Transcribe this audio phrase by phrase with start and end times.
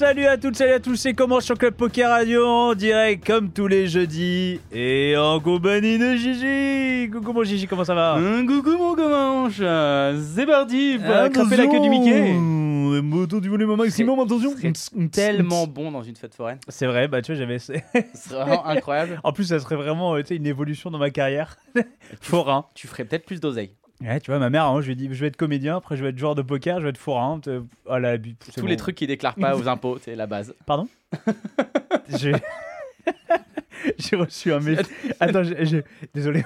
[0.00, 3.50] salut à toutes, salut à tous, c'est comment sur Club Poker Radio en direct comme
[3.50, 7.10] tous les jeudis et en compagnie de Gigi.
[7.10, 11.80] Coucou mon Gigi, comment ça va coucou mon comanche C'est parti pour attraper la queue
[11.80, 12.32] du Mickey
[13.02, 16.58] Moto du volume au maximum, attention C'est tellement bon dans une fête foraine.
[16.68, 17.58] C'est vrai, bah tu vois, j'avais.
[17.58, 17.84] C'est
[18.30, 19.20] vraiment incroyable.
[19.24, 21.56] en plus, ça serait vraiment euh, une évolution dans ma carrière.
[22.20, 22.66] Forain.
[22.74, 23.72] Tu ferais peut-être plus d'oseille.
[24.02, 25.96] Ouais, tu vois, ma mère, hein, je lui ai dit, je vais être comédien, après
[25.96, 27.38] je vais être joueur de poker, je vais être forain.
[27.38, 28.66] te- Oh là, bu- c'est Tous bon.
[28.68, 30.54] les trucs qui déclarent pas aux impôts, c'est la base.
[30.66, 30.88] Pardon?
[32.18, 32.32] J'ai
[33.98, 34.82] j'ai reçu un mail.
[35.20, 35.84] Attends, j'ai- j'ai-
[36.14, 36.42] désolé.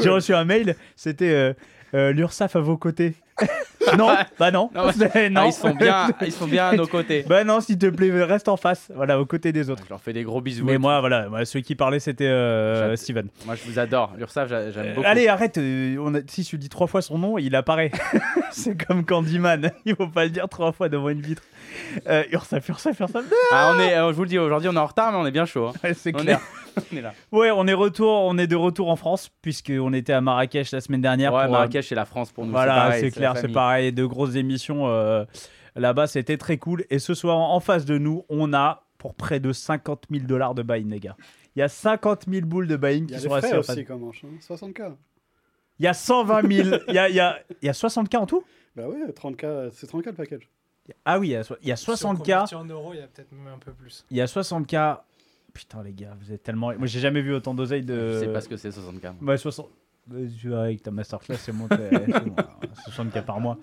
[0.00, 0.76] J'ai reçu un mail.
[0.96, 1.52] C'était euh,
[1.94, 3.14] euh, l'URSSAF à vos côtés.
[3.98, 4.70] non, bah non.
[4.74, 5.06] Non, bah.
[5.14, 7.24] Ah, ils, sont bien, ils sont bien à nos côtés.
[7.26, 8.90] Bah non, s'il te plaît, reste en face.
[8.94, 9.82] Voilà, aux côtés des autres.
[9.84, 10.64] Je leur fais des gros bisous.
[10.64, 12.94] Mais moi, voilà, moi, celui qui parlait, c'était euh.
[12.96, 13.28] Steven.
[13.46, 14.12] moi je vous adore.
[14.18, 15.06] L'URSSAF, j'a- j'aime Euh, beaucoup.
[15.06, 15.58] allez, arrête.
[15.58, 16.18] euh, on a...
[16.28, 17.90] Si tu dis trois fois son nom, il apparaît.
[18.52, 19.72] C'est comme Candyman.
[19.86, 21.42] Il faut pas le dire trois fois devant une vitre.
[22.06, 23.24] URSSAF, URSSAF, URSSAF.
[23.52, 25.30] Ah, on est, je vous le dis, aujourd'hui on est en retard, mais on est
[25.32, 25.68] bien chaud.
[25.84, 25.90] hein.
[25.94, 26.40] C'est clair.
[26.92, 27.14] On est là.
[27.30, 30.80] Ouais, on est retour, on est de retour en France puisqu'on était à Marrakech la
[30.80, 31.32] semaine dernière.
[31.32, 32.52] Ouais, pour, euh, Marrakech et la France pour nous.
[32.52, 33.92] Voilà, c'est la clair, c'est pareil.
[33.92, 35.24] De grosses émissions euh,
[35.76, 36.84] là-bas, c'était très cool.
[36.90, 40.54] Et ce soir, en face de nous, on a pour près de 50 000 dollars
[40.54, 41.16] de buy-in, les gars.
[41.56, 43.70] Il y a 50 000 boules de buy-in qui sont restées face.
[43.70, 44.24] aussi, comme manche.
[44.24, 44.38] Hein.
[44.40, 44.94] 60K.
[45.78, 46.76] Il y a 120 000.
[46.88, 48.44] Il y a, il y a, il y a 60K en tout?
[48.76, 50.48] Bah ouais, 30K, c'est 30K le package.
[51.04, 52.16] Ah oui, il y a, il y a Si on 60K.
[52.16, 54.04] convertit en euros, il y a peut-être même un peu plus.
[54.10, 55.00] Il y a 60K.
[55.54, 56.68] Putain, les gars, vous êtes tellement.
[56.78, 58.12] Moi, j'ai jamais vu autant d'oseille de.
[58.14, 59.12] Je sais pas ce que c'est 60K.
[59.24, 59.68] Ouais, 60.
[60.14, 61.76] Euh, Tu vois, avec ta masterclass, c'est monté.
[61.90, 62.34] c'est bon,
[62.90, 63.56] 60K par mois.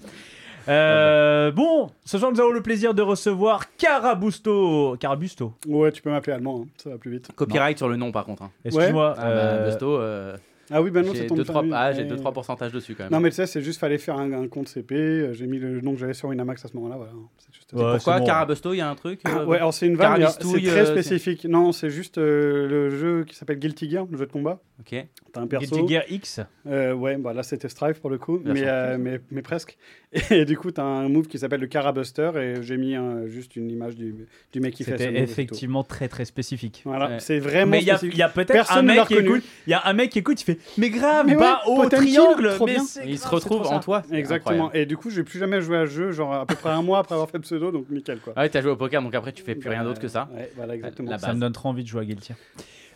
[0.68, 4.98] Euh, bon, ce soir, nous avons le plaisir de recevoir Carabusto.
[5.00, 7.32] Carabusto, Ouais, tu peux m'appeler allemand, hein, ça va plus vite.
[7.36, 8.44] Copyright sur le nom par contre.
[8.44, 8.52] hein.
[8.66, 9.16] excuse-moi.
[9.18, 10.38] Ah, bah, euh, Busto, euh,
[10.72, 11.72] Ah oui, bah non, c'est j'ai ton 2-3 famille.
[11.76, 12.10] ah, j'ai Ouais.
[12.16, 13.12] 2-3 pourcentages dessus quand même.
[13.12, 14.96] Non, mais tu sais, c'est juste fallait faire un, un compte CP.
[14.96, 16.96] euh, J'ai mis le nom que j'avais sur Winamax à ce moment-là.
[16.98, 17.12] Voilà.
[17.38, 18.26] C'est juste Ouais, Pourquoi bon.
[18.26, 20.86] Carabusto, il y a un truc euh, Ouais, alors c'est une vanne, c'est très euh,
[20.86, 21.46] spécifique.
[21.46, 24.60] Non, c'est juste euh, le jeu qui s'appelle Guilty Gear, le jeu de combat.
[24.80, 24.96] Ok.
[25.34, 25.76] T'as un perso.
[25.76, 26.40] Guilty Gear X.
[26.66, 29.78] Euh, ouais, bah là c'était Strife pour le coup, mais, euh, mais, mais presque.
[30.32, 33.56] Et du coup, t'as un move qui s'appelle le Carabuster et j'ai mis un- juste
[33.56, 34.16] une image du,
[34.52, 36.82] du mec qui fait ce C'était effectivement très très spécifique.
[36.86, 37.20] Voilà, Ouais.
[37.20, 38.16] c'est vraiment Mais il y a, spécifique.
[38.18, 39.44] il y a peut-être un mec qui écoute.
[39.68, 41.76] Il y a un mec qui écoute, il fait Mais grave, Mais pas ouais, au
[41.84, 42.54] Potemkin, triangle.
[42.56, 44.04] trop mais il se retrouve en toi.
[44.12, 44.66] Exactement.
[44.66, 44.78] incroyable.
[44.78, 46.82] Et du coup, j'ai plus jamais joué à ce jeu, genre à peu près un
[46.82, 48.34] mois après avoir fait pseudo, donc nickel quoi.
[48.36, 50.28] Ah ouais, t'as joué au poker, donc après tu fais plus rien d'autre que ça.
[50.34, 51.12] Ouais, voilà, exactement.
[51.12, 52.34] La Ça me donne trop envie de jouer à Guilty.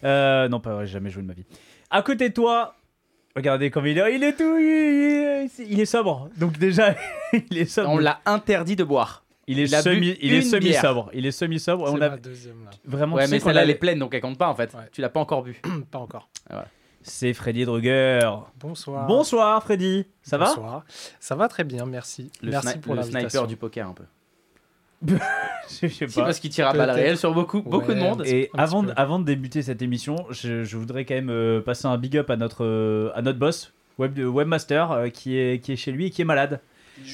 [0.04, 1.46] Euh, non, pas vrai, j'ai jamais joué de ma vie.
[1.90, 2.76] À côté de toi,
[3.36, 4.16] regardez comme il est.
[4.16, 4.58] Il est tout.
[4.58, 6.30] Il est, il est sobre.
[6.38, 6.96] Donc, déjà,
[7.52, 7.90] il est sobre.
[7.90, 9.24] On l'a interdit de boire.
[9.48, 10.82] il est il semi, il est semi bière.
[10.82, 11.10] sobre.
[11.14, 11.88] Il est semi sobre.
[11.88, 12.72] C'est On a ma deuxième là.
[12.86, 13.16] vraiment.
[13.16, 14.74] Ouais, mais celle-là, elle est pleine, donc elle compte pas en fait.
[14.74, 14.82] Ouais.
[14.92, 15.62] Tu l'as pas encore bu.
[15.92, 16.30] Pas encore.
[17.04, 18.20] C'est Freddy Druger.
[18.60, 19.06] Bonsoir.
[19.08, 20.06] Bonsoir, Freddy.
[20.22, 20.84] Ça va Bonsoir.
[21.20, 22.32] Ça va très bien, merci.
[22.42, 24.04] Le, merci pour le sniper du poker un peu.
[25.70, 26.24] Je sais C'est pas.
[26.26, 28.24] parce qu'il tire à balles réelles sur beaucoup, beaucoup de monde.
[28.26, 31.88] Et avant, de- avant de débuter cette émission, je, je voudrais quand même euh, passer
[31.88, 35.74] un big up à notre, euh, à notre boss, web, webmaster, euh, qui, est, qui
[35.74, 36.62] est chez lui et qui est malade.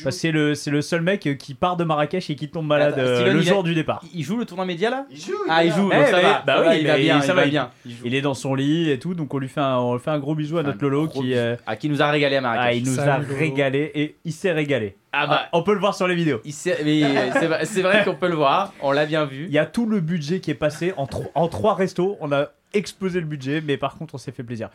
[0.04, 2.68] Parce que c'est le, c'est le seul mec qui part de Marrakech et qui tombe
[2.68, 4.04] malade Attends, euh, Steven, le il jour du départ.
[4.14, 6.44] Il joue le tournoi média là Il joue, Ah, il joue, Eh, donc ça va.
[6.46, 7.72] bah ça oui, va, il va bien, ça il va, bien.
[8.04, 10.12] Il est dans son lit et tout, donc on lui fait un, on lui fait
[10.12, 12.42] un gros bisou à notre Lolo qui, euh, Ah, qui nous a régalé à ah,
[12.42, 12.78] Marrakech.
[12.78, 13.36] il nous Salut, a Lolo.
[13.40, 14.96] régalé et il s'est régalé.
[15.12, 16.42] Ah bah, On peut le voir sur les vidéos.
[16.52, 19.46] c'est vrai- c'est vrai qu'on peut le voir, on l'a bien vu.
[19.46, 22.18] Il y a tout le budget qui est passé en, tro- en trois restos.
[22.22, 24.70] On a explosé le budget, mais par contre, on s'est fait plaisir.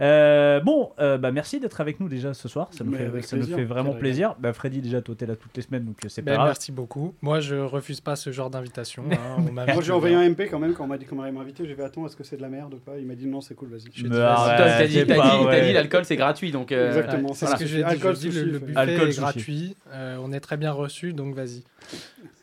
[0.00, 2.68] Euh, bon, euh, bah merci d'être avec nous déjà ce soir.
[2.70, 4.36] Ça nous fait, avec ça nous plaisir, fait vraiment quel plaisir.
[4.38, 6.46] Bah, Freddy, déjà, toi, t'es là toutes les semaines, donc euh, c'est pas Ben, grave.
[6.48, 7.14] merci beaucoup.
[7.20, 9.02] Moi, je refuse pas ce genre d'invitation.
[9.10, 9.42] hein.
[9.74, 11.66] Moi, j'ai envoyé un MP quand même quand on m'a dit qu'on allait m'inviter.
[11.66, 12.96] J'ai fait attends, est-ce que c'est de la merde ou pas?
[12.98, 13.90] Il m'a dit non, c'est cool, vas-y.
[14.08, 16.70] T'as dit, pas dit, l'alcool c'est gratuit donc.
[16.70, 17.32] euh, Exactement.
[17.34, 17.58] C'est Voilà.
[17.58, 17.82] ce que j'ai dit.
[17.84, 19.20] Alcool, je dis, sushi, le, buffet Alcool, est sushi.
[19.20, 19.76] gratuit.
[19.92, 21.64] euh, on est très bien reçu, donc vas-y.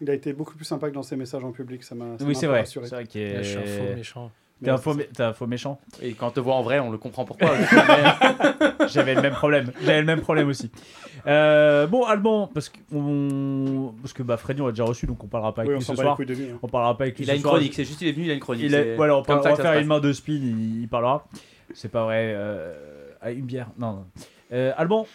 [0.01, 1.83] Il a été beaucoup plus sympa que dans ses messages en public.
[1.83, 2.17] Ça m'a.
[2.19, 2.65] Oui, c'est vrai.
[2.65, 3.95] C'est vrai qu'il Je suis un faux est.
[3.95, 4.31] méchant.
[4.63, 5.79] T'es un, faux mé- t'es un faux méchant.
[6.01, 7.49] Et quand on te voit en vrai, on le comprend pourquoi.
[8.87, 9.71] J'avais le même problème.
[9.81, 10.71] J'avais le même problème aussi.
[11.27, 13.93] Euh, bon, Alban, parce que, on...
[14.01, 15.83] parce que bah, Freddy, on l'a déjà reçu, donc on parlera pas avec Oui, lui
[15.83, 16.17] ce soir.
[16.19, 16.33] lui.
[16.51, 16.57] hein.
[16.61, 17.55] On parlera pas avec lui il a une soir.
[17.55, 18.63] chronique, c'est juste il est venu, il a une chronique.
[18.65, 20.87] Il est- c'est voilà, on, parle- on va faire une main de spin, il, il
[20.87, 21.27] parlera.
[21.73, 22.31] C'est pas vrai.
[22.35, 22.73] Euh,
[23.21, 23.67] ah, une bière.
[23.77, 23.91] Non.
[23.93, 24.05] non.
[24.53, 25.07] Euh, Alban,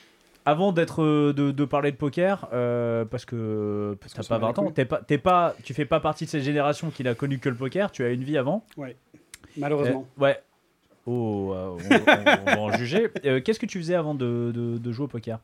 [0.44, 4.52] avant d'être euh, de, de parler de poker, euh, parce que t'as pas bat les
[4.54, 7.14] 20 ans, t'es pas, t'es pas, tu fais pas partie de cette génération qui n'a
[7.14, 7.90] connu que le poker.
[7.92, 8.64] Tu as une vie avant?
[9.56, 10.06] Malheureusement.
[10.19, 10.38] Euh, ouais.
[11.06, 13.08] Oh, euh, on, on- on va en juger.
[13.25, 15.41] Euh, Qu'est-ce que tu faisais avant de, de- de jouer au poker?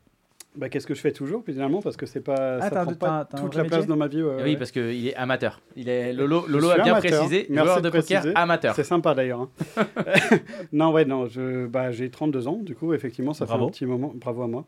[0.55, 3.25] Bah, qu'est-ce que je fais toujours, finalement, parce que c'est pas, Ah, ça prend pas
[3.25, 4.23] toute la place dans ma vie.
[4.23, 4.57] ouais, Oui, ouais.
[4.57, 5.61] parce qu'il est amateur.
[5.75, 6.99] Il est Lolo, a bien amateur.
[6.99, 8.35] précisé, Merci joueur de de poker préciser.
[8.35, 8.73] amateur.
[8.75, 9.41] C'est sympa d'ailleurs.
[9.41, 9.49] hein.
[10.71, 13.65] non, ouais, non, je, bah, j'ai 32 ans, du coup, effectivement, ça Bravo.
[13.65, 14.65] fait un petit moment, bravo à moi,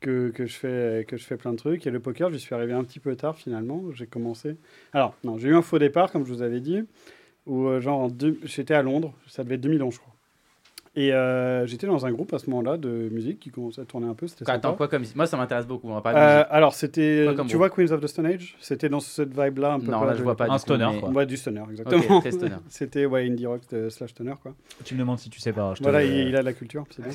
[0.00, 1.86] que, que, je fais, que je fais plein de trucs.
[1.86, 3.82] Et le poker, j'y suis arrivé un petit peu tard finalement.
[3.94, 4.56] J'ai commencé.
[4.92, 6.82] Alors, non, j'ai eu un faux départ, comme je vous avais dit,
[7.46, 10.12] où, euh, genre, deux- j'étais à Londres, ça devait être 2011, je crois.
[10.96, 14.08] Et euh, j'étais dans un groupe à ce moment-là de musique qui commençait à tourner
[14.08, 14.26] un peu.
[14.26, 14.76] C'était Quoi, Attends, sympa.
[14.76, 15.88] quoi comme Moi, ça m'intéresse beaucoup.
[15.88, 17.26] On va parler de Euh, alors, c'était.
[17.28, 18.56] Tu groupe vois Queens of the Stone Age?
[18.60, 19.86] C'était dans cette vibe-là un peu.
[19.92, 20.46] Non, pas là, je vois pas.
[20.50, 21.10] Un stoner, mais- quoi.
[21.10, 22.02] Ouais, du stoner, exactement.
[22.16, 22.56] Ok, très stoner.
[22.68, 24.52] C'était ouais, indie rock euh, slash stoner, quoi.
[24.84, 25.74] Tu me demandes si tu sais pas.
[25.76, 27.12] je Voilà, il, il a de la culture, c'est bien.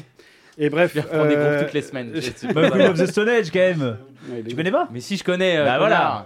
[0.57, 0.91] Et bref.
[0.95, 2.11] Je vais reprendre des euh, groupes toutes les semaines.
[2.53, 3.97] Bah, Queen of the Stone Age quand même.
[4.31, 4.87] ouais, Tu connais pas?
[4.93, 5.57] Mais si je connais.
[5.57, 6.25] euh, Bah, voilà.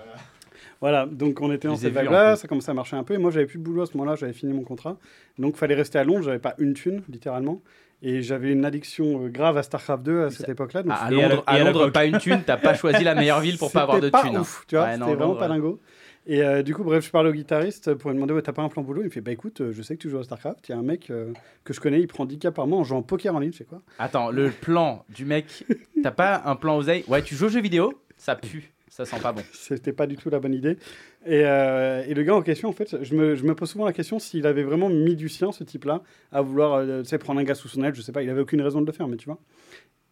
[0.82, 2.08] Voilà, donc on était dans cette plus.
[2.38, 3.14] ça commençait à marcher un peu.
[3.14, 4.98] Et moi, j'avais plus de boulot à ce moment-là, j'avais fini mon contrat.
[5.38, 7.62] Donc, fallait rester à Londres, j'avais pas une thune, littéralement.
[8.02, 10.84] Et j'avais une addiction euh, grave à StarCraft 2 à cette époque-là.
[10.90, 13.72] Ah, à Londres, à Londres, pas une thune, t'as pas choisi la meilleure ville pour
[13.74, 14.36] pas avoir de C'était thune.
[14.38, 14.42] hein.
[14.42, 15.80] ouf, tu vois, Ouais, c'était vraiment Londres, pas dingo.
[16.26, 18.62] Et euh, du coup, bref, je parle au guitariste pour lui demander ouais, T'as pas
[18.62, 19.02] un plan boulot?
[19.02, 20.70] Il me fait Bah écoute, euh, je sais que tu joues à StarCraft.
[20.70, 21.34] Il y a un mec euh,
[21.66, 23.58] que je connais, il prend 10K par mois en jouant au poker en ligne, je
[23.58, 23.82] sais quoi.
[23.98, 25.66] Attends, le plan du mec,
[26.04, 27.04] t'as pas un plan oseille?
[27.08, 28.72] Ouais, tu joues aux jeux vidéo, ça pue,
[29.06, 29.42] ça sent pas bon.
[29.54, 30.78] C'était pas du tout la bonne idée.
[31.26, 33.86] Et, euh, et le gars en question, en fait, je me, je me pose souvent
[33.86, 36.02] la question s'il avait vraiment mis du sien, ce type-là,
[36.32, 37.96] à vouloir euh, tu sais, prendre un gars sous son aile.
[37.96, 39.40] Je sais pas, il avait aucune raison de le faire, mais tu vois.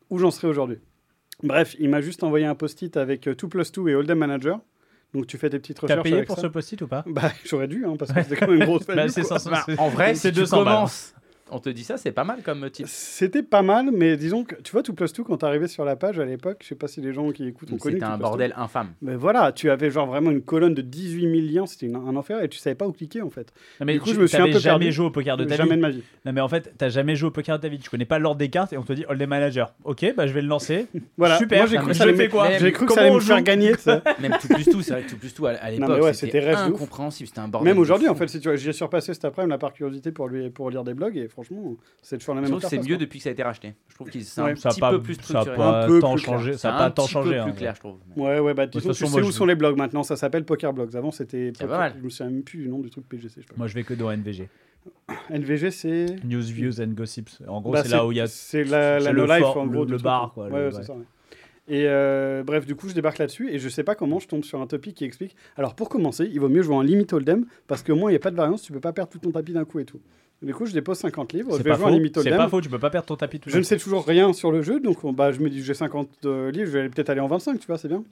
[0.10, 0.78] Où j'en serais aujourd'hui?
[1.44, 4.60] Bref, il m'a juste envoyé un post-it avec euh, 2 plus 2 et Hold'em Manager.
[5.14, 6.04] Donc tu fais tes petites T'as recherches.
[6.04, 6.42] payé avec pour ça.
[6.44, 7.04] ce post-it ou pas?
[7.08, 9.40] Bah, j'aurais dû, hein, parce que c'était quand même une grosse Bah, value, c'est quoi.
[9.40, 10.74] 500, Bah, en vrai, c'est si tu 200 balles.
[10.76, 11.14] commences,
[11.52, 12.86] on te dit ça, c'est pas mal comme type.
[12.88, 15.96] C'était pas mal, mais disons que tu vois, 2 plus 2, quand t'arrivais sur la
[15.96, 17.96] page à l'époque, je sais pas si les gens qui écoutent ont connu.
[17.96, 18.24] C'était 2 un plus 2.
[18.24, 18.90] bordel infâme.
[19.02, 22.42] Mais voilà, tu avais genre vraiment une colonne de 18 000 liens, c'était un enfer
[22.44, 23.54] et tu savais pas où cliquer en fait.
[23.80, 24.92] Non, mais Du coup, tu- je me suis un peu jamais perdu.
[24.92, 25.76] joué au poker de ta Jamais vie.
[25.78, 26.04] de ma vie.
[26.26, 27.80] Non, mais en fait, t'as jamais joué au poker de ta vie.
[27.80, 29.74] Tu connais pas l'ordre des cartes et on te dit Hold'em Manager.
[29.84, 30.88] Ok, bah je vais le lancer.
[31.18, 31.60] Voilà, Super.
[31.60, 33.74] moi j'ai cru ça quoi j'ai cru que Comment ça allait on me faire gagner.
[33.78, 34.04] ça.
[34.20, 37.28] Même tout plus tout, c'est vrai que tout plus tout à, l'époque, ouais, c'était incompréhensible,
[37.28, 37.72] c'était un bordel.
[37.74, 40.12] Même aujourd'hui, en fait, si tu vois, j'y ai surpassé cet après-midi là par curiosité
[40.12, 42.68] pour, lui, pour lire des blogs et franchement, c'est toujours la Je même trouve que
[42.70, 42.98] c'est mieux quoi.
[42.98, 43.76] depuis que ça a été racheté.
[43.90, 44.52] Je trouve que c'est Ouais.
[44.52, 45.56] un Ça a petit pas, peu plus ça a structuré.
[45.56, 46.52] pas Un peu tant plus changé.
[46.54, 47.30] C'est Ça a un pas tant changé.
[47.32, 47.52] plus hein.
[47.52, 47.98] clair, je trouve.
[48.16, 50.16] Ouais, ouais, bah toute disons tu moi, sais où je- sont les blogs maintenant, ça
[50.16, 50.96] s'appelle Poker Blogs.
[50.96, 51.54] Avant c'était.
[51.60, 53.28] Je me souviens même plus du nom du truc PGC.
[53.38, 53.54] Je sais pas.
[53.58, 54.50] Moi, je vais que dans NVG.
[55.30, 56.16] NVG, c'est.
[56.24, 57.42] News, Views and Gossips.
[57.48, 58.28] En gros, Bah, c'est là où il y a.
[58.28, 59.86] C'est la, c'est la le no life fort- en le- gros.
[59.86, 60.72] le bar, quoi, Ouais, le- ouais, ouais.
[60.72, 60.94] c'est ça.
[60.94, 61.04] ouais.
[61.70, 64.46] Et euh, bref, du coup, je débarque là-dessus et je sais pas comment je tombe
[64.46, 65.36] sur un topic qui explique.
[65.58, 68.18] Alors, pour commencer, il vaut mieux jouer en limit hold'em parce qu'au moins il n'y
[68.18, 70.00] a pas de variance, tu peux pas perdre tout ton tapis d'un coup et tout.
[70.42, 71.86] Du coup, je dépose 50 livres, je C'est vais pas jouer
[72.16, 72.62] en C'est pas faux.
[72.62, 74.80] Tu peux pas perdre ton tapis tout Je ne sais toujours rien sur le jeu,
[74.80, 77.60] donc bah, je me dis j'ai 50 euh, livres, je vais peut-être aller en 25,
[77.60, 78.04] tu vois, c'est bien.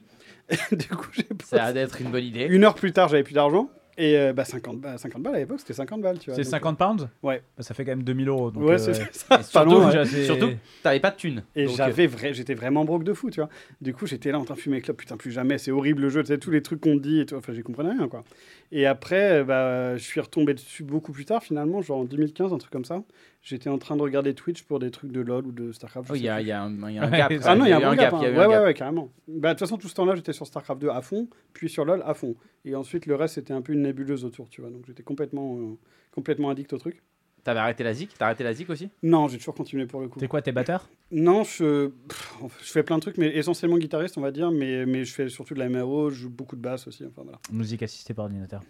[0.50, 2.48] Et du coup, j'ai Ça a d'être une bonne idée.
[2.50, 3.70] une heure plus tard, j'avais plus d'argent.
[3.98, 6.36] Et euh, bah, 50, ba- 50 balles à l'époque, c'était 50 balles, tu vois.
[6.36, 7.08] C'est donc, 50 pounds?
[7.24, 7.42] Ouais.
[7.58, 8.48] Bah, Ça fait quand même 2000 euros.
[8.48, 9.08] euh, donc, Ouais, euh, c'est ouais.
[9.14, 9.42] ça.
[9.42, 10.58] Surtout, ouais.
[10.84, 11.44] t'avais pas de thunes.
[11.56, 13.50] Et euh, j'avais vrai, j'étais vraiment broke de fou, tu vois.
[13.80, 16.02] Du coup, j'étais là en train de fumer avec club, putain, plus jamais, c'est horrible
[16.02, 17.36] le jeu, tu sais, tous les trucs qu'on dit et tout.
[17.36, 18.26] Enfin, j'y comprenais rien, quoi.
[18.72, 22.52] Et après, euh, bah, je suis retombé dessus beaucoup plus tard, finalement, genre en 2015,
[22.54, 23.04] un truc comme ça.
[23.42, 26.10] J'étais en train de regarder Twitch pour des trucs de LoL ou de StarCraft.
[26.12, 27.32] Oh, y a, y a un, il y a un Ouais, gap.
[27.46, 28.14] Ah non, il y a un bon gap.
[28.14, 28.22] a hein.
[28.22, 28.64] Ouais, ouais, gap.
[28.66, 29.12] ouais, carrément.
[29.28, 31.86] Bah, De toute façon, tout ce temps-là, j'étais sur StarCraft 2 à fond, puis sur
[31.86, 32.36] LoL à fond.
[32.66, 34.72] Et ensuite, le reste, c'était un peu une nébuleuse autour, tu vois.
[34.72, 35.78] Donc, j'étais complètement, euh,
[36.12, 37.02] complètement addict au truc.
[37.46, 38.10] T'avais arrêté la zik?
[38.18, 38.90] T'as arrêté la zik aussi?
[39.04, 40.20] Non, j'ai toujours continué pour le coup.
[40.20, 40.90] T'es quoi, t'es batteur?
[41.12, 42.34] Non, je, pff,
[42.64, 44.50] je fais plein de trucs, mais essentiellement guitariste, on va dire.
[44.52, 47.04] Mais, mais je fais surtout de la MRO, je joue beaucoup de basse aussi.
[47.06, 47.38] Enfin, voilà.
[47.52, 48.62] Musique assistée par ordinateur.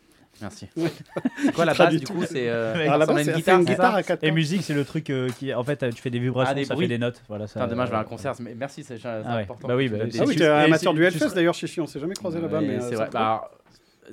[0.42, 0.68] Merci.
[0.76, 0.92] Ouais.
[1.42, 2.12] C'est quoi la base du tout.
[2.14, 3.24] coup C'est euh, Ouais.
[3.24, 6.10] Une guitare à 4 Et musique, c'est le truc euh, qui, en fait, tu fais
[6.10, 6.88] des vibrations, Ah, des ça bruits.
[6.88, 7.24] fait des notes.
[7.30, 7.62] Voilà, ça.
[7.62, 8.34] Putain, demain je vais à un concert.
[8.42, 9.44] mais Merci, c'est Ah ouais.
[9.44, 9.70] important.
[9.70, 12.02] Bah oui, bah Ah oui, tu- t'es et amateur du Hellfest d'ailleurs, Chichi, on s'est
[12.02, 12.60] jamais croisé là-bas.
[12.60, 13.10] Mais euh, c'est ça vrai.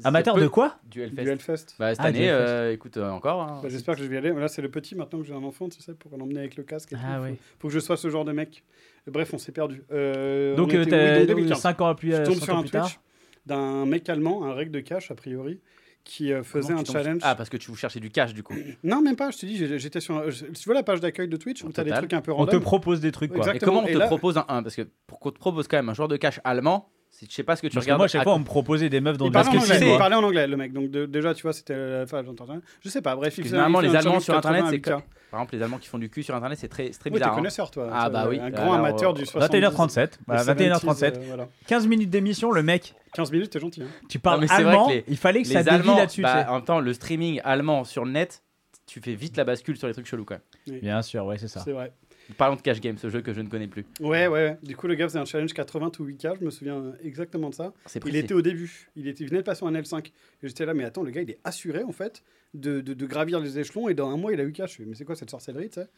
[0.05, 0.77] Amateur de quoi?
[0.91, 1.23] Du Hellfest.
[1.23, 1.67] Du Hellfest.
[1.79, 2.49] Bah, cette Ah, du année, Hellfest.
[2.51, 3.43] euh, écoute, euh, encore.
[3.43, 3.61] hein.
[3.63, 4.33] Bah, J'espère que je vais y aller.
[4.33, 6.63] Là, c'est le petit maintenant que j'ai un enfant, tu sais, pour l'emmener avec le
[6.63, 6.93] casque.
[6.93, 7.25] Et Ah tout.
[7.25, 7.31] oui.
[7.31, 8.65] Faut, faut que je sois ce genre de mec.
[9.07, 9.83] Bref, on s'est perdu.
[9.93, 11.59] Euh, Donc, on euh, était- oui, donc 2015.
[11.61, 12.87] 5 ans plus, Je euh, tombe cinq sur ans un plus tard.
[12.89, 13.01] Twitch
[13.47, 15.59] d'un mec allemand, un règle de cash a priori,
[16.05, 17.21] qui euh, faisait Comment un tu tombes- challenge.
[17.25, 18.55] Ah, parce que tu vous cherchez du cash du coup.
[18.85, 20.17] Non, même pas, je te dis, j'ai- j'étais sur.
[20.17, 22.03] un- je- Tu vois la page d'accueil de Twitch où t'as des Total.
[22.05, 23.39] trucs un peu On te random propose des trucs, quoi.
[23.39, 23.53] Exact.
[23.53, 25.39] Et Exactement, comment on et te là- propose un 1 Parce que pour qu'on te
[25.39, 27.75] propose quand même un joueur de cash allemand, si je sais pas ce que tu
[27.75, 27.99] Parce que regardes.
[28.01, 29.77] moi, à chaque fois, on me proposait des meufs dans Il le parlait, en basket
[29.77, 30.73] anglais, il parlait en anglais, le mec.
[30.73, 32.61] Donc de- déjà, tu vois, c'était d'entretien.
[32.83, 33.35] Je sais pas, bref.
[33.39, 35.03] il il les Allemands sur Internet, 80 c'est 8K.
[35.31, 37.11] Par exemple, les Allemands qui font du cul sur Internet, c'est très, très Oui, t'es
[37.13, 37.33] bizarre.
[37.33, 37.37] hein.
[37.37, 37.89] connaisseur, toi.
[37.91, 38.39] Ah, bah oui.
[38.39, 39.57] Un grand Alors, amateur du 70.
[39.61, 40.09] 21h37.
[40.27, 40.81] Voilà, des 21h37.
[40.81, 41.49] 70s, euh, voilà.
[41.69, 43.83] 15 minutes d'émission, le mec, 15 minutes, t'es gentil.
[43.83, 43.87] hein.
[44.11, 46.21] tu parles mais c'est vrai allemand, que les- il fallait que ça dévie là-dessus.
[46.23, 48.43] bah, en même temps, le streaming allemand sur le net,
[48.87, 50.81] tu fais vite la bascule sur les trucs chelous quand même.
[50.81, 51.61] Bien sûr, ouais, c'est ça.
[51.61, 51.93] C'est vrai.
[52.37, 53.85] Parlons de Cash Game, ce jeu que je ne connais plus.
[54.01, 54.59] Ouais, ouais, ouais.
[54.63, 57.55] Du coup, le gars faisait un challenge 80 ou 8K, je me souviens exactement de
[57.55, 57.73] ça.
[57.87, 58.89] C'est Il était au début.
[58.97, 60.07] Il, était, il venait de passer en L5.
[60.07, 60.13] Et
[60.49, 62.23] j'étais là, mais attends, le gars, il est assuré, en fait,
[62.55, 63.89] de, de, de gravir les échelons.
[63.89, 64.69] Et dans un mois, il a 8K.
[64.69, 65.89] Je fais, mais c'est quoi cette sorcellerie, tu sais?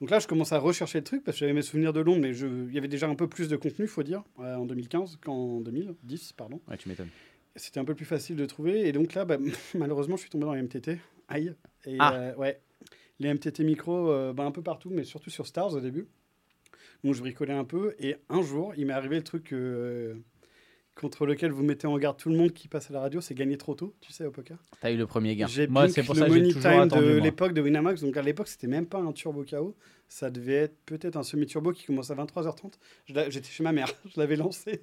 [0.00, 2.20] Donc là, je commence à rechercher le truc parce que j'avais mes souvenirs de Londres,
[2.22, 2.46] mais je...
[2.46, 5.60] il y avait déjà un peu plus de contenu, faut dire, euh, en 2015 qu'en
[5.60, 6.58] 2010, pardon.
[6.68, 7.10] Ouais, tu m'étonnes.
[7.54, 8.88] C'était un peu plus facile de trouver.
[8.88, 9.36] Et donc là, bah,
[9.74, 10.98] malheureusement, je suis tombé dans les MTT.
[11.28, 11.52] Aïe.
[11.84, 12.14] Et Ah.
[12.14, 12.58] euh, ouais.
[13.20, 16.08] Les MTT micro, euh, bah, un peu partout, mais surtout sur Stars au début.
[17.04, 17.94] Donc je bricolais un peu.
[17.98, 20.14] Et un jour, il m'est arrivé le truc euh,
[20.94, 23.34] contre lequel vous mettez en garde tout le monde qui passe à la radio, c'est
[23.34, 24.58] gagner trop tôt, tu sais, au poker.
[24.80, 25.46] T'as eu le premier gain.
[25.46, 27.60] J'ai Moi, c'est pour le ça que j'ai money toujours time attendu, de l'époque de
[27.60, 28.00] Winamax.
[28.00, 29.76] Donc à l'époque, c'était même pas un turbo KO.
[30.12, 32.72] Ça devait être peut-être un semi-turbo qui commence à 23h30.
[33.06, 33.86] Je l'a- J'étais chez ma mère.
[34.12, 34.82] Je l'avais lancé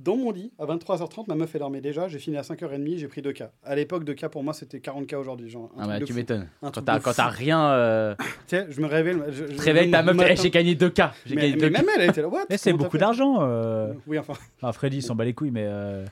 [0.00, 1.26] dans mon lit à 23h30.
[1.28, 2.08] Ma meuf, elle dormait déjà.
[2.08, 2.98] J'ai fini à 5h30.
[2.98, 3.50] J'ai pris 2K.
[3.62, 5.54] À l'époque, 2K pour moi, c'était 40K aujourd'hui.
[5.78, 6.48] Ah bah tu m'étonnes.
[6.60, 7.64] Quand t'as rien.
[7.70, 8.14] euh,
[8.48, 9.16] Tu sais, je me réveille.
[9.28, 11.10] Je, je- réveilles ta meuf, eh, j'ai gagné 2K.
[11.24, 11.72] J'ai Mais, gagné mais 2K.
[11.72, 12.28] même elle, elle était là.
[12.28, 12.46] What?
[12.50, 13.38] Mais c'est Comment t'as beaucoup d'argent.
[13.42, 13.92] euh.
[14.08, 14.34] Oui, enfin.
[14.60, 15.66] Enfin, Freddy, il s'en bat les couilles, mais.
[15.68, 16.04] euh,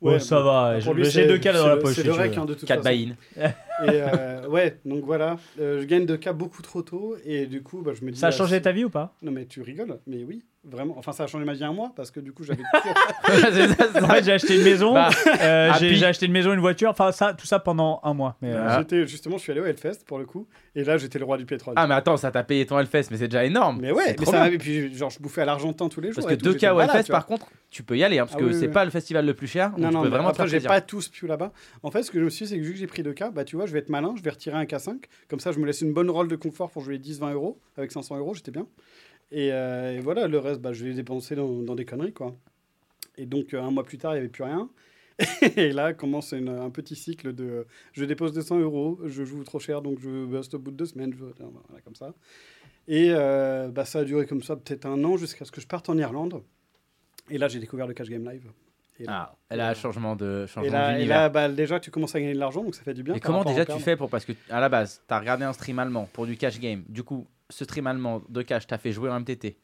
[0.00, 0.80] Ouais, ouais, ça bon, va.
[0.80, 1.94] J'ai c'est- deux cas dans c'est la poche.
[1.94, 2.38] C'est si le tu rec, veux.
[2.40, 3.14] hein, de toute 4 façon.
[3.84, 7.62] Et euh, ouais, donc voilà, euh, je gagne de cas beaucoup trop tôt et du
[7.62, 8.18] coup, bah, je me dis.
[8.18, 9.14] Ça a ah, changé ta vie ou pas?
[9.22, 10.94] Non mais tu rigoles, mais oui, vraiment.
[10.98, 12.62] Enfin, ça a changé ma vie un mois parce que du coup, j'avais
[14.02, 14.94] En fait, j'ai acheté une maison.
[14.94, 16.90] Bah, euh, j'ai acheté une maison, une voiture.
[16.90, 18.36] Enfin, ça, tout ça pendant un mois.
[18.42, 18.78] Mais, euh, Ah.
[18.80, 21.36] J'étais justement, je suis allé au Hellfest pour le coup, et là, j'étais le roi
[21.38, 21.74] du pétrole.
[21.76, 23.78] Ah mais attends, ça t'a payé ton Hellfest, mais c'est déjà énorme.
[23.80, 24.58] mais ouais, C'est mais trop ça m'avait.
[24.58, 26.16] Puis genre, je bouffais à l'argentin tous les jours.
[26.16, 28.26] Parce que et tout, j'étais 2K au Hellfest, par contre, tu peux y aller, hein,
[28.26, 28.72] parce Ah que oui, c'est oui.
[28.72, 29.72] pas le festival le plus cher.
[29.78, 31.52] Non, tu non, vraiment après, j'ai pas tous pu là-bas.
[31.82, 33.32] En fait, ce que je me suis dit, c'est que vu que j'ai pris 2K,
[33.32, 34.96] bah tu vois, je vais être malin, je vais retirer un K5.
[35.28, 37.58] Comme ça, je me laisse une bonne roll de confort pour jouer 10-20 euros.
[37.76, 38.66] Avec 500 euros, j'étais bien.
[39.32, 42.36] Et, euh, et voilà, le reste, bah, je vais dépenser dans, dans des conneries, quoi.
[43.16, 44.68] Et donc, euh, un mois plus tard, il n'y avait plus rien.
[45.56, 49.44] Et là commence une- un petit cycle de euh, je dépose 200 euros, je joue
[49.44, 52.14] trop cher, donc je bust au bout de deux semaines, je, voilà, comme ça.
[52.88, 55.66] Et euh, bah, ça a duré comme ça peut-être un an jusqu'à ce que je
[55.66, 56.42] parte en Irlande.
[57.30, 58.50] Et là, j'ai découvert le Cash Game Live.
[58.98, 61.78] Et là, Ah, elle a un changement de et changement là, et là, bah, déjà,
[61.78, 63.14] tu commences à gagner de l'argent, donc ça fait du bien.
[63.14, 65.78] Et comment déjà tu fais pour parce que à la base, t'as regardé un stream
[65.78, 66.84] allemand pour du cash game.
[66.88, 69.56] Du coup, ce stream allemand de cash t'a fait jouer en MTT.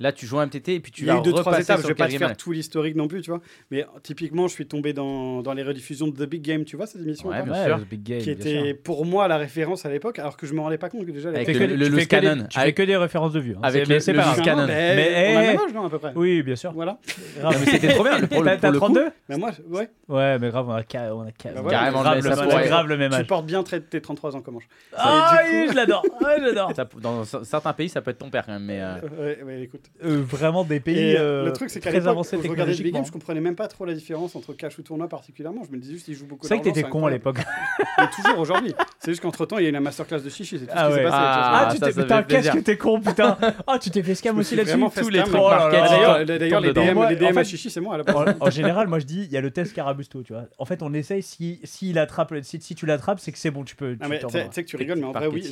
[0.00, 1.78] Là, tu joues en MTT et puis tu Il y a eu deux, trois étapes,
[1.78, 3.40] sur je vais pas te faire tout l'historique non plus, tu vois.
[3.70, 6.86] Mais typiquement, je suis tombé dans, dans les rediffusions de The Big Game, tu vois,
[6.86, 7.78] cette émission Ouais, bien ouais, sûr.
[7.78, 8.76] le Big Game, Qui était sûr.
[8.84, 11.30] pour moi la référence à l'époque, alors que je me rendais pas compte que déjà.
[11.30, 11.84] Avec Tu le- tu des-.
[11.90, 13.54] Tu fais Avec- que des références de vue.
[13.56, 13.60] hein.
[13.62, 14.66] avec le- mais c'est le pas loose cannon.
[14.66, 16.12] Mais, Mais, on a eh, même âge, non, à peu près.
[16.14, 16.72] Oui, bien sûr.
[16.72, 16.98] Voilà.
[17.64, 18.18] C'était trop bien.
[18.20, 20.82] T'as pour t'as le coup, 32 Mais moi, ouais, Ouais, mais grave, on a, voilà,
[20.82, 22.22] Carrément, grave, mais
[22.88, 23.26] le, même tu âge.
[23.26, 24.66] portes bien tes 33 ans, comment je.
[24.96, 26.02] Ah, oui, je l'adore.
[26.74, 28.64] Ça- dans certains pays, ça peut être ton père quand même.
[28.64, 29.87] Mais euh, ouais, écoute.
[30.04, 32.72] Euh, vraiment des pays Et euh, le truc, c'est qu'à très l'époque, avancés je regardais
[32.72, 35.62] le Big Game, je comprenais même pas trop la différence entre cash ou tournoi particulièrement.
[35.64, 37.38] Je me disais juste, ils jouent beaucoup C'est vrai que t'étais con à l'époque.
[37.80, 38.74] Et toujours aujourd'hui.
[39.00, 40.90] C'est juste qu'entre temps, il y a eu la masterclass de Chichi, c'est tout Ah
[40.90, 41.04] ce qui ouais.
[41.04, 41.16] s'est passé.
[41.18, 41.68] Ah.
[41.68, 43.36] Ah, Putain, qu'est-ce que t'es con, putain.
[43.66, 44.78] Ah, tu t'es fait scam aussi là-dessus.
[44.96, 46.24] tous les là.
[46.24, 46.72] D'ailleurs, les.
[46.72, 48.36] DM, à Chichi, c'est moi à la base.
[48.40, 50.46] En, général, moi je dis, il y a le test Carabusto, tu vois.
[50.58, 53.50] En fait, on essaye, si, si, il attrape, si, si tu l'attrapes, c'est que c'est
[53.50, 53.96] bon, tu peux.
[53.96, 55.42] Tu sais que tu rigoles, mais en vrai, oui.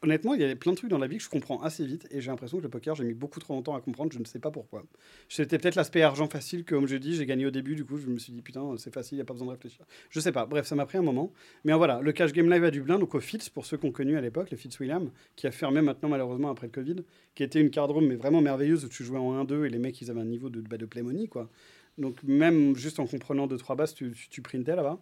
[0.00, 2.06] Honnêtement, il y a plein de trucs dans la vie que je comprends assez vite
[2.12, 4.24] et j'ai l'impression que le poker, j'ai mis beaucoup trop longtemps à comprendre, je ne
[4.24, 4.84] sais pas pourquoi.
[5.28, 7.98] C'était peut-être l'aspect argent facile, que, comme je dis, j'ai gagné au début, du coup,
[7.98, 9.84] je me suis dit, putain, c'est facile, il n'y a pas besoin de réfléchir.
[10.10, 11.32] Je sais pas, bref, ça m'a pris un moment.
[11.64, 14.16] Mais voilà, le Cash Game Live à Dublin, donc au Fitz, pour ceux qu'on connu
[14.16, 17.02] à l'époque, le Fitzwilliam, qui a fermé maintenant, malheureusement, après le Covid,
[17.34, 19.78] qui était une card room, mais vraiment merveilleuse, où tu jouais en 1-2 et les
[19.78, 21.50] mecs, ils avaient un niveau de, bah, de play money, quoi.
[21.98, 25.00] Donc, même juste en comprenant 2-3 bases, tu, tu, tu printais là-bas.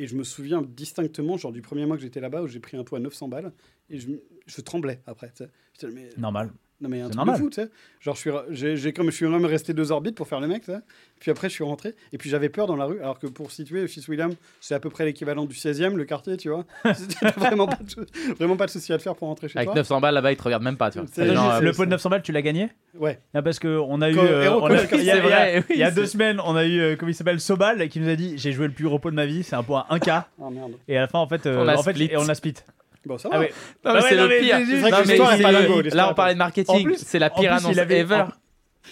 [0.00, 2.78] Et je me souviens distinctement, genre du premier mois que j'étais là-bas, où j'ai pris
[2.78, 3.52] un pot à 900 balles,
[3.90, 5.30] et je, tremblais après.
[6.16, 6.52] Normal.
[6.80, 7.34] Non mais un C'est truc normal.
[7.36, 7.68] de fou, tu sais.
[8.00, 10.48] Genre je suis, j'ai, j'ai comme je suis même resté deux orbites pour faire le
[10.48, 10.78] mec, tu sais.
[11.20, 13.50] Puis après je suis rentré et puis j'avais peur dans la rue, alors que pour
[13.52, 16.64] situer Fils William, c'est à peu près l'équivalent du 16e, le quartier, tu vois.
[16.94, 19.68] C'était vraiment pas de, vraiment pas de souci à te faire pour rentrer chez Avec
[19.68, 19.74] toi.
[19.74, 21.08] 900 balles là-bas, ils te regardent même pas, tu vois.
[21.12, 22.70] C'est Attends, genre, juste, euh, le pot de 900 balles, tu l'as gagné?
[22.98, 23.18] Ouais.
[23.34, 24.16] Ah, Parce qu'on a eu.
[24.18, 27.10] Euh, Call, il y a, vrai, oui, y deux semaines, on a eu, euh, comment
[27.10, 29.26] il s'appelle, Sobal, qui nous a dit J'ai joué le plus gros pot de ma
[29.26, 30.08] vie, c'est un pot à 1K.
[30.10, 30.72] Ah merde.
[30.88, 32.08] Et à la fin, en fait, euh, On a en fait split.
[32.10, 32.54] et on a split.
[33.06, 33.36] Bon ça va.
[33.36, 33.40] Ah.
[33.40, 33.46] Non,
[33.84, 34.58] Ah mais ouais, c'est le pire.
[34.90, 36.94] Non, mais est Là, on parlait de marketing.
[36.96, 38.24] C'est la pire plus, annonce ever.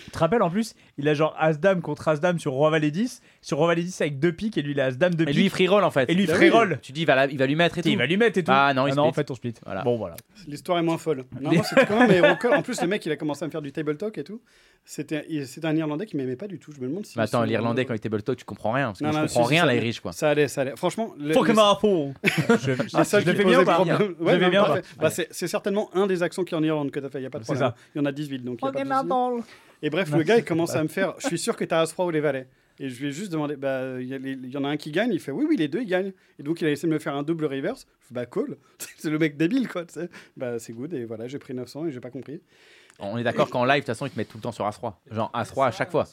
[0.04, 3.22] Tu te rappelles en plus, il a genre As-Dame contre As-Dame sur Roi Valet 10.
[3.40, 5.36] Sur Roi Valet 10 avec deux piques et lui il a As-Dame de Et pique.
[5.36, 6.08] lui, il free roll en fait.
[6.10, 6.50] et lui Bah free oui.
[6.50, 6.78] roll.
[6.82, 7.88] Tu dis, il va, la- il va lui mettre et tout.
[7.88, 8.50] Il va lui mettre et tout.
[8.54, 9.54] Ah non, il non, en fait, on split.
[9.64, 9.82] Voilà.
[9.82, 10.16] Bon, voilà.
[10.46, 11.24] L'histoire est moins folle.
[11.40, 12.54] Normalement, c'était quand même Call.
[12.54, 14.40] En plus, le mec, il a commencé à me faire du table talk et tout.
[14.84, 15.24] C'était,
[15.64, 16.72] un Irlandais qui m'aimait pas du tout.
[16.72, 17.16] Je me demande si.
[17.18, 18.86] Mais attends, si- l'Irlandais, quand il était talk, tu comprends rien.
[18.88, 19.82] Parce que Non, moi, non, je comprends si, si, rien, ça là, allait.
[19.82, 20.12] Irish, quoi.
[20.12, 20.76] Ça allait, ça allait.
[20.76, 22.12] Franchement, Fuck him apple.
[22.60, 23.82] Je, Ah, ça, je le qui fais bien ou pas.
[23.84, 26.64] Je fais non, bien pas Bah, c'est, certainement un des accents qu'il y a en
[26.64, 27.20] Irlande que t'as fait.
[27.20, 27.70] Il y a pas de C'est problème.
[27.70, 27.76] ça.
[27.94, 28.60] Il y en a 18, donc
[29.82, 31.14] Et bref, Non, le gars, il commence à me faire.
[31.18, 32.48] Je suis sûr que t'as As-Roi ou les valets.
[32.80, 35.12] Et je lui ai juste demandé, bah, il y, en a un qui gagne.
[35.12, 36.12] Il fait, oui, oui, les deux, ils gagnent.
[36.38, 37.86] Et donc, il a essayé de me faire un double reverse.
[38.02, 38.56] Je fais, bah, cool.
[38.96, 39.84] c'est le mec débile, quoi.
[39.84, 39.98] tu.
[40.36, 40.94] Bah, c'est good.
[40.94, 42.40] Et voilà, j'ai pris 900 et j'ai pas compris.
[43.00, 44.66] On est d'accord qu'en live, de toute façon, ils te mettent tout le temps sur
[44.66, 44.94] As-3.
[45.10, 46.06] Genre As-3 à chaque fois.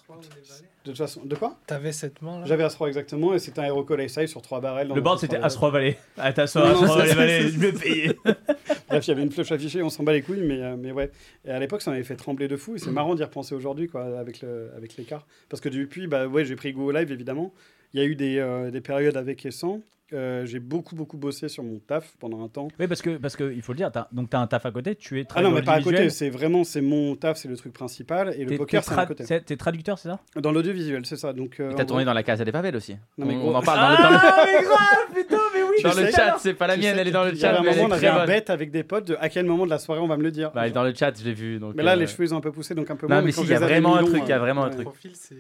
[0.86, 3.34] De toute façon, de quoi T'avais cette main là J'avais As-Roi exactement.
[3.34, 4.88] Et c'était un Hero Call Ace sur 3 barrels.
[4.88, 5.98] dans Le board c'était trois As-3 Valet.
[6.18, 7.42] Ah, t'as ça, Non, non, As-3 ça, Valet, ça, Valet.
[7.42, 7.48] ça.
[7.50, 8.12] Je vais payer.
[8.89, 10.92] Bref, il y avait une flèche affichée, on s'en bat les couilles, mais, euh, mais
[10.92, 11.10] ouais.
[11.44, 12.75] Et à l'époque, ça m'avait fait trembler de fou.
[12.75, 15.25] Et c'est marrant d'y repenser aujourd'hui, quoi, avec le- avec l'écart.
[15.50, 17.51] Parce que depuis, bah ouais, j'ai pris Go Live, évidemment.
[17.94, 19.82] Il y a eu des, euh, des périodes avec et sans.
[20.13, 22.67] Euh, j'ai beaucoup, beaucoup bossé sur mon taf pendant un temps.
[22.79, 24.95] Oui, parce que, parce que il faut le dire, donc t'as un taf à côté,
[24.95, 27.57] tu es Ah non, mais pas à côté, c'est vraiment, c'est mon taf, c'est le
[27.57, 28.33] truc principal.
[28.38, 29.24] Et le poker, c'est à côté.
[29.25, 30.19] T'es traducteur, c'est ça?
[30.35, 31.33] Dans l'audiovisuel, c'est ça.
[31.33, 32.95] Donc, euh, t'as tourné gros- dans la Casa des Favelles aussi.
[33.17, 35.38] Non, mais on, on en parle dans le, dans le- Ah, mais grave, putain,
[35.77, 36.36] oui, dans le sais, chat.
[36.39, 37.58] C'est pas la mienne, elle est dans le chat.
[37.60, 38.27] un mais on est avait un bonne.
[38.27, 40.32] bet avec des potes de à quel moment de la soirée on va me le
[40.32, 40.51] dire.
[40.51, 41.60] Bah, elle est dans le chat, je l'ai vu.
[41.60, 43.15] donc, mais là, euh, les cheveux, ils ont un peu poussé, donc un peu Non,
[43.15, 43.24] moins.
[43.24, 44.70] mais quand si, il y a vraiment un truc, il y a euh, vraiment un
[44.70, 44.84] truc.
[44.84, 45.36] profil, c'est.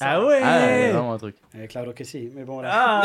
[0.00, 1.36] Ah ouais Ah, il y a vraiment un truc.
[1.54, 2.70] Avec Claudio Cassi, mais bon, voilà.
[2.72, 3.02] Ah,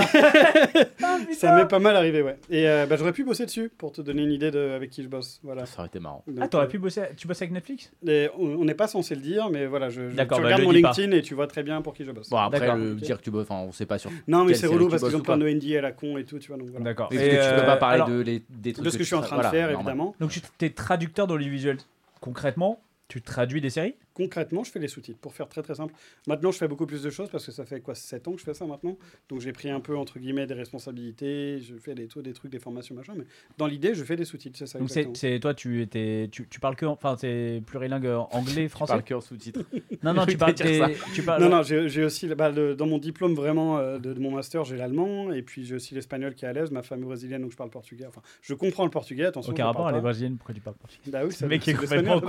[1.03, 2.38] Ah, Ça m'est pas mal arrivé, ouais.
[2.50, 5.03] Et euh, bah, j'aurais pu bosser dessus pour te donner une idée de avec qui
[5.03, 5.39] je bosse.
[5.43, 5.65] Voilà.
[5.65, 6.24] Ça aurait été marrant.
[6.39, 7.91] Ah, t'aurais euh, pu bosser, tu bosses avec Netflix?
[8.08, 10.72] et on n'est pas censé le dire, mais voilà, je, D'accord, tu bah, regardes mon.
[10.72, 12.29] LinkedIn et tu vois très bien pour qui je bosse.
[12.29, 12.60] Bon, après,
[12.96, 14.12] dire que tu bosses, enfin, on sait pas sur.
[14.27, 16.39] non, mais c'est relou parce qu'ils ont plein de NDA à la con et tout,
[16.41, 16.57] tu vois.
[16.57, 16.83] Donc voilà.
[16.83, 17.10] D'accord.
[17.10, 19.03] Que Et, tu peux pas euh, parler alors, de, les- des trucs De ce que
[19.03, 19.93] je suis en train de voilà, faire, normal.
[19.93, 20.15] évidemment.
[20.19, 21.77] Donc, tu es traducteur dans l'audiovisuel.
[22.19, 23.95] Concrètement, tu traduis des séries?
[24.13, 25.94] Concrètement, je fais les sous-titres pour faire très très simple.
[26.27, 28.39] Maintenant, je fais beaucoup plus de choses parce que ça fait quoi 7 ans que
[28.39, 28.98] je fais ça maintenant?
[29.30, 32.51] Donc j'ai pris un peu entre guillemets des responsabilités, je fais des, trucs- des trucs,
[32.51, 33.13] des formations, machin.
[33.18, 33.24] Mais
[33.58, 34.80] dans l'idée, je fais des sous-titres, c'est ça.
[34.80, 36.86] Donc, c'est, toi, tu, étais, tu, tu parles que.
[36.86, 38.94] Enfin, c'est plurilingue euh, anglais, Tu français?
[38.94, 39.62] parles que en sous-titres.
[40.04, 40.56] Non, non, tu parles.
[40.56, 40.80] t'es-
[41.13, 44.13] Tu parles Non, non, j'ai j'ai aussi, bah, le- dans mon diplôme vraiment euh, de,
[44.13, 46.82] de mon master, j'ai l'allemand, et puis j'ai aussi l'espagnol qui est à l'aise, ma
[46.82, 48.06] femme est brésilienne, donc je parle portugais.
[48.08, 49.52] Enfin, je comprends le portugais, attention.
[49.54, 50.08] Aucun rapport, parle elle est pas.
[50.10, 51.12] brésilienne, pourquoi tu parles portugais?
[51.12, 52.19] Bah oui, ça- mec est complètement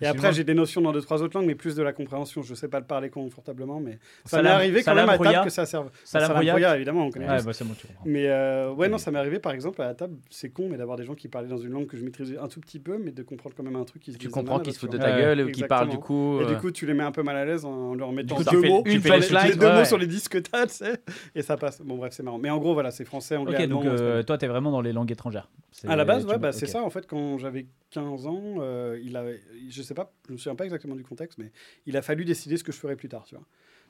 [0.00, 2.42] Et après, j'ai des notions dans deux, trois autres langues, mais plus de la compréhension.
[2.42, 5.50] Je sais pas le parler confortablement, mais ça m'est arrivé quand même à table que
[5.50, 5.90] ça serve.
[6.04, 6.32] Salam.
[6.32, 7.46] Brouillard, évidemment, on connaît Ouais, tous.
[7.46, 7.86] bah, bon, tu.
[8.04, 10.76] Mais euh, ouais, non, ça m'est arrivé par exemple à la table, c'est con, mais
[10.76, 12.98] d'avoir des gens qui parlaient dans une langue que je maîtrisais un tout petit peu,
[12.98, 14.98] mais de comprendre quand même un truc qui se Tu comprends qu'ils se foutent de
[14.98, 16.40] ta gueule ou qu'ils parlent du coup.
[16.40, 18.40] Et du euh, coup, tu les mets un peu mal à l'aise en leur mettant
[18.40, 21.00] deux mots, une les deux mots sur les disques que t'as, tu sais,
[21.34, 21.80] et ça passe.
[21.80, 22.38] Bon, bref, c'est marrant.
[22.38, 24.92] Mais en gros, voilà, c'est français, anglais, Ok, donc euh, toi, t'es vraiment dans les
[24.92, 25.48] langues étrangères.
[25.86, 26.82] À la base, ouais, bah, c'est ça.
[26.82, 30.55] En fait, quand j'avais 15 ans, euh, il avait, je sais pas, je me souviens
[30.56, 31.52] pas exactement du contexte, mais
[31.86, 33.44] il a fallu décider ce que je ferais plus tard, tu vois.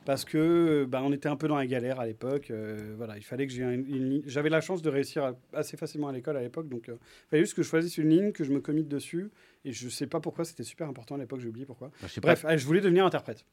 [0.04, 2.50] Parce que bah, on était un peu dans la galère à l'époque.
[2.52, 4.22] euh, voilà, il fallait que j'ai une, une ligne.
[4.26, 7.28] J'avais la chance de réussir à- assez facilement à l'école à l'époque, donc euh, il
[7.30, 9.30] fallait juste que je choisisse une ligne, que je me commite dessus.
[9.64, 11.90] Et je sais pas pourquoi, c'était super important à l'époque, j'ai oublié pourquoi.
[12.06, 12.28] je pas.
[12.28, 13.44] Bref, ah, je voulais devenir interprète.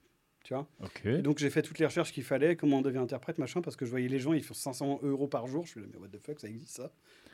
[0.43, 1.05] Tu vois Ok.
[1.05, 3.77] et donc j'ai fait toutes les recherches qu'il fallait, comment on devient interprète, machin, parce
[3.77, 5.63] que je voyais les gens, ils font 500 euros par jour.
[5.65, 6.91] Je suis là, mais what the fuck, ça existe ça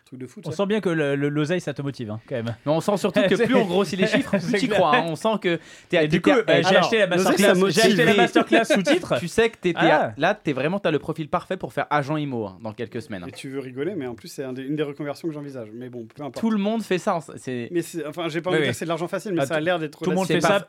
[0.10, 2.20] Truc de fou, tu On sent bien que le- le- l'oseille, ça te motive, hein,
[2.28, 2.56] quand même.
[2.66, 4.96] Mais on sent surtout que plus on grossit les chiffres, plus tu crois.
[4.96, 5.04] hein.
[5.06, 7.54] On sent que t'es Et du coup, bah, eh, j'ai acheté la ça masterclass.
[7.54, 7.84] J'ai motive.
[7.86, 9.14] acheté la masterclass sous-titres.
[9.20, 10.14] Tu sais que t'es, Ah.
[10.18, 13.24] là, t'es vraiment, t'as le profil parfait pour faire agent IMO hein, dans quelques semaines.
[13.28, 15.68] Et tu veux rigoler, mais en plus, c'est une des reconversions que j'envisage.
[15.76, 16.40] Mais bon, peu importe.
[16.40, 17.20] Tout le monde fait ça.
[17.36, 19.42] C'est, Mais c'est- enfin, j'ai pas Oui, envie de dire c'est de l'argent facile, mais
[19.44, 20.00] Ah, ça a l'air d'être.
[20.02, 20.60] Tout le monde fait ça,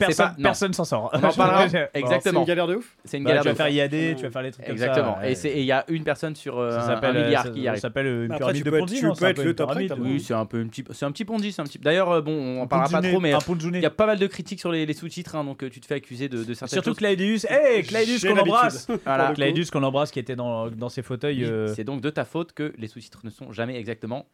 [0.42, 1.10] personne s'en sort.
[1.18, 2.40] Bon, C'est Exactement.
[2.40, 2.94] une galère de ouf.
[3.06, 3.68] c'est une Bah, galère tu vas de faire.
[3.68, 5.12] IAD, tu vas faire les trucs Exactement.
[5.14, 5.30] comme ça.
[5.30, 7.50] Et c'est- et il y a une personne sur euh, Ça un, s'appelle, milliard ça-
[7.50, 7.80] qui y ça arrive.
[7.80, 9.00] s'appelle euh, une Mais après, pyramide tu de Ponzi,
[9.30, 11.60] un être le top Oui, c'est un peu une petit, c'est un petit Ponzi, c'est
[11.62, 11.78] un petit.
[11.78, 13.38] D'ailleurs, euh, bon, on en Un parlera pas trop, mais un
[13.74, 15.80] il y a pas mal de critiques sur les, les sous-titres, hein, donc euh, tu
[15.80, 16.98] te fais accuser de, de certaines Surtout choses.
[16.98, 17.46] Claudius.
[17.48, 18.88] Hey, Claudius J'ai qu'on embrasse.
[19.04, 19.32] Voilà.
[19.34, 21.44] Claudius qu'on embrasse qui était dans, dans ses fauteuils.
[21.44, 24.26] euh, C'est donc de ta faute que les sous-titres ne sont jamais exactement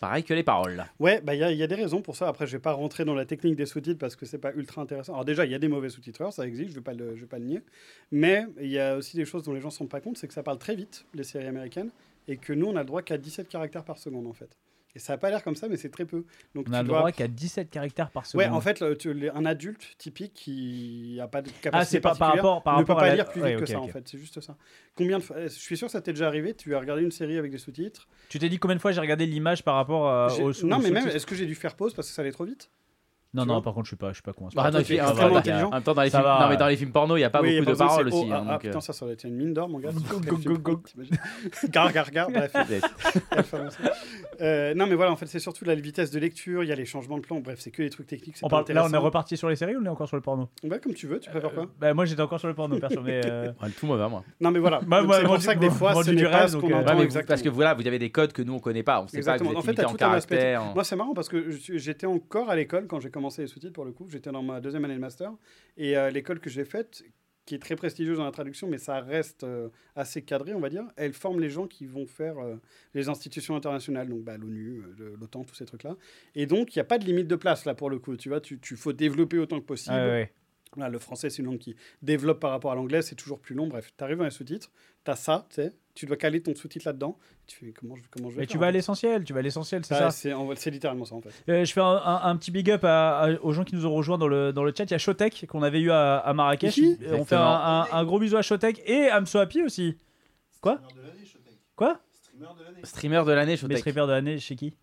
[0.00, 0.84] pareils que les paroles.
[1.00, 2.28] Ouais, bah il y, a- il y a des raisons pour ça.
[2.28, 4.82] Après, je vais pas rentrer dans la technique des sous-titres parce que c'est pas ultra
[4.82, 5.12] intéressant.
[5.14, 7.22] Alors déjà, il y a des mauvais sous-titreurs, ça existe, je vais pas le, je
[7.22, 7.60] vais pas le nier.
[8.12, 10.28] Mais il y a aussi des choses dont les gens se rendent pas compte, c'est
[10.28, 11.88] que ça parle très vite les séries américaines
[12.28, 14.56] et que nous on a le droit qu'à 17 caractères par seconde en fait.
[14.96, 16.24] Et ça n'a pas l'air comme ça, mais c'est très peu.
[16.54, 18.44] Donc On tu a le dois- droit qu'à 17 caractères par seconde.
[18.46, 21.84] Ouais, en fait, le- tu- les- un adulte typique qui n'a pas de capacité Ah,
[21.84, 23.80] c'est pas par rapport, par ne peut pas à la- lire plus vite que ça,
[23.80, 24.06] en fait.
[24.08, 24.56] C'est juste ça.
[24.94, 26.54] Combien de fois Je suis sûr que ça t'est déjà arrivé.
[26.54, 28.06] Tu as regardé une série avec des sous-titres.
[28.28, 30.78] Tu t'es dit combien de fois j'ai regardé l'image par rapport euh, au sous non,
[30.78, 32.70] mais même, est-ce que j'ai dû faire pause parce que ça allait trop vite?
[33.34, 34.48] Non, non, par contre, je suis pas, je suis pas con.
[34.54, 35.66] Bah, les extrêmement temps, intelligent.
[35.68, 37.30] en même temps, dans les films, non, mais dans les films porno, il n'y a
[37.30, 38.26] pas Oui, beaucoup de pardon, paroles c'est- aussi.
[38.30, 39.90] oh, hein, ah, donc, euh, putain, ça, ça aurait été une mine d'or, mon gars.
[40.08, 40.76] Go, go, go, go.
[40.86, 41.16] T'imagines
[41.70, 42.52] Gar, gar, gar, bref.
[44.40, 46.74] Euh, non, mais voilà, en fait, c'est surtout la vitesse de lecture, il y a
[46.76, 48.36] les changements de plan, bref, c'est que des trucs techniques.
[48.36, 50.16] c'est On parle, là, on est reparti sur les séries ou on est encore sur
[50.16, 50.48] le porno?
[50.62, 51.66] Ouais, comme tu veux, tu préfères quoi?
[51.80, 53.00] Bah, Moi, j'étais encore sur le porno, perso.
[53.02, 54.22] Mais euh, Ouais, Tout mauvais, moi.
[54.40, 54.80] Non, mais voilà.
[54.86, 57.42] Moi, Donc, moi, c'est pour ça que des fois, moi, ce du rêve, euh, parce
[57.42, 59.02] que voilà, vous avez des codes que nous on connaît pas.
[59.02, 59.50] On sait Exactement.
[59.50, 60.62] pas En que vous fait, êtes en caractère.
[60.74, 63.84] Moi, c'est marrant parce que j'étais encore à l'école quand j'ai commencé les sous-titres pour
[63.84, 64.08] le coup.
[64.08, 65.32] J'étais dans ma deuxième année de master.
[65.76, 67.04] Et euh, l'école que j'ai faite,
[67.46, 70.70] qui est très prestigieuse dans la traduction, mais ça reste euh, assez cadré, on va
[70.70, 72.56] dire, elle forme les gens qui vont faire euh,
[72.94, 74.82] les institutions internationales, donc bah, l'ONU,
[75.20, 75.96] l'OTAN, tous ces trucs-là.
[76.34, 78.16] Et donc, il n'y a pas de limite de place là pour le coup.
[78.16, 79.94] Tu vois, tu, tu faut développer autant que possible.
[79.94, 80.32] ah, ouais.
[80.76, 83.54] Voilà, le français, c'est une langue qui développe par rapport à l'anglais, c'est toujours plus
[83.54, 83.68] long.
[83.68, 84.72] Bref, tu arrives dans les sous-titres,
[85.04, 87.16] tu as ça, tu sais, tu dois caler ton sous-titre là-dedans.
[87.46, 89.38] Tu fais comment je, comment je vais Mais faire, tu vas à l'essentiel, tu vas
[89.38, 90.10] à l'essentiel, c'est Ouais, ça.
[90.10, 91.30] c'est en- c'est littéralement ça en fait.
[91.48, 93.86] Euh, je fais un, un- un petit big up à- à- aux gens qui nous
[93.86, 94.84] ont rejoints dans le, dans le chat.
[94.84, 96.76] Il y a Shotek qu'on avait eu à, à Marrakech.
[96.76, 99.96] Ici Euh, on fait un, un- un gros bisou à Shotek et à Msoapi aussi.
[100.60, 100.80] Quoi?
[101.76, 102.00] Quoi?
[102.82, 104.74] Streamer de l'année, je Mais stripper de l'année chez qui?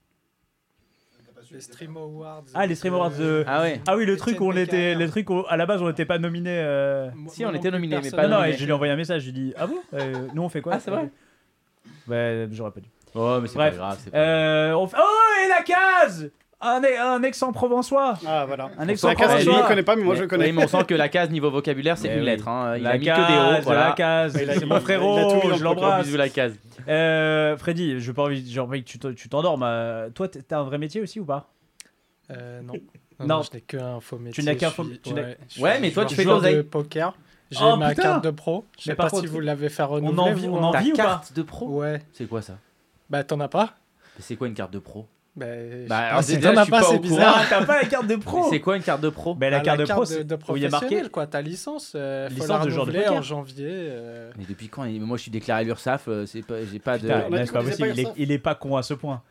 [1.52, 2.44] Les Stream Awards.
[2.54, 3.82] Ah, les Stream Awards de- Ah ouais.
[3.88, 4.96] Ah oui, le truc où on était, Becker.
[4.96, 6.50] le truc où à la base on n'était pas nominé.
[6.52, 8.54] euh, Si, on était plus, nominés, mais pas Ah non, nominé.
[8.54, 9.24] et je lui ai envoyé un message.
[9.24, 11.10] Je lui ai dit Ah bon Euh, Nous on fait quoi Ah, c'est vrai
[12.08, 12.90] Ouais, j'aurais pas dû.
[13.14, 13.72] Oh, mais c'est Bref.
[13.74, 14.00] pas grave.
[14.04, 18.70] c'est pas- Euh, on fait- Oh, et la case un, un Aix-en-Provençois Ah voilà.
[18.78, 20.46] Un La case, Ouais, je ne connais pas, mais moi Mais- je le connais.
[20.46, 22.26] oui, mais on sent que la case niveau vocabulaire, c'est une oui.
[22.26, 22.48] lettre.
[22.48, 22.76] hein.
[22.78, 23.52] Il la a mis case, que des hauts.
[23.52, 23.94] la Voilà.
[23.98, 26.12] case, Il a- c'est mon frérot, je l'embrasse.
[26.12, 26.54] La case.
[26.88, 29.64] Euh, Freddy, je pas envie, j'ai envie que tu te- tu t'endormes.
[29.64, 31.48] euh, Toi, t'as un vrai métier aussi ou pas?
[32.32, 32.74] Euh, non.
[33.20, 33.28] Non.
[33.38, 34.44] Non, je n'ai qu'un faux métier.
[34.44, 35.22] n'as qu'un faux- tu n'as-
[35.60, 37.14] ouais, mais toi, tu fais de poker.
[37.52, 38.64] J'ai Oh, ma putain carte de pro.
[38.80, 40.20] Je sais pas si vous l'avez fait On renouveler.
[40.22, 41.04] en vit, on en vit ou pas?
[41.04, 41.68] carte de pro?
[41.68, 42.02] Ouais.
[42.14, 42.54] C'est quoi ça?
[43.10, 43.72] Bah, t'en as pas?
[44.20, 45.06] C'est quoi une carte de pro?
[45.34, 47.36] Bah, je Bah, sais alors, pas si déjà, pas, pas c'est bizarre.
[47.40, 49.62] Ah, t'as pas la carte de pro C'est quoi une carte de pro Ben, la
[49.62, 51.26] carte de pro, c'est de, où il y a marqué professionnel, quoi.
[51.28, 53.14] Ta licence, euh, faut Licence la de joueur de poker.
[53.14, 53.66] en janvier.
[53.70, 54.32] euh.
[54.38, 56.10] Mais depuis quand Moi, je suis déclaré à l'URSSAF.
[56.10, 57.04] euh, C'est pas, j'ai pas de.
[57.04, 58.94] Putain, a là, c'est pas possible, pas il est, il est pas con à ce
[58.94, 59.22] point.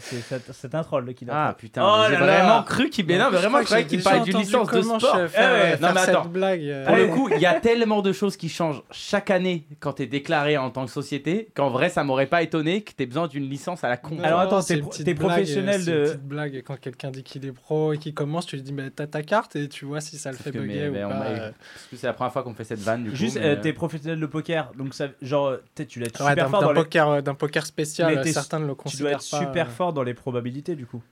[0.00, 3.04] C'est c'est- c'est un troll qui l'a Ah putain, Oh j'ai vraiment cru qu'il.
[3.06, 5.16] Mais non, mais vraiment, que qu'il parlait d'une licence de sport.
[5.16, 6.24] Eh ouais, euh, non, mais cette attends.
[6.26, 6.62] blague.
[6.62, 6.86] euh.
[6.86, 10.06] Pour le coup, il y a tellement de choses qui changent chaque année quand t'es
[10.06, 13.50] déclaré en tant que société qu'en vrai, ça m'aurait pas étonné que t'aies besoin d'une
[13.50, 14.14] licence à la con.
[14.14, 17.10] Non, Alors, attends, c'est t'es pro- professionnel euh, c'est de- une petite blague quand quelqu'un
[17.10, 19.68] dit qu'il est pro et qu'il commence, tu lui dis mais t'as ta carte et
[19.68, 20.98] tu vois si ça le fait bugger ou pas.
[21.26, 21.50] euh.
[21.50, 23.16] Parce que c'est la première fois qu'on fait cette vanne du coup.
[23.16, 26.50] Juste, euh, euh, t'es professionnel de poker, donc ça, genre, tu dois être Ouais, super
[26.50, 29.38] fort d'un poker, euh, d'un poker spécial, certains ne le Tu dois considèrent être pas.
[29.40, 31.02] super euh, fort dans les probabilités du coup.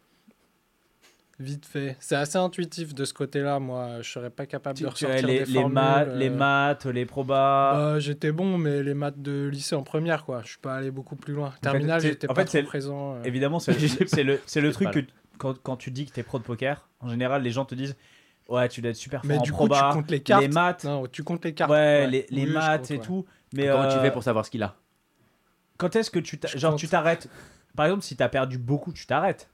[1.38, 1.96] Vite fait.
[2.00, 3.58] C'est assez intuitif de ce côté-là.
[3.58, 5.74] Moi, je serais pas capable Tu- de tu- ressortir les, des les, formules.
[5.74, 7.72] maths, euh, les maths, les probas.
[7.74, 10.40] bah, j'étais bon, mais les maths de lycée en première, quoi.
[10.44, 11.52] Je suis pas allé beaucoup plus loin.
[11.60, 13.14] Terminal, j'étais en pas fait, c'est- trop présent.
[13.16, 13.22] euh.
[13.24, 13.72] Évidemment, c'est
[14.08, 15.00] c'est le, c'est le truc que
[15.36, 17.96] quand, quand tu dis que t'es pro de poker, en général, les gens te disent
[18.48, 20.40] Ouais, tu dois être super fort Mais en du coup, tu comptes les cartes.
[20.40, 21.70] les maths, Non, tu comptes les cartes.
[21.70, 23.00] ouais, les, les Oui, je maths compte, et ouais.
[23.04, 23.26] tout.
[23.52, 24.74] Mais Comment tu euh, fais pour savoir ce qu'il a?
[25.76, 26.80] quand est-ce que tu genre compte.
[26.80, 27.28] tu t'arrêtes
[27.76, 29.48] Par exemple, si t'as perdu beaucoup, tu t'arrêtes.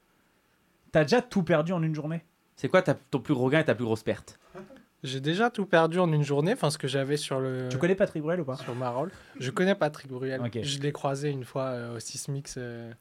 [0.93, 2.23] T'as déjà tout perdu en une journée
[2.57, 4.39] C'est quoi ta- ton plus gros gain et ta plus grosse perte?
[5.03, 7.97] J'ai déjà tout perdu en une journée, enfin ce que j'avais sur le Tu connais
[7.97, 8.57] Patrick Bruel ou pas?
[8.57, 9.11] sur ma rôle?
[9.41, 10.41] Je connais Patrick Bruel.
[10.63, 12.55] Je l'ai croisé une fois euh, au Sismix.
[12.59, 12.93] euh.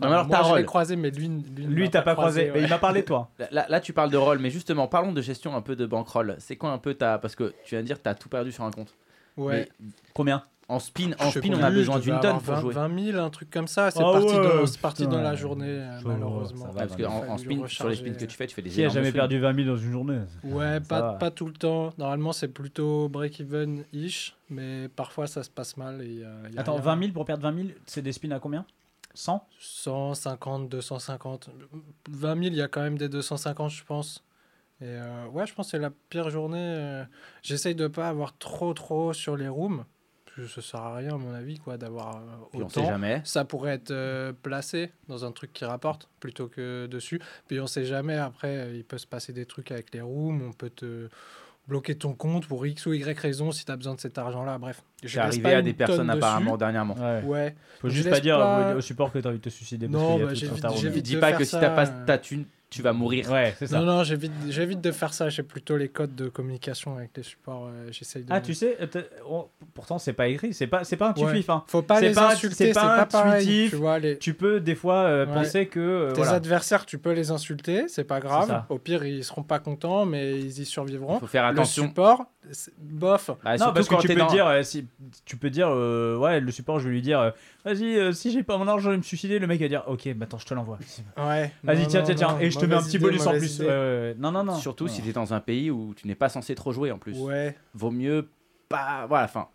[0.00, 2.46] Non, mais alors, moi, je l'ai croisé, mais lui, lui, t'as pas croisé.
[2.46, 2.62] Mais ouais.
[2.64, 3.30] il m'a parlé de toi.
[3.38, 5.86] là, là- là, tu parles de rôle, mais justement, parlons de gestion un peu de
[5.86, 6.34] bankroll.
[6.38, 7.18] C'est quoi un peu ta.
[7.18, 8.94] Parce que tu viens de dire que t'as tout perdu sur un compte.
[9.38, 9.68] Ouais.
[9.80, 10.44] Mais Combien?
[10.72, 12.74] En spin, en spin on a besoin d'une tonne pour 20, jouer.
[12.74, 13.90] 20 000, un truc comme ça.
[13.90, 16.66] C'est Ah parti, ouais, dans, c'est parti dans la journée, euh, Ça malheureusement.
[16.66, 18.62] ça va, Ouais, parce qu'en en spin, sur les spins que tu fais, tu fais
[18.62, 20.20] des Qui a jamais perdu 20 000 dans une journée?
[20.44, 21.92] Ouais, pas, pas tout le temps.
[21.98, 26.00] Normalement, c'est plutôt break-even-ish, mais parfois ça se passe mal.
[26.02, 26.82] Et, euh, y a Attends, rien.
[26.82, 28.64] 20 000 pour perdre 20 000, c'est des spins à combien?
[29.14, 31.50] 100 150, 250.
[32.10, 34.24] 20 000, il y a quand même des 250, je pense.
[34.80, 36.58] Et euh, ouais, je pense que c'est la pire journée.
[36.58, 37.04] euh.
[37.42, 39.84] J'essaye de pas avoir trop, trop sur les rooms.
[40.36, 42.20] Parce que ça sert à rien, à mon avis, quoi, d'avoir euh,
[42.52, 42.88] Puis on sait autant.
[42.90, 43.20] jamais.
[43.24, 47.20] Ça pourrait être euh, placé dans un truc qui rapporte plutôt que dessus.
[47.48, 50.42] Puis on sait jamais, après, euh, il peut se passer des trucs avec les rooms.
[50.48, 51.08] On peut te
[51.68, 54.58] bloquer ton compte pour X ou Y raison si tu as besoin de cet argent-là.
[54.58, 54.82] Bref.
[55.02, 56.18] Laisse arrivé à des personnes dessus.
[56.18, 56.94] apparemment dernièrement.
[56.94, 57.22] Ouais.
[57.24, 57.54] Ouais.
[57.80, 60.02] Faut Je juste pas dire pas- au support que t'as envie de te suicider parce
[60.02, 60.32] Non, qu'il y a bah,
[60.70, 62.04] tout j'ai j'ai vite Dis pas que si ça, t'as pas euh.
[62.06, 63.30] ta thune, tu vas mourir.
[63.30, 63.78] Ouais, c'est ça.
[63.80, 65.28] Non, non, j'évite j'évite de faire ça.
[65.28, 67.66] J'ai plutôt les codes de communication avec les supports.
[67.68, 68.28] euh, J'essaye de.
[68.32, 68.76] Ah, tu sais,
[69.28, 71.48] on- pourtant c'est pas écrit, c'est pas, c'est pas intuitif.
[71.48, 71.54] Ouais.
[71.54, 71.64] hein.
[71.66, 73.42] Faut pas C'est les pas- insulter, c'est c'est pas pas, pareil.
[73.42, 73.70] intuitif.
[73.70, 75.34] Tu vois, les, Tu peux des fois euh, Ouais.
[75.34, 76.32] penser que euh, tes voilà.
[76.32, 78.64] adversaires, tu peux les insulter, c'est pas grave.
[78.68, 81.18] Au pire, ils seront pas contents, mais ils y survivront.
[81.20, 81.84] faut faire Le attention.
[81.88, 83.30] support, c'est- bof.
[83.44, 84.86] Bah, non, parce que tu peux dans- dire, euh, si,
[85.24, 87.30] tu peux dire, ouais, le support, je vais lui dire, euh,
[87.64, 89.38] vas-y, euh, si j'ai pas mon argent, je vais me suicider.
[89.38, 90.78] Le mec va dire, ok, bah attends, je te l'envoie.
[91.16, 91.52] Ouais.
[91.62, 93.60] Vas-y, tiens, tiens, tiens, et je te mets un petit idée, bonus en plus.
[93.60, 94.56] Non, non, non.
[94.56, 97.18] Surtout si t'es dans un pays où tu n'es pas censé trop jouer en plus.
[97.18, 97.56] Ouais.
[97.74, 98.28] Vaut mieux
[98.68, 99.06] pas.
[99.06, 99.48] Voilà, enfin.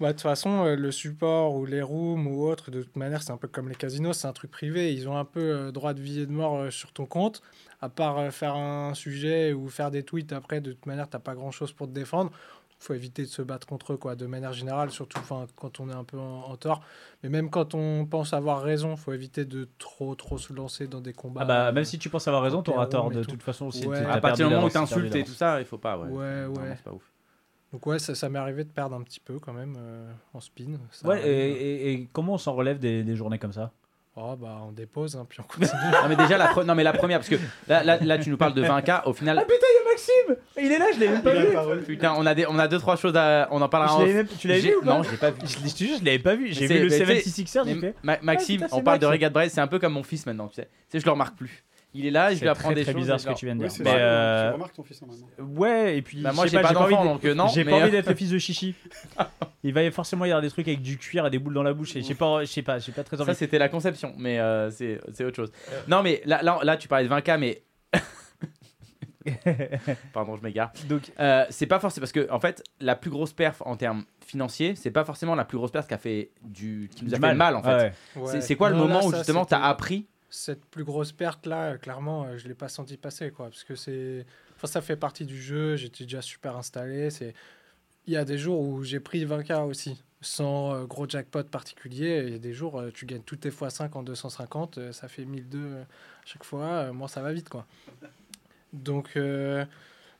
[0.00, 3.20] Bah, de toute façon, euh, le support ou les rooms ou autre, de toute manière,
[3.20, 4.94] c'est un peu comme les casinos, c'est un truc privé.
[4.94, 7.42] Ils ont un peu euh, droit de vie et de mort euh, sur ton compte.
[7.80, 11.18] À part euh, faire un sujet ou faire des tweets après, de toute manière, t'as
[11.18, 12.30] pas grand chose pour te défendre.
[12.78, 15.20] Faut éviter de se battre contre eux, quoi, de manière générale, surtout
[15.56, 16.80] quand on est un peu en, en tort.
[17.22, 21.00] Mais même quand on pense avoir raison, faut éviter de trop, trop se lancer dans
[21.00, 21.40] des combats.
[21.42, 23.32] Ah bah, même si tu penses avoir raison, t'auras tort de tout.
[23.32, 23.86] toute façon aussi.
[23.86, 24.04] Ouais.
[24.04, 25.98] À partir du moment où t'insultes et tout ça, il faut pas.
[25.98, 26.74] Ouais, Ouais, ouais.
[26.76, 27.02] c'est pas ouf.
[27.72, 30.40] Donc ouais, ça, ça m'est arrivé de perdre un petit peu quand même euh, en
[30.40, 30.78] spin.
[30.90, 31.26] Ça Ouais, arrive.
[31.26, 33.72] et, et- et comment on s'en relève des, des journées comme ça?
[34.16, 35.70] Oh bah on dépose, hein, puis on continue.
[35.92, 37.36] Non, mais déjà, la, pre- non, mais la première, parce que
[37.68, 39.02] là, là, là, tu nous parles de 20K.
[39.06, 41.82] Au final, putain, il y a Maxime Il est là, je l'ai même pas vu
[41.84, 43.48] putain, on a, des, on a deux, trois choses à.
[43.50, 45.30] On en parlera en même- Tu l'avais J'ai- vu ou pas Non, je l'ai pas
[45.30, 45.38] vu.
[45.44, 46.48] Je te jure, je l'avais pas vu.
[46.52, 47.94] J'ai C'est- vu le mais tu sais- 76er, j'ai Mais fait.
[48.02, 49.16] Ma- Maxime, putain, on parle de Max.
[49.16, 50.64] Regat Braille, c'est un peu comme mon fils maintenant, tu sais.
[50.64, 51.64] Tu sais, je le remarque plus.
[51.94, 53.00] Il est là, je C'est lui apprends très, des très choses.
[53.00, 53.76] bizarre et ce que tu viens de Oui, dire.
[53.78, 53.96] c'est Mais ça.
[53.96, 55.54] euh, Tu remarques ton fils hein, maintenant.
[55.58, 57.48] ouais, et puis Bah, je moi, sais j'ai pas, envie d'enfant, d'être- donc, euh, non,
[57.48, 58.74] J'ai mais, pas euh, envie d'être le fils de Chichi.
[59.64, 61.72] Il va forcément y avoir des trucs avec du cuir et des boules dans la
[61.72, 63.34] bouche et j'ai pas j'ai pas j'ai pas très Ça, envie.
[63.34, 65.50] c'était la conception, mais euh, c'est c'est autre chose.
[65.88, 67.62] Non, mais là, là, là, tu parlais de 20K, mais.
[70.12, 70.72] Pardon, je m'égare.
[70.88, 74.04] Donc Euh, c'est pas forcément parce que en fait la plus grosse perf en termes
[74.24, 77.16] financiers c'est pas forcément la plus grosse perf qui a fait du qui nous a
[77.18, 77.92] du fait mal en fait Ouais.
[78.14, 78.40] C'est- Ouais.
[78.40, 81.78] c'est quoi le moment là, où justement t'as c'était- appris cette plus grosse perte là,
[81.78, 84.26] clairement, euh, je l'ai pas senti passer quoi, parce que c'est,
[84.56, 85.76] enfin ça fait partie du jeu.
[85.76, 87.08] J'étais déjà super installé.
[87.08, 87.32] C'est,
[88.06, 92.08] il y a des jours où j'ai pris 20k aussi, sans euh, gros jackpot particulier.
[92.08, 94.92] Et Il y a des jours euh, tu gagnes tous tes x5 en 250, euh,
[94.92, 95.84] ça fait 1002 euh,
[96.26, 96.92] chaque fois.
[96.92, 97.66] moi ça va vite quoi.
[98.72, 99.64] Donc euh,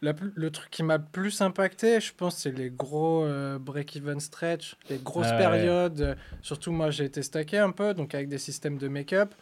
[0.02, 3.58] la plus- le truc qui m'a le plus impacté, je pense, c'est les gros euh,
[3.58, 5.38] break-even stretch, les grosses Ah ouais.
[5.38, 6.16] périodes.
[6.42, 9.34] Surtout moi, j'ai été stacké un peu, donc avec des systèmes de make-up.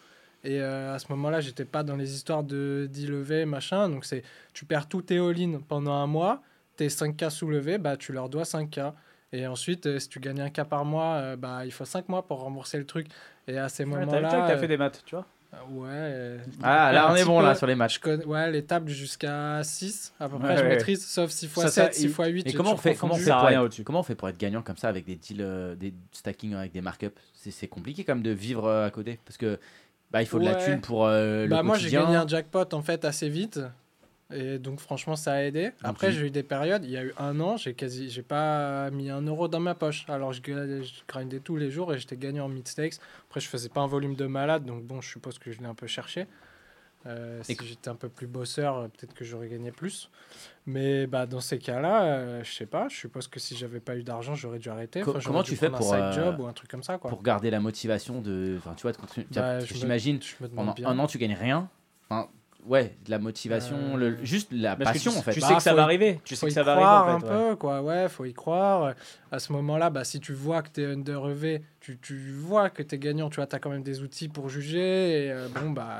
[0.43, 3.89] Et euh, à ce moment-là, j'étais pas dans les histoires de d'e-lever, machin.
[3.89, 6.41] Donc c'est, tu perds tous tes all-in pendant un mois,
[6.75, 8.93] tes 5K soulevés, bah tu leur dois 5K.
[9.33, 12.07] Et ensuite, euh, si tu gagnes un K par mois, euh, bah il faut 5
[12.09, 13.07] mois pour rembourser le truc.
[13.47, 15.25] Et à ces Ouais, moments-là, t'as fait des maths, tu vois
[15.69, 17.45] ouais, euh, ah là on est bon peu.
[17.45, 20.61] là sur les matchs connais, ouais, les tables jusqu'à 6 à peu Ouais, près, je
[20.63, 20.69] ouais.
[20.69, 22.47] maîtrise, sauf 6 x Ça, 7, ça, 6 x 8.
[22.47, 24.37] et comment on fait comment on fait pour rien être, comment on fait pour être
[24.37, 27.13] gagnant comme ça avec des deals euh, des stacking avec des markups?
[27.33, 29.59] C'est c'est compliqué quand même de vivre euh, à côté parce que
[30.11, 30.65] bah il faut de la Ouais.
[30.65, 32.03] thune pour euh, le Bah, moi, j'ai quotidien.
[32.03, 33.59] gagné un jackpot en fait assez vite.
[34.33, 35.71] Et donc, franchement, ça a aidé.
[35.83, 36.83] Après, j'ai eu des périodes.
[36.83, 39.73] Il y a eu un an, j'ai quasi, j'ai pas mis un euro dans ma
[39.73, 40.05] poche.
[40.09, 42.95] Alors, je, je grindais tous les jours et j'étais gagnant en mid stakes.
[43.29, 45.65] Après, je faisais pas un volume de malade, donc bon, je suppose que je l'ai
[45.65, 46.27] un peu cherché.
[47.05, 50.09] Euh, si j'étais un peu plus bosseur, peut-être que j'aurais gagné plus.
[50.65, 52.89] Mais bah, dans ces cas-là, euh, je sais pas.
[52.89, 55.03] Je suppose que si j'avais pas eu d'argent, j'aurais dû arrêter.
[55.03, 57.09] Enfin, comment tu fais pour, un side euh, job ou un truc comme ça, quoi.
[57.09, 60.19] pour garder la motivation de enfin tu vois de continuer Bah, j'imagine
[60.53, 60.89] pendant bien.
[60.89, 61.69] un an tu gagnes rien
[62.09, 62.29] enfin
[62.65, 65.33] ouais de la motivation Euh, le, juste la Parce passion tu, en fait.
[65.33, 66.21] tu Bah, sais que ça va y- arriver.
[66.25, 67.25] Tu sais que ça va arriver en fait.
[67.27, 67.49] un ouais.
[67.51, 67.81] peu quoi.
[67.81, 68.93] Ouais faut y croire.
[69.31, 72.31] À ce moment là bah si tu vois que tu es under EV tu, tu
[72.33, 75.25] vois que tu es gagnant tu vois tu as quand même des outils pour juger
[75.27, 75.99] et euh, bon bah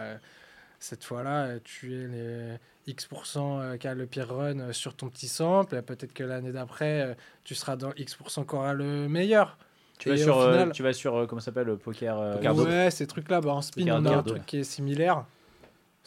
[0.79, 4.95] cette fois là tu es les X% euh, qui a le pire run euh, sur
[4.95, 9.57] ton petit sample peut-être que l'année d'après tu seras dans X% qui aura le meilleur.
[9.99, 12.91] Tu vas sur final- tu vas sur comment ça s'appelle le poker euh, Poker ouais
[12.91, 15.25] ces trucs là bah, en spin Poker on a un truc qui est similaire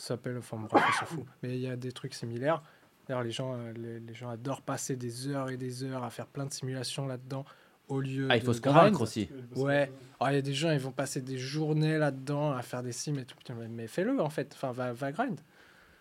[0.01, 2.63] s'appelle enfin bref on s'en fout mais il y a des trucs similaires
[3.09, 6.11] D'ailleurs, les gens, euh, les, les gens adorent passer des heures et des heures à
[6.11, 7.45] faire plein de simulations là-dedans
[7.89, 9.91] au lieu ah il de faut se convaincre aussi Ouais.
[10.29, 13.19] Il y a des gens, ils vont passer des journées là-dedans à faire des sims
[13.19, 13.37] et tout.
[13.71, 14.53] Mais- fais-le en fait.
[14.55, 15.41] Enfin, va, va grind.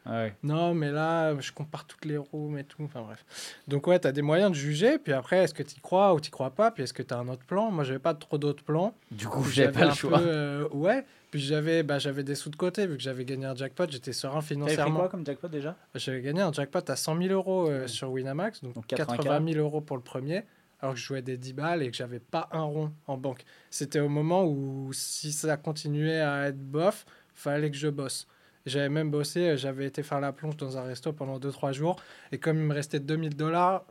[0.06, 0.36] Ouais.
[0.44, 2.84] Non, mais là, je compare toutes les rooms et tout.
[2.84, 3.26] Enfin, bref.
[3.68, 4.98] Donc, ouais, tu as des moyens de juger.
[5.00, 6.70] Puis après, est-ce que tu y crois ou tu crois pas?
[6.72, 7.72] Puis est-ce que tu as un autre plan?
[7.72, 8.94] Moi, j'avais pas trop d'autres plans.
[9.12, 11.06] du coup j'avais pas le choix peu, euh, ouais.
[11.32, 12.88] Puis j'avais bah, j'avais des sous de côté.
[12.88, 15.00] Vu que j'avais gagné un jackpot, j'étais serein T'avais financièrement.
[15.00, 15.76] quoi comme jackpot déjà?
[15.96, 19.18] J'avais gagné un jackpot à 100 000 euros euh, sur Winamax, donc, Donc 80K.
[19.18, 20.44] 80 000 euros pour le premier,
[20.82, 23.44] alors que je jouais des 10 balles et que j'avais pas un rond en banque.
[23.70, 28.28] C'était au moment où, si ça continuait à être bof, fallait que je bosse.
[28.66, 31.96] J'avais même bossé, euh, j'avais été faire la plonge dans un resto pendant 2-3 jours,
[32.32, 33.86] et comme il me restait 2000 dollars,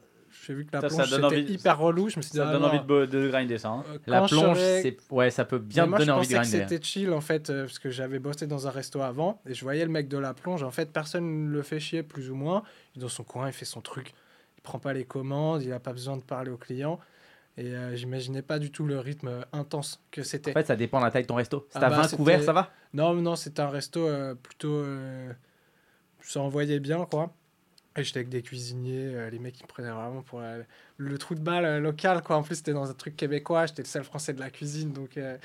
[0.46, 2.08] j'ai vu que la Ça, plonge c'était envie- hyper relou.
[2.08, 2.68] Je me suis dit, Ça ah, donne non.
[2.68, 3.68] envie de, de grinder ça.
[3.70, 3.84] hein.
[3.88, 4.58] Euh, La plonge,
[5.10, 6.68] ouais, ça peut bien moi, donner je envie de pensais que grinder.
[6.74, 9.62] c'était chill en fait, euh, parce que j'avais bossé dans un resto avant et je
[9.64, 10.62] voyais le mec de la plonge.
[10.62, 12.62] En fait, personne ne le fait chier plus ou moins.
[12.94, 14.14] Il est dans son coin, il fait son truc.
[14.56, 16.98] Il prend pas les commandes, il a pas besoin de parler aux clients.
[17.56, 20.52] Et euh, j'imaginais pas du tout le rythme intense que c'était.
[20.52, 21.66] En fait, ça dépend de la taille de ton resto.
[21.70, 22.70] Si Ah t'as bah, 20 c'était- couverts, ça va?
[22.94, 24.74] Non, non, c'était un resto euh, plutôt.
[24.76, 25.32] euh,
[26.20, 27.32] ça envoyait bien, quoi.
[27.98, 30.58] Et j'étais avec des cuisiniers, euh, les mecs ils me prenaient vraiment pour la-
[30.96, 32.36] le trou de balle euh, local, quoi.
[32.36, 35.16] En plus, c'était dans un truc québécois, j'étais le seul français de la cuisine, donc
[35.16, 35.36] euh,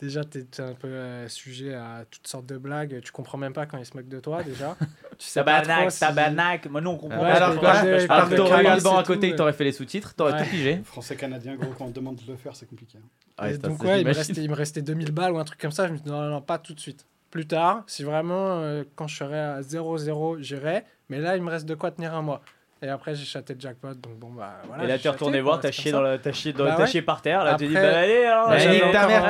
[0.00, 3.00] déjà, t'es t'es un peu euh, sujet à toutes sortes de blagues.
[3.02, 4.76] Tu comprends même pas quand ils se moquent de toi, déjà.
[5.18, 6.66] tu sais pas Tabarnak, si- tabarnak.
[6.70, 7.36] Moi, nous, on comprend Ouais, pas.
[7.36, 9.64] Alors quoi parle de- Alors que t'aurais eu le banc à côté que t'aurais fait
[9.64, 10.44] les sous-titres, t'aurais Ouais.
[10.44, 10.80] tout pigé.
[10.84, 12.98] Français canadien, gros, quand on te demande de le faire, c'est compliqué.
[12.98, 13.42] hein.
[13.44, 15.38] Ouais, Et ça, donc, ça, ouais, il me, restait, il me restait 2000 balles ou
[15.38, 15.86] un truc comme ça.
[15.86, 17.04] Je me dis, non, non, non, pas tout de suite.
[17.30, 20.84] Plus tard, si vraiment, euh, quand je serai à 0-0, j'irai.
[21.08, 22.40] Mais là, il me reste de quoi tenir un mois.
[22.80, 23.94] Et après, j'ai chaté le jackpot.
[23.94, 24.84] Donc, bon, bah voilà.
[24.84, 26.86] Et là, t'es retourné voir, t'as chié, dans la- t'as chié, dans- Bah t'as ouais.
[26.88, 27.42] chié par terre.
[27.42, 29.22] Là, tu dis, bah allez, alors, Bah, j'avais ta encore- mère,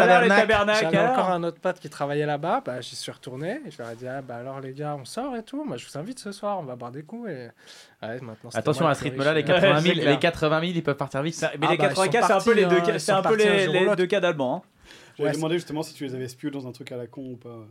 [0.75, 1.13] J'avais alors.
[1.13, 2.61] encore un autre pote qui travaillait là-bas.
[2.63, 3.61] Bah, j'y suis retourné.
[3.67, 5.65] Et je leur ai dit, ah, bah alors les gars, on sort et tout.
[5.65, 6.59] Moi, je vous invite ce soir.
[6.61, 7.31] On va boire des coups.
[7.31, 7.49] Et
[8.03, 9.47] ouais, maintenant, c'était Attention à ce rythme-là, les riche.
[9.47, 10.13] 80 Ouais, 000, c'est clair.
[10.13, 11.35] les 80 000, ils peuvent partir vite.
[11.35, 12.99] Ça- Mais Ah les bah, ils 84, sont c'est un peu les deux hein, cas,
[12.99, 14.63] c'est un peu les deux cas d'Albans.
[14.63, 14.69] hein.
[15.19, 17.37] J'avais demandé justement si tu les avais spieux dans un truc à la con ou
[17.37, 17.65] pas.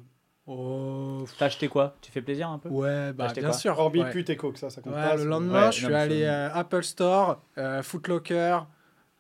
[0.47, 1.95] Oh, T'as acheté quoi?
[2.01, 2.69] Tu fais plaisir un peu?
[2.69, 3.77] Ouais, bah, bien sûr.
[3.77, 4.12] Hormis ouais.
[4.12, 5.15] pute et coke, ça, ça compte Ouais, pas.
[5.15, 8.65] le lendemain, Ouais, je suis non, allé euh, Apple Store, euh, Footlocker,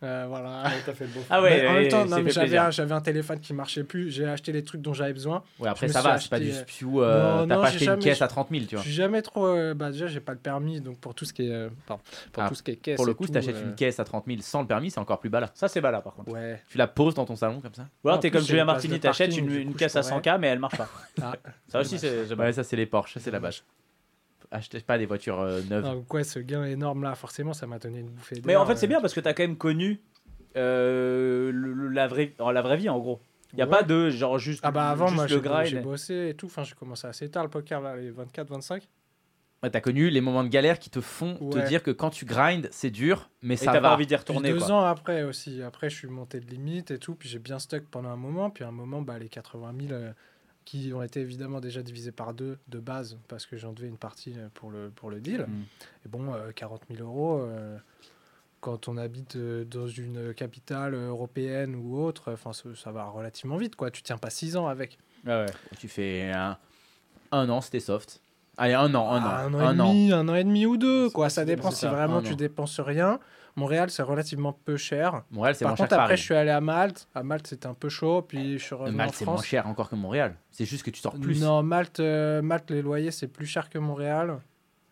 [0.03, 0.63] euh, voilà.
[0.63, 1.19] Ouais, t'as fait le beau.
[1.29, 3.53] Ah ouais, Mais en ouais, même temps, non, mais j'avais un, j'avais un téléphone qui
[3.53, 4.11] marchait plus.
[4.11, 5.43] J'ai acheté les trucs dont j'avais besoin.
[5.59, 7.67] Ouais, après Je me ça va, c'est pas du euh, spew, euh, non, t'as pas
[7.67, 8.83] acheté une caisse à 30 000, tu Je vois.
[8.83, 9.47] suis jamais trop.
[9.47, 12.03] euh, bah déjà, j'ai pas le permis, donc pour tout ce qui est, euh, pardon,
[12.31, 12.95] pour Ah, tout ce qui est caisse.
[12.97, 14.99] Pour le coup, si t'achètes euh, une caisse à 30 000 sans le permis, c'est
[14.99, 16.31] encore plus bas Ça, c'est bas là, par contre.
[16.31, 16.61] Ouais.
[16.69, 19.35] Tu la poses dans ton salon comme ça Ou alors, t'es comme Julien Martini, t'achètes
[19.35, 20.19] une, caisse je à pourrais.
[20.21, 20.89] 100K, mais elle marche pas.
[21.21, 21.33] Ah,
[21.67, 22.31] Ça aussi, c'est.
[22.33, 23.63] Ouais, ça, c'est les Porsche, ça, c'est la bâche.
[24.51, 25.83] Achetez pas des voitures euh, neuves.
[25.83, 28.41] donc ouais, ce gain énorme là, forcément, ça m'a donné une bouffée.
[28.45, 29.99] Mais en fait, c'est euh, bien parce que t'as quand même connu
[30.55, 33.19] euh, le- le- la, vraie, oh, la vraie vie en gros.
[33.53, 33.71] Il y a ouais.
[33.71, 35.83] pas de genre juste, Ah bah avant, juste moi, le j'ai grind.
[35.83, 36.47] bossé et tout.
[36.47, 38.87] Enfin, j'ai commencé assez tard le poker, là, les 24, 25.
[39.63, 42.25] Ouais, t'as connu les moments de galère qui te font te dire que quand tu
[42.25, 43.93] grindes, c'est dur, mais Et ça t'as pas va.
[43.95, 44.71] envie d'y Puis retourner deux quoi.
[44.71, 45.61] ans après aussi.
[45.63, 47.15] Après, je suis monté de limite et tout.
[47.15, 48.49] Puis j'ai bien stuck pendant un moment.
[48.51, 50.11] Puis à un moment, bah, les 80 000 euh,
[50.67, 53.97] qui ont été évidemment déjà divisés par deux de base parce que j'en devais une
[53.97, 55.45] partie euh, pour le, pour le deal.
[55.47, 55.63] Mm.
[56.05, 57.77] Et bon, euh, 40 000 euros, euh,
[58.59, 63.55] quand on habite euh, dans une capitale européenne ou autre, enfin, ça, ça va relativement
[63.55, 63.77] vite.
[63.77, 63.91] quoi.
[63.91, 64.97] Tu tiens pas 6 ans avec.
[65.25, 65.45] Ouais.
[65.79, 66.57] Tu fais un,
[67.31, 68.19] un an, c'était soft.
[68.57, 69.25] Allez, un an, un an.
[69.25, 69.87] Ah, un an, un et an.
[69.87, 71.09] demi, un an et demi ou deux.
[71.11, 71.29] Quoi.
[71.29, 73.21] Ça dépend si vraiment tu dépenses rien.
[73.57, 75.23] Montréal, c'est relativement peu cher.
[75.31, 76.17] Montréal, c'est Par moins contre, cher après, Paris.
[76.17, 77.07] je suis allé à Malte.
[77.15, 78.21] À Malte, c'était un peu chaud.
[78.21, 80.35] Puis je suis revenu en Malte, c'est moins cher encore que Montréal.
[80.51, 81.41] C'est juste que tu sors plus.
[81.41, 84.39] Non, Malte, euh, Malte, les loyers, c'est plus cher que Montréal.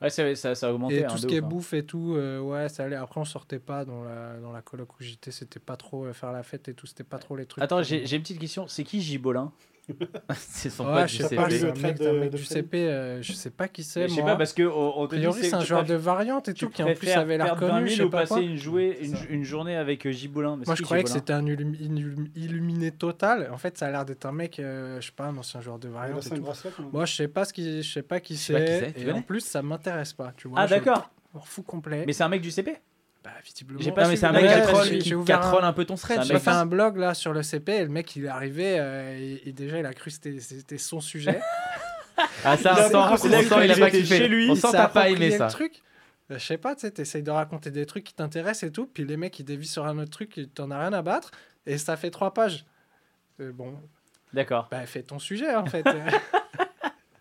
[0.02, 0.96] Ouais, ça, ça a augmenté.
[0.96, 1.48] Et hein, tout ce qui est hein.
[1.48, 2.96] bouffe et tout, euh, ouais, ça allait.
[2.96, 5.32] Après, on sortait pas dans la, dans la coloc où j'étais.
[5.32, 6.88] C'était pas trop euh, faire la fête et tout.
[6.88, 7.64] C'était pas trop les trucs.
[7.64, 8.68] Attends, j'ai j'ai une petite question.
[8.68, 9.52] C'est qui Gibolin?
[10.36, 11.36] c'est son Ouais, pote je du sais CP.
[11.36, 11.58] pas, CP.
[11.60, 12.44] c'est un Le mec, trait un de- mec de du.
[12.44, 14.08] CP, euh, je sais pas qui c'est.
[14.08, 14.32] Je sais moi.
[14.32, 16.54] pas parce que on, on A te dit priori, c'est un joueur de variante et
[16.54, 17.90] tout qui en plus avait l'air perdre 20 connu.
[17.90, 18.36] 000 Je sais pas quoi.
[18.38, 20.58] passer une, jouée, une, une journée avec euh, Gibolin.
[20.58, 23.50] Mais Moi, je croyais que c'était un illum- illum- illuminé total.
[23.54, 25.80] En fait, ça a l'air d'être un mec, euh, je sais pas, un ancien joueur
[25.80, 26.26] de variante.
[26.26, 26.46] et tout.
[26.92, 29.02] Moi, je sais pas ce qui, je sais pas qui sais pas qui c'est.
[29.08, 30.34] Et en plus, ça m'intéresse pas.
[30.38, 30.60] Tu vois.
[30.62, 31.10] Ah, d'accord.
[31.44, 32.04] fous complet.
[32.08, 32.78] Mais c'est un mec du CP
[33.26, 33.80] Bah, visiblement.
[33.82, 34.46] J'ai pas Non, mais c'est un mec
[35.02, 35.10] qui
[35.42, 36.22] troll, un- peu ton thread.
[36.24, 39.18] J'ai fait un blog là sur le CP et le mec il est arrivé euh,
[39.20, 41.42] et, et déjà il a cru que c'était- son sujet.
[42.44, 43.28] Ah, ça, on sent,
[43.66, 44.18] il a pas kiffé.
[44.20, 44.48] chez lui.
[44.50, 45.48] On sent t'as pas aimé ça.
[45.48, 45.82] truc.
[46.32, 48.86] Euh, Je sais pas, tu sais, t'essayes de raconter des trucs qui t'intéressent et tout,
[48.88, 51.32] puis les mecs ils dévient sur un autre truc, t'en as rien à battre,
[51.66, 52.64] et ça fait trois pages.
[53.42, 53.76] Euh, bon,
[54.34, 54.68] D'accord.
[54.72, 55.84] bah fais ton sujet en fait.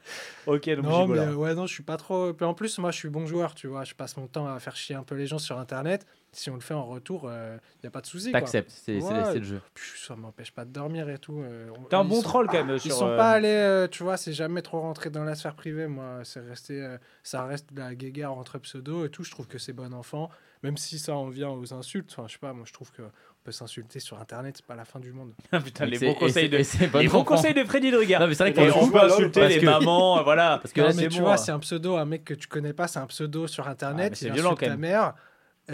[0.47, 2.33] Ok, donc non, mais euh, ouais, non, je suis pas trop.
[2.43, 4.77] En plus, moi je suis bon joueur, tu vois, je passe mon temps à faire
[4.77, 6.07] chier un peu les gens sur internet.
[6.33, 8.33] Si on le fait en retour, il y a pas de souci.
[8.33, 9.35] T'acceptes, c'est Ouais.
[9.39, 9.61] le jeu.
[9.97, 11.39] Ça m'empêche pas de dormir et tout.
[11.41, 12.93] euh, T'es un ils bon sont- troll quand même Ils sur.
[12.97, 15.87] sont euh, pas allés, euh, tu vois, c'est jamais trop rentré dans la sphère privée.
[15.87, 19.23] Moi, c'est resté, euh, ça reste de la guéguerre entre pseudo et tout.
[19.25, 20.29] Je trouve que c'est bon enfant,
[20.65, 22.11] même si ça en vient aux insultes.
[22.13, 23.03] Enfin, je sais pas, moi, je trouve que
[23.45, 25.33] peut s'insulter sur Internet, c'est pas la fin du monde.
[25.65, 26.57] Putain, les bons conseils de.
[26.57, 27.25] Les bons enfant.
[27.25, 28.19] conseils de Freddy Druger.
[28.19, 30.23] Non, mais c'est vrai que Et pour on le peut insulter les que- mamans, euh,
[30.23, 30.59] voilà.
[30.63, 31.37] Parce que non, là, tu vois, hein.
[31.37, 34.13] c'est un pseudo, un mec que tu connais pas, c'est un pseudo sur Internet.
[34.15, 34.81] Ah, c'est il violent, insulte quand ta même.
[34.81, 35.15] mère.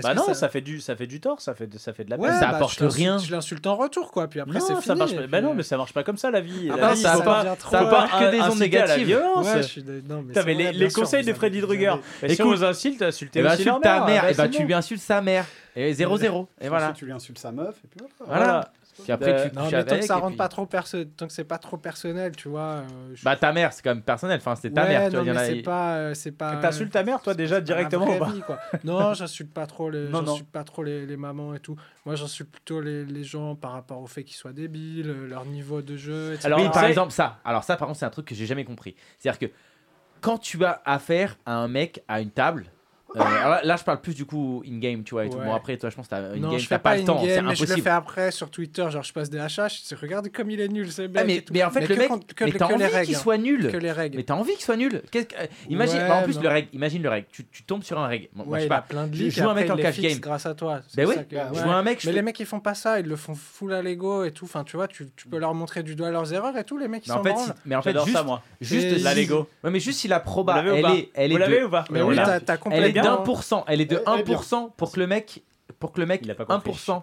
[0.04, 2.10] Bah non, ça fait du, ça fait du tort, ça fait, de- ça fait de
[2.10, 2.38] la Ouais, peine.
[2.38, 3.18] ça bah, apporte je rien.
[3.18, 4.28] Je l'insulte en retour, quoi.
[4.28, 4.96] Puis après, c'est ça fini.
[4.98, 6.68] marche puis, Bah non, euh, mais ça marche pas comme ça la vie.
[6.72, 8.78] Ah La bah, vie, ça faut pas, devient faut trop- pas que des ondes inciter
[8.78, 9.06] à la négatives.
[9.08, 9.46] violence.
[9.46, 11.94] Ouais, je suis de- non, mais mais les, les conseils de Freddy Druger.
[12.22, 14.22] Et si on vous insulte, insultez bah, aussi leur insulte ta mère.
[14.22, 15.44] bah, et bah, tu lui insultes sa mère.
[15.74, 16.46] Et 0-0.
[16.60, 16.92] Et voilà.
[16.92, 18.70] Tu lui insultes sa meuf, et puis voilà.
[19.02, 21.04] Puis après, tu non, mais tant que ça rentre pas trop perso...
[21.04, 22.82] tant c'est pas trop personnel, tu vois.
[22.82, 24.38] Euh, bah ta mère, c'est quand même personnel.
[24.38, 25.08] Enfin, c'était ta mère.
[25.08, 26.56] Tu non, mais c'est pas, euh, c'est pas.
[26.56, 28.06] T'insultes ta mère, toi déjà directement.
[28.30, 28.58] Vie, quoi.
[28.84, 30.38] non, j'insulte pas trop les, non, non.
[30.52, 31.76] pas trop les, les, mamans et tout.
[32.04, 35.82] Moi, j'insulte plutôt les, les, gens par rapport au fait qu'ils soient débiles, leur niveau
[35.82, 36.32] de jeu.
[36.32, 36.46] Etc.
[36.46, 37.38] Alors, oui, par exemple, ça.
[37.44, 38.96] Alors ça, par contre, c'est un truc que j'ai jamais compris.
[39.18, 39.54] C'est-à-dire que
[40.20, 42.66] quand tu as affaire à un mec à une table
[43.16, 45.24] euh, ah alors là, je parle plus du coup in-game, tu vois.
[45.24, 45.32] Et ouais.
[45.32, 45.40] tout.
[45.42, 47.20] Bon, après, toi, je pense que t'as in-game, t'as pas, pas le temps.
[47.24, 47.68] C'est impossible.
[47.68, 50.60] Je le fais après sur Twitter, genre je passe des HH, tu regarde comme il
[50.60, 51.22] est nul, c'est bête.
[51.22, 53.70] Ah, mais, mais, en fait, mais le mec, que, mais t'as envie qu'il soit nul.
[53.70, 54.16] Que les règles.
[54.16, 55.02] Mais t'as envie qu'il soit nul.
[55.10, 55.34] Qu que...
[55.34, 56.42] Euh, imagine, ouais, bah, en plus, non.
[56.42, 57.26] le règle, imagine le règle.
[57.32, 58.28] Tu, tu tombes sur un règle.
[58.34, 58.82] Moi, ouais, je sais pas.
[58.82, 60.18] Plein de je joue un mec en cash game.
[60.18, 60.80] grâce à toi.
[60.96, 62.04] Ben oui, bah, je vois un mec.
[62.04, 64.44] Mais les mecs, ils font pas ça, ils le font full à l'ego et tout.
[64.44, 67.06] Enfin, tu vois, tu peux leur montrer du doigt leurs erreurs et tout, les mecs,
[67.06, 67.22] ils sont
[67.66, 67.96] Mais en fait,
[68.60, 69.48] juste la Lego.
[69.64, 70.62] Ouais, mais juste si la proba,
[71.14, 71.32] elle est.
[71.32, 73.42] Vous l'avez ou pas Mais oui, t'as complètement d'un pour.
[73.66, 75.42] Elle est de eh, eh, 1% pour que le mec
[75.78, 77.02] pour que le mec 1%.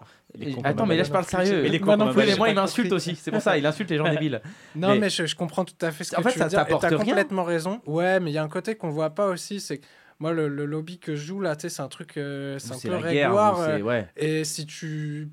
[0.63, 1.61] Attends, mais là je parle sérieux.
[1.63, 3.15] Mais les non, non, moi il m'insulte aussi.
[3.15, 4.41] C'est pour ça, il insulte les gens débiles.
[4.75, 6.79] Non, mais, je, comprends tout à fait ce que en tu fait, veux ça dire.
[6.79, 7.81] T'as complètement raison.
[7.85, 9.85] Ouais, mais il y a un côté qu'on voit pas aussi, c'est que
[10.19, 12.89] moi le, lobby que je joue là, tu sais, c'est un truc, euh, c'est un
[12.89, 13.59] peu réguloir.
[13.61, 14.07] Euh, ouais.
[14.15, 15.29] Et si tu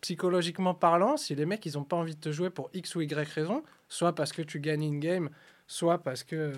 [0.00, 3.02] psychologiquement parlant, si les mecs ils ont pas envie de te jouer pour x ou
[3.02, 5.30] y raison, soit parce que tu gagnes in game,
[5.68, 6.52] soit parce que euh,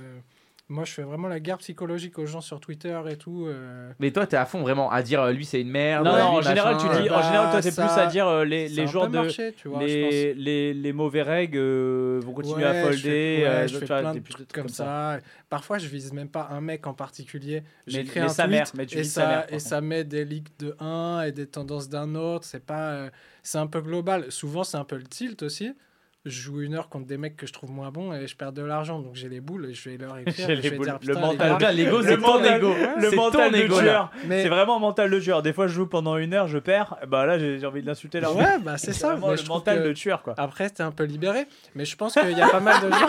[0.68, 3.44] moi, je fais vraiment la guerre psychologique aux gens sur Twitter et tout.
[3.46, 3.92] Euh.
[3.98, 6.06] Mais toi, t'es à fond vraiment à dire euh, lui c'est une merde.
[6.06, 8.26] Non, euh, non en, général, tu dis, en général, toi, bah, t'es plus à dire
[8.26, 9.18] euh, les, les genres de.
[9.18, 11.58] Marché, tu vois, les, les, mauvais règles
[12.20, 12.96] vont continuer à folder.
[12.96, 15.18] Je fais, ouais, je plein de trucs comme, ça.
[15.50, 17.62] Parfois, je vise même pas un mec en particulier.
[17.86, 21.46] J'écris un sa mère, et, ça, et ça met des leaks de un et des
[21.46, 22.46] tendances d'un autre.
[22.46, 23.10] C'est pas,
[23.42, 24.32] c'est un peu global.
[24.32, 25.74] Souvent, c'est un peu le tilt aussi
[26.24, 28.52] je joue une heure contre des mecs que je trouve moins bons et je perds
[28.52, 29.00] de l'argent.
[29.00, 30.48] Donc j'ai les boules et je vais leur écrire.
[30.48, 32.74] je vais dire, le mental, les l'ego, c'est ton ego.
[32.96, 34.10] Le mental de joueur.
[34.28, 35.42] C'est vraiment mental de tueur.
[35.42, 36.96] Des fois, je joue pendant une heure, je perds.
[37.08, 38.32] Bah là, j'ai envie de l'insulter là.
[38.32, 39.16] Ouais, bah c'est ça.
[39.16, 40.34] Moi, le mental de tueur, quoi.
[40.38, 41.46] Après, t'es un peu libéré.
[41.74, 43.08] Mais je pense qu'il y a pas mal de gens.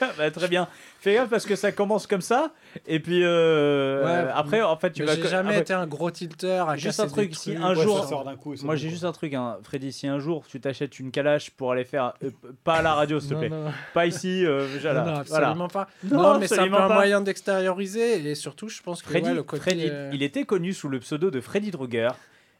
[0.18, 0.68] bah, très bien.
[1.02, 2.52] Fais gaffe parce que ça commence comme ça.
[2.86, 5.16] Et puis euh, après, en fait, tu vas.
[5.16, 6.76] J'ai jamais été un gros tilteur.
[6.76, 7.34] Juste un truc.
[7.34, 9.90] Si un ouais, jour, sort un coup, moi j'ai juste un truc, hein, Freddy.
[9.90, 12.30] Si un jour tu t'achètes une calache pour aller faire, euh,
[12.62, 13.50] pas à la radio, s'il te plaît,
[13.94, 15.18] pas ici, euh, déjà là.
[15.18, 15.68] Absolument voilà.
[15.68, 15.88] pas.
[16.04, 20.10] Non, non mais c'est un, un moyen d'extérioriser et surtout, je pense que Freddy, euh,
[20.12, 22.10] il était connu sous le pseudo de Freddy Druger.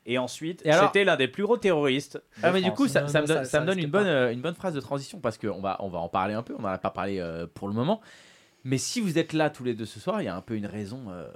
[0.04, 2.20] Et ensuite, c'était l'un des plus gros terroristes.
[2.42, 5.38] Ah, mais du coup, ça, me, donne, une, bonne, une bonne phrase de transition parce
[5.38, 6.56] qu'on va, on va en parler un peu.
[6.58, 7.24] On n'en a pas parlé
[7.54, 8.00] pour le moment.
[8.64, 10.56] Mais si vous êtes là tous les deux ce soir, il y a un peu
[10.56, 11.10] une raison.
[11.10, 11.28] Euh,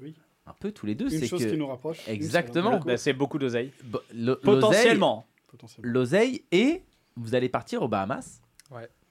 [0.00, 0.14] oui.
[0.46, 1.12] Un peu tous les deux.
[1.12, 1.50] Une chose que...
[1.50, 2.08] qui nous rapproche.
[2.08, 2.80] Exactement.
[2.96, 3.72] C'est beaucoup d'oseille.
[4.42, 5.26] Potentiellement.
[5.82, 6.82] L'oseille et
[7.16, 8.40] vous allez partir aux Bahamas.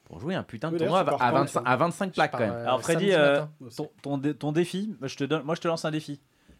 [0.05, 2.51] Pour jouer un putain de oui, tournoi à, 25, plaques quand même.
[2.51, 3.45] Alors Freddy, euh,
[4.01, 5.15] ton, défi, moi je
[5.61, 6.19] te lance un défi.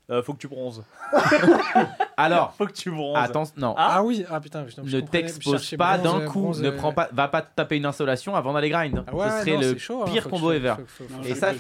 [0.10, 0.84] Euh, faut que tu bronzes.
[2.18, 3.18] Alors, faut que tu bronzes.
[3.18, 3.74] Attends, non.
[3.78, 7.30] Ah, ah oui, ah putain, je ne t'expose pas d'un coup, ne prends pas, va
[7.30, 9.06] pas te taper une installation avant d'aller grind.
[9.08, 10.76] Ah ce serait le hein, pire combo ever.
[10.78, 11.52] Ah et ça,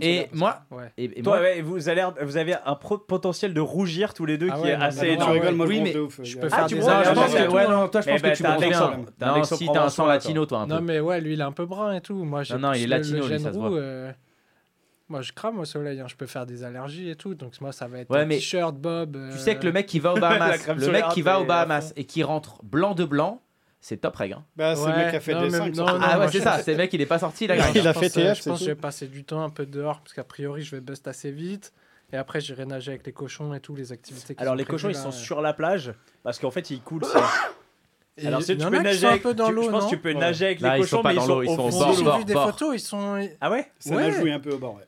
[0.00, 0.62] et moi,
[0.96, 4.74] et moi, vous vous avez un potentiel de rougir tous les deux ah qui est
[4.74, 5.32] assez énorme.
[5.32, 5.66] Tu rigoles, moi
[6.22, 6.80] je peux faire des
[7.54, 9.06] Ouais, non, toi je pense que bah, tu bronzes.
[9.20, 10.66] Non, si t'as un sang latino, toi.
[10.66, 12.24] Non mais ouais, lui il est un peu brun et tout.
[12.24, 13.72] Non, non, il est latino, ça se voit.
[13.72, 14.12] Euh,
[15.08, 16.06] moi, je crame au soleil, hein.
[16.08, 17.34] je peux faire des allergies et tout.
[17.34, 19.16] Donc, moi, ça va être ouais, mais t-shirt, bob.
[19.16, 21.44] Euh, tu sais que le mec qui va aux Bahamas, le mec qui va aux
[21.44, 23.42] Bahamas et qui rentre blanc de blanc,
[23.80, 24.32] c'est top reg.
[24.32, 24.44] Hein.
[24.56, 25.74] Bah, c'est le mec qui a fait des cinq.
[25.74, 27.56] Non, ah, ouais, c'est ça, c'est le mec, il est pas sorti là.
[27.74, 28.38] il a fait TF.
[28.38, 30.76] Je pense que je vais passer du temps un peu dehors, parce qu'a priori, je
[30.76, 31.72] vais bust assez vite.
[32.12, 34.34] Et après, j'irai nager avec les cochons et tout, les activités.
[34.38, 35.92] Alors, les cochons, ils sont sur la plage,
[36.22, 37.04] parce qu'en fait, ils coulent.
[38.24, 41.02] Alors, tu peux nager avec, tu, je pense que tu peux nager avec les cochons,
[41.04, 41.92] mais ils sont au fond.
[41.92, 43.28] J'ai vu des photos, ils sont.
[43.40, 44.10] Ah ouais Ça ouais.
[44.10, 44.76] najoue un peu au bord.
[44.76, 44.84] Ouais.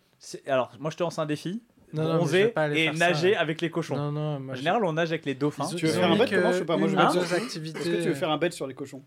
[0.47, 1.63] Alors, moi, je te lance un défi.
[1.93, 3.97] Non, bronzer et nager avec les cochons.
[3.97, 5.69] Non, non, moi, en général, on nage avec les dauphins.
[5.77, 6.77] Tu veux faire un bet Comment je sais pas.
[6.77, 7.79] Moi, je veux activités.
[7.79, 9.03] Est-ce que tu veux faire un bet sur les cochons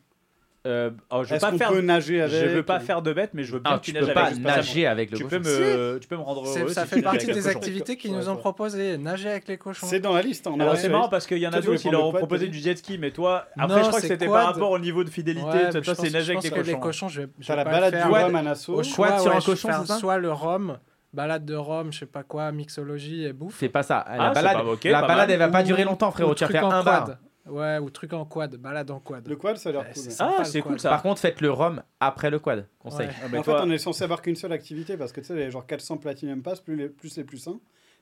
[0.68, 1.72] euh, oh, je veux pas faire.
[1.82, 3.94] Nager avec Je veux pas faire de bête, mais je veux bien ah, que tu,
[3.94, 4.40] nages pas avec.
[4.40, 5.42] nager avec le tu cochon.
[5.42, 6.00] Peux me.
[6.02, 6.68] Tu peux me rendre heureux.
[6.68, 8.98] Ça si fait partie des activités qu'ils nous ont proposées.
[8.98, 9.88] Nager avec les cochons.
[9.88, 10.48] C'est dans la liste.
[10.48, 12.78] Hein, c'est marrant parce qu'il y en a d'autres qui leur ont proposé du jet
[12.78, 15.70] ski, mais toi, après, je crois que c'était par rapport au niveau de fidélité.
[15.84, 17.08] Toi, c'est nager avec les cochons.
[17.48, 18.84] la balade du rhum à Nassau.
[18.84, 20.78] Soit un cochon, soit le rhum
[21.14, 23.58] balade de Rome, je sais pas quoi, mixologie et bouffe.
[23.60, 24.06] C'est pas ça.
[24.08, 26.36] La ah, balade, pas, elle va pas durer longtemps, frérot.
[26.36, 27.18] Tu vas faire un quad.
[27.46, 29.28] Ouais, ou truc en quad, balade en quad.
[29.28, 30.04] Le quad, ça a l'air cool.
[30.20, 30.90] Ah, c'est cool ça.
[30.90, 33.08] Par contre, faites le ROM après le quad, conseil.
[33.08, 33.14] Ouais.
[33.24, 33.60] En ah, toi...
[33.60, 35.98] fait, on est censé avoir qu'une seule activité parce que tu sais, les genre 400
[35.98, 37.60] Platinum Pass, plus les plus, les plus 1.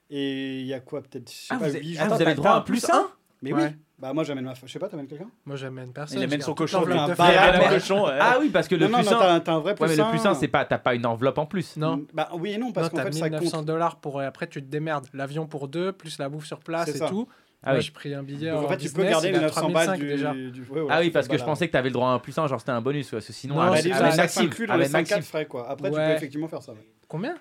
[0.09, 2.33] Et il y a quoi, peut-être, je sais ah, vous, avez...
[2.35, 3.09] Droit à un plus 1
[3.41, 3.63] Mais oui.
[3.99, 4.53] Bah, moi, j'amène ma.
[4.53, 5.29] Je sais pas, t'amènes quelqu'un?
[5.45, 6.19] Moi, j'amène personne.
[6.19, 6.81] Il amène son cochon.
[6.81, 7.25] l'enveloppe un.
[7.27, 8.05] Ah, cochon.
[8.07, 9.39] Ah oui, parce que le Non, non, plus non, 1.
[9.39, 10.09] t'as un- vrai Ouais, mais le 1.
[10.11, 11.77] plus 1, c'est pas, t'as pas une enveloppe en plus.
[11.77, 12.05] Non.
[12.13, 13.65] Bah oui et non, parce qu'en fait, ça 1900 compte.
[13.65, 14.19] dollars pour.
[14.19, 15.07] euh, Après, tu te démerdes.
[15.13, 17.07] L'avion pour deux, plus la bouffe sur place et ça.
[17.07, 17.27] tout.
[17.63, 17.85] Ah Moi, oui.
[17.85, 19.71] je pris un billet Donc, en fait, tu peux garder il les a 900 balles
[19.87, 20.07] 3005 du.
[20.07, 20.31] déjà.
[20.31, 22.19] du- ouais, ouais, Ah oui, parce que je pensais que t'avais le droit à un
[22.19, 23.09] plus un, genre c'était un bonus.
[23.09, 25.21] quoi, parce que sinon, Non, avec, Bah, avec ça Maxime, avec 5 cas de Maxime,
[25.23, 25.67] frais, quoi.
[25.71, 26.73] Après, tu peux effectivement faire ça.
[26.73, 26.87] ouais.
[27.07, 27.33] Combien?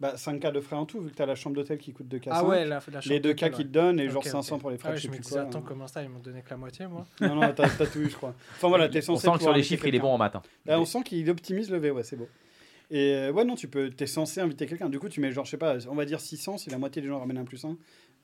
[0.00, 2.08] Bah, 5 cas de frais en tout, vu que t'as la chambre d'hôtel qui coûte
[2.08, 2.30] 2 cas.
[2.34, 4.26] Ah 5, ouais, la, la Les deux cas qui qu'ils te donnent et genre Ok,
[4.26, 4.32] ok.
[4.32, 5.42] 500 pour les frais, Ah ouais, je sais je me plus disais, quoi.
[5.44, 5.64] attends, hein.
[5.66, 8.16] comment ça, ils m'ont donné que la moitié, moi Non, non, t'as tout eu, je
[8.16, 8.34] crois.
[8.56, 9.28] Enfin voilà, t'es on censé.
[9.28, 10.42] sent que sur les chiffres, il est bon en matin.
[10.66, 12.28] Là, on sent qu'il optimise le V, ouais, c'est beau.
[12.90, 14.88] Et euh, ouais, non, tu peux, t'es censé inviter quelqu'un.
[14.88, 17.00] Du coup, tu mets genre, je sais pas, on va dire 600 si la moitié
[17.00, 17.76] des gens ramènent un plus un.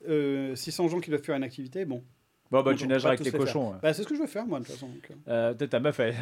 [0.09, 2.03] Euh, 600 gens qui doivent faire une activité, bon.
[2.51, 3.39] Bon, bah, On tu nageras avec faire.
[3.39, 3.69] cochons.
[3.71, 3.77] ouais.
[3.81, 4.89] Bah, c'est ce que je veux faire, moi, de toute façon.
[5.09, 5.13] euh.
[5.29, 6.15] Euh, peut-être ta meuf, elle...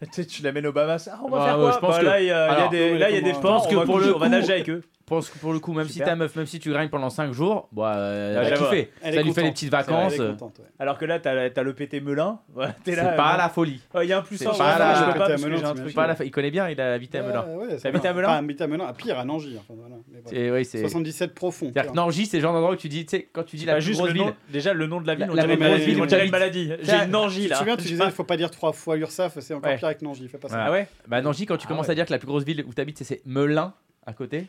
[0.12, 1.08] tu tu l'amènes au Bahamas.
[1.10, 2.66] Ah, on va Ouais, faire ouais, quoi je pense Bah, que- Là, il y a,
[2.66, 4.18] y des, oui, là, il y a des pense on que va pour le on
[4.18, 4.82] va nager avec eux.
[5.08, 6.08] Je pense que pour le coup, même si Super.
[6.08, 8.90] ta meuf, même si tu grindes pendant 5 jours, bah, euh, Ah, elle a kiffé.
[9.02, 9.44] Elle Ça lui fait contente.
[9.44, 10.12] les petites C'est vrai, vacances.
[10.14, 10.64] Elle est euh, contente, ouais.
[10.80, 12.40] Alors que là, t'as t'as le PT Melun.
[12.56, 13.12] Ouais, t'es C'est là.
[13.12, 13.80] pas euh, la folie.
[14.02, 15.46] Il y a un plus pas ouais, la- je peux PT pas à parce que
[15.46, 15.84] Melun, j'ai un t'imagines.
[15.84, 15.94] truc.
[15.94, 17.44] Pas la fa- Il connaît bien, il a habité à Melun.
[17.56, 18.10] Ouais, T'habites va.
[18.10, 18.84] à Melun habite à Melun.
[18.84, 19.56] À pire, à Nangy.
[19.60, 19.94] Enfin, voilà.
[20.10, 20.38] Mais voilà.
[20.38, 21.70] C'est- oui, c'est- 77 profond.
[21.72, 23.64] C'est-à-dire que Nangy, c'est le genre d'endroit où tu dis, tu sais, quand tu dis
[23.64, 24.34] la plus juste grosse le ville.
[24.50, 26.68] déjà le nom de la ville, La- on dirait plus une grosse maladie.
[26.68, 26.84] t'habites.
[26.84, 27.56] J'ai une Nangy Tu te là.
[27.58, 30.26] souviens, tu disais, il faut pas dire trois fois URSAF, c'est encore pire avec Nangy.
[30.26, 30.64] Fais pas ça.
[30.66, 32.64] Ah ouais Bah Nangy, quand tu Ah commences à dire que la plus grosse ville
[32.66, 33.72] où tu habites, c'est Melun
[34.04, 34.46] à côté.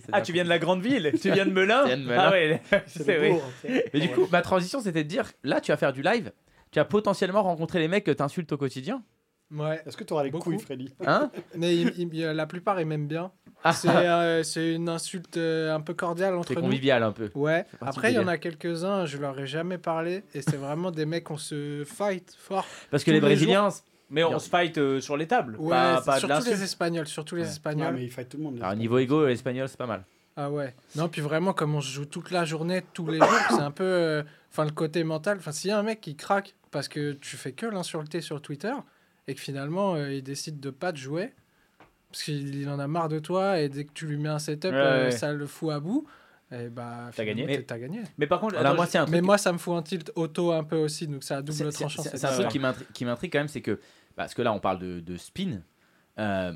[0.00, 2.02] C'est- c'est Ah, tu viens de la grande ville Tu viens de Melun viens de
[2.04, 2.22] Melun.
[2.26, 3.30] Ah ouais, C'est c'est
[3.64, 3.82] tu.
[3.94, 6.32] Mais du coup, ma transition, c'était de dire, là, tu vas faire du live.
[6.72, 9.02] Tu vas potentiellement rencontrer les mecs que t'insultes au quotidien.
[9.54, 9.80] Ouais.
[9.86, 10.50] Est-ce que tu auras les Beaucoup.
[10.50, 11.30] couilles, Freddy Hein?
[11.54, 13.30] Mais il- il- il- la plupart, ils m'aiment bien.
[13.62, 16.62] Ah, C'est euh, c'est une insulte euh, un peu cordiale entre C'est nous.
[16.62, 17.30] convivial un peu.
[17.36, 17.64] Ouais.
[17.80, 20.24] Après, il y en a quelques-uns, je leur ai jamais parlé.
[20.34, 22.66] Et c'est vraiment des mecs, on se fight fort.
[22.90, 23.68] Parce que les Brésiliens.
[24.10, 26.62] Mais on se fight euh, sur les tables, Ouais, pas, pas de surtout les l'insulte.
[26.62, 27.06] Espagnols.
[27.08, 27.48] Surtout les Ouais.
[27.48, 27.94] Espagnols.
[27.94, 28.58] mais il fight tout le monde.
[28.62, 30.04] Alors, niveau ego, l'espagnol, c'est pas mal.
[30.36, 30.74] Ah ouais.
[30.94, 33.70] Non, puis vraiment, comme on se joue toute la journée, tous les jours, c'est un
[33.70, 33.84] peu.
[33.84, 35.36] euh, Enfin, le côté mental.
[35.38, 38.40] Enfin, s'il y a un mec qui craque parce que tu fais que l'insulter sur
[38.40, 38.72] Twitter
[39.28, 41.34] et que finalement, euh, il décide de pas te jouer
[42.10, 44.38] parce qu'il il en a marre de toi et dès que tu lui mets un
[44.38, 45.10] setup, Ouais, euh, ouais.
[45.10, 46.06] ça le fout à bout.
[46.52, 47.42] Et bah, T'as gagné.
[47.42, 48.02] finalement, t'as- T'as gagné.
[48.18, 49.24] Mais par contre, Alors, attends, moi, je- un Mais truc.
[49.24, 52.02] moi, ça me fout un tilt auto un peu aussi, donc à C'est double tranchant.
[52.02, 53.80] c'est- un truc qui m'intri- qui m'intrigue quand même, c'est que.
[54.14, 55.60] Parce que là, on parle de, de spin.
[56.18, 56.52] Euh,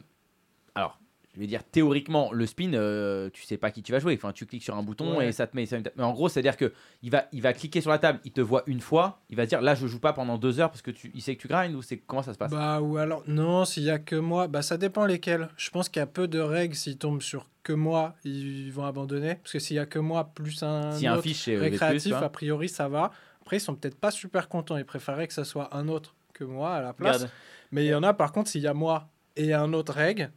[0.75, 0.99] alors,
[1.35, 4.15] je vais dire, théoriquement, le spin, euh, tu sais pas qui tu vas jouer.
[4.17, 5.29] Enfin, tu cliques sur un bouton Ouais.
[5.29, 5.65] et ça te met.
[5.67, 6.73] ça- Mais en gros, c'est-à-dire que
[7.03, 9.47] il va, il va cliquer sur la table, il te voit une fois, il va
[9.47, 11.49] dire là, je joue pas pendant deux heures parce que tu, il sait que tu
[11.49, 12.51] grindes ou c'est comment ça se passe?
[12.51, 15.49] Bah ou alors non, s'il y a que moi, bah ça dépend lesquels.
[15.57, 18.85] Je pense qu'il y a peu de règles s'ils tombent sur que moi, ils vont
[18.85, 22.13] abandonner parce que s'il y a que moi plus un Si un fiche c'est récréatif,
[22.13, 23.13] V+, a priori ça va.
[23.43, 26.43] Après ils sont peut-être pas super contents, ils préféraient que ce soit un autre que
[26.45, 27.27] moi à la place.
[27.71, 30.33] Mais il y en a par contre s'il y a moi et un autre règle,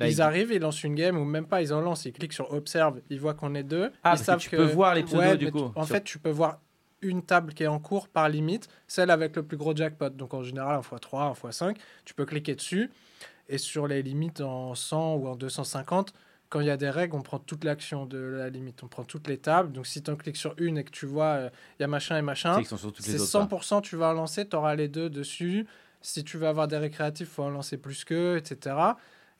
[0.00, 2.12] Là, ils il- arrivent, ils lancent une game ou même pas, ils en lancent, ils
[2.12, 4.94] cliquent sur observe, ils voient qu'on est deux, Ah, ils parce que tu peux voir
[4.94, 5.58] les pseudos Ouais, du coup.
[5.58, 6.60] tu- En sur- fait, tu peux voir
[7.00, 10.08] une table qui est en cours par limite, celle avec le plus gros jackpot.
[10.10, 12.90] Donc en général, en x3, en x5, tu peux cliquer dessus.
[13.48, 16.14] Et sur les limites en 100 ou en 250,
[16.48, 18.82] quand il y a des règles, on prend toute l'action de la limite.
[18.82, 19.70] On prend toutes les tables.
[19.72, 21.88] Donc si tu en cliques sur une et que tu vois, euh, il y a
[21.88, 23.22] machin et machin, c'est autres.
[23.22, 23.26] là.
[23.26, 25.66] 100%, tu vas en lancer, tu auras les deux dessus.
[26.00, 28.76] Si tu veux avoir des récréatifs, faut en lancer plus qu'eux, etc.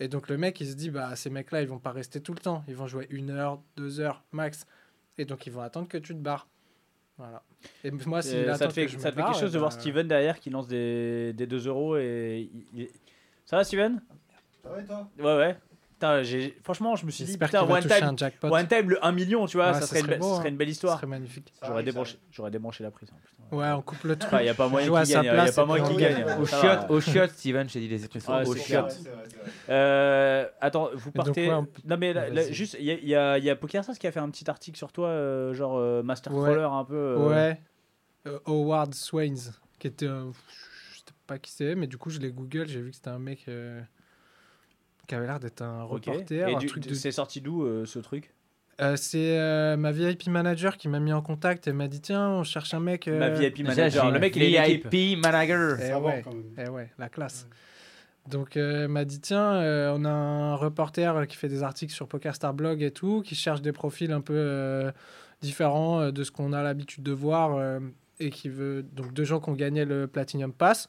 [0.01, 2.35] Et donc le mec, il se dit, bah ces mecs-là, ils vont pas rester tout
[2.35, 2.65] le temps.
[2.69, 4.67] Ils vont jouer une heure, deux heures max.
[5.19, 6.49] Et donc ils vont attendre que tu te barres.
[7.17, 7.43] Voilà.
[7.85, 9.31] Et moi, s'il Euh, attend ça te fait, que je me ça te fait barre,
[9.31, 12.51] quelque chose eh de voir ben, Steven derrière qui lance des, des 2 euros et.
[12.53, 12.91] il- il-
[13.45, 14.01] Ça va, Steven?
[14.65, 15.57] Ouais, ouais.
[16.23, 18.49] Putain, franchement, je me suis dit, putain, one time, un jackpot.
[18.49, 20.29] one time, le 1 million, tu vois, Ouais, ça, ça serait, une, serait be- beau,
[20.31, 20.51] ça serait hein.
[20.51, 20.97] une belle Ce histoire.
[20.99, 21.53] serait magnifique.
[21.67, 23.09] J'aurais débranché, j'aurais débranché la prise.
[23.13, 23.57] hein, putain.
[23.57, 24.33] Ouais, on coupe le truc.
[24.33, 25.31] Enfin, il n'y a pas moyen qu'il gagne.
[25.33, 26.25] Place a pas moyen on gagne.
[26.41, 28.35] Au Ça shot, au shot, Steven, j'ai dit les expressions.
[28.37, 28.87] Ouais, au shot.
[29.69, 31.49] Euh, attends, vous donc, partez.
[31.49, 33.99] ouais, on- Non, mais là, là, juste, il y a, y a, y a PokerStars
[33.99, 36.43] qui a fait un petit article sur toi, euh, genre euh, Master Ouais.
[36.53, 36.95] Crawler un peu.
[36.95, 37.61] euh, Ouais.
[38.27, 40.07] Euh, Howard Swains, qui était.
[40.07, 43.11] Je sais pas qui c'est, mais du coup, je l'ai Google, j'ai vu que c'était
[43.11, 43.81] un mec euh,
[45.07, 46.49] qui avait l'air d'être un reporter.
[46.49, 46.95] Et un du- truc de...
[46.95, 48.33] c'est sorti d'où euh, ce truc?
[48.81, 52.29] Euh, c'est euh, ma VIP manager qui m'a mis en contact et m'a dit tiens,
[52.31, 53.07] on cherche un mec.
[53.07, 54.11] euh, Ma VIP manager.
[54.11, 54.91] Le mec, il est.
[54.91, 55.77] VIP manager.
[55.81, 56.23] Eh Ça va, ouais.
[56.25, 56.45] quand même.
[56.59, 57.47] Eh ouais, la classe.
[58.29, 61.93] Donc, euh, elle m'a dit tiens, euh, on a un reporter qui fait des articles
[61.93, 64.91] sur PokerStar Blog et tout, qui cherche des profils un peu euh,
[65.41, 67.79] différents de ce qu'on a l'habitude de voir euh,
[68.19, 68.83] et qui veut.
[68.83, 70.89] Donc, deux gens qui ont gagné le Platinum Pass.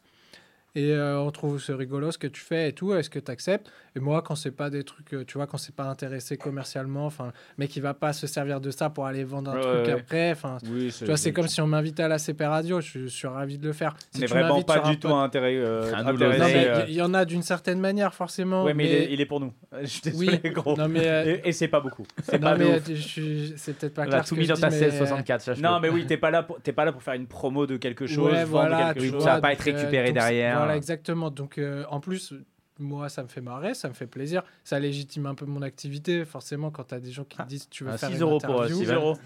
[0.75, 3.31] Et euh, on trouve ce rigolo ce que tu fais et tout, est-ce que tu
[3.31, 6.35] acceptes Et moi, quand c'est pas des trucs, euh, tu vois, quand c'est pas intéressé
[6.35, 9.61] commercialement, enfin, mais qui va pas se servir de ça pour aller vendre un Ouais,
[9.61, 9.91] truc ouais.
[10.01, 12.99] après, enfin, Oui, tu vois, c'est comme si on m'invitait à la CP Radio, je,
[12.99, 13.95] je suis ravi de le faire.
[14.11, 15.55] Si Mais vraiment pas du tout intérêt.
[15.55, 18.63] euh, euh, il y, y en a d'une certaine manière, forcément.
[18.65, 19.53] Ouais, mais, il, est, il est pour nous.
[19.81, 20.39] Je Oui.
[20.51, 20.75] gros.
[20.75, 22.05] Non, mais, euh, Et, et c'est pas beaucoup.
[22.21, 24.19] C'est peut-être pas On clair.
[24.19, 26.31] a ce tout que mis dans ta mais, 1664, sache Non, mais oui, t'es pas
[26.31, 29.23] là pour t'es pas là pour faire une promo de quelque chose, quelque chose.
[29.23, 30.64] ça va pas être récupéré derrière.
[30.65, 31.29] Voilà, exactement.
[31.29, 32.33] Donc, euh, en plus,
[32.79, 34.43] moi, ça me fait marrer, ça me fait plaisir.
[34.63, 36.25] Ça légitime un peu mon activité.
[36.25, 38.21] Forcément, quand tu as des gens qui te disent tu veux Ah, faire 6 une
[38.23, 39.17] euros pour euh, interview, 6 euros.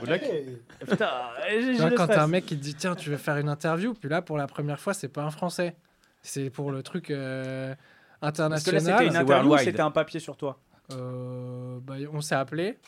[0.00, 0.22] Good luck.
[0.86, 1.10] Putain,
[1.48, 4.08] j'ai- quand t'as un mec qui te dit tiens tu veux faire une interview puis
[4.08, 5.76] là pour la première fois c'est pas un français
[6.20, 7.74] c'est pour le truc euh,
[8.20, 10.58] Parce que là, international c'était une interview c'était un papier sur toi?
[10.90, 12.78] Euh, bah, on s'est appelé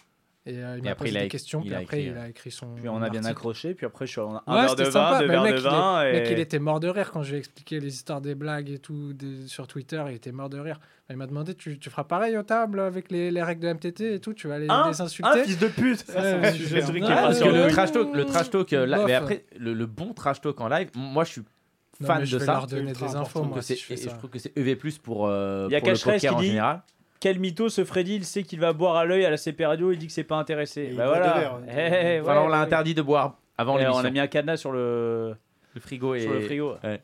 [0.46, 2.28] et euh, il m'a posé il a des questions puis après écrit, il euh, a
[2.28, 3.26] écrit son Puis on a bien article.
[3.30, 5.48] accroché, puis après je suis en un Ouais, verre de sympa, vin, deux verres le
[5.50, 6.04] de mec, vin.
[6.04, 8.20] Le mec, et- il était mort de rire quand je lui ai expliqué les histoires
[8.20, 10.02] des blagues et tout des- sur Twitter.
[10.08, 10.78] Il était mort de rire.
[11.10, 14.14] Il m'a demandé tu, tu feras pareil aux tables avec les, les règles de MTT
[14.14, 16.16] et tout Tu vas les, Hein les Un insulter fils de pute truc
[16.54, 20.12] qui sur le le- trash talk, le trash talk euh, mais après, le, le bon
[20.14, 21.42] trash talk en live, moi je suis
[22.00, 22.52] Non, fan mais je de vais ça.
[22.52, 23.42] leur donner des infos.
[23.42, 24.10] Je moi, je et ça.
[24.10, 26.82] je trouve que c'est EV+, pour, euh, le poker en dit- général.
[27.20, 29.90] Quel mytho ce Freddy, il sait qu'il va boire à l'œil à la CP Radio,
[29.92, 30.92] il dit que c'est pas intéressé.
[30.96, 31.60] Bah voilà.
[31.66, 32.64] Eh, eh, Enfin, ouais, on l'a ouais.
[32.64, 34.00] interdit de boire avant l'émission.
[34.02, 35.34] on a mis un cadenas sur le,
[35.74, 36.74] le frigo et sur le frigo.
[36.84, 37.00] ouais.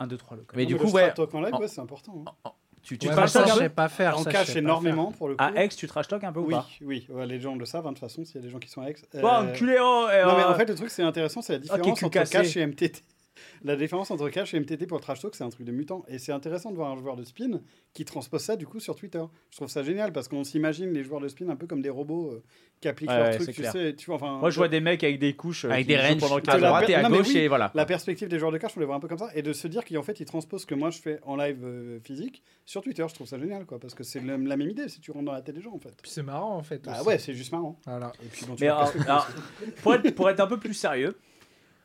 [0.00, 0.56] 1, 2, 3, le code.
[0.56, 2.24] Mais du coup, ouais, en live, en- ouais, c'est important.
[2.44, 2.50] hein.
[2.82, 4.16] tu, tu Ouais, trash ça, je sais pas faire.
[4.18, 5.44] On ça, cache énormément pour le coup.
[5.44, 6.66] À Aix, tu trash talk un peu ou Oui, pas?
[6.80, 8.58] oui, ouais, les gens le savent hein, de toute façon, s'il y a des gens
[8.58, 8.96] qui sont à Aix.
[9.20, 11.52] Bon, Euh, enculé, oh et, Non, mais euh, en fait, le truc, c'est intéressant, c'est
[11.52, 13.02] la quel différence entre cash et MTT.
[13.62, 16.02] La différence entre cash et MTT pour le trash talk, c'est un truc de mutant.
[16.08, 17.60] Et c'est intéressant de voir un joueur de spin
[17.92, 19.22] qui transpose ça du coup sur Twitter.
[19.50, 21.90] Je trouve ça génial parce qu'on s'imagine les joueurs de spin un peu comme des
[21.90, 22.42] robots euh,
[22.80, 23.54] qui appliquent Ouais, leur ouais, truc.
[23.54, 25.66] Tu sais, tu vois, enfin, Moi, je vois des mecs avec des couches.
[25.66, 27.36] euh, avec des ranges pendant à droite et à Non, gauche oui.
[27.38, 27.70] et voilà.
[27.74, 29.28] La perspective des joueurs de cash, on les voit un peu comme ça.
[29.34, 31.58] Et de se dire qu'en fait, ils transposent ce que moi je fais en live
[31.62, 33.66] euh, physique sur Twitter, je trouve ça génial.
[33.66, 35.74] quoi Parce que c'est la même idée si tu rentres dans la tête des gens
[35.74, 35.94] en fait.
[36.02, 36.82] Puis c'est marrant en fait.
[36.84, 37.06] Bah aussi.
[37.08, 37.78] ouais, c'est juste marrant.
[37.84, 38.12] Voilà.
[38.24, 39.28] Et puis, bon, tu Mais vois alors, presque- alors,
[39.82, 41.14] pour, être, pour être un peu plus sérieux,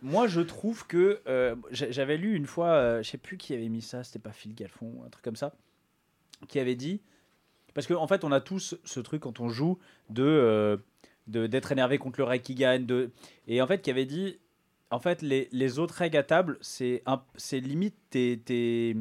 [0.05, 3.53] moi je trouve que euh, j'a- j'avais lu une fois, euh, je sais plus qui
[3.53, 5.53] avait mis ça, c'était pas Phil Galfond, un truc comme ça,
[6.47, 7.01] qui avait dit
[7.73, 9.77] parce qu'en en fait on a tous ce truc quand on joue
[10.09, 10.77] de euh,
[11.27, 13.11] d'être énervé contre le reg qui gagne, de
[13.47, 14.37] et en fait qui avait dit
[14.91, 17.03] en fait les, les autres règles à table c'est
[17.35, 18.95] c'est limite tes tes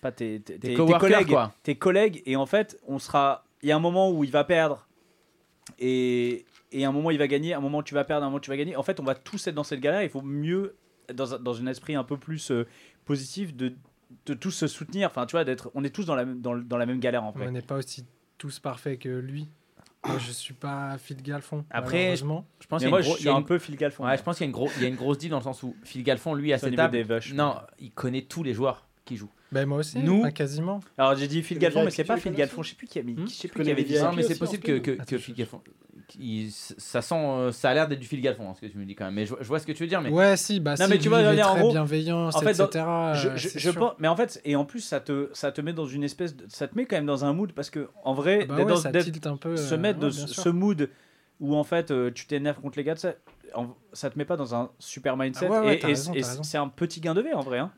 [0.00, 1.52] pas tes, tes, collègues quoi.
[1.62, 4.44] tes collègues et en fait on sera il y a un moment où il va
[4.44, 4.88] perdre
[5.78, 8.50] et et un moment il va gagner un moment tu vas perdre un moment tu
[8.50, 10.76] vas gagner en fait on va tous être dans cette galère il faut mieux
[11.14, 12.66] dans un, dans un esprit un peu plus euh,
[13.04, 13.74] positif de
[14.26, 16.54] de tous se soutenir enfin tu vois d'être on est tous dans la même dans,
[16.76, 18.06] la même galère en vrai On n'est pas aussi
[18.38, 19.48] tous parfaits que lui.
[20.06, 21.64] Moi, je suis pas Phil Galfond.
[21.70, 22.46] Après, malheureusement.
[22.60, 23.58] Je pense qu'il y a une je gros- suis il y a un une- peu
[23.58, 25.18] Phil Galfond Ouais, je pense qu'il y a une gros- il y a une grosse
[25.18, 27.56] deal dans le sens où Phil Galfond, lui, à cette niveau table, des vaches, non,
[27.80, 29.32] il connaît tous les joueurs qui jouent.
[29.50, 30.80] Ben, moi aussi, Nous- enfin, quasiment.
[30.98, 33.02] alors j'ai dit Phil Galfond mais c'est pas Phil Galfond je sais plus qui a
[33.02, 34.78] mis Hmm je sais Tu plus qui avait dit ça Non, mais c'est possible que,
[34.78, 35.62] que, que Phil Galfond,
[36.18, 38.76] il- ça sent, euh, ça a l'air d'être du Phil Galfond, hein, ce que tu
[38.78, 39.14] me dis quand même.
[39.14, 40.90] Mais je, je vois ce que tu veux dire, mais Ouais, si, bah Non, si,
[40.90, 42.66] mais tu vois, il est regarde, en très gros, bienveillant, en fait, etc.
[43.14, 45.72] Je, euh, je- pense, mais en fait, et en plus, ça te, ça te met
[45.72, 48.14] dans une espèce de, ça te met quand même dans un mood parce que en
[48.14, 49.56] vrai, Ah bah d'être ouais, dans- ça d'être- tilte un peu.
[49.56, 50.42] se euh, mettre de ouais, ce sûr.
[50.44, 50.88] ce mood
[51.40, 53.14] où en fait euh, tu t'énerves contre les gars, ça,
[53.54, 56.58] en- ça te met pas dans un super mindset Ah ouais, ouais, et, et- c'est
[56.58, 57.58] un petit gain de V en vrai.
[57.58, 57.70] Hein.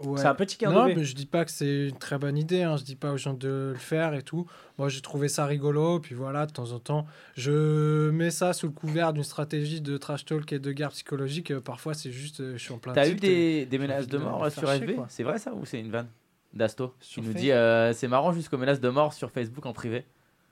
[0.00, 0.20] Ouais.
[0.20, 2.36] C'est un petit gain Non, de mais je dis pas que c'est une très bonne
[2.36, 2.62] idée.
[2.62, 2.76] Hein.
[2.76, 4.46] Je dis pas aux gens de le faire et tout.
[4.78, 6.00] Moi, j'ai trouvé ça rigolo.
[6.00, 9.96] Puis voilà, de temps en temps, je mets ça sous le couvert d'une stratégie de
[9.96, 11.50] trash talk et de guerre psychologique.
[11.50, 12.92] Euh, Parfois, c'est juste, euh, je suis en plein.
[12.92, 14.90] t'as eu des, des menaces de mort faire sur FB.
[15.08, 16.08] C'est vrai ça ou c'est une vanne
[16.52, 20.04] D'Asto Sur nous dit euh, c'est marrant jusqu'aux menaces de mort sur Facebook en privé.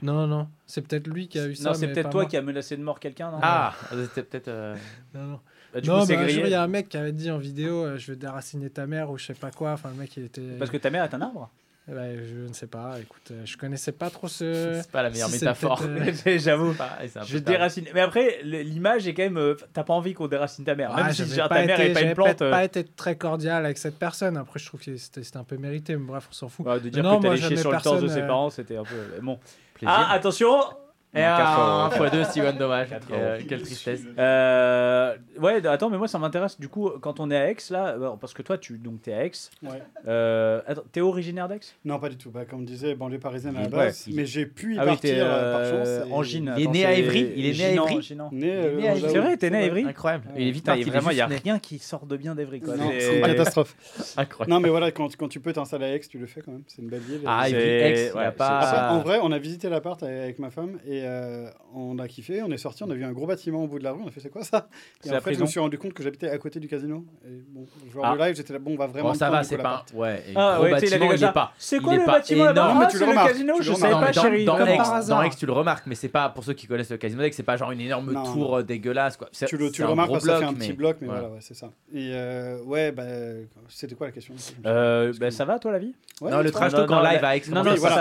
[0.03, 1.69] Non, non, c'est peut-être lui qui a eu ça.
[1.69, 2.29] non, c'est peut-être toi moi.
[2.31, 3.31] qui as menacé de mort quelqu'un.
[3.41, 4.49] Ah, c'était peut-être.
[4.49, 4.75] euh,
[5.15, 5.41] Non, non.
[5.75, 7.31] Bah, du non, coup, mais un jour, il y a un mec qui avait dit
[7.31, 9.73] en vidéo euh, Je vais déraciner ta mère ou je sais pas quoi.
[9.73, 10.41] Enfin, le mec, il était.
[10.59, 11.51] parce que ta mère est un arbre?
[11.87, 12.95] Ouais, je ne sais pas.
[12.99, 14.79] Écoute, euh, je connaissais pas trop ce.
[14.83, 15.83] C'est pas la meilleure si, métaphore.
[15.87, 16.75] mais J'avoue.
[17.27, 17.91] Je déraciner.
[17.93, 19.37] Mais après, l'image est quand même.
[19.37, 20.95] euh, T'as pas envie qu'on déracine ta mère.
[20.97, 22.39] Même Ah, si j'avais genre, pas ta mère été- est pas une plante.
[22.39, 24.39] pas, euh, pas été très cordial avec cette personne.
[24.39, 25.95] Après, je trouve que c'était un peu mérité.
[25.97, 26.65] Mais bref, on s'en fout.
[26.67, 28.77] ouais, de dire Non, que t'allais chier sur le torse de ses euh, parents, c'était
[28.77, 28.97] un peu.
[29.21, 29.39] Bon.
[29.75, 29.95] Plaisir.
[29.95, 30.55] Ah, attention
[31.15, 31.91] Et un euros.
[31.97, 32.89] fois deux, Steven, dommage.
[33.13, 33.41] Euh.
[33.49, 34.01] Quelle tristesse.
[34.19, 36.59] Euh, ouais, attends, mais moi ça m'intéresse.
[36.59, 39.13] Du coup, quand on est à Aix, là, bon, parce que toi, tu donc t'es
[39.13, 39.33] à Aix.
[39.63, 39.83] Ouais.
[40.07, 41.61] Euh, attends, t'es originaire d'Aix?
[41.85, 42.31] Non, pas du tout.
[42.31, 44.05] Bah, comme je disais, banlieue parisienne à la base.
[44.07, 45.89] ouais, mais j'ai pu y Ah oui, partir t'es euh, par chance.
[45.89, 46.55] euh, et- Angine.
[46.57, 48.29] Il est né à Évry Il est né à Évry Ginan.
[48.33, 49.03] Né, Il est euh, né à dans Évry.
[49.03, 49.85] la- C'est vrai, t'es né à Évry?
[49.85, 50.25] Incroyable.
[50.37, 50.81] Il est vite parti.
[50.83, 52.63] il- vraiment, il y a rien qui sort de bien d'Evry.
[52.65, 53.75] C'est- une catastrophe.
[54.17, 54.51] Incroyable.
[54.53, 56.63] Non, mais voilà, quand, quand tu peux t'installer à Aix, tu le fais quand même.
[56.67, 57.21] C'est une belle ville.
[57.27, 62.09] Ah, Aix, en vrai, on a visité l'appart avec ma femme et euh, on a
[62.09, 62.43] kiffé.
[62.43, 64.01] On est sorti, on a vu un gros bâtiment au bout de la rue.
[64.05, 64.69] On a fait c'est quoi ça?
[65.01, 65.45] C'est Et en fait, je prison.
[65.45, 67.05] me suis rendu compte que j'habitais à côté du casino.
[67.27, 68.15] Et bon, joueur Ah.
[68.17, 68.59] de live, j'étais là.
[68.59, 69.09] Bon, on va vraiment.
[69.11, 69.63] Bon, ça va, c'est pas.
[69.63, 69.93] l'appart.
[69.95, 71.53] un- Ouais, et Ah, gros ouais, bâtiment, il est pas.
[71.59, 72.63] C'est quoi le bâtiment là-bas?
[72.65, 72.79] Énorme.
[72.81, 74.45] mais tu c'est le casino, je le savais pas, chérie.
[74.45, 77.43] dans Aix, tu le remarques, mais c'est pas pour ceux qui connaissent le casino c'est
[77.43, 79.29] pas genre une énorme tour euh, dégueulasse quoi.
[79.33, 81.07] C'est- Tu le, c'est remarques parce que ça fait bloc, un petit mais- bloc, mais
[81.09, 81.31] voilà.
[81.41, 81.71] c'est ça.
[81.93, 83.03] Et euh, ouais, bah,
[83.69, 84.35] c'était quoi la question?
[84.63, 85.95] Bah, ça va toi la vie?
[86.21, 87.43] Non, le trash talk en live à Aix.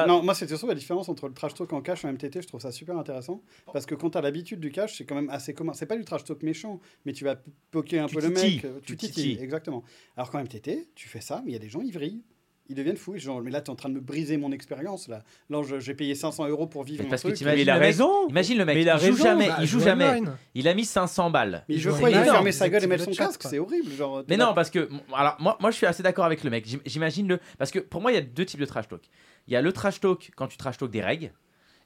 [0.08, 2.42] non, moi, c'était surtout la différence entre le trash talk en cash et en MTT.
[2.42, 3.42] Je trouve ça super intéressant.
[3.72, 5.74] Parce que quand tu as l'habitude du cash, c'est quand même assez commun.
[5.74, 7.36] C'est pas du trash talk méchant, mais tu vas
[7.72, 8.66] poker un Tu peu le mec.
[8.66, 9.44] euh, Tu Tu titilles, titilles.
[9.44, 9.84] exactement.
[10.18, 12.24] Alors qu'en MTT, tu fais ça, mais il y a des gens, ils vrillent.
[12.70, 13.18] Ils deviennent fous.
[13.18, 15.10] Genre, mais là, tu es en train de me briser mon expérience.
[15.10, 17.38] Là, là j'ai payé 500 euros pour vivre Mais parce que truc.
[17.38, 18.28] t'imagines Mais il a le mec- raison.
[18.30, 19.24] Imagine le mec, Mais il joue raison.
[19.24, 20.06] jamais, Bah, il joue jamais.
[20.08, 20.38] online.
[20.56, 21.66] Il a mis 500 balles.
[21.68, 23.92] Mais je crois qu'il fermer sa gueule et mettre son casque, c'est horrible.
[23.92, 26.50] Genre, Mais là- non, parce que alors moi, moi je suis assez d'accord avec le
[26.50, 26.66] mec.
[26.66, 29.02] J'im- J'imagine le parce que pour moi il y a deux types de trash talk.
[29.48, 31.34] Il y a le trash talk quand tu trash talk des règles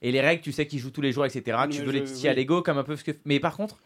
[0.02, 1.58] et les règles tu sais qu'ils jouent tous les jours etc.
[1.68, 2.38] Mais tu veux je- les titiller à oui.
[2.38, 3.12] l'ego comme un peu ce que.
[3.26, 3.80] Mais par contre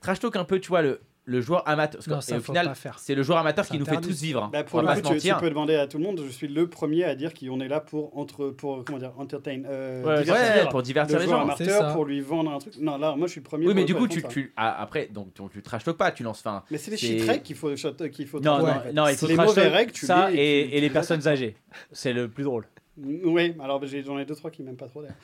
[0.00, 2.00] trash talk un peu tu vois le le joueur amateur.
[2.06, 4.44] parce Non, et au final c'est le joueur amateur qui nous fait tous vivre.
[4.44, 4.50] hein.
[4.52, 6.22] Bah, pour On le coup, tu, tu peux demander à tout le monde.
[6.24, 9.62] Je suis le premier à dire qu'on est là pour entre pour comment dire entertain,
[9.66, 11.40] euh, Ouais, divertir Ouais, pour divertir le les gens.
[11.40, 12.74] Amateur pour lui vendre un truc.
[12.78, 13.66] Non, là, moi, je suis le premier.
[13.66, 16.22] Oui, mais du coup, tu, tu ah, après, donc tu, tu trash talk pas, tu
[16.22, 16.62] lances fin.
[16.70, 18.38] Mais c'est les shit règles qu'il faut shot- qu'il faut.
[18.38, 20.80] Non, non, non, il faut les trash mauvais talk, règles, tu ça les- et, les
[20.82, 21.56] les personnes âgées.
[21.90, 22.68] C'est le plus drôle.
[22.98, 25.16] Oui, alors j'ai- j'en ai deux trois qui m'aiment pas trop d'ailleurs.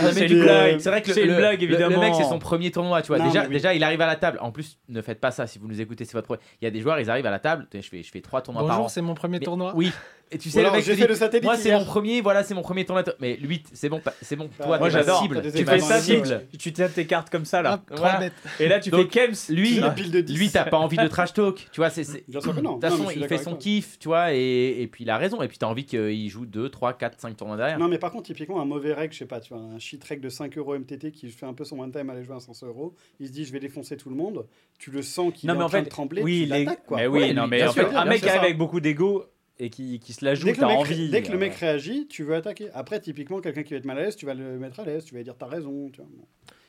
[0.00, 0.78] Ah, C'est une coup, blague.
[0.78, 2.00] C'est vrai que le, C'est une le- blague, le- le évidemment.
[2.00, 3.18] mec, c'est son premier tournoi, tu vois.
[3.18, 3.48] Non, déjà, oui.
[3.48, 4.38] déjà, il arrive à la table.
[4.40, 6.38] En plus, ne faites pas ça si vous nous écoutez, c'est votre.
[6.60, 7.66] Il y a des joueurs, ils arrivent à la table.
[7.74, 8.76] Je fais, je fais trois tournois par an.
[8.78, 9.72] Bonjour, c'est mon premier Mais- tournoi.
[9.74, 9.90] Oui.
[10.32, 11.84] Et tu sais, le alors, mec j'ai te fait dit, le satellite moi, c'est mon
[11.84, 13.04] premier, voilà, c'est mon premier tournoi.
[13.20, 14.48] Mais 8, c'est bon, c'est bon.
[14.48, 15.22] pas- Toi, Moi, j'adore.
[15.22, 16.42] Tu fais yeux, cible.
[16.58, 17.82] Tu tapes tes cartes comme ça là.
[17.90, 18.18] Voilà.
[18.18, 18.32] bêtes.
[18.58, 19.54] Et là, tu Donc, fais Kems.
[19.54, 20.36] Lui, C'est une pile de 10.
[20.36, 21.68] lui, t'as pas envie de trash talk.
[21.72, 22.02] Tu vois, c'est.
[22.02, 25.42] De toute façon, il fait son kiff, tu vois, et, et puis il a raison.
[25.42, 27.78] Et puis t'as envie qu'il joue 2, 3, 4, 5 tournois derrière.
[27.78, 30.02] Non, mais par contre, typiquement, un mauvais règle, je sais pas, tu vois, un shit
[30.02, 32.36] règle de 5 euros MTT qui fait un peu son one time à aller jouer
[32.36, 34.46] à 500 euros, il se dit je vais défoncer tout le monde,
[34.78, 36.96] tu le sens qu'il est en train de trembler, oui, l'attaques quoi.
[36.98, 38.24] Mais oui, non, mais un mec sûr.
[38.24, 39.24] qui arrive avec beaucoup d'ego
[39.58, 41.10] et qui, qui se la joue, Dès que, le mec, envie.
[41.10, 42.70] dès que le euh, mec réagit, tu veux attaquer.
[42.74, 45.04] Après, typiquement, quelqu'un qui va être mal à l'aise, tu vas le mettre à l'aise,
[45.04, 45.90] tu vas lui dire t'as raison.
[45.92, 46.08] Tu vois.
[46.08, 46.26] Moi,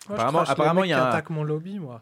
[0.09, 2.01] je Apparemment- apparemment, il y a un- attaquent mon lobby, moi.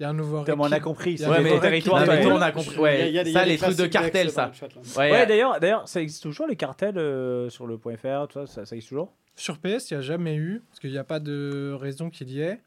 [0.00, 2.74] Il y a un nouveau Comme on a compris, Ouais, mais territoire, on a compris.
[2.74, 4.50] Il y a- Ouais, ça, les trucs de cartel, ça.
[4.96, 8.40] Ouais, Ouais, d'ailleurs, d'ailleurs, ça existe toujours les cartels euh, sur le point .fr, tout
[8.40, 9.12] ça, ça, ça existe toujours?
[9.36, 12.30] Sur PS, il n'y a jamais eu, parce qu'il n'y a pas de raison qu'il
[12.30, 12.60] y ait.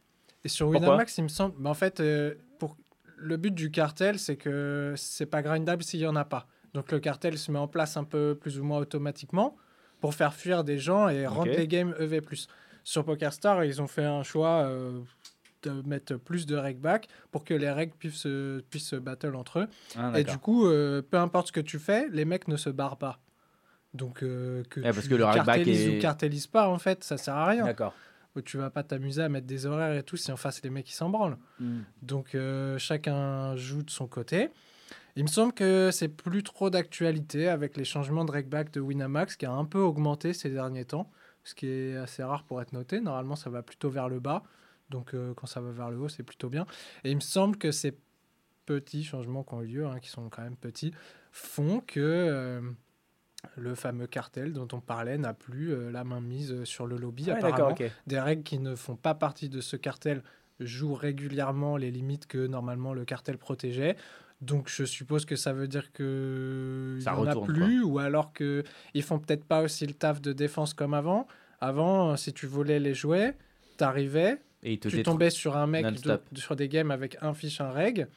[0.44, 1.56] Et sur Winamax, il me semble.
[1.60, 2.78] bah, en fait, euh, pour...
[3.18, 6.48] le but du cartel, c'est que c'est pas grindable s'il n'y en a pas.
[6.76, 9.56] Donc le cartel se met en place un peu plus ou moins automatiquement
[10.02, 11.58] pour faire fuir des gens et rendre Ok.
[11.58, 12.22] les games EV.
[12.84, 15.00] Sur PokerStar, ils ont fait un choix euh,
[15.64, 19.36] de mettre plus de reg back pour que les règles puissent se, puissent se battle
[19.36, 19.68] entre eux.
[19.98, 22.70] Ah, Et du coup, euh, peu importe ce que tu fais, les mecs ne se
[22.70, 23.20] barrent pas.
[23.94, 27.04] Donc euh, que parce tu que le rackback cartélises est- ou cartélises pas, en fait,
[27.06, 27.64] ça sert à rien.
[27.66, 27.94] D'accord.
[28.36, 30.70] Où tu vas pas t'amuser à mettre des horaires et tout si en face les
[30.70, 31.38] mecs ils s'en branlent.
[31.62, 31.84] Hmm.
[32.02, 34.50] Donc euh, chacun joue de son côté.
[35.18, 39.38] Il me semble que c'est plus trop d'actualité avec les changements de regback de Winamax
[39.38, 41.10] qui a un peu augmenté ces derniers temps,
[41.44, 43.00] ce qui est assez rare pour être noté.
[43.00, 44.44] Normalement, ça va plutôt vers le bas.
[44.90, 46.66] Donc euh, quand ça va vers le haut, c'est plutôt bien.
[47.06, 47.98] Et il me semble que ces
[48.66, 50.92] petits changements qui ont eu lieu, hein, qui sont quand même petits,
[51.32, 52.62] font que euh,
[53.56, 57.26] le fameux cartel dont on parlait n'a plus euh, la main mise sur le lobby.
[57.26, 60.24] Ouais, apparemment des règles qui ne font pas partie de ce cartel
[60.60, 63.96] jouent régulièrement les limites que normalement le cartel protégeait.
[64.46, 68.32] Donc je suppose que ça veut dire que Ça il en a plus ou alors
[68.34, 71.28] que ils font peut-être pas aussi le taf de défense comme avant.
[71.62, 73.32] Avant, euh, si tu voulais les jouer,
[73.78, 77.62] t'arrivais, Et te tu tombais sur un mec de- sur des games avec un fiche,
[77.62, 78.08] un reg,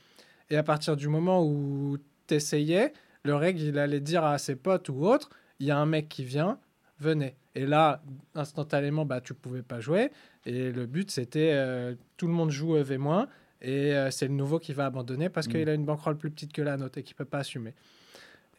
[0.50, 2.92] et à partir du moment où t'essayais,
[3.24, 6.08] le reg il allait dire à ses potes ou autres, il y a un mec
[6.08, 6.58] qui vient,
[6.98, 7.36] venez.
[7.54, 8.02] Et là,
[8.34, 10.10] instantanément, bah tu pouvais pas jouer.
[10.46, 13.26] Et le but c'était euh, tout le monde joue EV-
[13.60, 15.50] et euh, c'est le nouveau qui va abandonner parce Mm.
[15.50, 17.74] qu'il a une bankroll plus petite que la nôtre et qu'il peut pas assumer.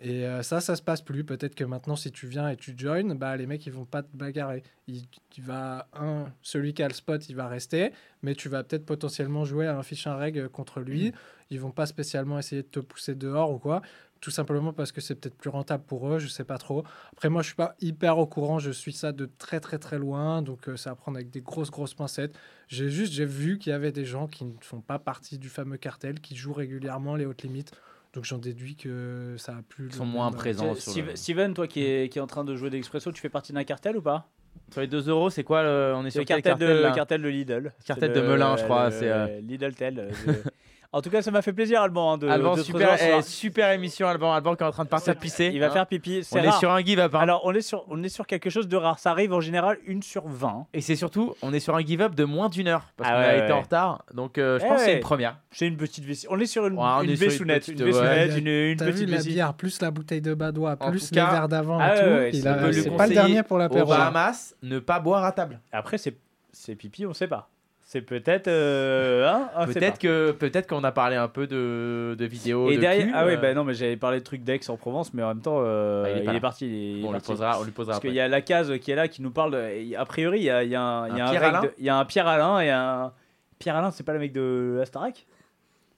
[0.02, 1.26] Et euh, ça, ça se passe plus.
[1.26, 4.02] Peut-être que maintenant, si tu viens et tu joins, bah, les mecs, ils vont pas
[4.02, 4.64] te bagarrer.
[4.88, 5.04] Il,
[5.40, 7.92] vas, un, celui qui a le spot, il va rester,
[8.24, 11.12] mais tu vas peut-être potentiellement jouer à un fiche un reg contre lui.
[11.50, 13.82] Ils vont pas spécialement essayer de te pousser dehors ou quoi.
[14.22, 16.84] Tout simplement parce que c'est peut-être plus rentable pour eux, je sais pas trop.
[17.14, 19.98] Après, moi, je suis pas hyper au courant, je suis ça de très très très
[19.98, 22.38] loin, donc euh, ça à prendre avec des grosses grosses pincettes.
[22.68, 25.48] J'ai juste j'ai vu qu'il y avait des gens qui ne font pas partie du
[25.48, 27.72] fameux cartel, qui jouent régulièrement les hautes limites.
[28.14, 29.86] Donc j'en déduis que ça a plus.
[29.88, 32.44] Ils sont moins présents Steve- sur le- Steven, toi qui est, qui est en train
[32.44, 34.28] de jouer d'Expresso, tu fais partie d'un cartel ou pas?
[34.72, 35.94] Sur les 2 euros, c'est quoi le...
[35.96, 37.72] On est sur le quel cartel, cartel, de, cartel de Lidl.
[37.86, 40.10] Cartel de le- Melun, je crois, le- c'est, euh, Lidl Tel.
[40.92, 43.72] En tout cas, ça m'a fait plaisir, Alban, hein, de, Alban, de super, eh, super
[43.74, 44.34] émission, Alban.
[44.34, 45.52] Alban qui est en train de partir pisser.
[45.54, 45.70] Il va hein.
[45.70, 46.22] faire pipi.
[46.32, 47.14] On est sur un give up.
[47.14, 47.20] hein.
[47.20, 48.98] Alors, on est, sur, on est sur quelque chose de rare.
[48.98, 50.66] Ça arrive en général une sur 20.
[50.74, 52.92] Et c'est surtout, on est sur un give up de moins d'une heure.
[52.98, 54.04] Parce Ah qu'on ouais, a ouais, été en retard.
[54.16, 55.38] Donc euh, je Eh pense que c'est une première.
[55.52, 56.26] C'est une petite vessie.
[56.32, 57.40] On est sur une, Ouais, une une petite-
[57.80, 59.30] Une une, T'as vu petite la vessie.
[59.30, 63.44] bière, plus la bouteille de badois, plus les verres d'avant Ah c'est- pas le dernier
[63.44, 63.88] pour l'apéro.
[63.90, 65.60] Bahamas, ne pas boire à table.
[65.72, 66.16] Après, c'est
[66.52, 67.48] c'est pipi, on sait pas.
[67.92, 68.48] C'est peut-être.
[68.48, 69.50] euh, hein.
[69.66, 72.70] Peut-être que peut-être qu'on a parlé un peu de, de vidéos.
[72.70, 74.60] Et de derrière, cul, ah oui, euh, bah non, mais j'avais parlé de trucs d'Aix
[74.70, 76.68] en Provence, mais en même temps, euh, Ah, il est il, parti.
[76.68, 78.72] il est bon, on, lui posera, on lui posera Parce qu'il y a la case
[78.80, 79.54] qui est là qui nous parle.
[79.54, 81.32] De, a priori, il y a, il y a un, il y a Un un
[81.32, 83.12] Pierre Alain de- il y a un Pierre Alain et un.
[83.58, 85.26] Pierre Alain, c'est pas le mec de Astarac?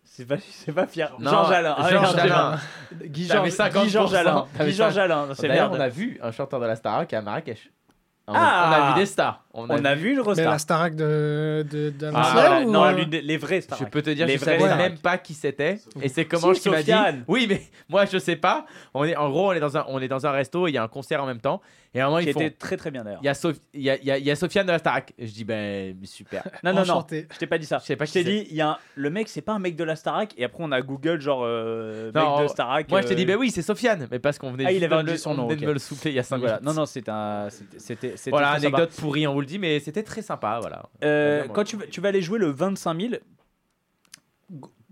[0.06, 1.12] C'est pas, c'est pas fier.
[1.20, 1.76] Non, Georges Alain.
[1.78, 2.58] Ah, Georges Alain.
[3.04, 3.84] Guy Georges 50%.
[3.84, 4.46] Guy Georges Alain.
[4.62, 5.28] Guy Georges Alain.
[5.34, 7.70] C'est D'ailleurs, on a vu un chanteur de la Starac à Marrakech.
[8.28, 9.44] On a, Ah on a vu des stars.
[9.54, 10.52] On a On a vu- vu une Mais rostar.
[10.52, 13.78] la Starac de, de, Ah, non, la- ou, non, euh, l'une des- les vrais stars.
[13.80, 14.78] Je peux te dire, Les je savais Starac.
[14.78, 15.78] même pas qui c'était.
[16.02, 16.91] Et c'est comment Si, qui m'a dit.
[16.91, 17.24] Sofiane.
[17.28, 18.66] Oui, mais moi je sais pas.
[18.93, 20.68] On est en gros, on est dans un, on est dans un resto.
[20.68, 21.62] Il y a un concert en même temps.
[21.93, 22.39] Et à un moment, Qui ils font.
[22.39, 23.20] était très très bien d'ailleurs.
[23.22, 24.72] Il y a Sof- il y a, il y a- il y a Sofiane de
[24.72, 25.12] la Starac.
[25.20, 26.43] Et je dis ben super.
[26.64, 27.06] Non, non, non.
[27.12, 27.80] Je t'ai pas dit ça.
[27.80, 29.60] Je sais pas Je t'ai dit, il y a un- le mec, c'est pas un
[29.60, 30.34] mec de la Starac.
[30.38, 32.89] Et après, on a Google, genre, euh, Non, mec de Starac.
[32.89, 34.08] Moi je t'ai dit euh, ben oui c'est Sofiane.
[34.10, 36.16] Mais parce qu'on venait Ah, il juste avait de le- de me le souffler il
[36.16, 36.54] y a 5 Voilà.
[36.62, 36.68] minutes.
[36.68, 37.49] Non, non, c'était un.
[37.49, 38.14] c'était- C'était.
[38.16, 40.60] c'était Voilà, anecdote pourrie, on vous le dit, mais c'était très sympa.
[40.62, 40.89] Voilà.
[41.04, 41.54] Euh, Vraiment.
[41.54, 43.20] quand tu, vas- tu vas aller jouer le 25 000, g-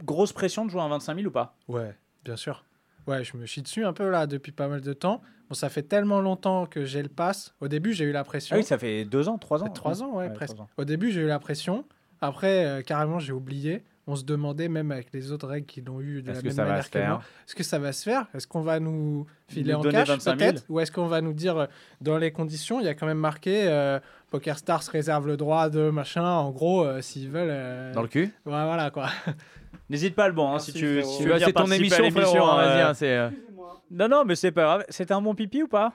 [0.03, 1.55] grosse pression de jouer un 25 000 ou pas?
[1.67, 2.63] Ouais, bien sûr.
[3.07, 5.21] Ouais, je me chie dessus un peu là depuis pas mal de temps.
[5.49, 7.55] Bon, ça fait tellement longtemps que j'ai le pass.
[7.59, 8.55] Au début, j'ai eu la pression.
[8.55, 9.65] Ah oui, ça fait deux ans, trois ans.
[9.65, 10.59] Fait trois ans, ouais, Ouais, presque.
[10.59, 10.69] ans.
[10.77, 11.85] Au début, j'ai eu la pression.
[12.21, 13.83] Après, euh, carrément, j'ai oublié.
[14.05, 16.63] On se demandait, même avec les autres règles qui l'ont eu de la même ça
[16.63, 18.27] va manière se que moi, faire est-ce que ça va se faire?
[18.33, 20.51] Est-ce qu'on va nous filer Nous en cash 25 000?
[20.51, 20.65] peut-être?
[20.67, 21.65] Ou est-ce qu'on va nous dire, euh,
[22.01, 23.99] dans les conditions, il y a quand même marqué euh,
[24.29, 27.49] Poker Stars réserve le droit de machin, en gros, euh, s'ils veulent.
[27.51, 28.25] euh, Dans le cul.
[28.25, 29.07] ouais, voilà quoi.
[29.89, 31.11] N'hésite pas, Alban, hein, Merci, si tu, frérot.
[31.11, 32.47] si tu veux venir c'est ton participer à émission, l'émission, frérot.
[32.47, 33.17] hein, euh, Vas-y, hein, c'est.
[33.17, 33.29] euh,
[33.91, 34.85] Non, non, mais c'est pas grave.
[34.89, 35.93] C'était un bon pipi ou pas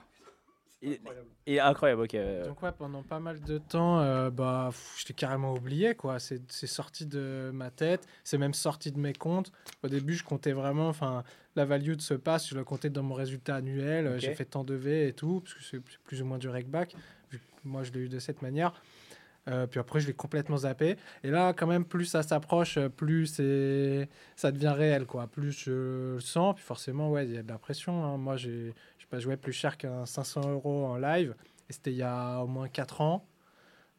[0.81, 0.99] Il-
[1.47, 2.15] il est incroyable, ok.
[2.45, 6.19] Donc ouais, pendant pas mal de temps, euh, bah, pff, t'ai carrément oublié, quoi.
[6.19, 9.51] C'est c'est sorti de ma tête, c'est même sorti de mes comptes.
[9.83, 11.23] Au début, je comptais vraiment, enfin,
[11.55, 14.07] la value de ce pass, je le comptais dans mon résultat annuel.
[14.07, 14.19] euh, Ok.
[14.21, 16.49] J'ai fait tant de V et tout, parce que c'est c'est plus ou moins du
[16.49, 16.95] rec-back.
[17.31, 18.73] vu que Moi, je l'ai eu de cette manière.
[19.47, 20.95] Euh, puis après, je l'ai complètement zappé.
[21.23, 23.27] Et là, quand même, plus ça s'approche, euh, plus
[24.35, 25.27] ça devient réel, quoi.
[25.27, 28.03] Plus je le sens, puis forcément, ouais, il y a de la pression.
[28.05, 28.17] hein.
[28.17, 31.35] Moi, j'ai j'ai pas joué plus cher qu'un 500 euros en live.
[31.69, 33.27] Et c'était il y a au moins 4 ans.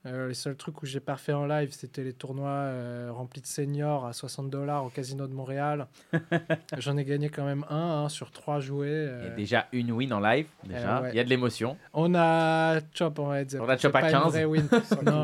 [0.06, 3.40] Euh, les seuls trucs où j'ai pas fait en live, c'était les tournois euh, remplis
[3.40, 5.88] de seniors à 60 dollars au casino de Montréal.
[6.78, 8.86] J'en ai gagné quand même un hein, sur trois joués.
[8.88, 9.36] Il y a euh.
[9.36, 10.46] déjà une win en live.
[10.64, 11.10] Déjà, Euh, ouais.
[11.12, 11.76] il y a de l'émotion.
[11.92, 13.62] On a chop en heads up.
[13.64, 14.32] On a chop à pas une 15.
[14.32, 14.68] vraie win.
[15.04, 15.22] non.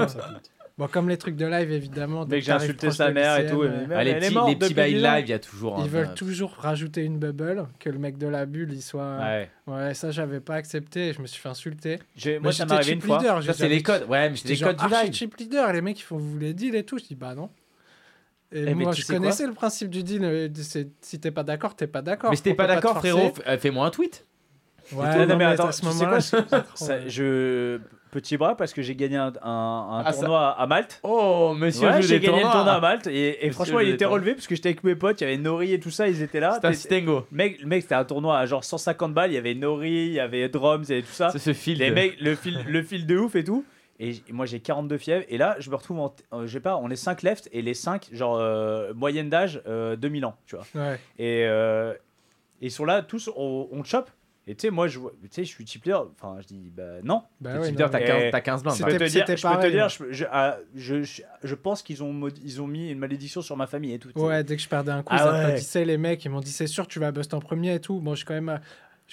[0.79, 2.25] Bon, comme les trucs de live, évidemment.
[2.25, 4.57] dès Mec, que j'ai insulté sa mère et tout, euh, et- Ah, les petits, les
[4.57, 5.77] petits bails live, il y a toujours.
[5.81, 9.19] Ils un- veulent toujours rajouter une bubble, que le mec de la bulle, il soit.
[9.19, 9.51] Ouais.
[9.67, 11.13] Ouais, ça, j'avais pas accepté.
[11.13, 11.99] Je me suis fait insulter.
[12.25, 13.19] Mais Moi, ça j'étais m'est arrivé chip une fois.
[13.19, 14.07] leader, Ça, c'est les codes.
[14.09, 15.13] Ouais, mais c'est les codes du live.
[15.13, 17.35] chip leader et les mecs ils font vous voulez deal et tout je dis bah
[17.35, 17.51] non
[18.51, 20.49] et Eh, mais moi tu je connaissais le principe du deal euh,
[21.01, 23.87] si t'es pas d'accord t'es pas d'accord Mais si t'es pas d'accord, frérot, euh, fais-moi
[23.87, 24.27] un tweet.
[24.93, 27.79] ouais, Non, non, mais attends, à ce tu sais moment quoi, là Ça, je
[28.13, 31.01] petit bras parce que j'ai gagné un, un- un Ah, ça- tournoi à Malte.
[31.03, 32.53] Oh, monsieur, Ouais, j'ai gagné le tournois.
[32.53, 35.25] tournoi à Malte et, franchement il était relevé parce que j'étais avec mes potes, il
[35.25, 36.59] y avait Nori et tout ça, ils étaient là.
[36.61, 37.27] C'est un stingo.
[37.33, 40.13] Mec, le mec c'était un tournoi à genre 150 balles, il y avait Nori, il
[40.13, 41.31] y avait Drums, il y avait tout ça.
[41.31, 41.79] C'est ce fil.
[41.79, 43.65] Les de- mecs, le fil, le fil de ouf et tout.
[44.01, 46.77] Et moi j'ai 42 fièvres et là je me retrouve en, euh, je sais pas,
[46.77, 50.57] on est 5 left et les 5 genre euh, moyenne d'âge euh, 2000 ans, tu
[50.57, 50.65] vois.
[50.75, 51.93] ouais Et euh,
[52.61, 54.11] ils sont là tous on, on chope
[54.47, 56.73] et tu sais moi je vois- tu sais je suis chip leader, enfin je dis
[56.77, 57.23] bah non.
[57.41, 57.71] bah t'as
[58.01, 58.75] mais- 15 Et- t'as 15 blindes.
[58.75, 61.55] Je C'était- peux te dire, je, peux te dire je, je, ah, je, je- je
[61.55, 64.11] pense qu'ils ont, mod- ils ont mis une malédiction sur ma famille et tout.
[64.19, 65.39] ouais dès que je perdais un coup Ah ils ouais.
[65.45, 68.01] applaudissaient les mecs ils m'ont dit c'est sûr tu vas bust en premier et tout
[68.01, 68.59] bon j'ai quand même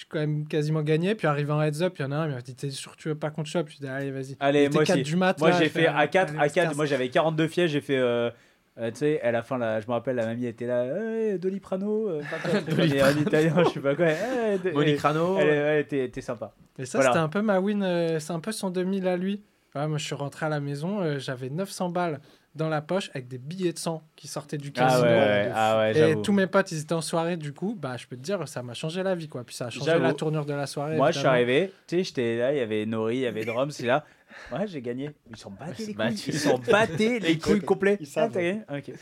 [0.08, 2.34] quand même quasiment gagné puis arrivé en heads up il y en a un il
[2.34, 3.68] m'a dit t'es sûr tu veux pas qu'on te chope?
[3.68, 5.02] Je dis allez vas-y Allez, moi 4 aussi.
[5.04, 6.76] du mat Moi j'ai je fait fais, A4, allez, on se A4, casse.
[6.76, 7.98] moi j'avais 42 fièvres, j'ai fait.
[7.98, 8.30] euh,
[8.80, 11.38] euh, tu sais, à la fin, là, je me rappelle, la mamie était là, hey,
[11.38, 14.06] Doliprano, euh, en italien, je sais pas quoi.
[14.06, 15.36] hey, de- Monicrano.
[15.38, 16.52] Elle, elle, elle était, était sympa.
[16.78, 17.12] Et ça, Voilà.
[17.12, 19.42] c'était un peu ma win, euh, c'est un peu son 2000 à lui.
[19.74, 22.20] Ouais, moi, je suis rentré à la maison, euh, j'avais 900 balles
[22.56, 25.02] dans la poche avec des billets de sang qui sortaient du Ah casino.
[25.04, 27.96] ouais, ouais, ah ouais, Et tous mes potes, ils étaient en soirée, du coup, bah,
[27.96, 29.44] je peux te dire, ça m'a changé la vie, quoi.
[29.44, 30.02] Puis ça a changé J'avoue.
[30.02, 30.96] la tournure de la soirée.
[30.96, 33.44] Moi, je suis arrivé, tu sais, j'étais là, il y avait Nori, il y avait
[33.44, 34.04] Drums, c'est là.
[34.52, 35.10] Ouais, j'ai gagné.
[35.28, 36.22] Ils s'en battaient les couilles.
[36.28, 37.96] Ils s'en battaient les couilles complets.
[38.00, 38.36] Ils savent.
[38.68, 38.92] Ah, Ok.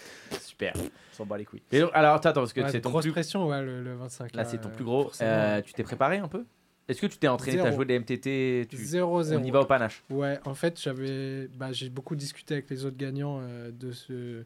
[0.40, 0.72] Super.
[0.76, 1.62] Ils s'en battent les couilles.
[1.72, 3.12] Et donc, alors, attends, parce que Ouais, c'est ton grosse plus.
[3.12, 4.34] pression, ouais, le, le 25.
[4.34, 5.02] Là, c'est ton euh, plus gros.
[5.04, 5.30] forcément.
[5.30, 6.44] Euh, tu t'es préparé un peu?
[6.88, 7.76] Est-ce que tu t'es entraîné T'as Zéro.
[7.76, 8.76] joué des MTT tu...
[8.76, 9.36] 0-0.
[9.36, 10.02] On y va au panache?
[10.08, 14.44] Ouais, en fait, j'avais, bah, j'ai beaucoup discuté avec les autres gagnants euh, de ce,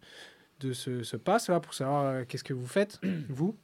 [0.61, 3.57] de ce, ce pass là pour savoir euh, qu'est-ce que vous faites, vous.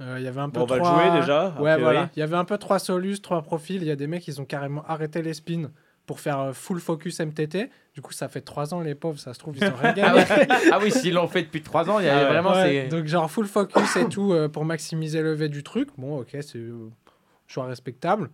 [0.00, 1.42] Euh, Il y avait un peu Bon, on va le trois- jouer déjà.
[1.42, 1.82] a Ouais, priori.
[1.82, 2.10] voilà.
[2.16, 3.80] Il y avait un peu trois solus, trois profils.
[3.80, 5.70] Il y a des mecs, ils ont carrément arrêté les spins
[6.06, 7.70] pour faire euh, full focus MTT.
[7.94, 9.92] Du coup, ça fait trois ans, les pauvres, ça se trouve, ils ont rien Ah,
[9.92, 10.18] gagné.
[10.20, 10.48] ouais.
[10.72, 12.52] ah oui, s'ils l'ont fait depuis 3 ans, il y a Ah vraiment.
[12.52, 15.88] Ouais, donc genre full focus et tout euh, pour maximiser le V du truc.
[15.96, 16.90] Bon, ok, c'est euh,
[17.46, 18.30] choix respectable.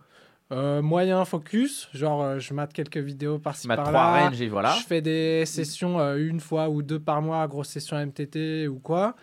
[0.51, 4.31] Euh, moyen focus, genre je mate quelques vidéos par-ci 3 par-là.
[4.49, 4.71] voilà.
[4.71, 9.15] Je fais des sessions une fois ou deux par mois, grosse session MTT ou quoi.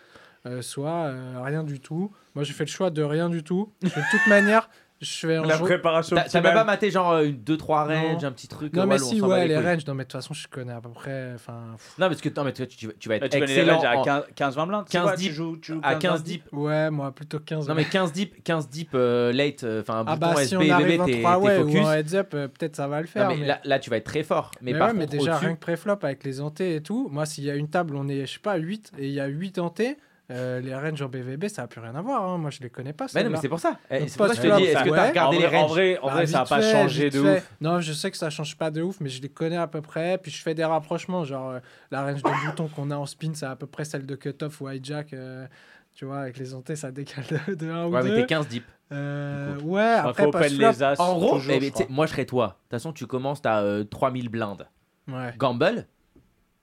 [0.61, 1.11] Soit
[1.43, 2.11] rien du tout.
[2.33, 3.71] Moi, j'ai fait le choix de rien du tout.
[3.83, 4.69] De toute manière,
[5.01, 6.15] je vais en La préparation.
[6.15, 8.73] T'as t'as même pas maté genre euh, 2-3 range, un petit truc.
[8.73, 9.63] Non, mais si, ouais, les couilles.
[9.65, 9.87] ranges.
[9.87, 11.31] Non, mais de toute façon, je connais à peu près.
[11.35, 13.81] Enfin, Non, que mais tu, vas- ah, être tu connais les excellent.
[13.81, 14.85] à 15-20 blindes.
[14.89, 15.29] 15 deep.
[15.29, 16.43] tu joues, tu à 15 deep.
[16.51, 17.67] ouais, moi, plutôt 15.
[17.69, 20.55] Non, mais 15 deep, 15 deep euh, late, euh, enfin, un ah, bouton bah, si
[20.55, 21.87] SP, on arrive BB, en t'es 3 t'es ouais, focus.
[21.87, 23.29] heads up, peut-être ça va le faire.
[23.29, 24.51] mais mais- là, tu vas être très fort.
[24.61, 27.07] Mais, Mais, par ouais, mais contre, déjà, rien que préflop avec les hantés et tout,
[27.11, 29.19] moi, s'il y a une table, on est, je sais pas, 8 et il y
[29.19, 29.97] a 8 hantés,
[30.31, 32.23] euh, les ranges en BVB, ça n'a plus rien à voir.
[32.23, 32.37] Hein.
[32.37, 33.07] Moi, je ne les connais pas.
[33.15, 33.79] Mais non, mais c'est pour ça.
[33.89, 34.95] Que je te dis, est-ce que Ouais.
[34.97, 37.51] t'as regardé les vrai, en vrai, en vrai, bah, ça n'a pas changé de ouf.
[37.61, 39.65] Non, je sais que ça ne change pas de ouf, mais je les connais à
[39.67, 40.19] peu près.
[40.19, 41.59] Puis je fais des rapprochements, genre euh,
[41.89, 44.61] la range de boutons qu'on a en spin, c'est à peu près celle de cutoff
[44.61, 45.13] ou hijack.
[45.13, 45.47] euh,
[45.95, 48.63] tu vois, avec les ontés, ça décale de, 1 ou Ouais, mais t'es 15 deep.
[48.91, 51.01] Euh, ouais, après, faut.
[51.01, 52.47] En gros, toujours, eh je moi, je serais toi.
[52.47, 54.67] De toute façon, tu commences, t'as 3000 blindes.
[55.07, 55.33] Ouais.
[55.37, 55.87] Gamble,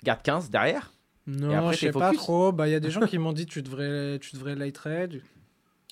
[0.05, 0.93] garde 15 derrière.
[1.27, 2.53] Non, je sais pas trop.
[2.53, 5.23] Bah, il y a des gens qui m'ont dit tu devrais, tu devrais light raid.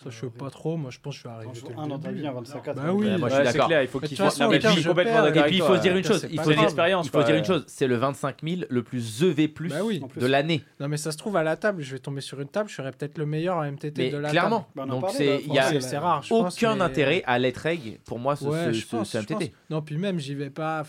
[0.03, 0.77] Ça, je sais euh, pas trop.
[0.77, 1.53] Moi, je pense que je suis arrivé.
[1.79, 2.75] Un dans ta vie, un 25.
[2.75, 3.71] Bah oui, je suis c'est d'accord.
[3.81, 4.31] il faut qu'il soit.
[4.31, 7.03] faut Et puis il faut se dire une chose, il pas faut, grave.
[7.05, 9.79] il faut dire une chose, c'est le 25 000 le plus EV plus bah
[10.17, 10.65] de l'année.
[10.81, 12.75] Non, mais ça se trouve à la table, je vais tomber sur une table, je
[12.75, 15.99] serai peut-être le meilleur à MTT de la clairement, donc c'est il y a C'est-
[15.99, 16.25] rare.
[16.31, 19.53] aucun intérêt à l'être reg pour moi ce, MTT.
[19.71, 20.83] Non, puis même, j'y vais pas.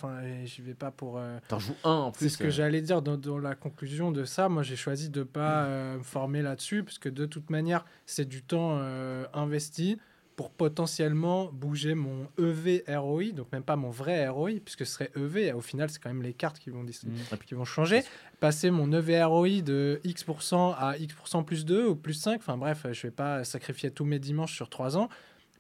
[0.46, 1.18] J'y vais pas pour.
[1.18, 2.26] Euh, T'en joues un en plus.
[2.26, 2.50] C'est ce que euh.
[2.50, 4.50] j'allais dire dans, la conclusion de ça.
[4.50, 5.98] Moi, j'ai choisi de pas mm.
[5.98, 9.98] me former là-dessus, parce que de toute manière, c'est du temps euh, investi
[10.36, 15.12] pour potentiellement bouger mon EV ROI, donc même pas mon vrai ROI, puisque ce serait
[15.16, 17.10] EV, au final c'est quand même les cartes qui vont, mmh.
[17.32, 18.04] ah, qui vont changer,
[18.40, 22.86] passer mon EV ROI de X% à X% plus 2 ou plus 5, enfin bref,
[22.92, 25.10] je vais pas sacrifier tous mes dimanches sur 3 ans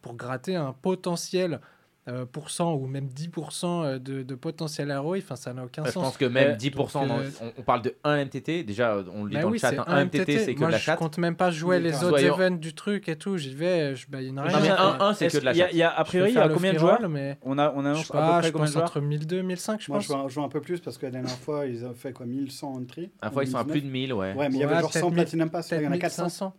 [0.02, 1.62] pour gratter un potentiel
[2.08, 5.94] euh, 100% ou même 10% euh, de, potentiel à ROI, ça n'a aucun sens.
[5.94, 9.36] Je pense que même 10%, euh, on, parle de 1 MTT, déjà on le lit
[9.38, 10.92] bah dans le chat, 1 hein, MTT, c'est que de la chat.
[10.92, 12.36] Moi je compte même pas jouer les autres soyons...
[12.36, 14.52] events du truc et tout, j'y vais, je une rien.
[14.52, 15.72] Non, mais 1, c'est que de la chat.
[15.72, 17.00] Y a, a, priori, il y a combien de joueurs.
[17.42, 20.10] On a, on a je pas, à peu près entre 1002 1005, je pense.
[20.10, 22.28] Moi je joue un peu plus parce que la dernière fois, ils ont fait quoi
[22.28, 23.10] 1100 entries.
[23.24, 24.34] La fois, ils sont à plus de 1000, ouais.
[24.34, 26.54] Ouais, mais il y avait genre 100 Platinum Pass, il y en a 400.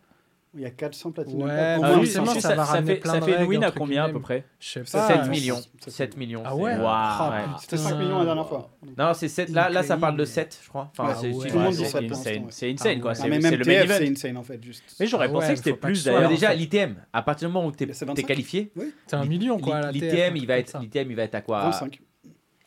[0.53, 1.43] Il y a 400 Platinum.
[1.43, 4.09] Ouais, ah, oui, ça, ça, ça, ça, fait, ça fait une win à combien à
[4.09, 5.07] peu près Je sais pas.
[5.07, 5.61] 7 millions.
[5.85, 6.41] 7 millions.
[6.45, 7.43] Ah ouais, wow, ouais.
[7.59, 8.71] C'était 5 millions la dernière fois.
[8.97, 9.49] Non, c'est 7.
[9.49, 10.91] Là, là, ça parle de 7, je crois.
[10.97, 11.51] Enfin, ah, c'est ouais.
[11.55, 11.67] Hein,
[12.11, 12.45] insane.
[12.49, 13.11] C'est insane, quoi.
[13.11, 13.95] Ah, c'est le même event.
[13.97, 14.83] C'est insane, en fait, juste.
[14.99, 16.03] Mais j'aurais pensé que c'était plus.
[16.29, 18.71] Déjà, l'ITM, à partir du moment où t'es qualifié,
[19.05, 19.91] c'est un million, quoi.
[19.91, 21.63] L'ITM, il va être à quoi?
[21.63, 21.99] 25.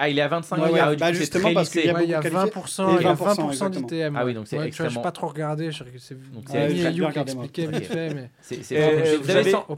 [0.02, 0.80] Ah, il est à 25 ouais, ouais.
[0.80, 4.16] Ah, bah, justement, parce qu'il y a, ouais, il y a 20%, 20 d'ITM.
[4.16, 4.90] Ah oui, donc c'est ouais, extrêmement...
[4.92, 5.70] Je n'ai pas trop regardé.
[5.70, 5.84] Je...
[5.98, 6.14] C'est
[6.94, 8.14] Yu qui expliquait vite fait.
[8.14, 8.30] Mais...
[8.40, 9.30] C est, c est euh, vous,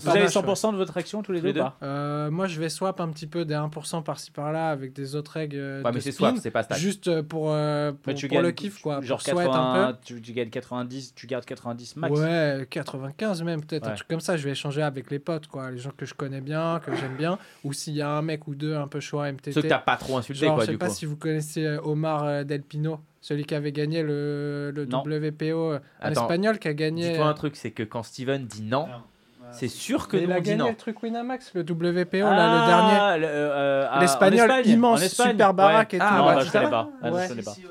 [0.09, 3.09] avez 100%, 100 de votre action tous les, deux, euh, Moi, je vais swap un
[3.09, 5.57] petit peu des 1% par-ci par-là avec des autres règles.
[5.59, 6.79] Euh, ouais, mais c'est swap, c'est pas stack.
[6.79, 9.01] Juste euh, euh, pour, le kiff, quoi.
[9.01, 12.21] Genre 80, tu gagnes 90, tu gardes 90 max.
[12.21, 13.89] Ouais, 95 même, peut-être.
[13.89, 14.37] Un truc comme ça.
[14.37, 15.73] Je vais échanger avec les potes, quoi.
[15.73, 17.41] Les gens que je connais bien, que j'aime bien.
[17.65, 19.51] Ou s'il y a un mec ou deux un peu chaud à MTT.
[19.51, 20.47] Ceux que tu pas trop trop insulté.
[20.47, 20.95] Genre, quoi, je sais du pas coup.
[20.95, 25.73] si vous connaissez euh, Omar euh, Del Pino, celui qui avait gagné le, le WPO
[25.73, 25.79] en euh,
[26.11, 27.11] espagnol, qui a gagné.
[27.11, 28.87] Dis-toi un truc, c'est que quand Steven dit non.
[28.91, 29.05] Ah,
[29.53, 30.69] c'est sûr que mais nous, a on dit non.
[30.71, 33.27] le truc Winamax, le WPO, ah, là, le ah, dernier.
[33.27, 35.99] Euh, L'espagnol immense, Espagne, super baraque ouais.
[35.99, 36.07] et tout.
[36.09, 36.91] Ah, non, bah, je connais pas.
[37.03, 37.29] Ah, ouais.
[37.29, 37.51] non, pas.
[37.53, 37.71] Si, ouais,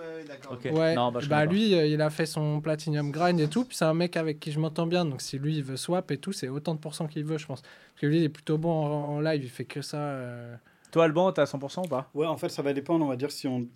[0.51, 0.69] okay.
[0.69, 0.95] ouais.
[0.95, 3.65] Non, bah, bah, lui, il a fait son Platinum Grind et tout.
[3.65, 5.05] Puis c'est un mec avec qui je m'entends bien.
[5.05, 7.47] Donc si lui, il veut swap et tout, c'est autant de pourcents qu'il veut, je
[7.47, 7.61] pense.
[7.61, 9.43] Parce que lui, il est plutôt bon en, en live.
[9.43, 9.97] Il fait que ça.
[9.97, 10.55] Euh...
[10.91, 12.09] Toi, Alban, t'as 100% ou pas?
[12.13, 13.05] Ouais, en fait, ça va dépendre.
[13.05, 13.67] On va dire si on.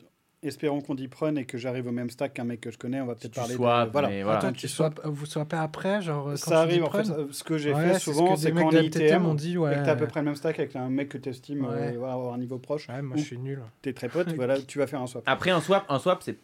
[0.44, 3.02] Espérons qu'on dit prenne et que j'arrive au même stack qu'un mec que je connais.
[3.02, 3.58] On va peut-être parler de.
[3.58, 3.88] Voilà.
[3.92, 4.38] voilà.
[4.38, 7.08] Attends, tu swaps, vous swappez après genre, Ça arrive, en fait.
[7.32, 9.82] Ce que j'ai fait souvent, c'est quand on est ITM, on dit, ouais.
[9.84, 11.96] t'as à peu près le même stack avec un mec que t'estimes euh, ouais.
[11.96, 12.88] euh, voilà, avoir un niveau proche.
[12.90, 13.62] Ouais, moi, je suis nul.
[13.82, 15.24] T'es très pote, voilà, tu vas faire un swap.
[15.26, 16.38] Après, un swap, un swap c'est.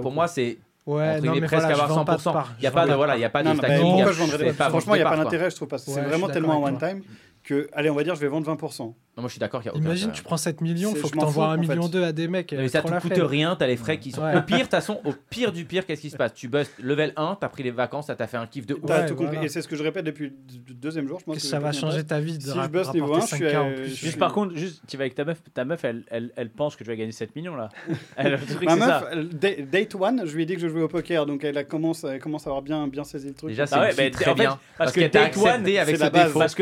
[0.00, 0.56] Pour moi, c'est
[0.86, 2.44] Ouais, non, mais presque voilà, avoir 100%.
[2.58, 4.04] Il n'y a pas de voilà, il y a pas de stacking.
[4.54, 5.78] Franchement, il n'y a pas d'intérêt, je trouve pas.
[5.78, 7.02] C'est vraiment tellement en one time
[7.42, 8.94] que allez, on va dire je vais vendre 20%.
[9.16, 11.00] Non, moi je suis d'accord qu'il y a aucun Imagine, tu prends 7 millions, il
[11.00, 12.50] faut que t'envoies 1 million 2 à des mecs.
[12.50, 14.22] Mais euh, ça te coûte rien, t'as les frais qui sont.
[14.22, 14.36] Ouais.
[14.36, 16.34] Au pire, de toute façon, au pire du pire, qu'est-ce qui se passe?
[16.34, 18.90] Tu bust level 1, t'as pris les vacances, ça t'a fait un kiff de ouf.
[18.90, 19.14] Ouais, tout.
[19.14, 19.44] Voilà.
[19.44, 20.32] Et c'est ce que je répète depuis
[20.66, 21.20] le deuxième jour.
[21.20, 22.38] Je pense que, que ça va changer ta vie.
[22.38, 23.46] De si je bust niveau 1, je suis.
[23.46, 23.62] À...
[23.62, 24.18] Euh, juste suis...
[24.18, 26.82] par contre, juste, tu vas avec ta meuf, ta meuf elle, elle, elle pense que
[26.82, 27.68] tu vas gagner 7 millions là.
[28.16, 29.62] elle, le truc, Ma meuf, ça.
[29.70, 32.10] date 1, je lui ai dit que je jouais au poker, donc elle commence à
[32.46, 33.50] avoir bien saisi le truc.
[33.50, 34.58] Déjà, bah c'est très bien.
[34.76, 35.06] Parce que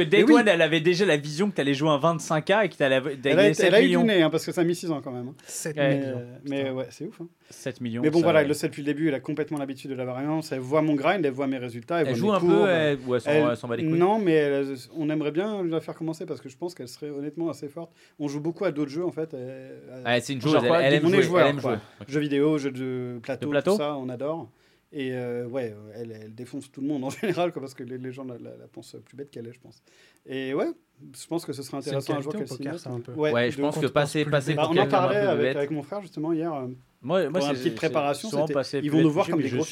[0.04, 2.82] date 1, elle avait déjà la vision que t'allais jouer un 25 et que tu
[2.82, 5.00] allais gagner Elle a eu du nez, hein, parce que ça a mis 6 ans
[5.02, 5.28] quand même.
[5.28, 5.34] Hein.
[5.46, 5.90] 7 millions.
[6.04, 7.20] Euh, mais, ouais, c'est ouf.
[7.20, 7.28] Hein.
[7.50, 8.02] 7 millions.
[8.02, 10.04] Mais bon, voilà, elle le sait depuis le début, elle a complètement l'habitude de la
[10.04, 10.52] variance.
[10.52, 12.02] Elle voit mon grind, elle voit mes résultats.
[12.02, 13.98] Elle, joue un peu, elle, elle s'en bat les couilles.
[13.98, 14.62] Non, mais
[14.96, 17.92] on aimerait bien la faire commencer parce que je pense qu'elle serait honnêtement assez forte.
[18.18, 19.36] On joue beaucoup à d'autres jeux en fait.
[20.04, 21.16] Ah, c'est une joueuse, elle, aime jouer.
[21.16, 24.48] On est joueurs, jeux vidéo, jeux de plateau, tout ça, on adore.
[24.92, 27.82] Et euh, ouais, euh, elle, elle, défonce tout le monde en général, quoi, parce que
[27.82, 29.82] les, les gens la, la, la, pensent plus bête qu'elle est, je pense.
[30.26, 30.68] Et ouais,
[31.18, 33.08] je pense que ce serait intéressant un jour qu'elle s'y mette.
[33.16, 34.54] Ouais, ouais je pense que passer, passer.
[34.54, 36.52] Bah, on en parlait avec, avec, mon frère justement hier.
[36.52, 36.66] Euh,
[37.00, 38.28] moi, moi une petite préparation.
[38.82, 39.64] Ils vont nous voir comme des gros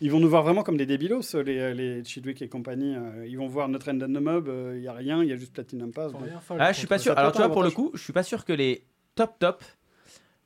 [0.00, 2.94] Ils vont nous voir vraiment comme des débilos, euh, les, les Chidwick et compagnie.
[3.26, 4.50] Ils vont voir notre End of the Mob.
[4.74, 6.12] Il n'y a rien, il y a juste Platinum Pass.
[6.58, 7.18] Ah, je suis pas sûr.
[7.18, 8.84] Alors, tu vois, pour le coup, je suis pas sûr que les
[9.16, 9.64] top top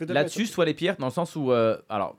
[0.01, 1.53] là-dessus soient les pires, dans le sens où.
[1.53, 2.17] Alors,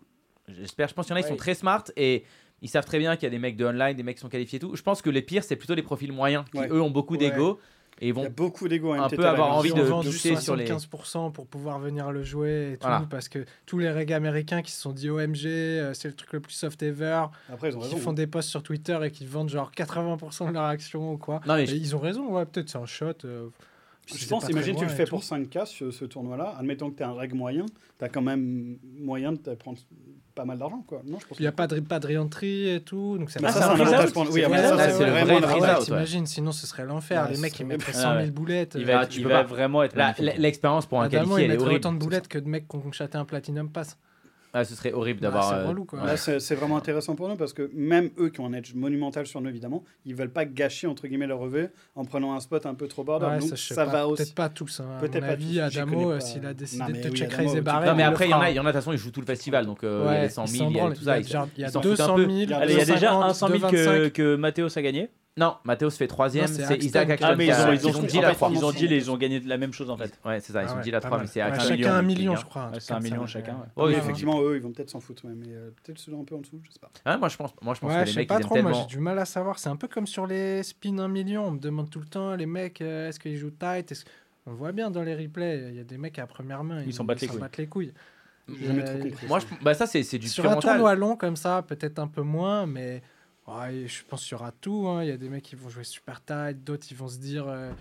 [0.48, 2.24] J'espère, je pense qu'il y en a qui sont très smart et
[2.62, 4.30] ils savent très bien qu'il y a des mecs de online, des mecs qui sont
[4.30, 4.76] qualifiés et tout.
[4.76, 7.60] Je pense que les pires, c'est plutôt les profils moyens qui, eux, ont beaucoup d'ego.
[8.02, 11.48] Et ils vont beaucoup d'ego un peu avoir envie de pousser sur les 15% pour
[11.48, 14.92] pouvoir venir le jouer et tout parce que tous les regs américains qui se sont
[14.92, 17.28] dit OMG euh, c'est le truc le plus soft ever
[17.64, 21.14] ils qui font des posts sur Twitter et qui vendent genre 80% de leur action
[21.14, 21.40] ou quoi.
[21.48, 23.48] Ils ont raison ouais peut-être c'est un shot euh...
[24.08, 26.56] Je, pense, imagine, tu le fais pour 5K, ce, ce tournoi-là.
[26.60, 27.66] Admettons que tu as un reg moyen,
[27.98, 29.80] tu as quand même moyen de prendre
[30.36, 30.84] pas mal d'argent.
[30.88, 31.02] quoi.
[31.06, 32.00] Il n'y a pas de, pas
[32.76, 33.18] et tout.
[33.18, 37.30] Donc ça, c'est vraiment vrai T'imagines, sinon ce serait l'enfer.
[37.32, 38.76] Les mecs, ils mettraient 100 000 boulettes.
[38.76, 39.96] Euh, tu vraiment être.
[40.20, 42.82] L'expérience pour un qualifié, elle est autant de boulettes que de mecs qui ont
[43.16, 43.98] un platinum pass.
[44.58, 45.52] Ah, ce serait horrible bah, d'avoir.
[45.52, 45.86] Bah, c'est euh, relou.
[46.06, 49.28] Là, c'est vraiment intéressant pour nous parce que même eux qui ont un edge monumental
[49.28, 52.66] sur nous, évidemment, ils veulent pas gâcher entre guillemets leur revue en prenant un spot
[52.66, 53.26] un peu trop border.
[53.26, 54.24] Ouais, ça, ça va aussi.
[54.24, 54.80] Peut-être pas tous.
[54.80, 54.98] Hein.
[55.02, 55.60] Peut-être pas tous.
[55.60, 58.40] Adamo, euh, s'il a décidé de checker Chris et Non, mais après, il y en
[58.40, 60.08] a, il y en a de toute façon, ils jouent tout le festival, donc euh,
[60.08, 60.70] ouais, il y a 100 000.
[61.58, 62.30] Il y a 200 000.
[62.30, 63.60] Il y a déjà 100 000
[64.12, 65.10] que Mathéos a gagné.
[65.38, 66.78] Non, Matteo se fait troisième, c'est.
[66.78, 67.36] Isaac Ah, qui ils ont,
[68.04, 70.18] dit la ils ont dit ils ont gagné la même chose en fait.
[70.24, 71.52] Ouais, c'est ça, ils ah ont dit la 3, mais c'est hein,
[71.92, 72.72] un million, je crois.
[72.80, 73.58] C'est un million chacun.
[73.90, 74.42] effectivement.
[74.42, 76.70] eux, ils vont peut-être s'en foutre, mais euh, peut-être ceux-là un peu en dessous, je
[76.70, 77.18] ne sais pas.
[77.18, 78.72] Moi, je pense, moi, je pense Ouais, que je les sais mecs, pas trop, moi
[78.74, 79.60] j'ai du mal à savoir.
[79.60, 81.46] C'est un peu comme sur les spins 1 million.
[81.46, 83.92] On me demande tout le temps, les mecs, euh, est-ce qu'ils jouent tight?
[83.92, 84.06] Est-ce-
[84.46, 86.82] On voit bien dans les replays, il y a des mecs à première main.
[86.86, 87.68] Ils s'en battent les couilles.
[87.68, 87.94] couilles.
[88.48, 89.28] J'ai jamais euh, trop compris.
[89.28, 92.22] Moi, ça, bah, c'est du Sur pur un tournoi long comme ça, peut-être un peu
[92.22, 93.02] moins, mais
[93.48, 94.88] Ouais, je pense qu'il y aura tout.
[94.88, 95.04] Hein.
[95.04, 97.46] Il y a des mecs qui vont jouer super tight, d'autres ils vont se dire
[97.48, 97.72] euh,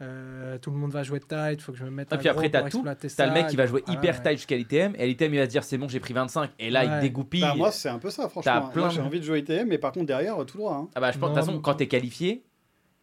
[0.00, 2.08] euh, tout le monde va jouer tight, faut que je me mette.
[2.12, 2.84] Ah, et puis après, t'as tout.
[3.16, 5.50] T'as le mec qui va jouer hyper tight jusqu'à l'ITM et l'ITM il va se
[5.50, 6.90] dire c'est bon, j'ai pris 25 et là ouais.
[6.94, 7.40] il dégoupille.
[7.40, 8.90] Bah, moi, c'est un peu ça, franchement.
[8.90, 10.74] J'ai envie de jouer ITM, mais par contre, derrière, tout droit.
[10.74, 10.88] Hein.
[10.94, 12.44] Ah bah, je pense, de toute façon, quand t'es qualifié,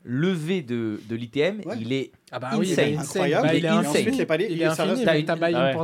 [0.06, 1.76] levé de, de l'ITM, ouais.
[1.80, 2.90] il est ah bah oui, insane.
[2.90, 3.48] il est incroyable.
[3.48, 3.88] Bah, il, est insane.
[3.88, 5.78] Ensuite, les paliers, il, est infini, mais t'as Bayern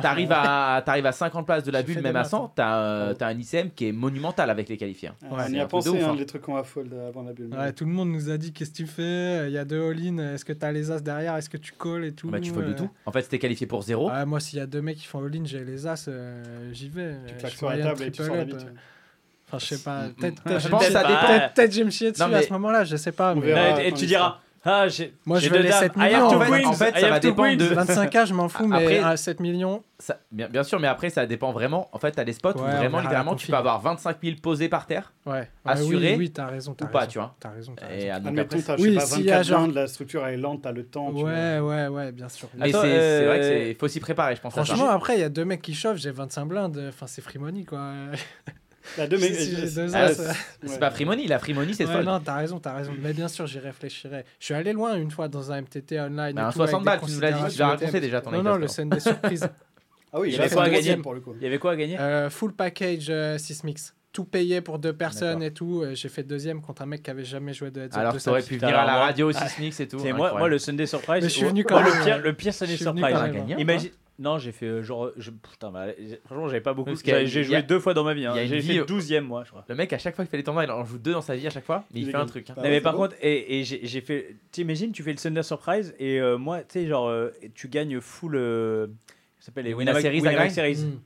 [0.00, 3.88] T'arrives à, 50 places de la bulle, même à 100, t'as euh, un ICM qui
[3.88, 5.14] est monumental avec les qualifiants.
[5.24, 5.28] Hein.
[5.30, 7.52] On y a pensé, hein, hein, les trucs qu'on affole euh, avant la bulle.
[7.52, 9.48] Ouais, tout le monde nous a dit qu'est-ce que tu fais?
[9.48, 11.36] Il y a deux all-in, est-ce que t'as les as derrière?
[11.36, 12.30] Est-ce que tu colles et tout?
[12.30, 12.90] Bah, Tu folles de tout.
[13.06, 14.10] En fait, c'était qualifié pour 0.
[14.26, 17.16] moi, s'il y a deux mecs qui font all-in, j'ai les as, euh, j'y vais.
[17.26, 18.72] Tu claques sur la table et tu sors l'habitude.
[19.50, 20.02] Enfin, je sais pas.
[20.02, 20.14] Mm, mm.
[20.14, 21.48] Peut-être je pense ça dépend.
[21.54, 22.36] Peut-être je me chier dessus mais...
[22.36, 23.34] à ce moment-là, je sais pas.
[23.82, 24.38] Et tu diras.
[24.64, 26.26] Ah, j'ai, Moi, je veux les 7 millions.
[26.26, 27.64] En fait, en fait ça va dépendre de.
[27.64, 29.82] 25K, je m'en fous, mais après, 7 millions.
[30.30, 31.88] Bien, sûr, mais après, ça dépend vraiment.
[31.92, 34.86] En fait, t'as des spots où vraiment, littéralement, tu peux avoir 25 000 posés par
[34.86, 35.48] terre, ouais.
[35.64, 36.12] assurés.
[36.12, 36.76] Oui, oui t'as raison.
[36.80, 37.34] As ou pas, tu vois.
[37.40, 37.74] T'as raison.
[37.80, 38.06] As raison.
[38.06, 40.84] Et ah, donc, après, t'as, oui, pas, 24 si la structure est lente, t'as le
[40.84, 41.10] temps.
[41.10, 42.48] Ouais, ouais, ouais, bien sûr.
[42.56, 44.54] Mais c'est, vrai qu'il euh, faut s'y préparer, je pense.
[44.54, 46.84] Franchement, après, il y a deux mecs qui chauffent, j'ai 25 blindes.
[46.88, 47.92] Enfin, c'est free quoi.
[48.96, 50.78] La deux, euh, ah, c'est ouais.
[50.78, 52.92] pas Frimoni, la Frimoni, c'est ouais, Non, t'as raison, t'as raison.
[53.00, 54.24] Mais bien sûr, j'y réfléchirai.
[54.38, 56.34] Je suis allé loin une fois dans un MTT online.
[56.34, 58.68] Bah, 60 balles, tu nous l'as dit, tu l'as raconté déjà ton Non, non, le
[58.68, 59.48] scène des surprises.
[60.10, 61.34] Ah oui, il y avait quoi à gagner pour le coup?
[61.36, 61.98] Il y avait quoi à gagner?
[62.30, 63.62] Full package euh, 6
[64.12, 65.82] tout payé pour deux personnes et tout.
[65.82, 68.28] Euh, j'ai fait deuxième contre un mec qui avait jamais joué de Heads Alors, tu
[68.28, 69.98] aurais pu venir à la radio, Sismix et tout.
[69.98, 71.22] Moi, moi, le Sunday Surprise.
[71.22, 71.86] Je suis venu quand même.
[71.86, 73.16] Le pire, le pire Sunday Surprise.
[73.58, 75.12] Imagine, non, j'ai fait euh, genre.
[75.16, 75.86] Je, putain, bah,
[76.24, 76.90] franchement, j'avais pas beaucoup.
[76.96, 78.26] J'ai joué deux fois dans ma vie.
[78.26, 78.34] Hein.
[78.46, 79.64] J'ai fait 12 e moi, je crois.
[79.68, 81.36] Le mec, à chaque fois qu'il fait les tournois, il en joue deux dans sa
[81.36, 82.50] vie à chaque fois, mais il, fait un truc.
[82.50, 82.54] Hein.
[82.62, 84.34] Mais par contre, et, j'ai fait.
[84.50, 88.00] T'imagines, tu fais le Thunder Surprise et euh, moi, tu sais, genre, euh, tu gagnes
[88.00, 88.34] full.
[88.34, 88.88] Euh,
[89.38, 90.20] s'appelle les Winamax Series.
[90.20, 90.84] Winamax Series.
[90.84, 91.00] Mmh.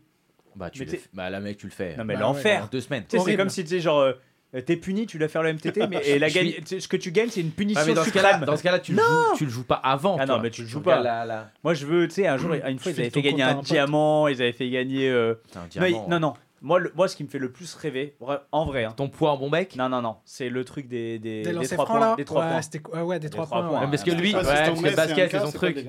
[0.55, 1.97] Bah, tu bah, là, mec, tu le fais.
[1.97, 2.69] Non, mais bah, l'enfer.
[2.71, 3.05] Deux semaines.
[3.09, 4.15] C'est comme si tu sais, genre
[4.55, 6.03] euh, t'es puni, tu dois faire le MTT, mais
[6.67, 7.83] ce que tu gagnes, c'est une punition.
[7.83, 8.05] Ah, mais dans.
[8.05, 10.19] Ce cas -là, dans ce cas-là, tu, le joues, tu le joues pas avant.
[10.21, 11.03] Ah non, mais tu le joues pas.
[11.65, 12.61] Moi, je veux, tu sais, un jour, mm.
[12.69, 15.09] ils avaient fait gagner un, diamant, ils avaient fait gagner.
[15.09, 15.35] Euh...
[15.57, 16.21] Un diamant, non, hein.
[16.21, 16.35] non.
[16.95, 18.17] Moi, ce qui me fait le plus rêver,
[18.53, 18.85] en vrai.
[18.85, 18.95] Hein.
[18.97, 19.75] Ton poids en bon bec?
[19.75, 20.17] Non, non, non.
[20.25, 21.99] C'est le truc des, des, des, des points.
[21.99, 22.15] Là.
[22.17, 23.19] Des trois ouais, points.
[23.19, 23.89] Des, des trois, trois points.
[23.89, 25.87] Parce que lui, ouais, basket, c'est son truc.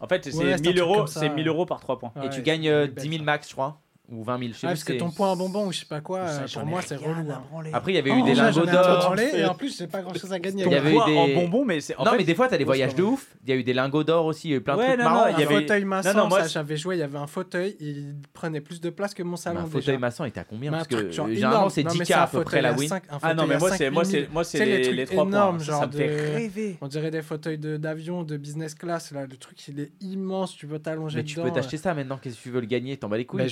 [0.00, 2.12] En fait, c'est 1000 euros, par trois points.
[2.22, 3.80] Et tu gagnes 10 000 euh, max, je crois.
[4.12, 4.48] Ou 20 000.
[4.50, 6.26] Je sais plus, parce que c'est- ton point à bonbon ou je sais pas quoi,
[6.26, 7.30] Ça, euh, pour moi, c'est relou.
[7.30, 7.42] hein.
[7.72, 9.14] Après, il y avait eu Oh, des déjà, lingots un d'or.
[9.20, 10.64] Et en plus, j'ai pas grand chose à gagner.
[10.66, 11.94] Il y avait eu des- en bonbons, mais c'est.
[11.96, 13.28] en non, fait, mais des fois, t'as des c'est voyages de ouf.
[13.44, 15.20] Il y a eu des lingots d'or aussi, euh, plein de Ouais, trucs non, marrants.
[15.26, 16.98] non, il y un avait- fauteuil maçon, Non, non, moi, ça c'est- j'avais joué, il
[16.98, 19.72] y avait un fauteuil, il prenait plus de place que mon salon un déjà.
[19.78, 22.22] fauteuil maçon était à combien un Parce que généralement, c'est Non, mais 10K c'est un
[22.22, 22.92] à peu près fauteuil la win.
[22.92, 24.24] un Ah non, fauteuil mais moi, 5 c'est moi, 000.
[24.42, 25.64] c'est c'est les les, trucs les 3 énormes, points.
[25.66, 26.76] genre ça me fait de- rêver.
[26.80, 29.12] On dirait des fauteuils d'avion, de, business class.
[29.12, 29.26] Là.
[29.30, 30.56] Le truc, il est immense.
[30.56, 31.48] Tu peux t'allonger Mais tu dedans.
[31.48, 32.18] peux t'acheter ça maintenant.
[32.20, 33.42] Qu'est-ce que tu veux le gagner T'en bats les couilles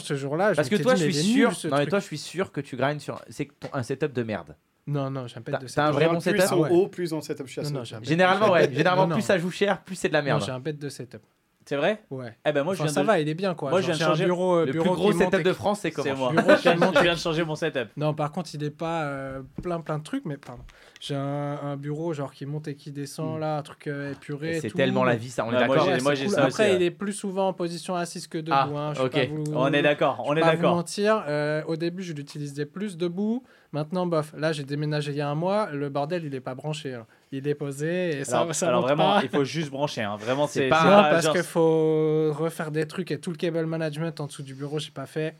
[0.00, 0.54] ce jour-là.
[0.54, 1.52] Parce que toi, je suis sûr.
[1.64, 3.20] Non, mais toi, je suis sûr que tu grindes sur.
[3.28, 3.68] C'est ton...
[3.72, 4.56] un setup de merde.
[4.86, 5.74] Non, non, j'ai un pet de setup.
[5.74, 7.80] T'as un vrai bon setup Plus ah en haut, plus en setup, je suis non,
[7.80, 8.72] non, Généralement, ouais.
[8.72, 10.42] Généralement, plus ça joue cher, plus c'est de la merde.
[10.44, 11.22] J'ai un pet de setup.
[11.68, 12.02] C'est vrai?
[12.08, 12.34] Ouais.
[12.46, 13.68] Eh ben moi je viens ça va, il est bien quoi.
[13.68, 16.32] Moi je viens de changer un bureau, le plus gros setup de France, c'est comment?
[16.32, 16.32] moi.
[16.64, 17.90] je viens de changer mon setup.
[17.98, 20.62] Non, par contre, il est pas euh, plein plein de trucs mais pardon
[21.00, 23.40] j'ai un, bureau genre qui monte et qui descend hmm.
[23.40, 24.60] là, un truc euh, épuré.
[24.60, 25.86] C'est tellement la vie, ça, on est bah, d'accord.
[25.86, 26.38] Cool.
[26.38, 28.52] Après, il est plus souvent en position assise que debout.
[28.52, 30.74] Ah, hein, ok, on est d'accord, on est d'accord.
[30.74, 33.44] mentir, euh, au début, je l'utilisais plus debout.
[33.72, 36.54] Maintenant, bof, là, j'ai déménagé il y a un mois, le bordel, il n'est pas
[36.54, 36.94] branché.
[36.94, 37.06] Hein.
[37.32, 40.00] Il est posé et ça, alors, ça alors vraiment, il faut juste brancher.
[40.00, 40.16] Hein.
[40.16, 44.18] Vraiment, c'est pas, pas parce qu'il faut refaire des trucs et tout le cable management
[44.20, 45.36] en dessous du bureau, j'ai pas fait.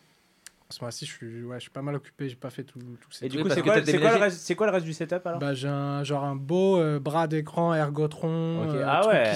[0.70, 3.08] Ce mois-ci, je suis, ouais, je suis pas mal occupé, j'ai pas fait tout, tout
[3.22, 5.40] Et du coup, c'est quoi, le reste du setup alors?
[5.40, 8.68] Bah, J'ai un, genre un beau euh, bras d'écran Ergotron.
[8.68, 9.32] Euh, ah ouais,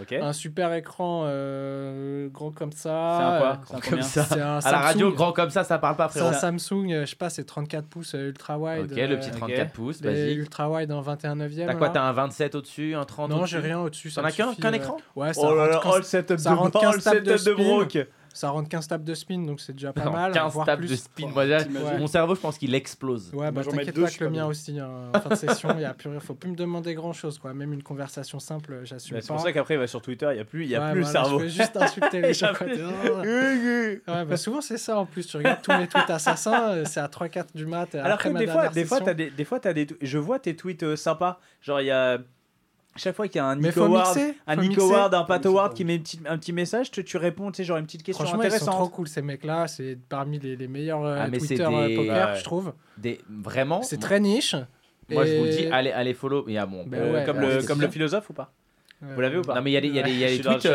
[0.00, 0.18] okay.
[0.18, 0.24] Se...
[0.24, 3.18] Un super écran euh, gros comme ça.
[3.18, 3.80] C'est un quoi?
[3.88, 4.26] Comme ça.
[4.32, 6.30] Un à la radio, grand comme ça, ça parle pas frérot.
[6.30, 8.90] C'est un Samsung, euh, je sais pas, c'est 34 pouces ultra wide.
[8.90, 10.38] Ok, le petit 34 pouces, basique.
[10.38, 11.68] Ultra wide en 21 neuvième.
[11.68, 14.10] T'as quoi T'as un 27 au-dessus, un 30 Non, j'ai rien au-dessus.
[14.10, 14.96] T'en as qu'un écran?
[15.14, 17.96] Ouais, ça Oh là là, oh, setup de broc
[18.34, 20.32] ça rentre 15 tables de spin, donc c'est déjà pas non, mal.
[20.32, 20.90] 15 tables plus.
[20.90, 21.98] de spin, moi, ouais.
[21.98, 23.32] mon cerveau, je pense qu'il explose.
[23.32, 26.20] Ouais, bah t'inquiète pas que le mien aussi, hein, en fin de session, il plus...
[26.20, 27.54] faut plus me demander grand chose, quoi.
[27.54, 29.16] Même une conversation simple, j'assume.
[29.16, 30.92] Bah, c'est pour ça qu'après, bah, sur Twitter, il n'y a plus, y a ouais,
[30.92, 31.38] plus le cerveau.
[31.38, 32.52] Je juste insulter les gens.
[32.60, 35.26] ouais, bah, souvent, c'est ça en plus.
[35.28, 37.94] Tu regardes tous mes tweets assassins, euh, c'est à 3-4 du mat.
[37.94, 39.86] Euh, Alors après que des ma fois, des fois, as des, des fois as des,
[40.02, 41.38] je vois tes tweets euh, sympas.
[41.60, 42.18] Genre, il y a
[42.96, 46.52] chaque fois qu'il y a un Nick Howard, un Pat Howard qui met un petit
[46.52, 48.68] message, tu, réponds, tu sais, genre une petite question Franchement, intéressante.
[48.68, 51.88] Ils sont trop cool ces mecs-là, c'est parmi les, meilleurs euh, ah, mais Twitter euh,
[51.88, 52.72] des, poker, je trouve.
[52.98, 54.54] Des, vraiment C'est très niche.
[55.10, 56.44] Moi, je vous dis, allez, allez follow.
[56.44, 58.52] Bon, ben euh, comme, le, comme le philosophe ou pas
[59.14, 60.28] vous l'avez ou pas Non, mais il y a des, il y a y a
[60.28, 60.64] tweets.
[60.64, 60.72] Il y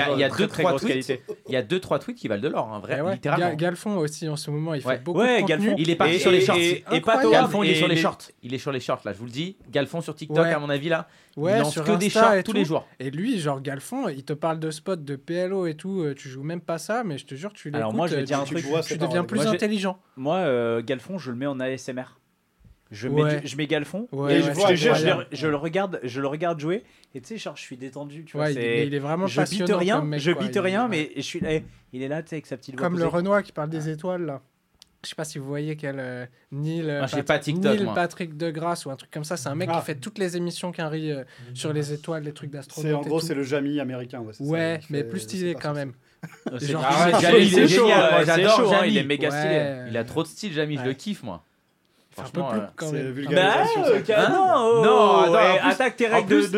[0.00, 1.22] a- euh, a- deux, trois tweets.
[1.48, 3.50] Il y a deux, trois tweets qui valent de l'or, hein, vrai, eh littéralement.
[3.50, 5.42] Ga- Galfond aussi en ce moment, il fait beaucoup de Ouais.
[5.44, 5.74] Galfond.
[5.78, 6.56] Il est parti sur les shorts.
[6.56, 8.18] et- Et pas Galfond, il est sur les shorts.
[8.42, 9.56] Il est sur les shorts, là, je vous le dis.
[9.70, 11.08] Galfond sur TikTok, à mon avis, là.
[11.38, 12.86] il Ouais, lance sur que des shorts tous les jours.
[12.98, 16.00] Et lui, genre Galfond, il te parle de spots de PLO et tout.
[16.02, 17.76] Euh, tu joues même pas ça, mais je te jure, tu l'écoutes.
[17.80, 18.64] Alors moi, je vais euh, dire un truc.
[18.86, 19.98] Tu, deviens plus intelligent.
[20.16, 22.04] Moi, euh, Galfond, je le mets en ASMR
[22.90, 26.84] je mets, du, je mets Galfond et je, le regarde je le regarde jouer
[27.14, 30.02] et tu sais genre je suis détendu tu vois il est vraiment je bite rien
[30.02, 32.46] mec, je bite rien mais je suis là, eh, il est là tu sais avec
[32.46, 34.42] sa petite comme le Renoir qui parle des étoiles là
[35.06, 37.78] je sais pas si vous voyez quel euh, Neil, euh, ah, moi, Pat pas TikTok,
[37.78, 39.36] Neil Patrick Degrasse ou un truc comme ça.
[39.36, 39.80] C'est un mec qui ah.
[39.80, 41.22] fait toutes les émissions qu'un euh,
[41.54, 42.94] sur les étoiles, les trucs d'astronomie.
[42.94, 44.20] En gros, c'est le Jamie américain.
[44.20, 45.92] Ouais, ouais mais plus stylé quand même.
[46.46, 48.26] Ah, c'est génial.
[48.26, 49.86] J'adore Il est méga stylé.
[49.90, 50.76] Il a trop de style, Jamie.
[50.76, 51.44] Je le kiffe, moi.
[52.16, 52.92] Franchement, un peu quand
[54.30, 56.56] non, non attaque tes de speed.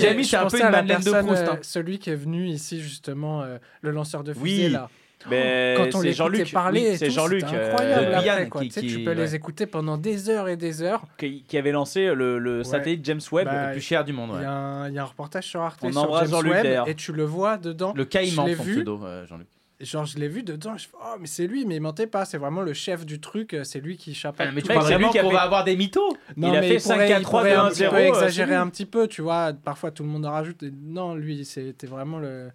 [0.00, 1.42] Jamie, c'est un peu une Madeleine de Proust.
[1.42, 1.58] Euh, hein.
[1.62, 4.76] Celui qui est venu ici, justement, euh, le lanceur de fusée, oui.
[4.76, 5.28] Oh,
[5.76, 6.52] quand on les Jean-Luc
[6.96, 8.14] c'est Jean-Luc euh, incroyable.
[8.14, 11.04] Après, tu peux les écouter pendant des heures et des heures.
[11.18, 14.30] Qui, avait lancé le, satellite James Webb bah, le plus cher du monde.
[14.34, 17.92] Il y, a un reportage sur Arte sur James Webb et tu le vois dedans.
[17.94, 19.46] Le caïman, son pseudo, Jean-Luc
[19.82, 22.38] genre je l'ai vu dedans je oh mais c'est lui mais il mentait pas c'est
[22.38, 24.82] vraiment le chef du truc euh, c'est lui qui chape enfin, ah, mais tu crois
[24.82, 27.96] vraiment qu'on va avoir des mythos non, il a fait 5 4 3 2 0
[27.96, 31.86] exagérer un petit peu tu vois parfois tout le monde en rajoute non lui c'était
[31.86, 32.50] vraiment le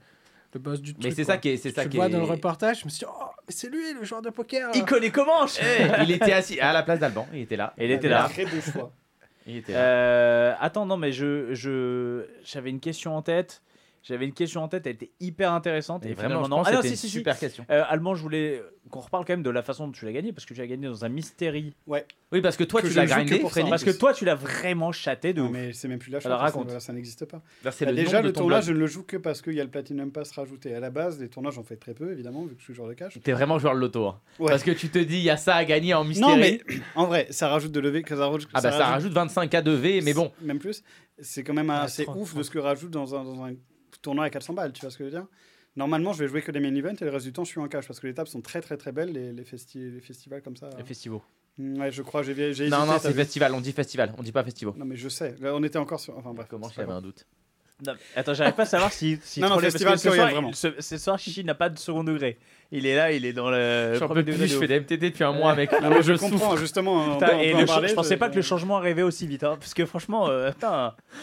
[0.54, 1.04] le boss du truc.
[1.04, 3.00] Mais c'est ça qui est, c'est ça qui vois dans le reportage, je me suis
[3.00, 4.72] dit, oh, c'est lui le joueur de poker.
[4.76, 6.04] Il connaît comment eh.
[6.04, 7.74] Il était assis à la place d'Alban, il était là.
[7.78, 8.28] Il était là.
[8.30, 8.92] Très beau choix.
[9.46, 9.80] Il était là.
[9.80, 13.62] Euh, attends, non, mais je, j'avais une question en tête.
[14.08, 16.06] J'avais une question en tête, elle était hyper intéressante.
[16.06, 16.64] Et, et vraiment, finalement, non.
[16.66, 17.66] Ah, non, si, si, super question.
[17.70, 20.32] Euh, Allemand, je voulais qu'on reparle quand même de la façon dont tu l'as gagné,
[20.32, 21.74] parce que tu l'as gagné dans un mystérie.
[21.88, 22.06] Ouais.
[22.32, 24.92] Oui, parce que toi, tu l'as grindé, que Freddy, Parce que toi, tu l'as vraiment
[24.92, 25.42] chaté de.
[25.42, 26.80] Non, mais c'est même plus là, je Alors, raconte.
[26.80, 27.38] Ça, n'existe pas.
[27.64, 29.62] Bah, là, bah, le déjà, le tournage, je ne le joue que parce qu'il y
[29.62, 30.74] a le Platinum Pass rajouté.
[30.74, 32.88] À la base, les tournages, j'en fais très peu, évidemment, vu que je suis joueur
[32.88, 33.20] de cash.
[33.22, 34.08] T'es vraiment joueur de loto.
[34.08, 34.20] Hein.
[34.40, 34.50] Ouais.
[34.50, 36.32] Parce que tu te dis, il y a ça à gagner en mystérie.
[36.32, 36.62] Non, mais
[36.96, 38.04] en vrai, ça rajoute de levé.
[38.08, 38.16] Ça
[38.54, 40.32] ah, bah, ça rajoute 25K de V, mais bon.
[40.42, 40.84] Même plus.
[41.20, 43.26] C'est quand même ah, assez ouf de ce que rajoute dans un
[44.08, 45.28] tournoi à 400 balles, tu vois ce que je veux dire?
[45.76, 47.60] Normalement, je vais jouer que des main events et le reste du temps, je suis
[47.60, 49.44] en cash parce que les tables sont très très très belles, les, les,
[49.76, 50.70] les festivals comme ça.
[50.78, 51.20] Les festivals.
[51.58, 52.70] Mm, ouais, je crois, j'ai hésité.
[52.70, 54.76] Non, non, c'est festival, on dit festival, on dit pas festival.
[54.78, 56.18] Non, mais je sais, on était encore sur.
[56.18, 56.48] Enfin bref.
[56.50, 57.26] Comment j'avais un doute
[57.86, 59.20] non, Attends, j'arrive pas à savoir si.
[59.22, 60.54] si non, non, festival, ce vraiment.
[60.54, 62.40] Ce, ce soir, Chichi n'a pas de second degré
[62.72, 63.94] il est là, il est dans le.
[63.94, 65.72] Je, peux plus, je fais des MTT depuis un mois avec.
[65.72, 67.18] Ah, non, mais je, je comprends, justement.
[67.40, 70.52] Et je pensais pas que le changement arrivait aussi vite, hein, parce que franchement, euh,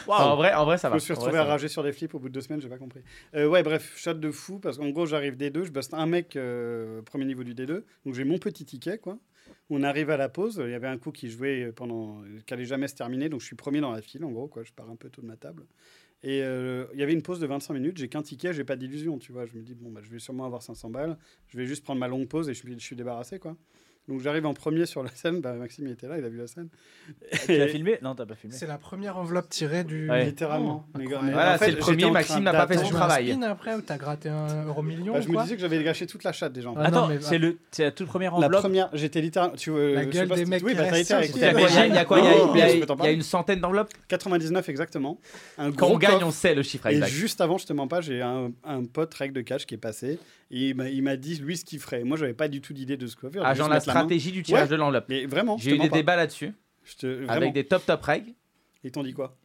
[0.09, 0.95] en, vrai, en vrai, ça va.
[0.95, 2.69] Je me suis retrouvé à rager sur des flips au bout de deux semaines, j'ai
[2.69, 3.01] pas compris.
[3.35, 6.37] Euh, ouais, bref, chat de fou, parce qu'en gros, j'arrive D2, je buste un mec
[6.37, 9.19] euh, premier niveau du D2, donc j'ai mon petit ticket, quoi.
[9.71, 12.23] On arrive à la pause, il y avait un coup qui jouait pendant.
[12.47, 14.63] qui allait jamais se terminer, donc je suis premier dans la file, en gros, quoi.
[14.65, 15.65] Je pars un peu tôt de ma table.
[16.25, 18.77] Et euh, il y avait une pause de 25 minutes, j'ai qu'un ticket, j'ai pas
[18.77, 19.45] d'illusion, tu vois.
[19.47, 21.19] Je me dis, bon, bah, je vais sûrement avoir 500 balles,
[21.49, 23.57] je vais juste prendre ma longue pause et je je suis débarrassé, quoi.
[24.07, 26.37] Donc j'arrive en premier sur la scène, bah, Maxime il était là, il a vu
[26.37, 26.69] la scène.
[27.47, 27.99] Tu l'as filmé?
[28.03, 28.55] Non, t'as pas filmé.
[28.55, 30.11] C'est la première enveloppe tirée du.
[30.11, 30.27] Ouais.
[30.27, 30.85] Littéralement.
[30.87, 31.27] Oh, Mais- incroyable.
[31.29, 33.31] mais Voilà, en fait, c'est le premier, Maxime n'a pas fait son joué un travail.
[33.33, 36.07] spin après ou t'as gratté un euro million Bah, je me disais que j'avais gâché
[36.07, 36.71] toute la chatte déjà.
[36.77, 38.61] Ah, Attends, non, mais- c'est le, c'est la toute première La enveloppe.
[38.61, 39.57] première, j'étais littéralement.
[39.57, 42.19] Tu, euh, La sais gueule des mecs Oui, bah, été avec Il y a quoi
[42.21, 42.59] Il
[43.05, 43.91] y a- une centaine d'enveloppes?
[44.09, 45.19] 99 exactement.
[45.57, 47.09] Quand gros on gagne, on sait le chiffre Et exact.
[47.09, 49.79] juste avant, je te mens pas, j'ai un, un pote règle de cash qui est
[49.79, 50.19] passé.
[50.57, 52.05] Et il m'a- il m'a dit, lui, ce qu'il ferait.
[52.05, 53.43] Moi, j'avais pas du tout d'idée de ce qu'il faire.
[53.45, 54.69] Ah, genre la stratégie du tirage Ouais.
[54.69, 55.07] de l'enveloppe.
[55.09, 55.97] Mais vraiment, J'ai eu des pas.
[55.97, 56.53] débats là-dessus,
[57.29, 58.33] avec des top top règles.
[58.85, 59.37] Ils t'ont dit quoi?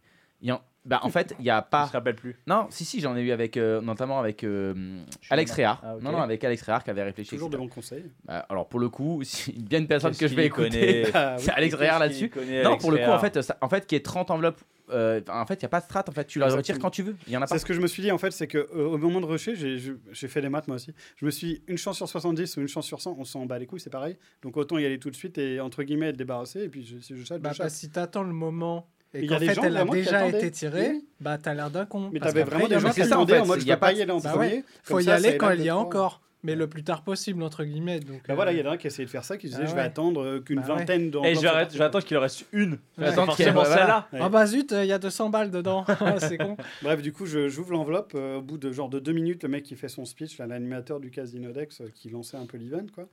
[0.48, 1.88] En- Bah, en fait, il n'y a Je pas.
[1.88, 2.38] me rappelle plus?
[2.48, 5.52] Non, si, si, j'en ai eu avec, euh, notamment avec euh, Alex.
[5.52, 5.82] Réard.
[5.84, 5.96] Ah.
[6.02, 7.32] Non, non, avec Alex Réard qui avait réfléchi.
[7.32, 8.06] Toujours de bons conseils.
[8.24, 11.44] Bah, alors, pour le coup, si bien une personne que je vais écouter, Ah, oui.
[11.44, 12.32] c'est Alex Réard là-dessus.
[12.64, 14.62] Non, pour le coup, en fait, ça- en fait, qui est 30 enveloppes,
[14.92, 16.04] euh, en fait, il n'y a pas de strat.
[16.08, 16.58] En fait, tu la Exactement.
[16.76, 17.16] retires quand tu veux.
[17.28, 17.56] Il y en a pas.
[17.56, 19.26] C'est ce que je me suis dit en fait, c'est que euh, au moment de
[19.26, 20.94] rusher, j'ai fait les maths moi aussi.
[21.18, 23.46] Je me suis dit, une chance sur 70 ou une chance sur 100, on s'en
[23.46, 24.18] bat les couilles, c'est pareil.
[24.42, 26.64] Donc autant y aller tout de suite et entre guillemets être débarrassé.
[26.64, 27.66] Et puis je, si je chatte, Bah, je chatte.
[27.68, 29.86] bah, si t'attends le moment et Il y a qu'en des fait gens elle a
[29.86, 31.08] déjà été tirée, Oui.
[31.20, 32.10] bah t'as l'air d'un con.
[32.14, 33.88] Mais t'avais vraiment des gens qui attendaient en mode il je y a peux pas
[33.88, 34.64] pas y aller en Bah premier.
[34.84, 38.00] Faut y aller quand il y a encore, mais le plus tard possible entre guillemets.
[38.00, 39.48] Donc, Bah voilà, euh, il y en a un qui essayait de faire ça, qui
[39.48, 39.86] disait Ah je vais ouais.
[39.86, 40.76] attendre euh, qu'une Bah ouais.
[40.80, 42.72] vingtaine de Et je vais, arrêter- je vais attendre qu'il en reste une.
[42.72, 42.78] Ouais.
[42.96, 44.08] Qu'il y ait- forcément celle-là.
[44.14, 44.20] Ouais.
[44.22, 45.86] Ah bah zut, il y a 200 balles dedans.
[46.20, 46.56] c'est con.
[46.82, 48.14] Bref, du coup, je- j'ouvre l'enveloppe.
[48.16, 51.00] euh, au bout de genre de deux minutes, le mec qui fait son speech, l'animateur
[51.00, 53.08] du Casino Dex, qui lançait un peu l'event, quoi.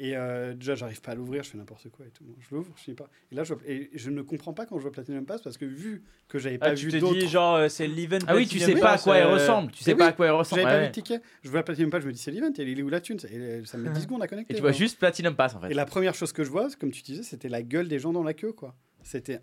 [0.00, 2.24] Et euh, déjà, j'arrive pas à l'ouvrir, je fais n'importe quoi et tout.
[2.38, 3.10] Je l'ouvre, je sais pas.
[3.32, 5.58] Et là, je, vois- et je ne comprends pas quand je vois Platinum Pass parce
[5.58, 7.18] que vu que j'avais pas Ah, tu vu te d'autres.
[7.18, 8.18] dis, genre, euh, c'est l'event.
[8.28, 9.72] Ah oui, tu sais Platinum pas à Pass, quoi elle euh, ressemble.
[9.72, 10.62] Tu sais mais pas oui, à quoi elle ressemble.
[10.62, 11.20] J'avais pas vu le ticket.
[11.42, 13.18] Je vois Platinum Pass, je me dis c'est l'event, et il est où la thune?
[13.28, 14.52] Et ça me met 10 secondes à connecter.
[14.52, 15.70] Et tu vois juste Platinum Pass en fait.
[15.70, 18.12] Et la première chose que je vois, comme tu disais, c'était la gueule des gens
[18.12, 18.76] dans la queue, quoi.
[19.02, 19.40] C'était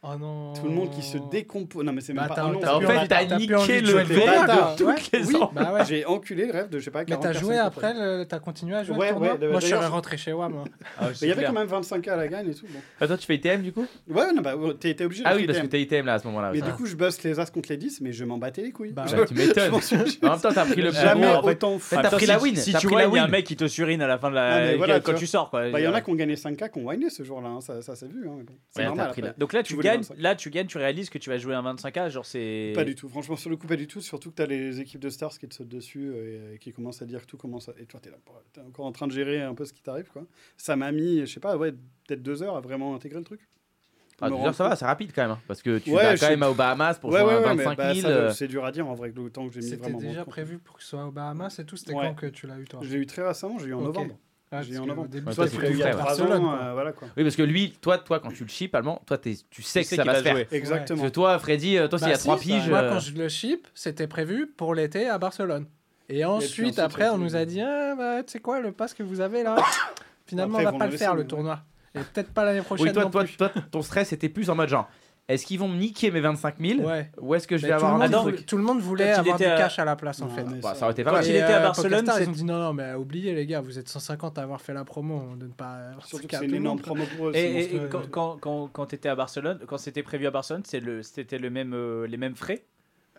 [0.00, 0.52] Oh non.
[0.52, 1.84] tout le monde qui se décompose.
[1.84, 2.34] Non, mais c'est même Bah, pas.
[2.36, 4.76] t'as- oh non, t'as c'est En fait, t'as t'as niqué le bâtards.
[4.76, 5.36] de Ouais, toutes les oui.
[5.52, 5.84] Bah ouais.
[5.88, 7.00] J'ai enculé le rêve de je sais pas.
[7.00, 9.36] Mais 40 t'as personnes joué après, le- t'as continué à jouer Ouais, le ouais, Moi
[9.38, 10.62] je d'ailleurs, serais rentré chez moi moi.
[10.98, 12.66] Ah, Mais c'est il y avait quand même 25K à la gagne et tout.
[12.68, 12.78] Bon.
[13.00, 15.34] Ah, toi, tu fais ITM du coup Ouais, non, bah, t'es t'es obligé de Ah
[15.34, 16.50] oui, parce que t'es ITM là à ce moment-là.
[16.52, 16.68] Mais ouais.
[16.68, 18.92] du coup, je buste les As contre les 10, mais je m'en battais les couilles.
[18.92, 19.80] Bah Bah, tu m'étonnes.
[19.82, 21.78] suis- En même temps, t'as pris le Jamais bon, en fait, autant.
[21.90, 23.56] T'as même pris la win, Si t'as tu vois, il y a un mec qui
[23.56, 24.64] te surine à la fin de Ah, la.
[24.66, 25.68] mais voilà, quand tu sors, quoi.
[25.70, 27.48] Bah, il y en a qui ont gagné 5K, qui ont whiné ce jour-là.
[27.48, 28.28] hein, Ça, s'est vu.
[28.28, 28.44] hein, mais.
[28.70, 29.12] C'est Ouais, normal.
[29.16, 30.14] t'as Donc là, Tu tu voulais gagnes, 25.
[30.18, 32.72] là, tu gagnes, tu réalises que tu vas jouer un 25K, genre c'est.
[32.74, 33.08] Pas du tout.
[33.08, 34.00] Franchement, sur le coup, pas du tout.
[34.00, 36.72] Surtout que tu as les équipes de stars qui te sautent dessus euh, et qui
[36.72, 37.72] commencent à dire que tout commence à.
[37.78, 38.12] Et toi, tu es
[38.52, 40.08] t'es encore en train de gérer un peu ce qui t'arrive.
[40.12, 40.24] quoi.
[40.56, 41.72] Ça m'a mis, je sais pas, ouais,
[42.06, 43.40] peut-être deux heures à vraiment intégrer le truc.
[44.20, 45.30] Ah, heures, ça va, c'est rapide quand même.
[45.30, 47.40] hein, Parce que tu Ouais, vas quand même aux Bahamas pour Ouais, jouer ouais, à
[47.40, 48.02] ouais, mais 25 bah, 000.
[48.02, 50.24] ça, euh, c'est dur à dire en vrai, le temps que j'ai mis C'était déjà
[50.24, 51.76] prévu pour que ce soit aux Bahamas et tout.
[51.76, 52.06] C'était Ouais.
[52.08, 54.18] quand que tu l'as eu toi Je l'ai eu très récemment, j'ai eu en novembre.
[54.50, 56.04] Ah, j'ai en début, Toi, toi, tu c'est l'as eu il y a tout frais.
[56.14, 56.64] trois Barcelone, ans, quoi.
[56.66, 57.08] euh, voilà quoi.
[57.16, 59.86] Oui, parce que lui, toi, toi quand tu le chips allemand, toi, tu sais que
[59.94, 60.32] ça va se faire.
[60.36, 60.48] jouer.
[60.52, 60.98] Exactement.
[61.00, 62.68] Parce que toi, Freddy, euh, toi, s'il y a Bah, 3 si, piges.
[62.70, 65.66] Moi, euh, quand je le ship, c'était prévu pour l'été à Barcelone.
[66.08, 69.02] Et ensuite, après, on nous a dit ah, bah, tu sais quoi, le pass que
[69.02, 69.56] vous avez là,
[70.26, 71.60] finalement, Après, on va pas le faire le tournoi.
[71.94, 72.86] Et peut-être pas l'année prochaine.
[72.86, 74.88] Oui, toi, toi, ton stress était plus en mode genre,
[75.28, 77.10] est-ce qu'ils vont me niquer mes 25 000 Ouais.
[77.20, 79.10] Ou est-ce que je Mais vais tout, le avoir un monde, tout le monde voulait
[79.12, 80.44] avoir du à- cash à la place en Non, fait.
[80.62, 82.58] Bah, ça aurait été pas Quand il était à euh, Barcelone, ils ont dit non,
[82.58, 85.52] non, mais oubliez les gars, vous êtes 150 à avoir fait la promo, on donne
[85.52, 85.90] pas.
[86.00, 86.84] Surtout que qu'à c'est tout une le énorme monde.
[86.84, 87.32] promo pour eux.
[87.36, 91.02] Et, quand, quand, quand, quand tu étais à Barcelone, quand c'était prévu à Barcelone, le,
[91.02, 92.64] c'était le même, euh, les mêmes frais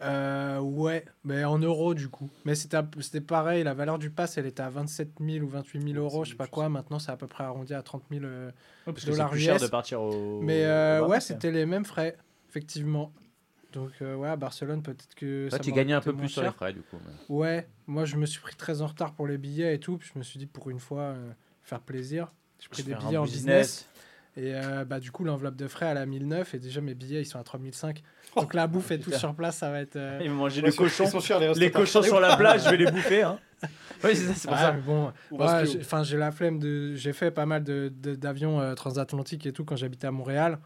[0.02, 2.30] Euh, ouais, mais en euros du coup.
[2.46, 6.04] Mais c'était pareil, la valeur du pass elle était à 27 000 ou 28 000
[6.04, 6.70] euros, je sais pas quoi.
[6.70, 8.24] Maintenant c'est à peu près arrondi à 30 000.
[8.24, 8.52] euh,
[8.86, 10.40] Parce que c'est Dollars plus cher de partir au.
[10.42, 12.16] Mais euh, au ouais, c'était les mêmes frais,
[12.50, 13.12] effectivement.
[13.74, 15.48] Donc euh, ouais, à Barcelone peut-être que.
[15.52, 16.56] Ça tu gagnais un peu plus sur les cher.
[16.56, 16.98] frais, du coup.
[17.06, 19.98] mais- Ouais, moi je me suis pris très en retard pour les billets et tout,
[19.98, 21.32] puis je me suis dit pour une fois euh,
[21.62, 22.32] faire plaisir.
[22.60, 23.88] J'ai pris des billets en business.
[24.38, 27.22] Et euh, bah, du coup, l'enveloppe de frais, elle a 1009 et déjà mes billets
[27.22, 28.02] ils sont à 3005.
[28.36, 29.96] Donc la bouffe et tout sur place, ça va être.
[29.96, 31.20] euh, Ils vont manger Ouais, le cochon.
[31.20, 33.24] chers, les Les cochons sur la plage, je vais les bouffer.
[33.24, 33.40] Hein.
[34.02, 34.72] Oui, c'est ça, c'est pour ouais, ça.
[34.72, 35.12] mais bon,
[35.66, 36.96] j'ai- enfin la flemme de.
[36.96, 40.60] J'ai fait pas mal de- de- d'avions euh, transatlantiques et tout quand j'habitais à Montréal.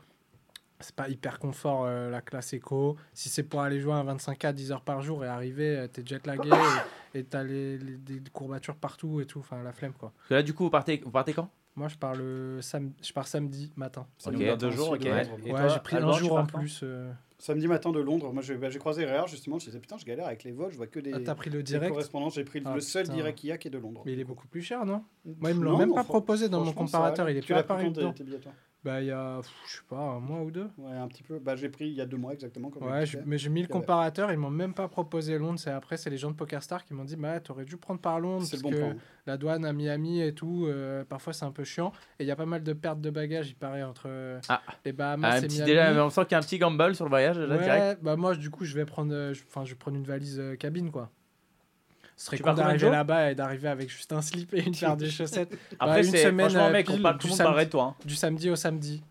[0.80, 2.96] C'est pas hyper confort euh, la classe éco.
[3.16, 6.04] Si c'est pour aller jouer un 25K 10 heures par jour et arriver, euh, t'es
[6.06, 6.50] jet lagué
[7.16, 9.40] et et t'as les, les- des courbatures partout et tout.
[9.40, 10.12] Enfin la flemme quoi.
[10.16, 11.50] Parce que là, du coup, vous partez, vous partez quand?
[11.76, 14.06] Moi je pars, le sam- je pars samedi matin.
[14.26, 15.00] Attend deux jours, ok.
[15.00, 15.22] de Ouais.
[15.46, 16.82] Et j'ai pris Alban, un jour en plus.
[16.84, 17.12] euh.
[17.40, 20.06] Samedi matin de Londres, moi j'ai bah, j'ai croisé RER justement, je disais putain, je
[20.06, 22.44] galère avec les vols, je vois que des, Ah, t'as pris le direct correspondances, j'ai
[22.46, 23.16] pris Ah, le seul putain.
[23.16, 24.04] direct qu'il y a qui est de Londres.
[24.06, 25.04] Mais il est beaucoup plus cher, non?
[25.26, 27.30] Moi, ils me l'ont même pas proposé dans mon comparateur.
[27.30, 28.14] Il est Tu apparu dedans.
[28.84, 30.68] Bah, il y a, pff, je sais pas, un mois ou deux.
[30.78, 31.40] Ouais, un petit peu.
[31.40, 32.70] Bah, j'ai pris il y a deux mois exactement.
[32.70, 35.58] Comme Ouais, je- mais j'ai mis le comparateur, ils m'ont même pas proposé Londres.
[35.58, 38.20] C'est après, c'est les gens de PokerStar qui m'ont dit Bah, t'aurais dû prendre par
[38.20, 38.44] Londres.
[38.46, 39.00] C'est le parce bon que plan.
[39.26, 41.94] La douane à Miami et tout, euh, parfois c'est un peu chiant.
[42.20, 44.62] Et il y a pas mal de pertes de bagages, il paraît, entre euh, Ah.
[44.84, 45.72] les Bahamas Ah, un et petit Miami.
[45.72, 48.04] déjà, on sent qu'il y a un petit gamble sur le voyage déjà ouais, direct.
[48.04, 50.40] bah moi, du coup, je vais prendre, euh, je- enfin, je vais prendre une valise
[50.42, 51.10] euh, cabine, quoi.
[52.24, 55.08] Ce serait de d'arriver là-bas et d'arriver avec juste un slip et une paire de
[55.08, 55.58] chaussettes.
[55.80, 57.84] Après, une c'est semaine, franchement, euh, mec, on parle du tout le monde de toi.
[58.00, 58.06] hein.
[58.06, 59.04] Du samedi au samedi.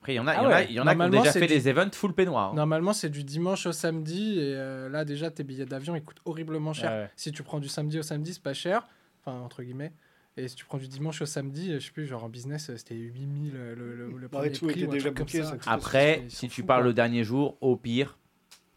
[0.00, 0.66] Après, il y en a, il Ah y en a, ouais.
[0.68, 2.50] il y en a qui ont déjà fait du- des events full peignoir.
[2.50, 2.54] hein.
[2.56, 4.38] Normalement, c'est du dimanche au samedi.
[4.38, 6.90] Et euh, là, déjà, tes billets d'avion, ils coûtent horriblement cher.
[6.90, 7.10] Ouais.
[7.16, 8.86] Si tu prends du samedi au samedi, c'est pas cher.
[9.24, 9.92] Enfin, entre guillemets.
[10.36, 12.70] Et si tu prends du dimanche au samedi, euh, je sais plus, genre en business,
[12.76, 14.84] c'était 8000 euh, le, le, le Ouais, premier tout prix.
[14.84, 15.44] ou déjà ça.
[15.44, 16.86] ça Après, si tu fous, pars quoi.
[16.86, 18.18] le dernier jour, au pire,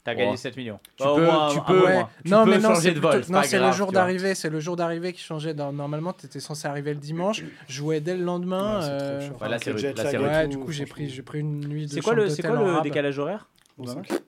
[0.05, 0.17] T'as Oh.
[0.17, 0.79] gagné 7 millions.
[0.97, 1.93] Tu Bah, peux- moins tu un- peux- un Ouais.
[1.95, 2.09] mois.
[2.23, 4.35] tu non, peux mais non, changer c'est de vol, non, c'est le jour d'arrivée.
[4.35, 5.53] C'est le jour d'arrivée qui changeait.
[5.55, 8.81] Normalement, tu étais censé arriver le dimanche, jouer dès le lendemain.
[8.81, 10.17] Ouais, euh, là, c'est.
[10.17, 12.55] Ouais, du coup, j'ai pris, j'ai pris une nuit de C'est quoi le, c'est quoi
[12.55, 13.93] le décalage horaire Bon, Ouais.
[13.93, 14.21] cinq-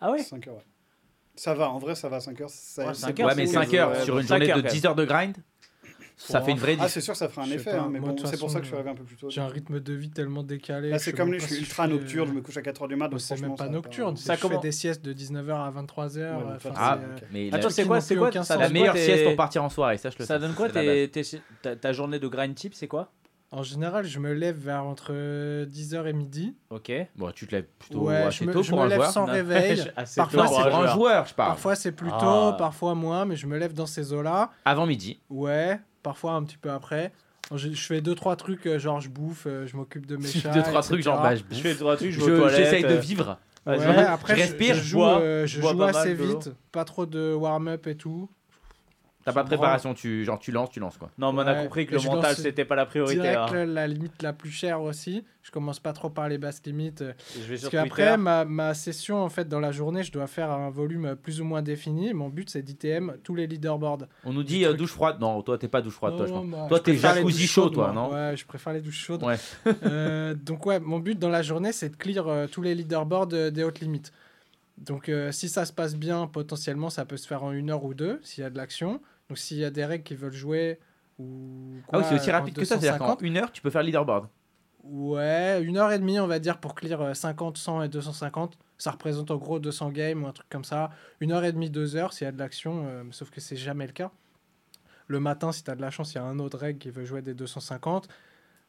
[0.00, 0.64] Ah ouais 5 heures, ouais.
[1.34, 2.48] Ça va, en vrai, ça va 5 heures.
[2.48, 4.46] ça- Ouais, c'est cinq pas heures, ouais, mais trop, 5 les- heures sur une journée
[4.46, 5.36] de quand 10 heures de grind,
[6.16, 8.10] ça fait une vraie Ah, c'est sûr, ça fera un effet, pas, hein, mais moi,
[8.12, 9.28] bon, c'est pour ça que je suis arrivé un peu plus tôt.
[9.30, 10.90] J'ai un rythme de vie tellement décalé.
[10.90, 13.08] Là, c'est comme lui, je suis ultra nocturne, je me couche à 4h du mat.
[13.08, 14.16] Bon, donc c'est même pas nocturne.
[14.16, 16.16] Ça je fais des siestes de 19h à 23h.
[16.16, 18.30] Ouais, euh, donc toi, enfin, Ah, c'est, euh, mais Attends, c'est qui quoi, c'est quoi
[18.30, 22.18] la meilleure sieste pour partir en soirée, ça je le Ça donne quoi ta, journée
[22.18, 23.12] de grind type, c'est quoi?
[23.52, 25.12] En général, je me lève vers entre
[25.66, 26.56] 10h et midi.
[26.70, 26.90] Ok.
[27.14, 28.98] Bon, tu te lèves plutôt Ouais, assez je me, tôt je pour me un lève
[28.98, 29.10] joueur.
[29.12, 29.32] sans Non.
[29.32, 29.84] réveil.
[30.16, 31.48] Parfois, c'est pour un joueur, je parle.
[31.50, 32.56] Parfois c'est plus tôt, Ah.
[32.58, 34.50] parfois moins, mais je me lève dans ces eaux-là.
[34.64, 35.20] Avant midi.
[35.30, 37.10] Ouais, parfois un petit peu après.
[37.52, 40.28] Je, je fais deux trois trucs, euh, genre je bouffe, euh, je m'occupe de mes
[40.40, 40.50] chats.
[40.52, 41.10] Deux, trois trucs, etc.
[41.10, 42.56] genre, bah, je Je fais trois trucs, je je- vais aux toilettes.
[42.64, 43.38] j'essaye de euh, vivre.
[43.66, 46.50] Ouais, après je respire, je je joue, bois, euh, je joue pas assez mal vite,
[46.70, 48.30] pas trop de warm-up et tout.
[49.26, 51.10] T'as pas de préparation, tu, genre, tu lances, tu lances quoi.
[51.18, 53.20] Non, mais on a compris que le mental, c'était pas la priorité.
[53.20, 53.66] Direct hein.
[53.66, 55.24] la, limite la plus chère aussi.
[55.42, 57.02] Je commence pas trop par les basses limites.
[57.02, 60.28] euh, Je vais Parce qu'après, ma, ma session, en fait, dans la journée, je dois
[60.28, 62.14] faire un volume plus ou moins défini.
[62.14, 64.06] Mon but, c'est d'ITM tous les leaderboards.
[64.24, 65.16] On nous dit euh, douche froide.
[65.20, 66.50] Non, toi, t'es pas douche froide, toi, je Non, pense.
[66.50, 69.22] bah, Toi, t'es jacuzzi chaud, toi, non Ouais, je préfère les douches chaudes.
[69.24, 69.36] Ouais.
[69.82, 73.28] Euh, donc, ouais, mon but dans la journée, c'est de clear euh, tous les leaderboards
[73.32, 74.12] euh, des hautes limites.
[74.78, 77.84] Donc, euh, si ça se passe bien, potentiellement, ça peut se faire en une heure
[77.84, 79.00] ou deux, s'il y a de l'action.
[79.28, 80.78] Donc, s'il y a des règles qui veulent jouer
[81.18, 81.76] ou.
[81.92, 82.78] Ah oui, c'est aussi rapide que ça.
[82.78, 84.28] C'est-à-dire qu'en 250, une heure, tu peux faire le leaderboard.
[84.84, 88.56] Ouais, une heure et demie, on va dire, pour clear euh, 50, 100 et 250.
[88.78, 90.90] Ça représente en gros 200 games ou un truc comme ça.
[91.20, 93.56] Une heure et demie, deux heures, s'il y a de l'action, euh, sauf que c'est
[93.56, 94.12] jamais le cas.
[95.08, 96.90] Le matin, si tu as de la chance, il y a un autre règle qui
[96.90, 98.08] veut jouer des 250.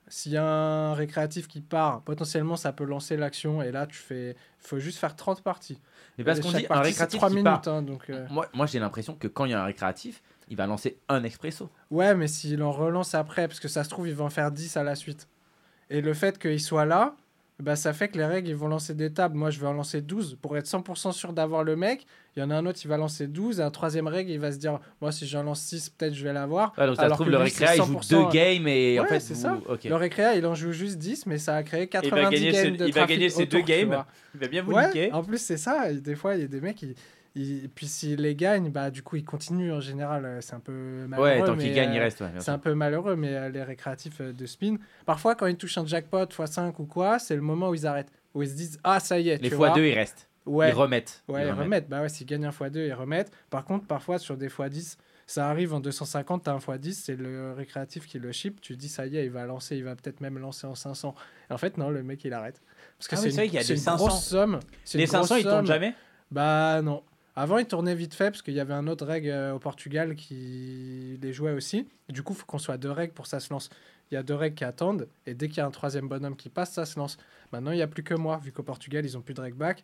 [0.08, 3.62] S'il y a un récréatif qui part, potentiellement, ça peut lancer l'action.
[3.62, 4.32] Et là, tu fais.
[4.32, 5.80] Il faut juste faire 30 parties.
[6.18, 7.46] Mais parce Et qu'on dit un récréatif trois qui minutes.
[7.64, 7.68] part.
[7.68, 10.58] hein, donc, euh, Moi, moi j'ai l'impression que quand il y a un récréatif, il
[10.58, 11.70] va lancer un expresso.
[11.92, 14.52] Ouais, mais s'il en relance après, parce que ça se trouve, il va en faire
[14.52, 15.28] 10 à la suite.
[15.90, 17.16] Et le fait qu'il soit là,
[17.60, 19.36] bah, ça fait que les règles, ils vont lancer des tables.
[19.36, 22.06] Moi, je vais en lancer 12 pour être 100% sûr d'avoir le mec.
[22.36, 23.60] Il y en a un autre, il va lancer 12.
[23.60, 26.24] Et un troisième règle, il va se dire Moi, si j'en lance 6, peut-être je
[26.24, 26.74] vais l'avoir.
[26.78, 28.68] Ouais, donc ça se Alors trouve, que le lui, récréa, il joue 100%, deux games
[28.68, 29.58] et en fait, c'est vous- ça.
[29.86, 32.52] Le récréa, il en joue juste 10, mais ça a créé Il 90 va gagner,
[32.52, 34.04] games ses, de il va gagner ses deux autour, games.
[34.36, 35.12] Il va bien vous Ouais, niquer.
[35.14, 35.92] en plus, c'est ça.
[35.94, 36.94] Des fois, il y a des mecs, ils,
[37.38, 40.26] ils- et puis s'ils les gagnent, bah, du coup, ils continuent en général.
[40.26, 41.28] euh, C'est un peu malheureux.
[41.30, 42.22] Ouais, tant mais, qu'il gagne, il euh, reste.
[42.22, 45.78] ouais, c'est un peu malheureux, mais euh, les récréatifs de spin, parfois quand ils touchent
[45.78, 48.12] un jackpot x5 ou quoi, c'est le moment où ils arrêtent.
[48.34, 49.78] Où ils se disent Ah, ça y est, Les tu fois vois.
[49.78, 50.28] 2, ils restent.
[50.46, 51.24] Ouais, Ils remettent.
[51.28, 51.64] ouais, Ils ils remettent.
[51.66, 51.90] remettent.
[51.90, 53.32] Bah ouais, s'ils gagnent un x2, ils remettent.
[53.50, 57.52] Par contre, parfois sur des x10, ça arrive en 250, t'as un x10, c'est le
[57.52, 58.62] récréatif qui le ship.
[58.62, 61.16] Tu dis Ça y est, il va lancer, il va peut-être même lancer en 500.
[61.50, 62.62] Et en fait, non, le mec il arrête.
[62.98, 64.08] Parce que Ah oui, c'est vrai une, qu'il y a c'est des une 500.
[64.08, 64.60] grosse somme.
[64.94, 65.66] Les une grosse 500, ils somme.
[65.66, 65.94] jamais?
[66.32, 67.04] Bah non.
[67.40, 70.16] Avant, ils tournaient vite fait parce qu'il y avait un autre règle euh, au Portugal
[70.16, 71.88] qui les jouait aussi.
[72.10, 73.70] Et du coup, il faut qu'on soit deux règles pour ça se lance.
[74.10, 76.36] Il y a deux règles qui attendent et dès qu'il y a un troisième bonhomme
[76.36, 77.18] qui passe, ça se lance.
[77.52, 79.58] Maintenant, il n'y a plus que moi, vu qu'au Portugal, ils ont plus de règles
[79.58, 79.84] back.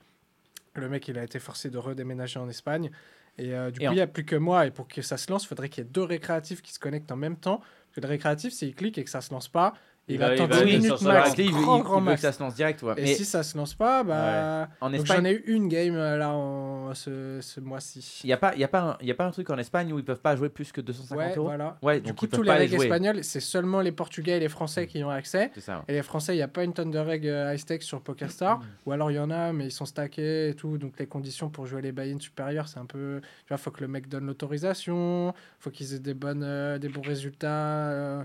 [0.74, 2.90] Le mec, il a été forcé de redéménager en Espagne.
[3.38, 4.66] Et euh, du Et coup, en- il n'y a plus que moi.
[4.66, 6.80] Et pour que ça se lance, il faudrait qu'il y ait deux récréatifs qui se
[6.80, 7.58] connectent en même temps.
[7.58, 9.76] Parce que le récréatif, s'il clique et que ça se lance pas,
[10.10, 11.34] il, Il va- attend il va 10 aller minutes max.
[11.38, 12.22] il, veut- grand, il- grand il veut que max.
[12.22, 12.84] ça se lance direct.
[12.84, 12.94] ouais.
[12.98, 14.68] Et Mais si ça se lance pas, bah.
[14.82, 18.20] en Donc j'en Espagne, ai eu une game euh, là en ce, ce mois-ci.
[18.24, 19.50] il n'y a, pas- il y a, pas un- il y a pas un truc
[19.50, 21.78] en Espagne où ils peuvent pas jouer plus que 250 Ouais, euros voilà.
[21.82, 22.86] Ouais, Du donc coup, ils peuvent tous les règles jouer.
[22.86, 25.52] espagnols, c'est seulement les Portugais et les Français qui y ont accès.
[25.56, 25.78] C'est ça.
[25.78, 25.84] ouais.
[25.88, 28.02] Et les Français, il n'y a pas une tonne de règles euh, high stakes sur
[28.02, 28.60] PokerStar.
[28.86, 30.78] Ou alors il y en a, mais ils sont stackés et tout.
[30.78, 33.22] Donc les conditions pour jouer les buy-in supérieurs, c'est un peu.
[33.22, 35.34] Tu vois, faut que le mec donne l'autorisation.
[35.60, 37.48] faut qu'ils aient des, bonnes, euh, des bons résultats.
[37.48, 38.24] Euh,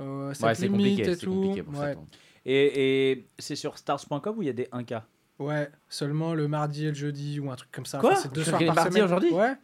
[0.00, 1.54] euh, c'est compliqué, et tout.
[1.64, 1.96] Pour ouais.
[2.44, 5.02] Et, c'est sur stars.com où il y a des 1K
[5.38, 7.98] Ouais, seulement le mardi et le jeudi ou un truc comme ça.
[7.98, 8.16] Quoi?
[8.16, 9.30] C'est deux soirs par mardi aujourd'hui?
[9.32, 9.54] Ouais.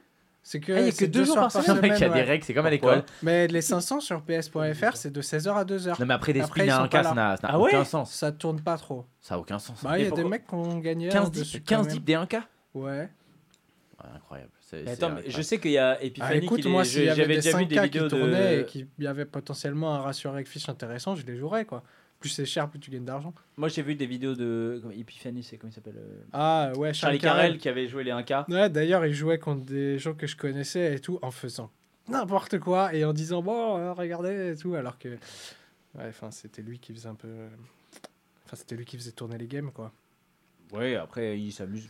[0.45, 1.95] C'est que, ah, y a que deux, deux jours par semaine.
[1.97, 3.05] Il y a des règles, c'est comme à l'école.
[3.23, 6.01] Mais les 500 sur PS.fr, c'est de 16h à 2h.
[6.01, 8.13] Non, mais après, des après, à 1K, ça n'a ah aucun sens.
[8.13, 9.07] Ça tourne pas trop.
[9.21, 9.83] Ça n'a aucun sens.
[9.85, 11.31] Bah, il y a des mecs qui ont gagné hein,
[11.65, 12.43] 15 dips des 1K
[12.75, 13.09] Ouais.
[14.15, 14.51] Incroyable.
[14.87, 16.31] Attends, mais je sais qu'il y a Epiphany.
[16.33, 18.63] Ah, écoute, moi, j'avais déjà vu des vidéos qui tournaient de...
[18.63, 21.83] et qu'il y avait potentiellement un ratio avec fiche intéressant, je les jouerais quoi
[22.23, 23.35] plus c'est cher, plus tu gagnes d'argent.
[23.57, 27.19] Moi, j'ai vu des vidéos de Epiphany, c'est comment il s'appelle euh, Ah ouais, Charlie,
[27.19, 28.51] Charlie Carrel qui avait joué les 1K.
[28.51, 31.71] Ouais, d'ailleurs, il jouait contre des gens que je connaissais et tout en faisant
[32.09, 36.63] n'importe quoi et en disant bon, euh, regardez et tout, alors que ouais, enfin, c'était
[36.63, 37.49] lui qui faisait un peu, euh,
[38.47, 39.93] enfin, c'était lui qui faisait tourner les games quoi.
[40.73, 41.87] Ouais, après, il s'amuse.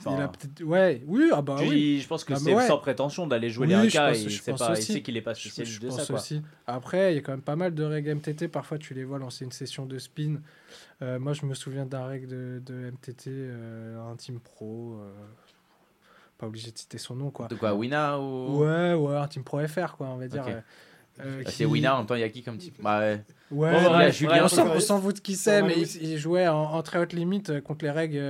[0.65, 2.01] Ouais, oui, ah bah, oui.
[2.03, 4.17] Je pense que ah, c'est sans prétention d'aller jouer oui, les AK.
[4.17, 6.41] et il sait qu'il est pas spécialiste je, je de ça.
[6.67, 8.49] Après, il y a quand même pas mal de règles MTT.
[8.49, 10.41] Parfois, tu les vois lancer une session de spin.
[11.01, 14.99] Euh, moi, je me souviens d'un règle de, de MTT, euh, un team pro.
[15.01, 15.13] Euh,
[16.39, 17.47] pas obligé de citer son nom, quoi.
[17.47, 18.65] De quoi Wina ou...
[18.65, 20.43] Ouais, ouais, un team pro FR, quoi, on va dire.
[20.43, 20.55] Okay.
[20.55, 20.61] Euh,
[21.21, 21.67] euh, euh, c'est qui...
[21.67, 23.21] Winner en même temps, il y a qui comme type bah, Ouais,
[23.51, 26.99] ouais, bon, ouais Julien, on s'en fout de qui c'est, mais il, jouait en, très
[26.99, 28.23] haute limite euh, contre les règles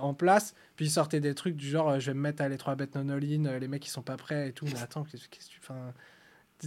[0.00, 0.54] en place.
[0.76, 2.94] Puis il sortait des trucs du genre je vais me mettre à les 3 bêtes
[2.96, 4.64] non all les mecs ils sont pas prêts et tout.
[4.64, 5.60] Mais attends, qu'est-ce que tu.
[5.60, 5.74] Fin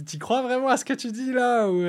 [0.04, 1.80] t'y crois vraiment à ce que tu dis là ou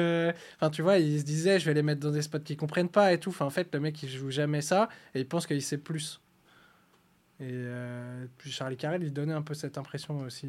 [0.56, 2.88] enfin tu vois il se disait je vais les mettre dans des spots qu'ils comprennent
[2.88, 5.62] pas et tout en fait le mec il joue jamais ça et il pense qu'il
[5.62, 6.22] sait plus
[7.42, 7.66] et
[8.38, 10.48] puis Charlie Carrel il donnait un peu cette impression aussi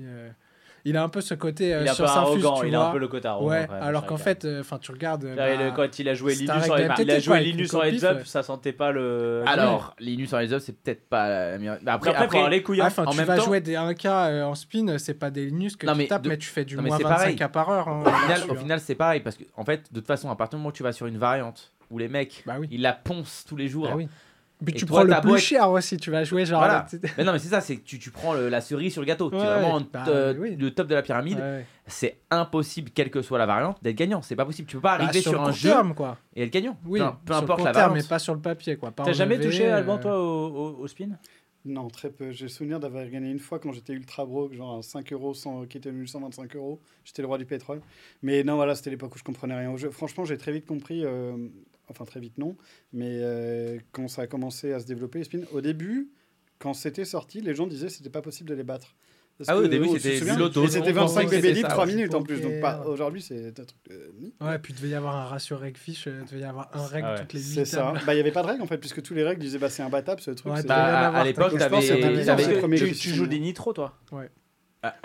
[0.84, 2.88] il a un peu ce côté euh, il a sur arrogant, tu vois.
[2.88, 3.50] un peu le côté arrogant.
[3.50, 5.26] Ouais, alors qu'en fait, euh, enfin, tu regardes.
[5.36, 8.26] Bah, quand il a joué Linus, en, il, il a joué Linus en Heads Up,
[8.26, 9.42] ça sentait pas le.
[9.46, 11.58] Alors, Linus en Heads Up, c'est peut-être pas.
[11.58, 12.80] Bah, après, après, après les couilles.
[12.80, 12.84] Hein.
[12.86, 15.76] Ah, enfin, tu même vas jouer des 1K euh, en spin, c'est pas des Linus
[15.76, 17.88] que tu tapes, mais tu fais du non, moins 25K par heure.
[17.88, 18.04] Hein,
[18.48, 20.70] au final, c'est pareil parce que en fait, de toute façon, à partir du moment
[20.70, 23.68] où tu vas sur une variante où les mecs, bah ils la poncent tous les
[23.68, 23.88] jours.
[24.64, 26.66] Puis tu prends le plus cher aussi, tu vas jouer genre.
[27.16, 29.30] Mais non, mais c'est ça, c'est que tu, tu prends la cerise sur le gâteau.
[29.30, 31.38] Tu es vraiment bah le top de la pyramide.
[31.86, 34.20] C'est impossible, quelle que soit la variante, d'être gagnant.
[34.20, 34.68] C'est pas possible.
[34.68, 36.18] Tu peux pas bah, arriver sur, un jeu quoi.
[36.36, 36.76] et être gagnant.
[36.84, 37.96] Oui, peu sur importe le la variante.
[37.96, 38.76] mais pas sur le papier.
[38.76, 38.92] quoi.
[38.94, 41.08] T'as jamais touché, Alban, euh, toi, au, spin?
[41.64, 42.30] Non, très peu.
[42.30, 45.32] J'ai souvenir d'avoir gagné une fois quand j'étais ultra broke, genre 5 euros,
[45.68, 46.80] qui était 125 euros.
[47.04, 47.80] J'étais le roi du pétrole.
[48.22, 49.90] Mais non, voilà, c'était l'époque où je comprenais rien au jeu.
[49.90, 51.36] Franchement, j'ai très vite compris euh,
[51.88, 52.56] enfin très vite non,
[52.92, 56.10] mais euh, quand ça a commencé à se développer, les spins, au début,
[56.58, 58.94] quand c'était sorti, les gens disaient que c'était pas possible de les battre.
[59.46, 60.18] Ah oui, au début, c'était
[60.68, 62.40] C'était 25 bébés libres, 3 minutes en plus.
[62.40, 62.84] Donc pas...
[62.86, 63.78] aujourd'hui, c'est un truc.
[63.90, 64.08] Euh,
[64.40, 66.84] ouais, puis il devait y avoir un ratio règle-fiche, il euh, devait y avoir un
[66.86, 67.92] règle ah toutes les 8 C'est ça.
[67.92, 69.58] Bah, il bah, n'y avait pas de règle en fait, puisque tous les règles disaient
[69.58, 70.52] bah, c'est imbattable ce truc.
[70.52, 73.96] Ouais, bah, à l'époque, tu, tu, tu, joues des nitros, toi.
[74.10, 74.28] Ouais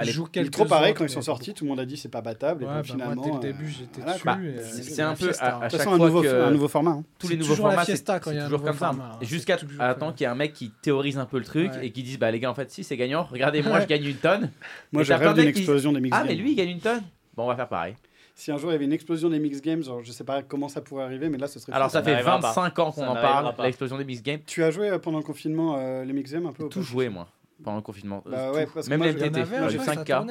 [0.01, 2.21] joue quelques trop pareil quand ils sont sortis, tout le monde a dit c'est pas
[2.21, 2.63] battable.
[2.63, 4.83] Et puis bah, finalement, dès le euh, début, j'étais dessus.
[4.83, 5.69] C'est un peu fiesta, à, à, hein.
[5.69, 6.91] chaque fois un nouveau, format.
[6.91, 7.03] Hein.
[7.17, 7.85] Tous les nouveaux formats, hein.
[7.85, 8.93] c'est toujours comme ça.
[9.21, 12.03] Jusqu'à temps qu'il y ait un mec qui théorise un peu le truc et qui
[12.03, 14.51] dise bah les gars en fait si c'est gagnant, regardez moi je gagne une tonne.
[14.91, 16.15] Moi j'ai rêve d'une explosion des mix.
[16.17, 17.03] Ah mais lui il gagne une tonne.
[17.35, 17.95] Bon on va faire pareil
[18.35, 20.41] si un jour il y avait une explosion des mix games, genre, je sais pas
[20.41, 21.71] comment ça pourrait arriver, mais là ce serait.
[21.73, 22.81] Alors ça, fait 25 pas.
[22.83, 24.39] ans qu'on en parle, l'explosion des mix games.
[24.45, 27.09] Tu as joué euh, pendant le confinement euh, les mix games un peu Tout joué
[27.09, 27.27] moi
[27.61, 28.23] pendant le confinement.
[28.25, 30.25] Bah euh, Même les MTT, j'ai 5 cas.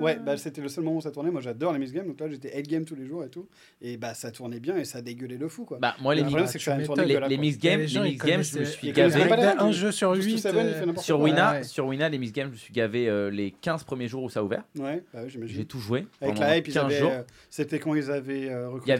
[0.00, 1.30] Ouais, bah, c'était le seul moment où ça tournait.
[1.30, 3.48] Moi, j'adore les Miss Games, donc là, j'étais head game tous les jours et tout.
[3.80, 5.78] Et bah, ça tournait bien et ça dégueulait le fou, quoi.
[5.78, 9.22] Bah, moi, les, les, les, Miss Games, les Miss Games, je me suis gavé.
[9.58, 10.44] Un jeu sur 8.
[10.98, 14.24] Sur Wina, sur Wina, les Miss Games, je me suis gavé les 15 premiers jours
[14.24, 14.64] où ça a ouvert.
[14.78, 15.02] Ouais.
[15.12, 16.06] Bah j'ai tout joué.
[16.20, 18.92] Avec la hype, euh, c'était quand ils avaient recruté.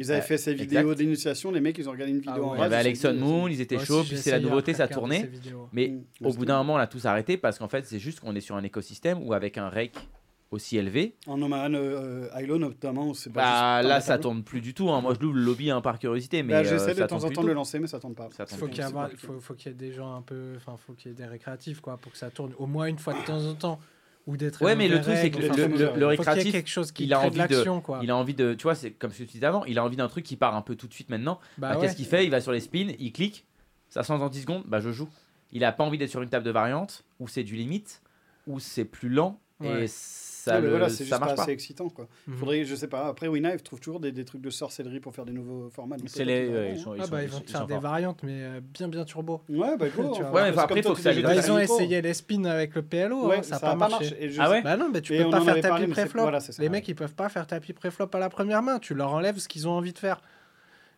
[0.00, 1.50] Ils avaient fait ces vidéos d'initiation.
[1.50, 3.78] Les mecs, ils ont regardé une vidéo en Il y avait Alexon Moon, ils étaient
[3.78, 5.30] chauds, puis c'est la nouveauté, ça tournait.
[5.72, 6.26] Mais mmh.
[6.26, 8.40] au bout d'un moment, on a tous arrêté parce qu'en fait, c'est juste qu'on est
[8.40, 10.08] sur un écosystème où avec un rake
[10.50, 11.14] aussi élevé.
[11.26, 14.90] En Oman euh, euh Island notamment, c'est pas bah, Là, ça tourne plus du tout.
[14.90, 15.00] Hein.
[15.00, 16.42] Moi, je loue le lobby par curiosité.
[16.42, 18.28] mais bah, J'essaie euh, de temps en temps de le lancer, mais ça tourne pas.
[18.36, 20.54] Ça tourne faut il faut qu'il y, ait des gens un peu.
[20.56, 22.98] Enfin, faut qu'il y ait des récréatifs, quoi, pour que ça tourne au moins une
[22.98, 23.78] fois de temps en temps.
[24.26, 24.62] Ou d'être.
[24.62, 26.42] Ouais, mais le truc, c'est que le, le, le, récréatif.
[26.42, 28.00] Qu il quelque chose qui a envie de, quoi.
[28.02, 28.52] Il a envie de.
[28.52, 30.36] Tu vois, c'est comme ce que tu disais avant, il a envie d'un truc qui
[30.36, 31.40] part un peu tout de suite maintenant.
[31.56, 32.24] Bah qu'est-ce qu'il fait?
[32.24, 33.46] Il va sur les spins, il clique,
[33.88, 35.08] ça sent dans 10 secondes, bah je joue
[35.52, 38.02] il a pas envie d'être sur une table de variantes où c'est du limite,
[38.46, 42.06] où c'est plus lent et ça, ouais, le, voilà, c'est marche pas assez excitant quoi.
[42.28, 42.36] Mhm.
[42.36, 43.08] Faudrait, je sais pas.
[43.08, 45.96] Après, Winave trouve toujours des, trucs de sorcellerie pour faire des nouveaux formats.
[46.06, 49.42] C'est les, ils, sont, vont faire des variantes, mais euh, bien bien turbo.
[49.48, 50.04] Ouais, bah cool.
[50.06, 51.12] ouais, mais après, faut que ça.
[51.12, 54.30] Bah, ils ont essayé les spins avec le PLO, hein, ça n'a pas, marché.
[54.38, 54.62] Ah ouais.
[54.62, 56.30] Bah non, mais tu peux pas faire tapis préflop.
[56.58, 58.78] Les mecs, ils peuvent pas faire tapis préflop à la première main.
[58.78, 60.20] Tu leur enlèves ce qu'ils ont envie de faire.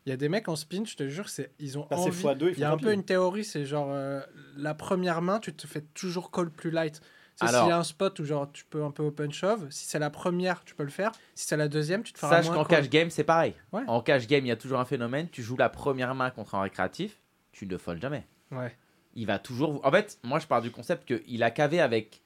[0.07, 1.87] Il y a des mecs en spin, je te jure, c'est ils ont
[2.35, 4.21] Deux, il y a un peu une théorie, c'est genre euh,
[4.57, 7.01] la première main, tu te fais toujours call plus light.
[7.39, 9.67] Tu sais, s'il y a un spot où genre tu peux un peu open shove,
[9.71, 11.13] si c'est la première, tu peux le faire.
[11.35, 12.47] Si c'est la deuxième, tu te feras Sache.
[12.47, 13.55] Sache qu'en cash game, c'est pareil.
[13.73, 15.29] En cash game, il y a toujours un phénomène.
[15.31, 17.19] Tu joues la première main contre un récréatif,
[17.53, 18.27] tu ne folles jamais.
[18.51, 18.77] Ouais.
[19.15, 19.81] Il va toujours.
[19.85, 22.23] En fait, moi, je pars du concept qu'il a cavé avec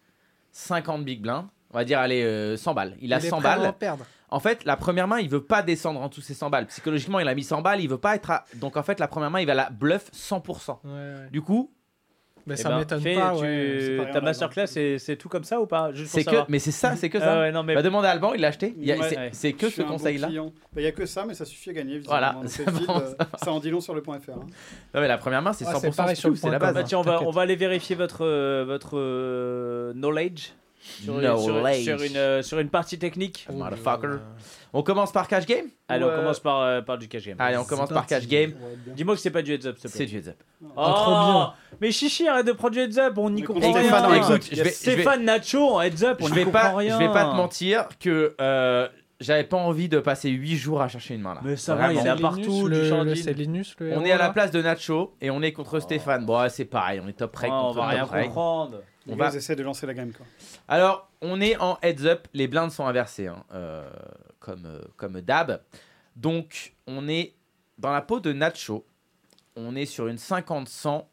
[0.53, 1.49] 50 big blinds.
[1.71, 2.97] On va dire, allez, euh, 100 balles.
[2.99, 3.65] Il, il a 100 balles.
[3.65, 4.07] À en perdre.
[4.35, 6.66] En fait, la première main, il veut pas descendre en dessous ses 100 balles.
[6.66, 8.44] Psychologiquement, il a mis 100 balles, il veut pas être à...
[8.56, 11.31] Donc en fait, la première main, il va la bluff 100%.
[11.31, 11.70] Du coup,
[12.44, 13.32] mais eh ça ben, m'étonne pas.
[13.36, 13.43] Tu...
[14.01, 15.93] Ouais, ta masterclass, c'est tout comme ça ou pas?
[15.93, 16.36] Juste que...
[16.48, 17.36] Mais c'est ça, c'est que ça.
[17.36, 17.81] Euh, ouais, non, mais...
[17.81, 18.74] bah, à Alban, il l'a acheté.
[19.31, 20.27] C'est que ce conseil-là.
[20.27, 20.43] Bah,
[20.77, 22.01] il n'y a que ça, mais ça suffit à gagner.
[22.01, 22.36] Voilà.
[23.43, 24.31] Ça, en dit long sur le point .fr.
[24.31, 24.47] Hein.
[24.94, 26.74] Non, mais la première main, c'est 100% ah, c'est la base.
[26.74, 30.51] Bah, tiens, on, va, aller vérifier votre, euh, euh, knowledge.
[31.09, 33.47] Euh, sur, une, partie technique.
[33.51, 33.62] Oh,
[34.73, 37.36] on commence par cash game Allez, on euh, commence euh, par, du cash game.
[37.39, 38.55] Allez, on commence par cash game.
[38.94, 40.06] Dis-moi que c'est pas du heads up, s'il te plaît.
[40.06, 40.43] C'est du heads up.
[40.62, 41.52] Ah, oh, trop bien.
[41.81, 43.82] Mais chichi, arrête de prendre du heads up, on n'y comprend rien.
[43.82, 45.24] Stéphane, non, écoute, je vais, Stéphane.
[45.24, 46.98] Nacho en heads up, on n'y comprend rien.
[46.98, 48.35] Je vais pas te mentir que
[49.20, 51.40] j'avais pas envie de passer 8 jours à chercher une main là.
[51.44, 52.66] Mais ça va, il y en a partout.
[52.66, 55.78] Le, c'est Linus, le on est à la place de Nacho et on est contre
[55.78, 55.81] oh.
[55.81, 56.27] Stéphane.
[56.27, 57.51] Bon, c'est pareil, on est top rec.
[57.52, 58.81] Oh, on va rien comprendre.
[59.09, 59.35] On va...
[59.35, 60.27] essayer de lancer la game Quoi.
[60.69, 62.29] Alors, on est en heads up.
[62.33, 63.89] Les blindes sont inversées, hein, euh,
[64.39, 65.61] comme, euh, comme d'hab.
[66.17, 67.35] Donc, on est
[67.79, 68.87] dans la peau de Nacho.
[69.57, 71.05] On est sur une 50-100.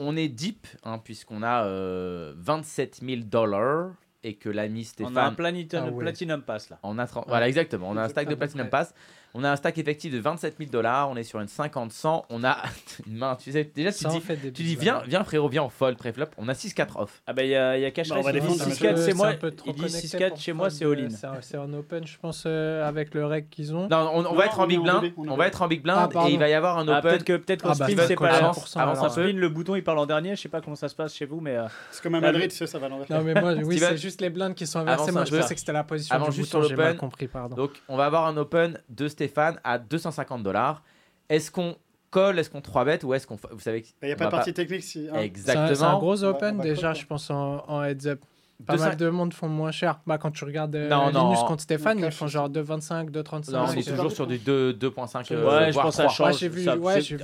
[0.00, 3.92] On est deep, hein, puisqu'on a euh, 27 000 dollars.
[4.26, 5.12] Et que la l'ami Stéphane.
[5.12, 5.34] On a un
[5.74, 5.98] ah ouais.
[5.98, 6.78] Platinum Pass là.
[6.82, 7.90] On a Voilà, exactement.
[7.90, 8.94] On a un stack de Platinum Pass.
[9.36, 11.10] On a un stack effectif de 27 000 dollars.
[11.10, 12.22] On est sur une 50-100.
[12.30, 12.56] On a
[13.06, 13.34] une main.
[13.34, 16.26] Tu sais, déjà, tu, dis, tu dis, viens, viens frérot, viens, on fold, pré-flop.
[16.38, 17.20] On a 6-4 off.
[17.26, 19.32] Ah bah, il y a, y cash bah, on 6-4 chez moi.
[19.66, 21.08] Il dit 6-4 chez moi, c'est all-in.
[21.40, 23.88] C'est en open, je pense, euh, avec le rec qu'ils ont.
[23.88, 25.12] Non, on, va être en big blind.
[25.16, 27.10] On va être en big blind et il va y avoir un ah, open.
[27.10, 28.76] Peut-être que peut-être ah, qu'on bah, spin, c'est pas avance.
[28.76, 29.32] Avance un peu.
[29.32, 30.36] Le bouton, il parle en dernier.
[30.36, 31.56] Je sais pas comment ça se passe chez vous, mais.
[31.56, 33.06] Euh, c'est comme à Madrid, ça va l'envers.
[33.10, 35.10] Non, mais moi, oui, c'est juste les blindes qui sont inversées.
[35.10, 36.14] Moi, je pensais que c'était la position.
[36.14, 36.96] Avant juste sur l'open.
[36.96, 37.56] compris, pardon.
[37.56, 40.82] Donc, on va avoir un open, 2 stéphane Stéphane à 250 dollars.
[41.28, 41.76] Est-ce qu'on
[42.10, 43.36] colle, est-ce qu'on 3 bêtes ou est-ce qu'on.
[43.50, 43.84] Vous savez.
[44.02, 44.82] Il n'y a pas de partie technique.
[44.82, 45.08] Si.
[45.10, 45.20] Hein.
[45.20, 45.74] Exactement.
[45.74, 48.20] C'est un, gros open déjà, je pense, en, en heads up.
[48.64, 48.86] Pas 200...
[48.86, 49.98] mal de monde font moins cher.
[50.06, 53.50] Bah, quand tu regardes euh, non, contre Stéphane, ils font genre 2,25, 2,35.
[53.50, 55.30] Non, on est toujours sur du 2,5.
[55.30, 56.44] Ouais, euh, je pense que ça change.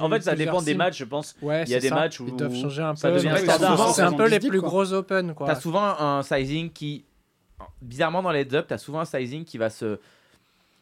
[0.01, 1.36] En fait, ça dépend des matchs, je pense.
[1.40, 1.94] Ouais, Il y a des ça.
[1.94, 2.27] matchs où.
[2.27, 3.18] Ils doivent changer un peu.
[3.93, 5.35] C'est un peu les plus gros open.
[5.39, 7.05] T'as souvent un sizing qui.
[7.82, 9.98] Bizarrement, dans les dubs, t'as souvent un sizing qui va se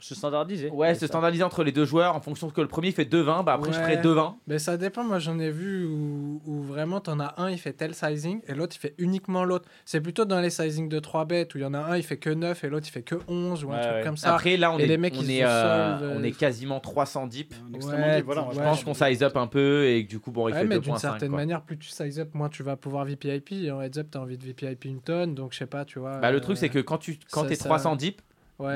[0.01, 0.71] c'est standardisé.
[0.71, 3.55] Ouais, c'est standardisé entre les deux joueurs en fonction que le premier fait 2-20, bah
[3.55, 3.75] après ouais.
[3.75, 4.35] je ferai 2-20.
[4.47, 7.73] Mais ça dépend, moi j'en ai vu où, où vraiment t'en as un, il fait
[7.73, 9.69] tel sizing et l'autre il fait uniquement l'autre.
[9.85, 12.05] C'est plutôt dans les sizing de 3 bêtes où il y en a un, il
[12.05, 14.03] fait que 9 et l'autre il fait que 11 ou ouais, un truc ouais.
[14.05, 14.35] comme ça.
[14.35, 17.55] Après là, on, est, les mecs, on, est, euh, euh, on est quasiment 300 deep.
[17.69, 17.83] Deep,
[18.25, 20.65] voilà, je pense qu'on size up un peu et que, du coup, bon, il fait
[20.65, 21.39] mais d'une certaine quoi.
[21.39, 23.53] manière, plus tu size up, moins tu vas pouvoir VPIP.
[23.53, 25.99] Et en heads up, t'as envie de VPIP une tonne, donc je sais pas, tu
[25.99, 26.19] vois.
[26.19, 28.23] Bah, le truc, euh, c'est que quand tu quand t'es 300 deep,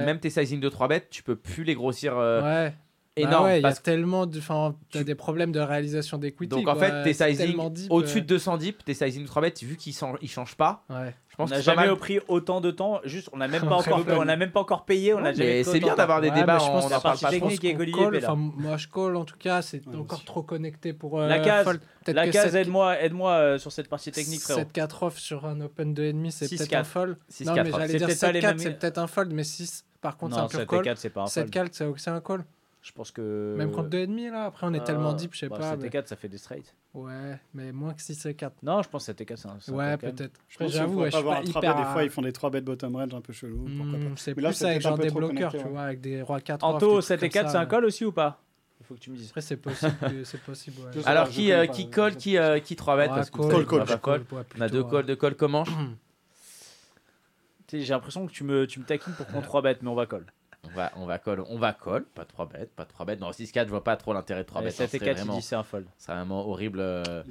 [0.05, 2.75] même tes sizing de 3 bêtes, tu peux plus les grossir euh, ouais.
[3.16, 3.44] Bah énorme.
[3.44, 3.76] Ah ouais, parce...
[3.76, 6.48] y a tellement de, fin, as des problèmes de réalisation d'equity.
[6.48, 7.56] Donc en fait, tes sizing
[7.90, 10.84] au-dessus de 200 tes sizing 3 bêtes, vu qu'ils ne changent pas.
[10.89, 11.97] Je pense on n'a jamais mal...
[11.97, 13.01] pris autant de temps.
[13.05, 15.14] Juste, on n'a même, pas encore, même pas encore payé.
[15.14, 16.59] On a jamais c'est bien d'avoir des débats.
[16.59, 17.30] Je pense on en parle pas.
[17.30, 19.62] Technique et call, enfin, moi, je call en tout cas.
[19.62, 21.20] C'est encore trop connecté pour.
[21.20, 24.60] La case, la case aide-moi aide -moi, euh, sur cette partie technique, frérot.
[24.60, 27.16] 7-4 off sur un open 2,5, c'est peut-être un fold.
[27.44, 29.84] Non, mais j'allais dire 7-4, c'est peut-être un fold, mais 6.
[30.01, 30.94] Par contre, c'est un pur call.
[30.94, 32.44] 7-4, c'est aussi un call.
[32.83, 33.55] Je pense que.
[33.57, 35.71] Même contre 2,5 là, après on est ah, tellement deep, je sais bah, pas.
[35.71, 36.09] 7 et 4, mais...
[36.09, 36.75] ça fait des straight.
[36.95, 38.57] Ouais, mais moins que 6 et 4.
[38.65, 39.75] Non, je pense que 7 et 4, c'est un.
[39.75, 40.41] Ouais, peut-être.
[40.49, 41.77] J'avoue, je suis pas hyper.
[41.77, 43.69] Des fois, ils font des 3 bêtes bottom range un peu chelou.
[43.69, 46.65] Mmh, c'est plus là, ça avec genre des bloqueurs, tu vois, avec des rois 4.
[46.65, 47.67] Anto, 7 et 4, c'est un euh.
[47.67, 48.41] call aussi ou pas?
[48.81, 49.29] Il faut que tu me dises.
[49.29, 49.93] Après, c'est possible.
[50.03, 51.03] Euh, possible ouais.
[51.07, 54.01] Alors, euh, qui, euh, qui colle, qui, euh, qui 3 mètres ah, call, call, call,
[54.01, 54.25] call.
[54.59, 55.63] On a deux calls de call comment?
[57.73, 60.07] J'ai l'impression que tu me, tu me taquines pour qu'on 3 bêtes, mais on va
[60.07, 60.27] call
[60.64, 63.18] on va, on va call, on va call, pas 3 bêtes, pas 3 bêtes.
[63.18, 64.74] Dans 6-4, je vois pas trop l'intérêt de 3 eh, bêtes.
[64.74, 65.86] 7-4, vraiment, dis c'est un fold.
[65.98, 66.78] C'est vraiment horrible.
[66.80, 67.24] Euh.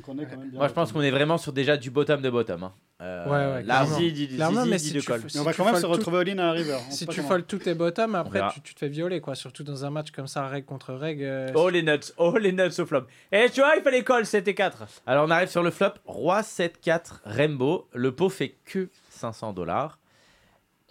[0.51, 2.63] Moi, je pense qu'on est vraiment sur déjà du bottom de bottom.
[2.63, 2.73] Hein.
[3.01, 4.65] Euh, ouais, ouais, là, clairement.
[4.65, 5.21] mais si call.
[5.39, 6.77] on va quand même se retrouver au line à un river.
[6.89, 9.35] Si tu folles tous tes bottom, après, tu, te fais violer, quoi.
[9.35, 11.23] Surtout dans un match comme ça, règle contre règle.
[11.23, 13.05] Euh, oh, les nuts, oh, les nuts au flop.
[13.31, 14.85] Et tu vois, il fallait call 7 et 4.
[15.07, 15.93] Alors, on arrive sur le flop.
[16.05, 17.87] Roi 7-4, Rainbow.
[17.93, 20.00] Le pot fait que 500 dollars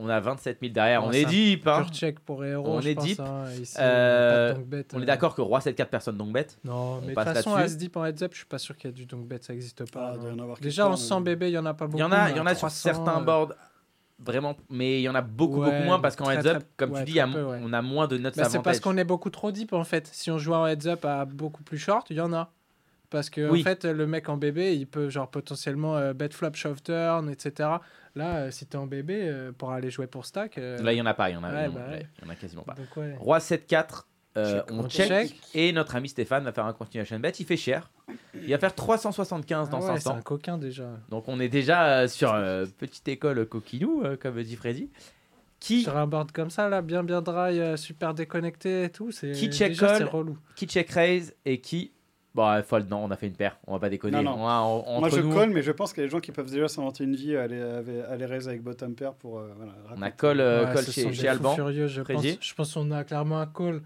[0.01, 1.05] on a 27 000 derrière.
[1.05, 1.67] on est deep.
[1.67, 1.85] Hein.
[2.65, 4.93] on est euh, deep.
[4.95, 5.05] on est euh.
[5.05, 6.59] d'accord que Roi 7-4, personne donc bête.
[6.65, 8.91] Non, mais de toute façon, As deep en heads up, je suis pas sûr qu'il
[8.91, 10.15] y a du donc bête, ça existe pas.
[10.61, 11.99] Déjà, en 100 bébé, il y en a pas beaucoup.
[11.99, 13.53] Il y en a, il y en a sur certains euh, boards
[14.23, 17.05] vraiment mais il y en a beaucoup beaucoup moins parce qu'en heads up comme tu
[17.05, 19.83] dis on a moins de notes bah, c'est parce qu'on est beaucoup trop deep en
[19.83, 22.53] fait si on jouait en heads up à beaucoup plus short il y en a
[23.11, 26.55] parce que en fait, le mec en bébé, il peut genre potentiellement euh, bet flop
[26.55, 27.69] shove turn, etc.
[28.15, 30.59] Là, euh, si t'es en bébé, euh, pour aller jouer pour stack.
[30.59, 32.27] Euh, là, il y en a pas, il y en a, ouais, non, bah, y
[32.27, 32.75] en a quasiment pas.
[32.75, 32.89] Donc.
[33.19, 34.05] Roi 7-4,
[34.37, 37.31] euh, on check, Et notre ami Stéphane va faire un continuation bet.
[37.31, 37.91] Il fait cher.
[38.35, 40.11] Il va faire 375 ah dans 500.
[40.11, 40.89] C'est un coquin déjà.
[41.09, 42.33] Donc on est déjà sur
[42.79, 44.91] petite école coquinou, comme dit Freddy.
[45.59, 45.83] Qui...
[45.83, 49.51] Sur un board comme ça, là, bien bien dry, super déconnecté et tout, c'est qui
[49.51, 50.35] check déjà, call.
[50.57, 51.93] Qui check raise et qui
[52.35, 53.59] Bon, euh, fold, non, on a fait une paire.
[53.67, 54.23] On va pas déconner.
[54.23, 54.85] Non, non.
[54.87, 56.51] On Moi, je nous, colle, mais je pense qu'il y a des gens qui peuvent
[56.51, 59.39] déjà s'inventer une vie à aller, à aller raise avec bottom pair pour.
[59.39, 61.55] euh, voilà, on a call, euh, Ouais, call chez, Alban.
[61.55, 62.25] furieux, je pense.
[62.41, 63.83] Je pense qu'on a clairement un call.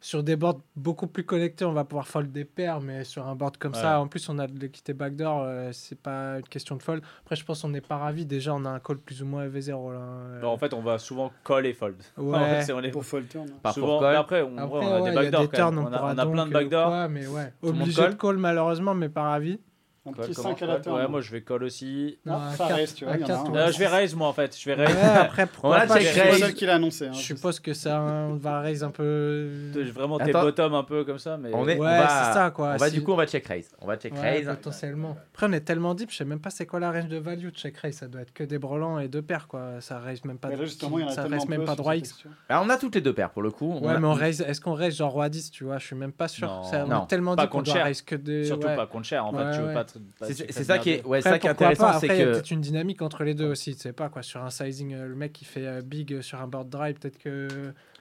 [0.00, 3.34] Sur des boards beaucoup plus connectés, on va pouvoir fold des paires, mais sur un
[3.34, 3.80] board comme Ouais.
[3.80, 7.02] ça, en plus on a de l'équité backdoor, euh, c'est pas une question de fold.
[7.24, 8.24] Après, je pense qu'on n'est pas ravi.
[8.24, 9.98] Déjà, on a un call plus ou moins EV0 là.
[9.98, 10.40] euh.
[10.40, 11.96] Non, en fait, on va souvent call et fold.
[12.16, 12.36] Ouais.
[12.38, 13.48] En fait, c'est- on est Pour fold turn.
[13.50, 13.54] hein.
[13.60, 13.86] Par souvent.
[13.98, 14.12] pour call.
[14.12, 15.90] mais après, on, Après, ouais, on a ouais, des backdoors des turns, on, On a,
[15.98, 17.08] pourra on a plein de euh, backdoors.
[17.08, 17.52] mais ouais.
[17.62, 19.58] Obligé call de call malheureusement, mais pas ravi.
[20.06, 20.96] Un Call, petit comment 5 à la call turn.
[20.96, 22.18] Ouais, moi je vais call aussi.
[22.24, 23.52] Non, Ah, ça reste, tu vois, à il y en a quatre, un.
[23.52, 23.58] ouais.
[23.58, 24.56] Euh, je vais raise moi en fait.
[24.58, 24.96] Je vais Ouais, raise.
[25.20, 26.38] après, pourquoi pas, je- C'est le raise.
[26.40, 27.06] seul qui l'a annoncé.
[27.08, 29.48] hein, Je suppose que ça on va raise un peu.
[29.94, 30.42] Vraiment tes Attends.
[30.42, 31.36] bottom un peu comme ça.
[31.36, 32.72] Mais On est- Ouais, on va- c'est ça quoi.
[32.74, 33.70] On va Si- du coup, on va check raise.
[33.80, 34.46] On va check Ouais, raise.
[34.46, 35.16] potentiellement.
[35.34, 37.46] Après, on est tellement deep, je sais même pas c'est quoi la range de value
[37.46, 37.96] de check raise.
[37.96, 39.80] Ça doit être que des brelans et deux paires quoi.
[39.80, 40.48] Ça raise même pas.
[40.48, 42.04] Mais là, justement, il y en a ça tellement raise même pas sur droit cette
[42.06, 42.24] X.
[42.48, 43.72] Alors, on a toutes les deux paires pour le coup.
[43.82, 44.40] On Ouais, a- mais on raise.
[44.40, 46.46] Est-ce qu'on raise genre roi 10 Tu vois, je suis même pas sûr.
[46.48, 46.62] Non.
[46.64, 47.04] Ça- on Non.
[47.04, 47.84] est tellement Pas deep qu'on contre doit cher.
[47.84, 48.44] raise que des.
[48.44, 48.76] surtout ouais.
[48.76, 49.38] pas contre cher en fait.
[49.44, 49.74] Ouais, Tu veux ouais.
[49.74, 49.84] pas
[50.22, 51.98] C'est ça qui est, ouais, Après, ça qui est intéressant, pas.
[52.00, 53.74] c'est Après, il y a que peut-être une dynamique entre les deux aussi.
[53.74, 54.22] Tu sais pas quoi.
[54.22, 57.18] Sur un sizing, euh, le mec qui fait euh, big sur un board drive, peut-être
[57.18, 57.48] que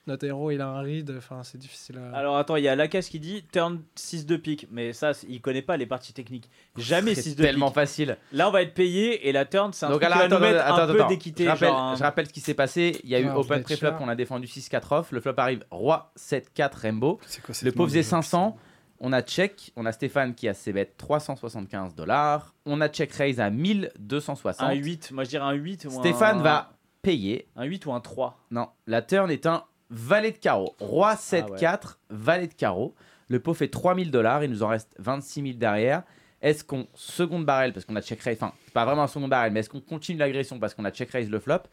[0.07, 1.13] notre héros il a un read.
[1.17, 2.17] Enfin, c'est difficile à.
[2.17, 5.41] Alors attends, il y a Lacasse qui dit turn 6 de pique, mais ça il
[5.41, 6.49] connaît pas les parties techniques.
[6.77, 7.75] Jamais 6 c'est de tellement pique.
[7.75, 8.17] facile.
[8.31, 10.35] Là on va être payé et la turn c'est un Donc truc alors, qui va
[10.37, 11.43] attends, mettre attends, un peu d'équité.
[11.43, 12.99] Je rappelle, genre un- je rappelle ce qui s'est passé.
[13.03, 13.97] Il y a eu on open cher.
[13.99, 15.11] on a défendu 6-4 off.
[15.11, 17.19] Le flop arrive roi 7-4 rainbow.
[17.25, 18.57] C'est quoi Le pauvre faisait déjà 500.
[18.99, 19.71] On a check.
[19.75, 22.55] On a Stéphane qui a ses bêtes 375 dollars.
[22.65, 24.67] On a check raise à 1260.
[24.67, 26.43] un 8, moi je dirais un 8 ou Stéphane un...
[26.43, 27.47] va payer.
[27.55, 28.45] un 8 ou un 3.
[28.51, 30.75] Non, la turn est un valet de carreau.
[30.79, 32.95] Roi Ah 7-4, valet de carreau.
[33.29, 34.43] Le pot fait 3000 dollars.
[34.43, 36.03] Il nous en reste 26 000 derrière.
[36.41, 39.27] Est-ce qu'on seconde barrel parce qu'on a check raise, enfin, c'est pas vraiment un second
[39.27, 41.63] barrel, mais est-ce qu'on continue l'agression parce qu'on a check raise le flop?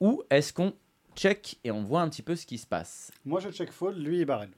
[0.00, 0.74] Ou est-ce qu'on
[1.16, 3.10] check et on voit un petit peu ce qui se passe?
[3.24, 4.50] Moi, je check fold, lui, il barrel.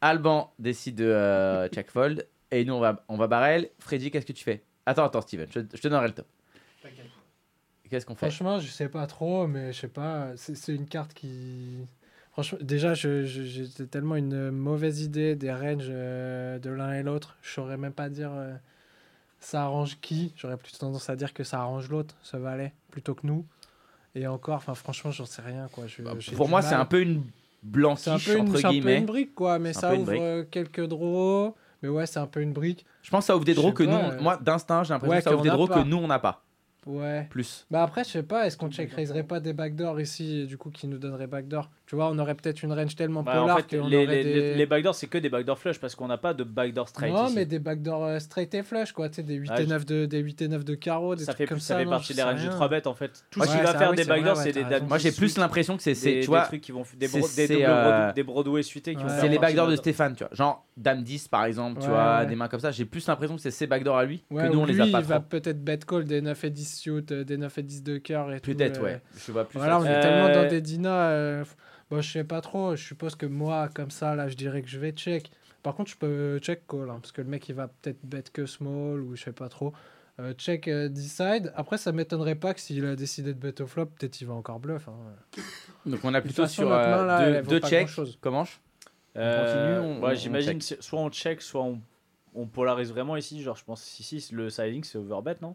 [0.00, 3.70] Alban décide de euh, check fold et nous on va, on va barrel.
[3.78, 4.62] Freddy, qu'est-ce que tu fais?
[4.84, 6.26] Attends, attends, Steven, je, je te donnerai le top.
[7.88, 8.28] Qu'est-ce qu'on fait?
[8.28, 10.32] Franchement, je sais pas trop, mais je sais pas.
[10.36, 11.78] C'est c'est une carte qui.
[12.32, 17.36] Franchement, déjà, j'ai tellement une mauvaise idée des ranges euh, de l'un et l'autre.
[17.42, 18.54] Je saurais même pas dire euh,
[19.40, 20.32] ça arrange qui.
[20.36, 23.46] J'aurais plutôt tendance à dire que ça arrange l'autre, ce valet, plutôt que nous.
[24.14, 25.86] Et encore, enfin, franchement, j'en sais rien, quoi.
[25.86, 27.22] Je- Bah, Pour moi, c'est un peu une
[27.64, 28.98] Un blanquiche, peu une, entre c'est un peu guillemets.
[28.98, 29.58] une brique, quoi.
[29.58, 31.54] Mais ça ouvre euh, quelques draws.
[31.82, 32.86] Mais ouais, c'est un peu une brique.
[33.02, 35.12] Je pense que ça ouvre des draws que nous, pas, euh, moi d'instinct, j'ai l'impression
[35.12, 36.42] ouais, que ça ouvre des draws que nous on n'a pas.
[36.86, 37.26] Ouais.
[37.30, 37.66] Plus.
[37.70, 40.70] Bah après, je sais pas, est-ce qu'on check raiserait pas des backdoors ici, du coup,
[40.70, 41.68] qui nous donnerait backdoor?
[41.86, 44.06] Tu vois, on aurait peut-être une range tellement Bah, en polar fait, qu'on les, aurait
[44.06, 44.54] les, des...
[44.54, 47.26] les- backdoors c'est que des backdoors flush parce qu'on n'a pas de backdoor straight non,
[47.26, 47.34] ici.
[47.36, 49.86] mais des backdoors euh, straight et flush, quoi, tu sais, des 8 Ouais, et 9
[49.86, 51.78] de, des 8 et 9 de carreau, des ça trucs fait, comme ça ça.
[51.78, 52.50] fait non, partie des ranges de rien.
[52.50, 53.12] 3 bêtes en fait.
[53.30, 55.38] Tout Ouais, ce qui va faire oui, des backdoors c'est des Moi j'ai 10, plus
[55.38, 58.14] l'impression que c'est, c'est, des, tu vois, des trucs qui vont des, bro- euh, Broadway-
[58.14, 59.02] des Broadway suités Ouais.
[59.20, 60.34] c'est les backdoors de Stéphane, tu vois.
[60.34, 62.72] Genre Dame 10 par exemple, tu vois, des mains comme ça.
[62.72, 64.86] J'ai plus l'impression que c'est ses backdoors à lui que nous ou on les a
[64.88, 67.62] pas il va peut-être bet call des 9 et 10 suit, euh, des 9 et
[67.62, 68.50] 10 de cœur et tout.
[68.52, 69.00] Peut-être, ouais.
[69.24, 69.58] Je vois plus.
[69.60, 71.44] Voilà, on est tellement dans des dinas.
[71.90, 72.76] Euh, Bon, je sais pas trop.
[72.76, 75.30] Je suppose que moi, comme ça, là, je dirais que je vais check.
[75.62, 76.90] Par contre, je peux check call.
[76.90, 79.48] hein, parce que le mec, il va peut-être bet que small ou je sais pas
[79.48, 79.72] trop.
[80.18, 81.52] Euh, check euh, decide.
[81.56, 84.34] Après, ça m'étonnerait pas que s'il a décidé de bet au flop, peut-être il va
[84.34, 84.88] encore bluff.
[84.88, 84.94] hein.
[85.84, 87.88] Donc on a plutôt façon, sur notre euh, main, là, deux, deux checks.
[88.20, 88.52] Comment je
[89.16, 91.80] Euh, continue, on- ouais, on j'imagine soit on check, soit on,
[92.34, 93.42] on polarise vraiment ici.
[93.42, 95.54] Genre, je pense ici, le siding c'est overbet, non?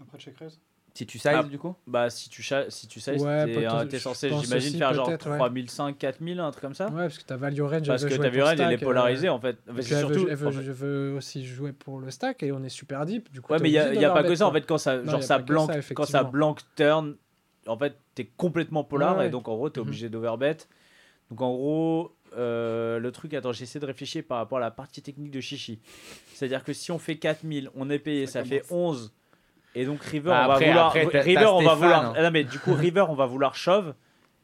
[0.00, 0.58] Après check raise.
[0.96, 1.42] Si tu sizes Ah.
[1.42, 1.74] du coup?
[1.88, 5.38] Bah, si tu, si tu sais, Ouais, t'es euh, censé, j'imagine, faire genre peut-être, ouais.
[5.38, 6.86] 3005, 4000, un truc comme ça?
[6.86, 8.84] Ouais, parce que ta value range, Parce que ta value range, elle est stack, euh,
[8.86, 9.56] polarisée en fait.
[9.66, 12.44] Parce que veut, surtout, elle veut- en fait- je veux aussi jouer pour le stack
[12.44, 13.32] et on est super deep.
[13.32, 14.64] Du coup, Ouais, mais il n'y a, y a pas que ça en fait.
[14.66, 17.16] Quand ça, Non, genre ça pas que blank, ça, quand ça blank turn,
[17.66, 19.88] en fait, t'es complètement polar Ouais, et donc en gros, t'es Mhm.
[19.88, 20.58] obligé d'overbet.
[21.30, 25.02] Donc en gros, euh, le truc, attends, j'essaie de réfléchir par rapport à la partie
[25.02, 25.80] technique de Chichi.
[26.34, 29.12] C'est-à-dire que si on fait 4000, on est payé, Ça fait 11.
[29.74, 30.86] Et donc River, Bah, on va après- vouloir.
[30.96, 32.04] après, River, on va vouloir.
[32.06, 32.12] hein.
[32.16, 33.94] Ah non, mais du coup, River, on va vouloir shove.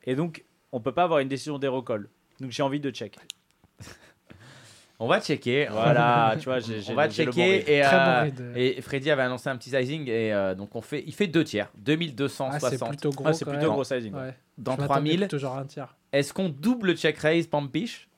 [0.04, 2.08] Et donc, on peut pas avoir une décision des recalls.
[2.40, 3.16] Donc j'ai envie de check.
[5.02, 5.66] On va checker.
[5.70, 6.58] Voilà, tu vois,
[6.90, 7.68] On va bon checker read.
[7.68, 11.02] et, euh, bon et Freddy avait annoncé un petit sizing et euh, donc on fait,
[11.06, 13.24] il fait deux tiers, Ah, c'est 2260 plutôt gros.
[13.26, 13.70] Ah, c'est plutôt même.
[13.70, 14.12] gros sizing.
[14.14, 14.34] Ouais.
[14.58, 15.18] dans Je m'attendais 3000.
[15.20, 15.96] plutôt genre un tiers.
[16.12, 18.08] Est-ce qu'on double check raise pampiche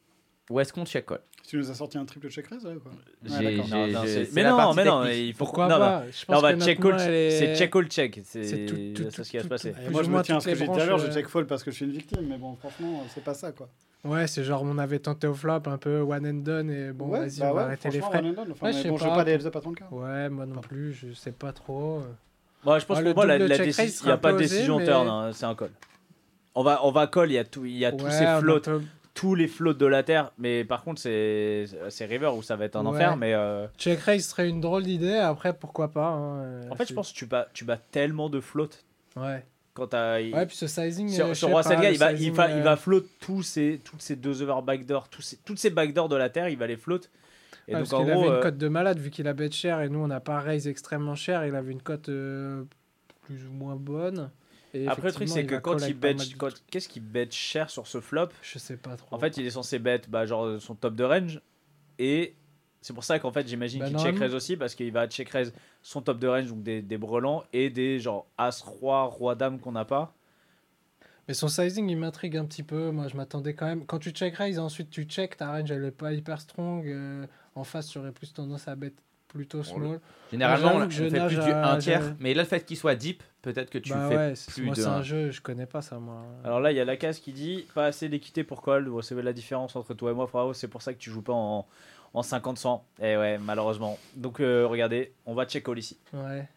[0.51, 1.21] ou est-ce qu'on check call?
[1.47, 3.67] Tu nous as sorti un triple check raise, là, quoi Ouais, d'accord.
[3.67, 5.77] j'ai- Non, non, j'ai- c'est- c'est mais la non, mais non, il faut Pourquoi non,
[6.07, 8.21] que check est- c'est check all check.
[8.25, 9.75] C'est C'est tout- ce qui va se passer.
[9.87, 11.15] Et moi, je me tiens à ce que j'ai dit tout à l'heure, je branches,
[11.17, 13.69] check fold parce que je suis une victime, mais bon, franchement, c'est pas ça, quoi.
[14.05, 17.07] Ouais, c'est genre on avait tenté au flop un peu one and done et bon,
[17.09, 18.19] Ouais, vas-y, bah on va ouais, arrêter les frais.
[18.19, 18.49] one and done.
[18.53, 19.83] Enfin, Ouais, mais je bon, veux pas des heads up à 30k.
[19.93, 22.03] Ouais, moi non plus, je sais pas trop.
[22.65, 24.39] Moi, je pense Ouais, que pour moi, la, décision- raise il n'y a pas de
[24.39, 25.71] décision mais- turn, hein, c'est un call.
[26.55, 28.25] On va, on va call, il y a, tout, il y a tous Ouais, ces
[28.25, 28.83] peut-
[29.15, 31.67] tous les floats de la Terre, mais par contre, c'est
[32.01, 32.93] River où ça va être un Ouais.
[32.93, 33.35] enfer, mais...
[33.35, 36.09] euh, Check raise serait une drôle d'idée, après pourquoi pas.
[36.09, 38.69] hein, euh, En fait, je pense que tu bats, tu bats tellement de floats
[39.17, 39.45] Ouais.
[39.75, 39.93] quand.
[39.93, 41.09] Ouais, puis ce sizing.
[41.11, 43.43] euh, Sur, je sur Roi Selga, il va, il va, il euh, va float tous
[43.43, 46.57] ces, toutes ces deux over backdoor, tous ces, toutes ces backdoors de la Terre, il
[46.57, 47.01] va les float.
[47.69, 49.35] Et ouais, donc parce en qu'il avait une euh, cote de malade vu qu'il a
[49.35, 51.45] bet cher et nous on n'a pas raise extrêmement cher.
[51.47, 52.65] Il avait une cote euh,
[53.23, 54.31] plus ou moins bonne.
[54.75, 56.17] Et après le truc c'est que quand il bet,
[56.71, 58.29] qu'est-ce qu'il bet cher sur ce flop?
[58.43, 59.15] Je sais pas trop.
[59.15, 61.41] En fait, il est censé bet bah, genre son top de range
[61.99, 62.35] et
[62.81, 65.29] c'est pour ça qu'en fait j'imagine Bah, qu'il check raise aussi parce qu'il va check
[65.29, 69.35] raise son top de range donc des, des brelans et des genre as roi roi
[69.35, 70.15] dame qu'on n'a pas.
[71.29, 72.91] Mais son sizing il m'intrigue un petit peu.
[72.91, 73.87] Moi je m'attendais quand même.
[73.87, 76.87] Quand tu check raise, ensuite tu check, ta range elle est pas hyper strong.
[76.87, 78.93] euh, en face, j'aurais plus tendance à bet
[79.29, 80.01] plutôt small.
[80.31, 82.15] Généralement, on je fait plus du à- 1 tiers.
[82.19, 84.63] Mais là, le fait qu'il soit deep, peut-être que tu bah fais ouais, c'est- plus
[84.65, 86.25] moi de c'est un jeu, je connais pas ça moi.
[86.45, 88.85] Alors là il y a la case qui dit pas assez d'équité pour call.
[88.89, 90.55] Bon, c'est la différence entre toi et moi frérot.
[90.55, 91.67] C'est pour ça que tu joues pas en,
[92.15, 92.81] en 50-100.
[93.03, 93.99] Et ouais malheureusement.
[94.17, 95.99] Donc euh, regardez, on va check call ici.
[96.13, 96.49] Ouais.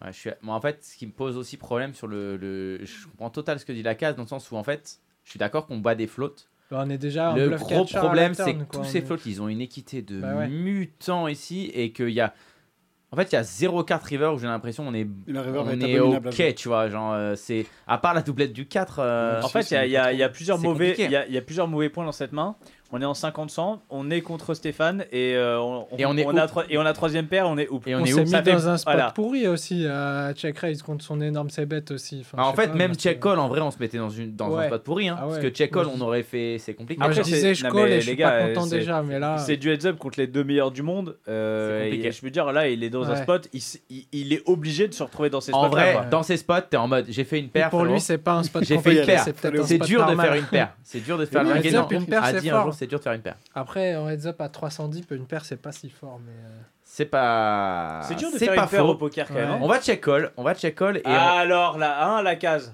[0.00, 0.30] Ouais, je suis...
[0.42, 3.58] moi, en fait, ce qui me pose aussi problème sur le, le- Je comprends total
[3.58, 5.78] ce que dit la case, dans le sens où, en fait, je suis d'accord qu'on
[5.78, 6.48] bat des flottes.
[6.70, 9.42] Bah, on est déjà Le gros problème, c'est que quoi, tous ces est- flottes, ils
[9.42, 10.46] ont une équité de Bah ouais.
[10.46, 12.32] mutants ici, et qu'il y a...
[13.10, 15.60] En fait, il y a 0-4 river où j'ai l'impression on est, Et la river
[15.64, 16.88] on est ok, tu vois.
[16.90, 17.64] Genre, euh, c'est...
[17.86, 18.98] À part la doublette du 4...
[18.98, 19.96] euh, En fait, y y
[21.08, 22.56] y il y a plusieurs mauvais points dans cette main.
[22.90, 26.46] On est en 50-100, on est contre Stéphane et euh, on, Et on est a
[26.70, 27.86] et on a troisième paire, on est hoop.
[27.86, 29.10] Et On, on est s'est mis dans un spot voilà.
[29.10, 32.20] pourri aussi à check raise contre son énorme c-bet aussi.
[32.22, 34.34] Enfin, Ah, en fait, pas, même check call, en vrai, on se mettait dans, une,
[34.34, 34.66] dans un Ouais.
[34.68, 35.08] spot pourri.
[35.10, 35.32] Hein, Ah ouais.
[35.32, 36.56] Parce que check call, on aurait fait.
[36.58, 36.98] C'est compliqué.
[37.02, 39.02] Moi, je Après, disais je call et je suis les gars, pas content c'est- déjà,
[39.02, 39.36] mais là.
[39.36, 41.18] C'est du heads up contre les deux meilleurs du monde.
[41.28, 42.08] euh, C'est compliqué.
[42.08, 44.42] et je veux dire, là, il est dans un spot, il, s- il- il est
[44.48, 45.58] obligé de se retrouver dans ces spots.
[45.60, 47.68] En vrai, dans ces spots, t'es en mode j'ai fait une paire.
[47.68, 49.24] pour lui, c'est pas un spot J'ai fait une paire.
[49.24, 50.70] c'est un dur de faire une paire.
[50.82, 52.22] C'est dur de faire une paire,
[52.78, 52.98] c'est 10 un fort.
[52.98, 53.36] jour, c'est dur de faire une paire.
[53.54, 56.18] Après, en heads up à 310, une paire, c'est pas si fort.
[56.24, 58.00] Mais euh, C'est pas.
[58.04, 58.88] C'est dur de c'est faire pas une paire faux.
[58.90, 59.48] au poker quand même.
[59.50, 59.54] Ouais.
[59.56, 59.60] hein.
[59.62, 62.72] On va check call, on va check call et on- Alors, là, hein, la case.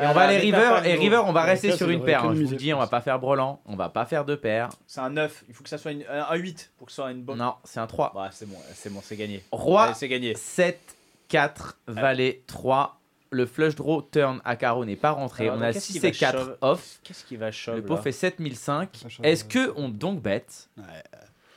[0.00, 1.92] et on va aller les river et river on va Ouais, rester ça, sur ça
[1.92, 2.20] une devrait paire.
[2.20, 2.22] hein.
[2.24, 2.90] Je vous économiser, le dis, on va pense.
[2.90, 4.68] pas faire brelan, on va pas faire deux paires.
[4.86, 7.10] C'est un 9, il faut que ça soit une- un 8 pour que ce soit
[7.10, 7.38] une bonne.
[7.38, 8.12] Non, c'est un 3.
[8.14, 9.42] Bah, c'est bon, c'est bon, c'est gagné.
[9.52, 10.34] Roi Allez, c'est gagné.
[10.34, 10.78] 7
[11.28, 13.00] 4 valet 3
[13.36, 15.44] le flush draw turn à carreau n'est pas rentré.
[15.48, 17.00] Alors, on a qu'est-ce 6 qui va et 4 shove off.
[17.04, 18.96] Qu'est-ce qui va shove Le pot fait 7005.
[18.96, 20.44] Ça shove, Est-ce que on donc bet
[20.76, 20.84] Ouais,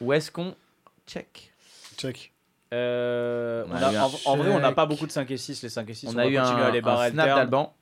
[0.01, 0.55] ou est-ce qu'on
[1.07, 1.51] check?
[1.97, 2.33] Check.
[2.73, 5.63] Euh, On a en, en vrai, on n'a pas beaucoup de 5 et 6.
[5.63, 7.73] Les 5 et 6, On on, a va eu un, à les un snap d'Alban.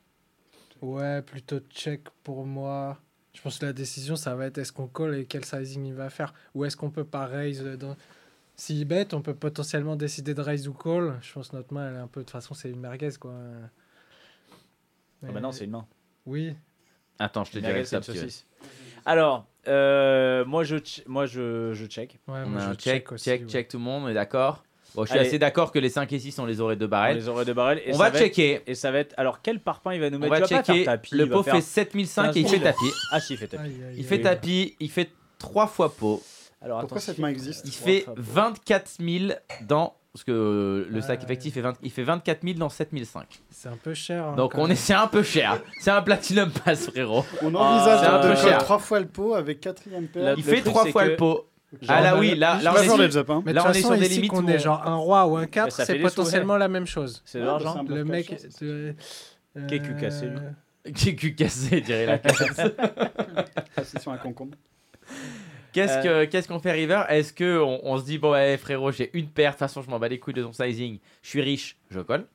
[0.81, 2.97] ouais, plutôt check pour moi.
[3.33, 5.93] Je pense que la décision, ça va être est-ce qu'on call et quel sizing il
[5.93, 6.33] va faire.
[6.55, 7.95] Ou est-ce qu'on peut pas raise dans...
[8.55, 11.19] S'il bet, on peut potentiellement décider de raise ou call.
[11.21, 12.21] Je pense que notre main, elle est un peu.
[12.21, 13.33] De toute façon, c'est une merguez, quoi.
[15.25, 15.85] Ah bah non, c'est une main.
[16.25, 16.55] Oui.
[17.19, 17.99] Attends, je te dirai ça.
[19.05, 20.75] Alors, euh, moi, je,
[21.07, 22.19] moi je, je check.
[22.27, 23.47] Ouais, On moi, a je un check, aussi, check, ouais.
[23.47, 24.63] check tout le monde, on est d'accord
[24.95, 25.27] Bon, je suis Allez.
[25.27, 27.17] assez d'accord que les 5 et 6 on les deux On barrels.
[27.17, 27.81] les aurait de barrel.
[27.85, 28.61] Et On ça va être- checker.
[28.65, 29.13] Et ça va être.
[29.17, 30.31] Alors, quel parpaing il va nous On mettre?
[30.31, 30.85] va Il va checker.
[30.85, 31.13] tapis.
[31.15, 32.63] Le va pot faire- fait 7005 et il 15 fait 000.
[32.71, 32.91] tapis.
[33.11, 33.63] Ah, si, il fait tapis.
[33.63, 34.03] Aïe, aïe, Il aïe.
[34.03, 36.23] fait tapis, il fait 3 fois pot.
[36.61, 38.21] Alors, Pourquoi attends, cette main existe Il fait fois pot?
[38.23, 39.33] 24 000
[39.67, 39.93] dans.
[40.17, 41.25] Parce que euh, le stack Ouais.
[41.25, 43.27] effectif est 20 il fait 24 000 dans 7005.
[43.51, 44.25] C'est un peu cher.
[44.25, 44.75] hein, Donc quand on est, même.
[44.77, 45.61] c'est un peu cher.
[45.79, 47.23] C'est un platinum pass, frérot.
[47.43, 48.57] On Ah, envisage c'est un de peu coller cher.
[48.57, 50.33] trois fois le pot avec quatrième paire.
[50.35, 51.47] Il fait truc, 3 c'est fois que- le pot.
[51.81, 53.43] Genre, Ah là oui, là, Je là on pas est sur- les up, hein.
[53.45, 54.59] Mais de Là, toute on est façon, sur des ici, limites qu'on où est on-
[54.59, 57.21] genre un roi ou un 4, ça fait c'est des sous, potentiellement la même chose.
[57.25, 57.83] C'est de Ouais, l'argent.
[57.87, 58.35] c'est Le mec.
[58.49, 58.65] ça.
[58.65, 58.93] euh,
[59.67, 60.37] Kéku cassé, lui.
[60.37, 62.57] euh, J'ai cul cassé, dirait la classe.
[63.75, 64.57] Assis sur un concombre.
[65.73, 66.25] Qu'est-ce Euh.
[66.25, 67.03] que qu'est-ce qu'on fait River?
[67.09, 69.81] Est-ce que on, on se dit bon ouais frérot j'ai une paire, de toute façon
[69.81, 72.25] je m'en bats les couilles de ton sizing, je suis riche, je colle.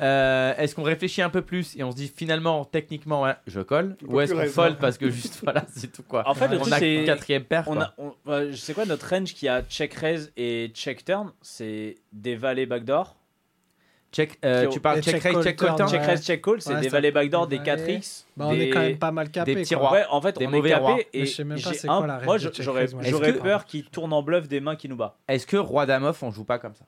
[0.00, 3.60] Euh, est-ce qu'on réfléchit un peu plus et on se dit finalement techniquement ouais, je
[3.60, 3.96] colle?
[4.06, 6.26] Ou est-ce qu'on fold parce que juste voilà c'est tout quoi?
[6.26, 7.02] En fait, le on truc, a c'est.
[7.04, 7.82] quatrième paire On quoi.
[7.84, 11.30] a, on- bah, je sais quoi, notre range qui a check raise et check turn,
[11.42, 13.16] c'est des valets backdoor.
[14.12, 16.06] Check, euh, tu parles check check raise, call check call turn, Check Ouais.
[16.06, 17.62] raise, check call, c'est Ouais, des ça- valets backdoor, des Ouais.
[17.64, 18.26] 4x.
[18.36, 19.54] Bah, on des- est quand même pas mal capé.
[19.54, 19.90] des rois.
[19.92, 20.96] Ouais, en fait, Des on est mauvais rois.
[20.98, 23.42] capé et je sais même pas c'est un- quoi la moi, j'aurais pas.
[23.42, 25.16] peur qu'il tourne en bluff des mains qui nous bat.
[25.28, 26.84] Est-ce que roi dame off on joue pas comme ça?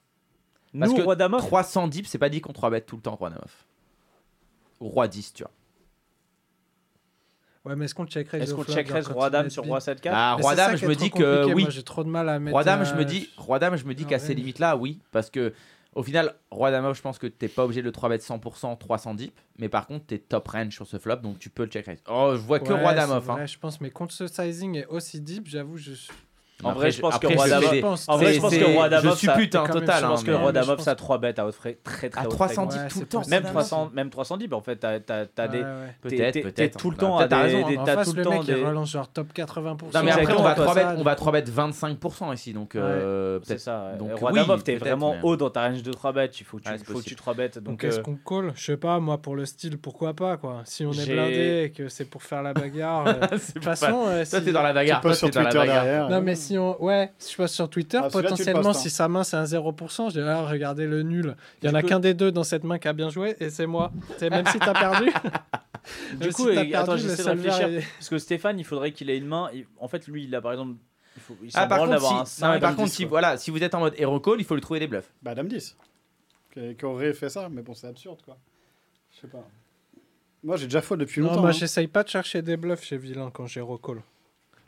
[0.78, 2.96] Parce Nous, que roi dame off, 300 dips c'est pas dit qu'on 3 bet tout
[2.96, 3.64] le temps roi dame off.
[4.80, 5.52] Ou roi 10 tu vois.
[7.64, 9.98] Ouais, mais est-ce qu'on check raise est-ce qu'on check raise roi dame sur roi 7
[10.02, 11.66] 4 Ah Mais roi dame je est me dis que oui.
[11.70, 12.52] J'ai trop de mal à mettre.
[12.52, 15.30] Roi dame, je me dis, roi dame, je me dis qu'à ces limites-là, oui, parce
[15.30, 15.54] que
[15.94, 18.16] Au final, Roi Dame off, je pense que t'es pas obligé de le 3 bet
[18.18, 19.38] 100%, 300 deep.
[19.58, 22.02] Mais par contre, t'es top range sur ce flop, donc tu peux le check raise.
[22.08, 23.28] Oh, je vois que Ouais, Roi Dame off.
[23.30, 23.46] hein.
[23.46, 26.12] je pense, mais contre ce sizing est aussi deep, j'avoue, je suis.
[26.62, 27.46] En Après, vrai, je pense que Roi
[27.80, 30.02] pense- En vrai, c'est- je pense que Roi Je quand même total.
[30.02, 32.24] Je pense hein, que Roi pense- ça 3 bêtes à haute frais, très très À
[32.24, 32.74] haute 300 fréquence.
[32.74, 33.22] deep Ouais, tout le temps.
[33.28, 34.98] Même c'est 300, même 300 deep, en fait, t'as
[35.48, 35.64] des.
[36.00, 36.78] Peut-être, peut-être.
[36.78, 37.34] Tout le temps t'as des.
[37.34, 39.98] raison, T'as face, tout le temps mec, il relance genre top 80%.
[39.98, 41.20] Non, mais après, on va Exactement, 3 ça, bet, du on va coup.
[41.20, 42.52] 3 bet 25% ici.
[42.52, 43.60] Donc, euh, C'est peut-être.
[43.60, 43.92] ça.
[43.98, 46.38] Donc, Roi off, t'es vraiment haut dans ta range de 3 bêtes.
[46.40, 47.16] Il faut que tu Ouais, c'est faut que tu possible.
[47.16, 47.58] 3 bêtes.
[47.58, 50.62] Donc, est-ce euh, qu'on call Je sais pas, moi, pour le style, pourquoi pas, quoi.
[50.64, 53.04] Si on est blindé et que c'est pour faire la bagarre.
[53.04, 55.00] De toute façon, Toi, si- t'es dans la bagarre.
[55.00, 55.84] Toi, sur t'es dans la Twitter bagarre.
[55.84, 56.08] derrière.
[56.10, 56.82] Non, mais si on.
[56.82, 58.82] Ouais, si je passe sur Twitter, Ah, potentiellement, postes, hein.
[58.82, 61.36] si sa main c'est un 0%, je dis, ah, regardez le nul.
[61.62, 63.50] Il y en a qu'un des deux dans cette main qui a bien joué et
[63.50, 63.92] c'est moi.
[64.18, 65.10] C'est même si t'as perdu.
[66.18, 67.82] Du coup, si perdu, attends, j'essaie de réfléchir.
[67.98, 69.50] Parce que Stéphane, il faudrait qu'il ait une main.
[69.78, 70.76] En fait, lui, il a par exemple.
[71.16, 71.36] Il, faut...
[71.42, 72.60] il Ah, par contre, d'avoir un si, non, mais 5.
[72.60, 74.62] par contre, 10, si, voilà, si vous êtes en mode hero call, il faut lui
[74.62, 75.12] trouver des bluffs.
[75.22, 75.76] Bah, Dame 10.
[76.54, 78.38] Qui, qui aurait fait ça, mais bon, c'est absurde, quoi.
[79.14, 79.46] Je sais pas.
[80.42, 81.40] Moi, j'ai déjà fold depuis Non, longtemps.
[81.42, 81.52] moi hein.
[81.52, 84.00] j'essaye pas de chercher des bluffs chez Vilain quand j'ai recall.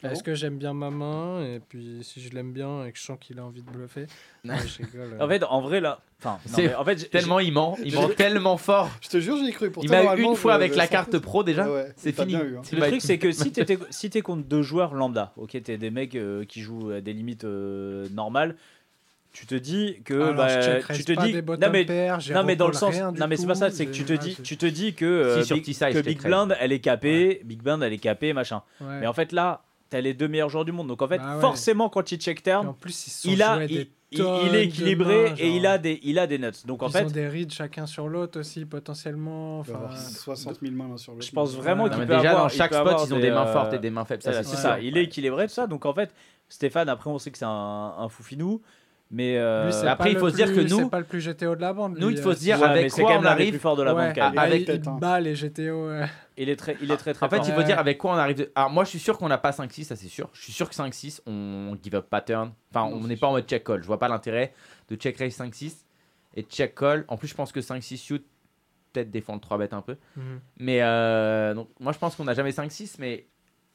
[0.09, 2.99] Ah Est-ce que j'aime bien ma main et puis si je l'aime bien et que
[2.99, 4.07] je sens qu'il a envie de bluffer
[4.45, 4.55] Non.
[4.57, 5.17] Je rigole.
[5.21, 5.25] euh.
[5.25, 6.01] En fait, en vrai, là.
[6.21, 8.91] Enfin, non, C'est mais en fait, Tellement il ment, il ment tellement fort.
[9.03, 9.71] Je te jure, j'y ai cru.
[9.71, 11.71] Pourtant, Il m'a eu une fois avec la carte pro déjà.
[11.71, 11.93] Ouais.
[11.97, 12.35] C'est fini.
[12.35, 12.63] eu, hein.
[12.73, 13.31] Le truc, c'est que
[13.91, 17.13] si t'es contre deux joueurs lambda, ok, t'es des mecs euh, qui jouent à des
[17.13, 18.57] limites euh, normales,
[19.33, 20.15] tu te dis que.
[20.15, 20.57] Alors, bah,
[20.95, 21.33] tu te pas dis.
[21.35, 21.85] des Non, mais,
[22.33, 22.95] non, mais dans le sens.
[22.99, 25.05] Non, mais c'est pas ça, c'est que tu te dis, tu te dis que.
[25.05, 26.23] euh, Si, sur Big, que Big.
[26.23, 28.63] Blind, elle est capée, Big Blind, elle est capée, machin.
[28.81, 29.01] Ouais.
[29.01, 30.89] Mais en fait, là, t'as les deux meilleurs joueurs du monde.
[30.89, 31.41] Donc en fait, Bah ouais.
[31.41, 35.49] forcément, quand il check en turn, plus, ils il, a, il, est équilibré mains, et
[35.57, 36.51] il a, des, il a des nuts.
[36.65, 39.59] Donc en Ils fait, ont des reads chacun sur l'autre aussi, potentiellement.
[39.61, 41.91] Enfin, avoir 60 000 mains sur le je pense vraiment Ouais.
[41.91, 43.79] qu'il peut déjà, avoir, dans chaque spot, ils ont des, des mains euh, fortes et
[43.79, 44.23] des mains faibles.
[44.23, 45.67] Ça, c'est ça, il est équilibré, tout ça.
[45.67, 46.11] Donc en fait,
[46.49, 48.63] Stéphane, après, on sait que c'est un, un foufinou.
[49.11, 51.55] Mais euh, lui, après, il faut se dire que nous- c'est pas le plus GTO
[51.55, 51.97] de la bande.
[51.97, 53.51] Nous, il faut euh, se dire ouais, avec quoi quand même on arrive.
[53.51, 54.15] plus forts de la ouais, banque.
[54.17, 54.35] quand même.
[54.35, 55.89] il- avec- il, bat les GTO.
[55.91, 56.07] ouais.
[56.39, 57.49] Il est très, il est très très En fait, fort.
[57.49, 58.37] il faut dire avec quoi on arrive.
[58.37, 60.29] de- Alors, moi, je suis sûr qu'on n'a pas 5-6, ça c'est sûr.
[60.35, 62.53] Je suis sûr que 5-6, on give up pattern.
[62.71, 63.81] Enfin, Non, on c'est n'est pas en mode check call.
[63.81, 64.53] Je vois pas l'intérêt
[64.89, 65.85] de check raise 5-6
[66.35, 67.05] et check call.
[67.09, 68.23] En plus, je pense que 5-6 shoot,
[68.93, 69.97] peut-être défendre 3 bêtes un peu.
[70.17, 70.41] Mhm.
[70.59, 73.27] Mais euh, donc, moi, je pense qu'on n'a jamais 5-6, mais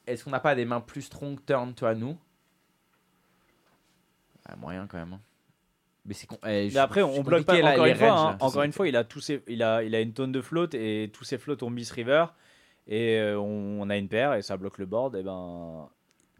[0.06, 2.16] est-ce qu'on n'a pas des mains plus strong turn, toi, nous?
[4.46, 5.14] Ah, Moyen quand même.
[5.14, 5.20] hein.
[6.06, 6.38] Mais c'est con.
[6.48, 7.54] eh, je- Mais après, on bloque pas.
[7.54, 8.46] compliqué, là, encore les une fois, ranges, hein, là.
[8.46, 10.70] encore une fois, il a tous ses, il a, il a une tonne de float
[10.74, 12.26] et tous ses floats ont miss river
[12.88, 15.16] et euh, on, on a une paire et ça bloque le board.
[15.16, 15.88] Et ben.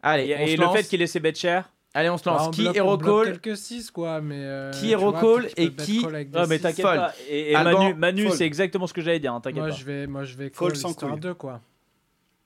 [0.02, 0.76] Allez, Et, on et se le lance.
[0.76, 1.70] fait qu'il ait ses bêtes chères.
[1.94, 2.48] Allez, on se Bah, lance.
[2.48, 4.38] on qui bloque- hero call quelques 6 quoi, mais.
[4.38, 7.12] euh, Qui hero vois, call et qui- call Non, mais t'inquiète pas.
[7.28, 9.32] Et, et Alban, Manu, c'est exactement ce que j'allais dire.
[9.34, 9.74] hein, T'inquiète Moi pas.
[9.76, 11.20] je vais, moi je vais Fold call sans couille.
[11.20, 11.60] 2 quoi.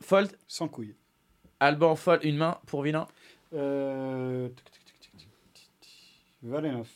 [0.03, 0.31] Fold.
[0.49, 0.95] Sans couilles.
[1.61, 3.07] Alban fold une main pour vilain.
[3.55, 4.49] Euh...
[6.43, 6.87] Valet 9.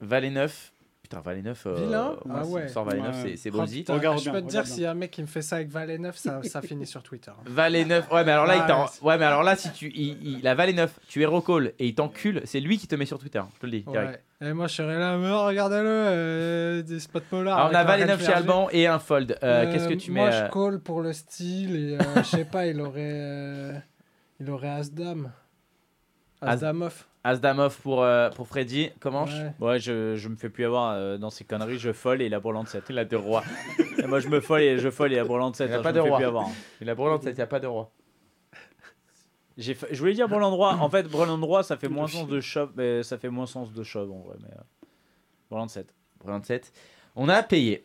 [0.00, 0.72] Valet 9.
[1.10, 1.66] Putain, Valet 9.
[1.66, 2.68] euh, Vilain ouais, Ah ouais.
[2.68, 3.00] sort Valet.
[3.02, 5.26] 9, c'est- Regarde je bien, peux te dire, s'il y a un mec qui me
[5.26, 7.32] fait ça avec Valet 9, ça, ça finit sur Twitter.
[7.46, 8.08] Valet 9.
[8.12, 9.90] Ouais, mais alors là, il Ah, t'en- ouais, mais alors là, si tu.
[9.92, 12.94] Il, il- la Valet 9, tu hero call et il t'encule, c'est lui qui te
[12.94, 13.42] met sur Twitter.
[13.56, 13.82] Je te le dis.
[13.82, 14.22] direct.
[14.40, 14.48] Ouais.
[14.48, 17.58] Et moi je serais là, mais oh, regardez-le, euh, des spots polars.
[17.58, 18.32] Alors, on a Valet red 9 chez.
[18.32, 19.32] Alban et un fold.
[19.42, 22.02] Euh, Euh, Qu'est-ce que tu mets Moi euh, je call pour le style et euh,
[22.18, 23.00] je sais pas, il aurait.
[23.02, 23.72] euh,
[24.38, 25.32] il aurait As-Dame.
[26.40, 27.06] As- As-Dame off.
[27.22, 28.90] As-Dame off pour, euh, pour Freddy.
[29.00, 29.52] Comment Ouais.
[29.60, 31.78] Ouais, je, je me fais plus avoir euh, dans ces conneries.
[31.78, 32.84] Je folle et il a pour 7.
[32.88, 33.42] Il a deux rois.
[33.98, 35.68] Et moi, je me folle et je folle et il a pour 7.
[35.68, 36.18] Il a hein, pas je de me fais roi.
[36.18, 36.46] plus avoir.
[36.48, 36.52] hein.
[36.80, 37.90] Il a Brelan 7, il n'y a pas de roi.
[39.58, 40.74] J'ai fa- Je voulais dire Breland droit.
[40.76, 42.72] En fait, Breland droit, ça fait moins sens de shove.
[42.76, 44.36] Mais ça fait moins sens de shove en vrai.
[44.40, 44.86] Mais euh,
[45.50, 45.94] Breland 7.
[46.20, 46.72] Brelan 7.
[47.16, 47.84] On a payé.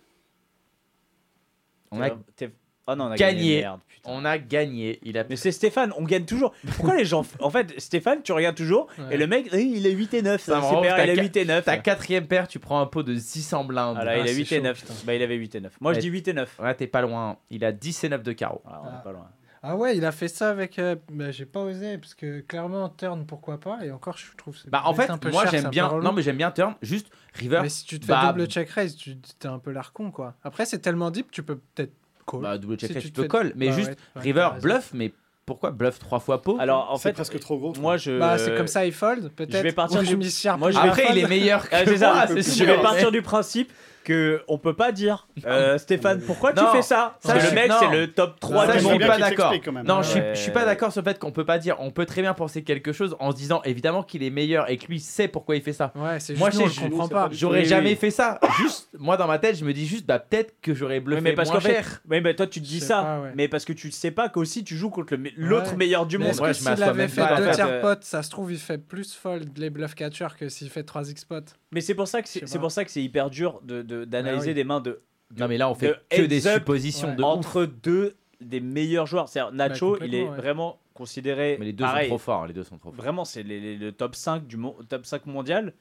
[1.91, 2.52] On a, T'es-
[2.88, 3.38] Ah non, on a Gagné.
[3.40, 3.62] gagné.
[3.62, 4.10] Merde, putain.
[4.14, 4.99] on a gagné.
[5.03, 6.53] Il a Mais c'est Stéphane, on gagne toujours.
[6.76, 7.26] Pourquoi les gens.
[7.40, 8.88] En fait, Stéphane, tu regardes toujours.
[8.99, 9.16] Ouais.
[9.16, 10.41] Et le mec, il a 8 et 9.
[10.41, 11.66] Ça super, il a qua- 8 et 9.
[11.66, 13.95] Ta quatrième paire, tu prends un pot de 600 blindes.
[13.95, 14.80] Voilà, Ah, il a c'est 8 et chaud, 9.
[14.82, 14.94] putain.
[15.06, 15.74] Bah, il avait 8 et 9.
[15.82, 16.02] Moi, je Ouais.
[16.02, 16.60] dis 8 et 9.
[16.60, 17.38] Ouais, t'es pas loin.
[17.49, 18.62] Il a 10 et 9 de carreau.
[18.64, 18.99] Voilà, on Ah.
[18.99, 19.28] est pas loin.
[19.68, 20.78] Ah ouais, il a fait ça avec.
[20.78, 24.56] euh, bah, j'ai pas osé parce que clairement turn pourquoi pas et encore je trouve.
[24.56, 25.91] c'est Bah en fait, un peu moi j'aime bien.
[26.03, 26.76] Non mais j'aime bien turn.
[26.84, 27.62] Juste river.
[27.64, 30.36] Mais si tu te fais bah, double check raise, tu t'es un peu l'arcon quoi.
[30.44, 31.94] Après c'est tellement deep, tu peux peut-être
[32.26, 32.41] call.
[32.41, 33.53] Bah double check Si raise, tu tu te peux fais- call.
[33.56, 34.91] Mais Bah juste ouais, river bluff.
[34.93, 35.11] Mais
[35.45, 37.73] pourquoi bluff trois fois pot Alors, en C'est fait, presque trop gros.
[37.80, 38.18] moi, je.
[38.18, 39.52] Bah c'est comme ça il fold peut-être.
[39.57, 40.15] je vais partir du- je
[40.57, 42.26] moi, je vais Après il est meilleur que Ah, c'est ça.
[42.27, 43.72] je vais partir du principe
[44.06, 47.18] que on peut pas dire euh, Stéphane, pourquoi Non, tu fais ça?
[47.19, 47.76] ça, Parce que je le mec, non.
[47.82, 49.19] c'est le top 3 Ça, du je j'aimerais suis monde.
[49.19, 49.53] pas d'accord.
[49.86, 51.76] Non, je suis, je pas d'accord sur le fait qu'on peut pas dire.
[51.80, 54.77] On peut très bien penser quelque chose en se disant évidemment qu'il est meilleur et
[54.77, 55.91] que lui sait pourquoi il fait ça.
[55.95, 57.30] Ouais, c'est Moi, juste nous, on je- le je- comprend pas.
[57.32, 57.95] J'aurais Oui, jamais oui.
[57.95, 58.40] fait ça.
[58.61, 61.34] Juste, moi dans ma tête, je me dis juste, bah peut-être que j'aurais bluffé mais
[61.34, 62.02] parce moins qu'en fait, cher.
[62.10, 63.32] oui, mais toi tu te dis Je sais ça, pas, ouais.
[63.36, 65.77] mais parce que tu sais pas qu'aussi tu joues contre le me- l'autre Ouais.
[65.77, 66.34] meilleur du Mais monde.
[66.34, 67.82] est-ce Ouais, que je s'il m'assois avait même fait pas, en deux fait, tiers euh,
[67.82, 71.10] potes, ça se trouve, il fait plus fold les bluff catchers que s'il fait 3
[71.10, 71.56] x potes.
[71.72, 72.61] Mais c'est pour ça que Je c'est sais c'est pas.
[72.61, 74.53] pour ça que c'est hyper dur de de- d'analyser Ah oui.
[74.55, 75.01] des mains de
[75.38, 77.15] Non, mais là, on fait de que des suppositions ouais.
[77.15, 77.27] de ouf.
[77.27, 79.30] entre deux des meilleurs joueurs.
[79.30, 80.35] C'est-à-dire Nacho, il est ouais.
[80.35, 82.05] vraiment considéré Mais les deux pareil.
[82.09, 82.47] sont trop forts.
[82.47, 82.97] Les deux sont trop forts.
[83.01, 84.57] Vraiment, c'est le top 5 du
[84.89, 85.73] top 5 mondial.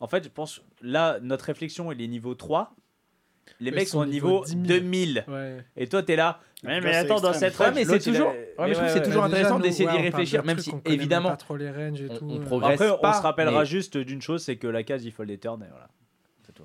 [0.00, 2.74] En fait, je pense là notre réflexion elle est niveau 3.
[3.58, 4.62] Les mecs sont au sont niveau niveau 10 000.
[4.64, 5.24] 2000.
[5.28, 5.56] Ouais.
[5.76, 6.40] Et toi, t'es là.
[6.62, 8.68] Ouais, mais c'est attends, dans cette Ouais, range, mais c'est a- toujours- mais ouais, mais
[8.68, 11.30] je trouve que c'est ouais, toujours Bah, intéressant d'essayer ouais, d'y réfléchir, même si évidemment
[11.30, 12.28] pas trop les ranges et on- tout.
[12.30, 12.80] on progresse.
[12.80, 15.68] Après, on se rappellera mais- juste d'une chose, c'est que la case, il faut et
[15.70, 15.88] voilà.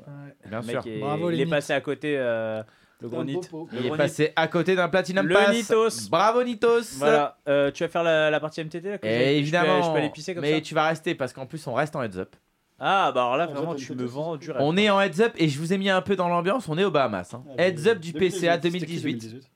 [0.07, 0.49] Ouais.
[0.49, 0.83] Bien Le sûr.
[0.87, 2.61] est- Bravo, il est passé à côté euh,
[3.01, 3.23] le gros.
[3.23, 5.55] Le Il est passé à côté d'un Platinum Le Pass.
[5.55, 6.09] Nitos.
[6.09, 6.97] Bravo Nitos.
[6.97, 9.37] Voilà, euh, tu vas faire la, la partie MTT là, que j'ai- Et je peux-
[9.39, 9.81] évidemment.
[9.83, 11.95] Je peux, aller pisser comme mais ça tu vas rester parce qu'en plus on reste
[11.95, 12.35] en heads up.
[12.77, 14.61] Ah, bah alors là, En vraiment, tu me vends du rêve.
[14.61, 16.67] On est en heads up et je vous ai mis un peu dans l'ambiance.
[16.67, 17.33] On est aux Bahamas.
[17.33, 17.43] hein.
[17.57, 19.49] Ah, Heads up du PCA C'était qui, 2018.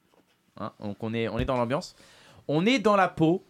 [0.57, 0.71] hein.
[0.80, 1.95] donc on est, on est dans l'ambiance.
[2.47, 3.43] On est dans la peau.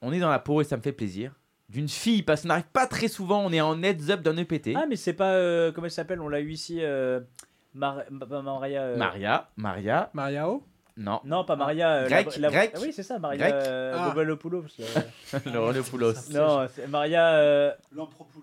[0.00, 1.32] On est dans la peau et ça me fait plaisir.
[1.68, 3.40] D'une fille parce qu'on n'arrive pas très souvent.
[3.44, 4.70] On est en heads up d'un EPT.
[4.76, 5.32] Ah, mais c'est pas.
[5.32, 6.20] euh, comment elle s'appelle?
[6.20, 6.78] On l'a eu ici.
[6.80, 7.20] euh,
[7.74, 8.82] Mar- pas Maria.
[8.82, 10.62] euh, Maria, Maria, Mariao
[10.96, 11.90] non, Non, pas Maria.
[11.90, 12.72] euh, Grec, la- la- grec.
[12.74, 13.54] Ah oui, c'est ça, Maria Grec.
[13.66, 14.08] euh, Ah.
[14.08, 14.14] Euh.
[15.44, 17.34] le Renopoulos, non, c'est Maria.
[17.34, 17.70] euh,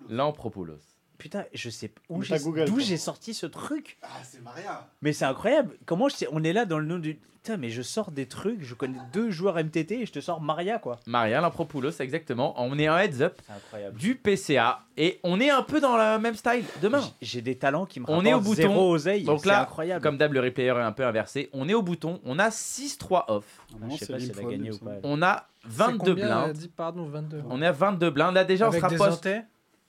[0.08, 0.78] Lampropoulos.
[1.24, 2.36] Putain, je sais pas où j'ai-
[2.66, 3.96] d'où j'ai sorti ce truc.
[4.02, 4.86] Ah, c'est Maria.
[5.00, 5.74] Mais c'est incroyable.
[5.86, 7.14] Comment je sais, on est là dans le nom du.
[7.42, 8.62] Putain, mais je sors des trucs.
[8.62, 11.00] Je connais deux joueurs MTT et je te sors Maria, quoi.
[11.06, 12.52] Maria Lampropoulos, exactement.
[12.58, 13.96] On est en heads up C'est incroyable.
[13.98, 17.00] du PCA et on est un peu dans le même style demain.
[17.00, 18.54] J'ai- J'ai des talents qui me On est au bouton.
[18.56, 19.24] zéro oseille.
[19.24, 20.02] Donc c'est là, incroyable.
[20.02, 21.48] Comme d'hab, le replayer est un peu inversé.
[21.54, 22.20] On est au bouton.
[22.26, 23.44] On a 6-3 off.
[23.90, 24.90] je sais pas si elle a gagné ou pas.
[25.02, 26.52] On a 22 C'est combien, euh, blindes.
[26.56, 27.42] dit, pardon, 22.
[27.48, 28.34] On est à 22 blindes.
[28.34, 29.20] Là, déjà, Avec on se des rapproche.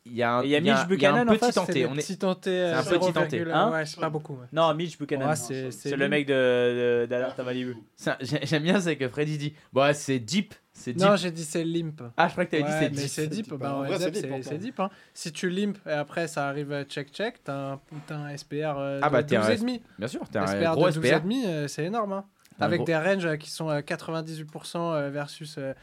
[0.07, 1.49] Il y a un, il y a Mitch y a un Buchanan en petit face,
[1.55, 1.85] C'est tenté.
[1.87, 2.01] On est...
[2.01, 3.43] c'est un euh, petit tenté.
[3.43, 4.33] 0,1, Hein Ouais, c'est pas beaucoup.
[4.33, 4.45] ouais.
[4.53, 5.29] Non, Mitch Buchanan.
[5.29, 7.75] Ouais, c'est- le mec de- de- d'Alerte à Malibu.
[8.21, 10.53] J'aime bien, c'est que Freddy dit Bon, c'est deep.
[10.73, 11.01] C'est deep.
[11.03, 12.03] Non, j'ai dit c'est limp.
[12.17, 13.09] Ah, je crois que t'avais Ouais, dit c'est deep.
[13.09, 13.45] c'est deep.
[13.49, 14.89] deep, Bah, heads c'est deep, hein.
[15.13, 18.99] Si tu limp et après ça arrive à check-check, t'as un, t'as un SPR euh,
[19.01, 19.81] Ah bah, de t'es un 12,5.
[19.97, 21.21] Bien sûr, t'es un SPR gros de SPR.
[21.21, 22.13] 12,5, euh, c'est énorme.
[22.13, 22.25] hein.
[22.59, 25.73] Un Avec gros- des ranges euh, qui sont à 98% euh, versus euh,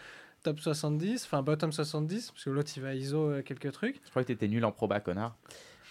[0.43, 4.01] top 70, enfin bottom 70, parce que l'autre il va ISO euh, quelques trucs.
[4.05, 5.37] Je crois que t'étais nul en proba, connard.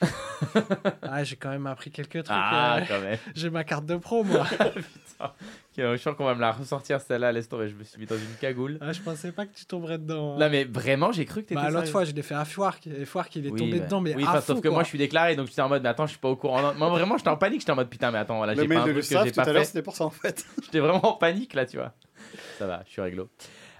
[1.03, 2.27] Ah, j'ai quand même appris quelques trucs.
[2.29, 3.17] Ah, euh, quand même.
[3.35, 4.45] j'ai ma carte de pro, moi.
[5.23, 5.27] Ok,
[5.77, 7.67] Je sens qu'on va me la ressortir celle-là, laisse tomber.
[7.69, 8.79] Je me suis mis dans une cagoule.
[8.81, 10.33] Ah, je pensais pas que tu tomberais dedans.
[10.33, 10.39] hein.
[10.39, 12.87] Là, mais vraiment, j'ai cru que t'étais Bah, l'autre fois, je l'ai fait à Fouark,
[12.87, 13.85] et Fouark, il est Oui, tombé bah.
[13.85, 15.89] dedans, mais oui, à sauf que moi je suis déclaré donc j'étais en mode mais
[15.89, 17.89] attends je suis pas au courant Non, moi vraiment j'étais en panique j'étais en mode
[17.89, 19.65] putain mais attends voilà j'ai pas un truc que j'ai tout pas à l'heure, fait
[19.65, 20.43] c'était pour ça en fait.
[20.63, 21.93] j'étais vraiment en panique là tu vois
[22.57, 23.29] ça va je suis réglo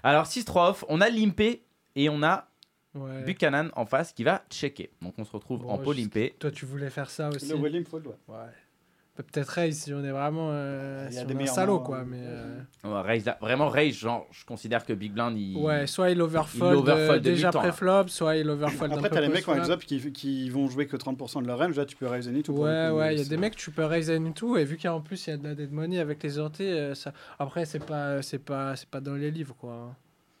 [0.02, 1.62] alors 6-3 off on a Limpé
[1.96, 2.48] et on a
[2.94, 3.22] Ouais.
[3.24, 6.36] Buchanan en face qui va checker donc on se retrouve Bon, en pot je- Limpé
[6.38, 7.48] Toi, tu voulais faire ça aussi.
[7.48, 8.14] Le William Fold, ouais.
[8.28, 8.36] Ouais.
[9.14, 11.42] Peut- Peut-être Raze si on est vraiment euh, Il y a si des on est
[11.42, 12.04] un salaud quoi hein.
[12.06, 15.86] mais euh, Ouais, raise, là, vraiment rage genre je considère que Big Blind il ouais
[15.86, 19.46] soit il overfold, Il overfold euh, déjà pré-flop soit il overfold Après, t'as les mecs
[19.48, 19.64] en post-flop.
[19.64, 21.76] heads up qui, qui vont jouer que 30% de leur range.
[21.76, 22.52] Là, tu peux raise any tout.
[22.52, 25.00] Ouais, ouais, il y a des mecs, tu peux raise and tout, et vu qu'en
[25.02, 27.12] plus il y a de la dead money avec les orties, euh, ça...
[27.38, 29.94] après c'est pas, c'est pas, c'est pas dans les livres quoi.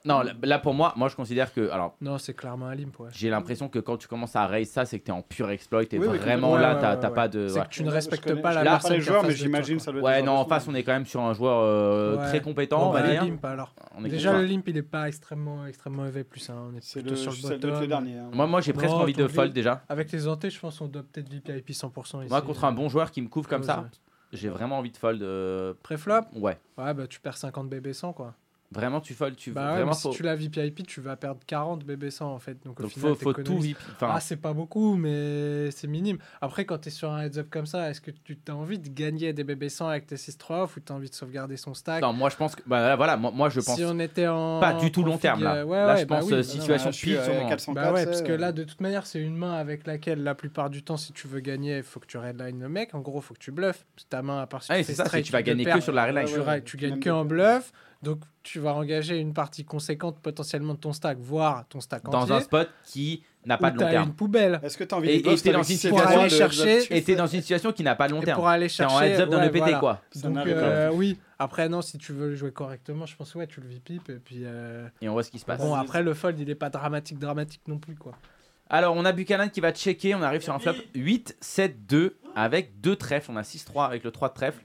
[0.04, 2.98] Non là, là, pour moi moi je considère que alors Non, c'est clairement un limp,
[3.00, 3.08] ouais.
[3.12, 5.82] j'ai l'impression que quand tu commences à raise ça c'est que t'es en pur exploit
[5.82, 7.14] et Oui, oui, vraiment là Ouais, t'as ouais, t'as ouais.
[7.14, 7.64] pas de C'est ouais.
[7.66, 10.00] que tu ne respectes connais- pas la pas les est joueurs, mais j'imagine ça doit
[10.00, 10.06] être.
[10.06, 12.26] Ouais, non, en face, on est quand même sur un joueur euh, Ouais.
[12.28, 13.24] très compétent, Bon, on va bah, dire.
[13.24, 13.74] limp alors.
[13.96, 16.70] On est Déjà le limp il est pas extrêmement, extrêmement EV plus, hein.
[16.72, 17.80] on est C'est plutôt le, sur le bottom.
[17.80, 18.18] le dernier.
[18.18, 18.30] hein.
[18.32, 19.82] Moi, moi j'ai presque envie de fold déjà.
[19.88, 22.28] Avec les antés, je pense qu'on doit peut-être VIP 100% ici.
[22.30, 23.84] Moi, contre un bon joueur qui me couvre comme ça,
[24.32, 25.22] j'ai vraiment envie de fold.
[25.22, 26.22] euh, Pré-flop?
[26.34, 26.58] Ouais.
[26.78, 28.34] Ouais, bah tu perds 50 BB 100 quoi.
[28.72, 30.10] Vraiment, tu fold, tu Bah ouais, vraiment si faut.
[30.10, 32.62] tu l'as VIP, tu vas perdre 40 BB 100 en fait.
[32.64, 33.76] Donc au Donc final, faut, faut tout vip.
[33.94, 36.18] Enfin, Ah, c'est pas beaucoup, mais c'est minime.
[36.40, 38.78] Après, quand tu es sur un heads up comme ça, est-ce que tu as envie
[38.78, 41.56] de gagner des BB 100 avec tes 6-3 off ou tu as envie de sauvegarder
[41.56, 42.02] son stack?
[42.02, 42.62] Non, moi je pense que.
[42.66, 43.76] Bah là, voilà, moi, moi, je pense.
[43.76, 44.60] Si on était en.
[44.60, 45.54] pas du tout long terme là.
[45.56, 47.48] euh, Ouais, là, ouais, je bah pense oui, euh, bah situation je suis pile mon-
[47.48, 50.34] 404, Bah ouais, parce que là, de toute manière, c'est une main avec laquelle, la
[50.34, 52.94] plupart du temps, si tu veux gagner, il faut que tu redline le mec.
[52.94, 53.84] En gros, il faut que tu bluffes.
[54.08, 55.92] Ta main, à part si Ah, tu fais ça, straight, tu vas gagner que sur
[55.92, 56.62] la redline.
[56.64, 57.72] tu, gagnes que en bluff.
[58.02, 62.22] Donc, tu vas engager une partie conséquente potentiellement de ton stack, voire ton stack dans
[62.22, 62.34] entier.
[62.34, 64.08] un spot qui n'a pas de long t'as terme.
[64.08, 64.58] une poubelle.
[64.64, 67.14] Est-ce que t'as envie Et- de et t'es dans une situation chercher- de- Et t'es
[67.14, 68.38] dans une situation qui n'a pas de long Et terme.
[68.38, 69.06] pour aller T'es en chercher.
[69.14, 69.78] heads up ouais, EPT voilà.
[69.78, 70.00] quoi.
[70.16, 71.16] Donc, euh, oui.
[71.38, 74.08] Après, non, si tu veux le jouer correctement, je pense, ouais, tu le vipip.
[74.10, 74.40] Et puis.
[74.42, 75.60] euh, Et on voit ce qui se passe.
[75.60, 78.12] Bon, après, le fold, il est pas dramatique, dramatique non plus, quoi.
[78.68, 80.14] Alors, on a Buchanan qui va checker.
[80.16, 83.30] On arrive sur un flop 8, 7, 2 avec deux trèfles.
[83.32, 84.60] On a 6-3 avec le 3 de trèfle.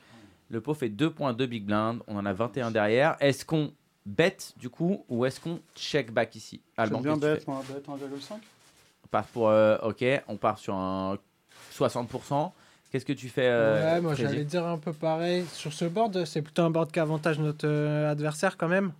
[0.49, 1.99] Le pot fait 2.2 big blind.
[2.07, 3.17] On en a 21 derrière.
[3.19, 3.71] Est-ce qu'on
[4.05, 6.61] bet du coup ou est-ce qu'on check back ici?
[6.77, 8.33] Alban, bien moi, bête 1,5.
[9.03, 9.49] On part pour.
[9.49, 11.17] euh, ok, on part sur un
[11.73, 12.51] 60%.
[12.91, 15.43] Qu'est-ce que tu fais euh, ouais, moi j'allais dire un peu pareil.
[15.51, 18.93] Sur ce board, c'est plutôt un board qui avantage notre euh, adversaire quand même.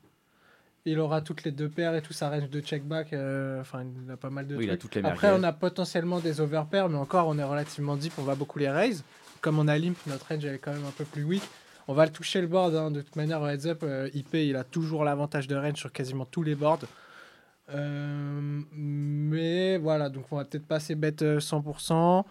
[0.86, 3.11] Il aura toutes les deux paires et tout sa range de check back.
[3.14, 5.52] euh, Enfin, il a pas mal de Oui, il a toutes les Après, on a
[5.53, 8.14] potentiellement des overpairs, mais encore, on est relativement deep.
[8.18, 9.03] On va beaucoup les raise.
[9.41, 11.43] Comme on a limp, notre range elle est quand même un peu plus weak.
[11.88, 12.76] On va le toucher le board.
[12.76, 12.91] hein.
[12.91, 16.26] De toute manière, heads up, euh, IP, il a toujours l'avantage de range sur quasiment
[16.26, 16.80] tous les boards.
[17.73, 22.23] Euh, mais voilà, donc on va peut-être passer bet euh, 100%.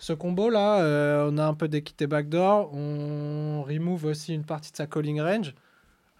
[0.00, 2.72] Ce combo là, euh, on a un peu d'équité backdoor.
[2.72, 5.54] On remove aussi une partie de sa calling range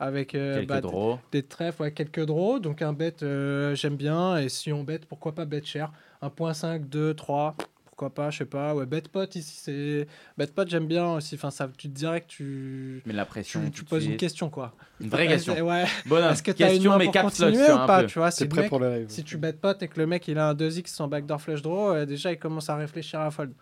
[0.00, 1.18] avec euh, bah, draws.
[1.32, 2.58] des trèfles, ouais, quelques draws.
[2.58, 4.36] Donc un bet, euh, j'aime bien.
[4.38, 5.92] Et si on bet, pourquoi pas bet cher
[6.22, 7.54] 1.5, 2, 3,
[7.98, 8.76] pourquoi pas, je sais pas.
[8.76, 10.06] Ouais, bet pot ici, c'est.
[10.36, 11.34] Bet pot, j'aime bien aussi.
[11.34, 13.02] Enfin, ça, tu te dirais que tu.
[13.06, 13.68] Mais la pression.
[13.70, 14.72] tu poses une question quoi.
[15.00, 15.54] Une vraie question.
[15.66, 15.84] Ouais.
[16.06, 17.86] Bonne Est-ce que tu as une question, main mais pour 4 slots, continuer ou un
[17.88, 18.06] pas peu.
[18.06, 19.06] Tu vois, si prêt mec, pour le rave.
[19.08, 21.60] si tu bet pot et que le mec il a un 2x sans backdoor flush
[21.60, 23.52] draw, euh, déjà il commence à réfléchir à fold.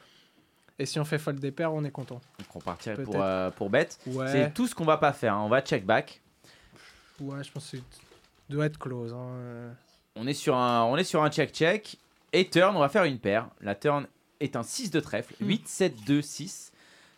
[0.79, 2.21] Et si on fait fold des paires, on est content.
[2.39, 3.89] Donc on partirait pour, euh, pour bet.
[4.07, 4.31] Ouais.
[4.31, 5.33] C'est tout ce qu'on va pas faire.
[5.33, 5.43] hein.
[5.45, 6.21] On va check back.
[7.21, 7.83] Ouais, je pense que c'est
[8.51, 9.15] doit être close.
[9.15, 9.73] hein, euh.
[10.15, 11.97] On est sur un, on est sur un check check.
[12.35, 13.49] Et turn, on va faire une paire.
[13.63, 14.07] La turn
[14.41, 15.35] est un 6 de trèfle.
[15.41, 15.47] Hmm.
[15.47, 16.73] 8, 7, 2, 6.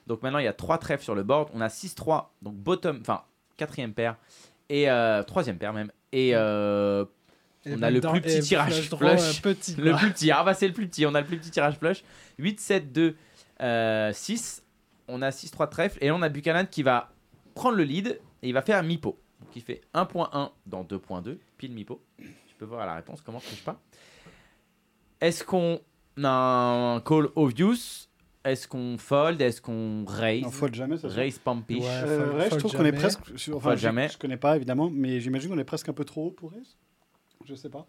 [0.07, 1.51] Donc maintenant, il y a 3 trèfles sur le board.
[1.55, 2.35] On a 6, 3.
[2.43, 3.23] Donc bottom, enfin,
[3.57, 4.17] quatrième paire.
[4.69, 5.91] Et euh, troisième paire même.
[6.13, 7.05] Et euh,
[7.67, 9.39] Et On a le plus petit et tirage flush flush.
[9.39, 9.75] euh, petit.
[9.77, 10.31] le plus petit.
[10.31, 11.05] Ah bah c'est le plus petit.
[11.07, 12.03] On a le plus petit tirage flush.
[12.39, 13.17] 8, 7, 2,
[13.61, 14.63] euh, 6.
[15.09, 15.99] On a 6, 3 de trèfle.
[16.03, 17.11] Et là, on a Buchanan qui va
[17.55, 18.21] prendre le lead.
[18.43, 19.19] Et il va faire mi-pot.
[19.41, 21.39] Donc il fait 1.1 dans 2.2.
[21.57, 22.03] Pile mi-pot.
[22.19, 23.21] Tu peux voir la réponse.
[23.23, 23.81] Comment je triche pas
[25.21, 25.81] Est-ce qu'on
[26.25, 28.07] un call obvious
[28.45, 30.43] Est-ce qu'on fold Est-ce qu'on raise?
[30.43, 31.09] Non, fold jamais, ça.
[31.11, 31.79] se Raise pumpish.
[31.85, 31.89] Ouais.
[32.05, 33.21] Euh, je trouve qu'on est presque.
[33.37, 34.09] sur- Enfin, je, jamais.
[34.09, 36.77] je connais pas évidemment, mais j'imagine qu'on est presque un peu trop haut pour raise.
[37.45, 37.87] Je sais pas.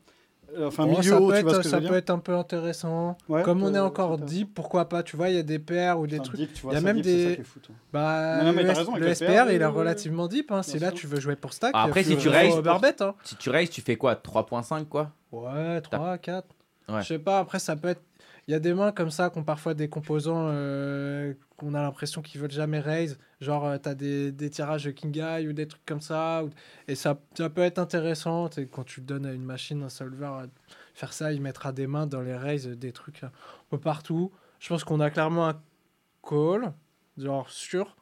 [0.57, 1.93] Euh, Enfin, Bon, milieu ça haut, peut, tu vois ce être, que je ça peut
[1.95, 3.15] être un peu intéressant.
[3.29, 5.43] Ouais, Comme on est euh, encore c'est deep, pourquoi pas Tu vois, il y a
[5.43, 6.39] des paires ou des Enfin, trucs.
[6.39, 7.75] deep, tu vois, il y a même deep, c'est ça des- qui est fou, toi.
[7.93, 10.51] Bah, Non, non, mais le, raison, SPR, il est relativement deep.
[10.51, 10.63] Hein.
[10.63, 13.13] Si là, tu veux jouer pour stack, Après, faut- si tu raises- hein.
[13.23, 14.15] Si tu raises, tu fais quoi?
[14.15, 15.11] 3.5 quoi?
[15.31, 16.47] Ouais, 3, 4.
[16.87, 17.01] Ouais.
[17.03, 18.01] Je sais pas, après, ça peut être.
[18.49, 21.83] Il y a des mains comme ça qui ont parfois des composants euh, qu'on a
[21.83, 23.19] l'impression qu'ils veulent jamais raise.
[23.41, 26.43] Genre, euh, t'as des, des tirages de King Eye ou des trucs comme ça.
[26.43, 26.49] ou-
[26.87, 28.49] Et ça, ça peut être intéressant.
[28.49, 30.47] tu Quand tu le donnes à une machine, un solver, euh,
[30.95, 33.31] faire ça, il mettra des mains dans les raises, des trucs euh, un
[33.69, 34.31] peu partout.
[34.59, 35.61] Je pense qu'on a clairement un
[36.27, 36.73] call,
[37.19, 37.95] genre sûr.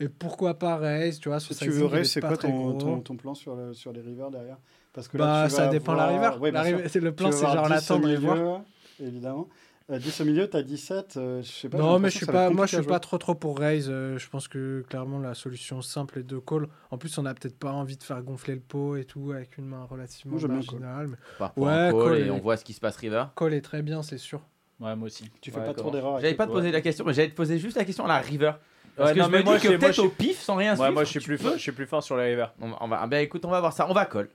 [0.00, 3.16] Et pourquoi pas raise, tu vois, Si tu veux raise, c'est quoi ton, ton, ton
[3.16, 4.56] plan sur, le, sur les rivers derrière?
[4.92, 6.42] Parce que là, Bah, tu ça vas dépend la avoir- river.
[6.42, 8.62] Ouais, La river- le Tu plan, c'est genre 10 au l'attendre et voir.
[9.00, 9.48] Évidemment.
[9.90, 11.16] Euh, 10 au milieu, t'as 17.
[11.16, 11.76] euh, je sais pas.
[11.78, 13.88] Non, mais je suis pas, moi je suis pas trop trop pour raise.
[13.90, 16.68] euh, je pense que clairement la solution simple est de call.
[16.92, 19.58] En plus, on a peut-être pas envie de faire gonfler le pot et tout avec
[19.58, 21.08] une main relativement Moi, marginale.
[21.40, 23.24] Mais Ouais, call call et et- on voit ce qui se passe river.
[23.34, 24.40] call est très bien, c'est sûr.
[24.78, 25.28] Ouais, moi aussi.
[25.40, 26.20] Tu fais Ouais, pas trop d'erreurs.
[26.20, 28.18] J'allais pas te poser la question, mais j'allais te poser juste la question à la
[28.18, 28.52] river.
[28.96, 30.72] Parce Ouais, que non, je mais me moi, dis que peut-être au pif, sans rien
[30.72, 30.92] Ouais, suivre.
[30.92, 32.52] moi, je suis tu plus fort, je suis plus fort sur les rivers.
[32.60, 33.86] On va, on va- ah ben, écoute, on va voir ça.
[33.90, 34.28] On va call.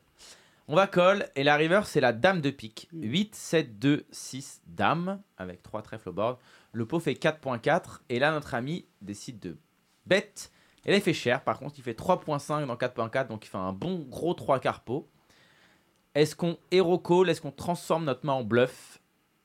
[0.67, 1.29] On va call.
[1.35, 2.89] Et la river, c'est la dame de pique.
[2.93, 5.21] 8, 7, 2, 6, dame.
[5.37, 6.37] Avec 3 trèfles au board.
[6.73, 7.99] Le pot fait 4.4.
[8.09, 9.57] Et là, notre ami décide de
[10.05, 10.31] bet.
[10.85, 11.43] Et là, il fait cher.
[11.43, 13.27] Par contre, il fait 3.5 dans 4.4.
[13.27, 15.07] Donc, il fait un bon gros 3 quarts pot.
[16.15, 17.29] Est-ce qu'on hero call?
[17.29, 18.99] Est-ce qu'on transforme notre main en bluff?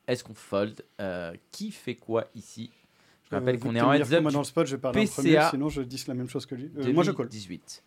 [0.07, 0.83] Est-ce qu'on fold?
[0.99, 2.71] Euh, Qui fait quoi ici?
[3.29, 4.21] Je Euh, rappelle vu qu'on est en heads up.
[4.23, 5.13] Moi, dans le spot, je vais parler en PCA.
[5.21, 6.71] premier, sinon je dis la même chose que lui.
[6.77, 7.27] Euh, moi, je colle.
[7.27, 7.83] 2018.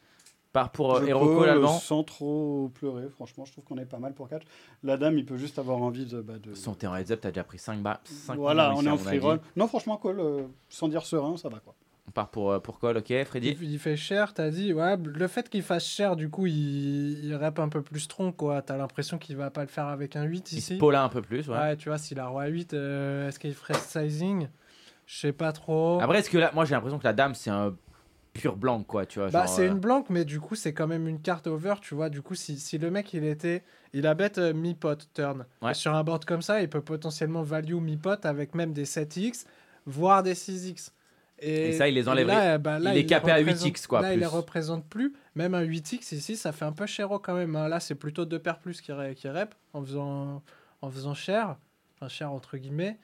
[0.54, 1.78] Part pour euh, Je hero call, call allemand.
[1.80, 4.44] sans trop pleurer, franchement, je trouve qu'on est pas mal pour catch.
[4.84, 6.20] La dame, il peut juste avoir envie de.
[6.22, 6.54] Bah, de...
[6.54, 8.00] Son t'es en heads up, t'as déjà pris 5 bas.
[8.36, 9.40] Voilà, on est en free roll.
[9.56, 11.74] Non, franchement, call, euh, sans dire serein, ça va quoi.
[12.06, 14.72] On part pour, euh, pour call, ok, Freddy Il, il fait cher, t'as dit.
[14.72, 18.32] Ouais, le fait qu'il fasse cher, du coup, il, il rep un peu plus strong,
[18.36, 18.62] quoi.
[18.62, 20.76] T'as l'impression qu'il va pas le faire avec un 8 Il se ici.
[20.78, 21.56] pola un peu plus, ouais.
[21.58, 24.46] Ouais, tu vois, s'il a roi 8, euh, est-ce qu'il ferait sizing?
[25.06, 25.98] Je sais pas trop.
[26.00, 27.74] Après, est-ce que là, moi j'ai l'impression que la dame c'est un
[28.34, 29.30] pur blanc, quoi, tu vois.
[29.30, 31.94] Bah, c'est euh, une blanque, mais du coup, c'est quand même une carte over, tu
[31.94, 32.10] vois.
[32.10, 33.62] Du coup, si, si le mec, il était.
[33.94, 35.46] Il a bet euh, mi-pot turn.
[35.62, 35.72] Ouais.
[35.72, 39.46] Sur un board comme ça, il peut potentiellement value mi-pot avec même des 7x,
[39.86, 40.90] voire des 6x.
[41.38, 42.34] Et ça, il les enlèverait.
[42.34, 45.14] là, bah, là, Il est capé à représente- 8x, quoi, Là, il les représente plus.
[45.34, 47.54] Même un 8x ici, ça fait un peu chéro quand même.
[47.56, 47.68] hein.
[47.68, 50.42] Là, c'est plutôt deux paires plus qui, ré- qui rep en faisant,
[50.82, 51.56] en faisant cher.
[51.96, 52.98] Enfin, cher entre guillemets.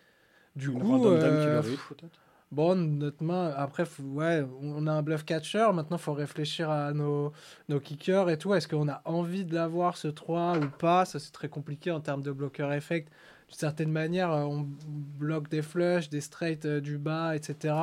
[0.56, 1.04] Du Une coup.
[1.04, 2.20] dame qui euh, le peut-être.
[2.52, 5.68] Bon, notre main, après, faut- ouais, on a un bluff catcher.
[5.72, 7.32] Maintenant, il faut réfléchir à nos,
[7.68, 8.52] nos kickers et tout.
[8.54, 11.04] Est-ce qu'on a envie de l'avoir, ce 3 ou pas?
[11.04, 13.08] Ça, c'est très compliqué en termes de bloqueur effect.
[13.52, 14.64] certaine manière, euh, on
[15.18, 17.74] bloque des flushs, des straights euh, du bas, etc.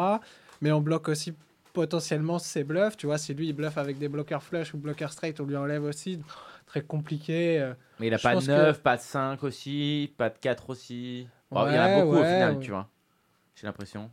[0.61, 1.33] Mais on bloque aussi
[1.73, 2.95] potentiellement ses bluffs.
[2.97, 5.57] Tu vois, si lui il bluffe avec des bloqueurs flush ou bloqueurs straight, on lui
[5.57, 6.21] enlève aussi.
[6.65, 7.59] Très compliqué.
[7.61, 7.73] euh.
[7.99, 10.37] Mais il a Je pas de pense que- 9, pas de 5 aussi, pas de
[10.39, 11.27] 4 aussi.
[11.51, 12.59] Bon, il y en a Ouais, beaucoup au final, ouais.
[12.63, 12.89] tu vois.
[13.55, 14.09] J'ai l'impression.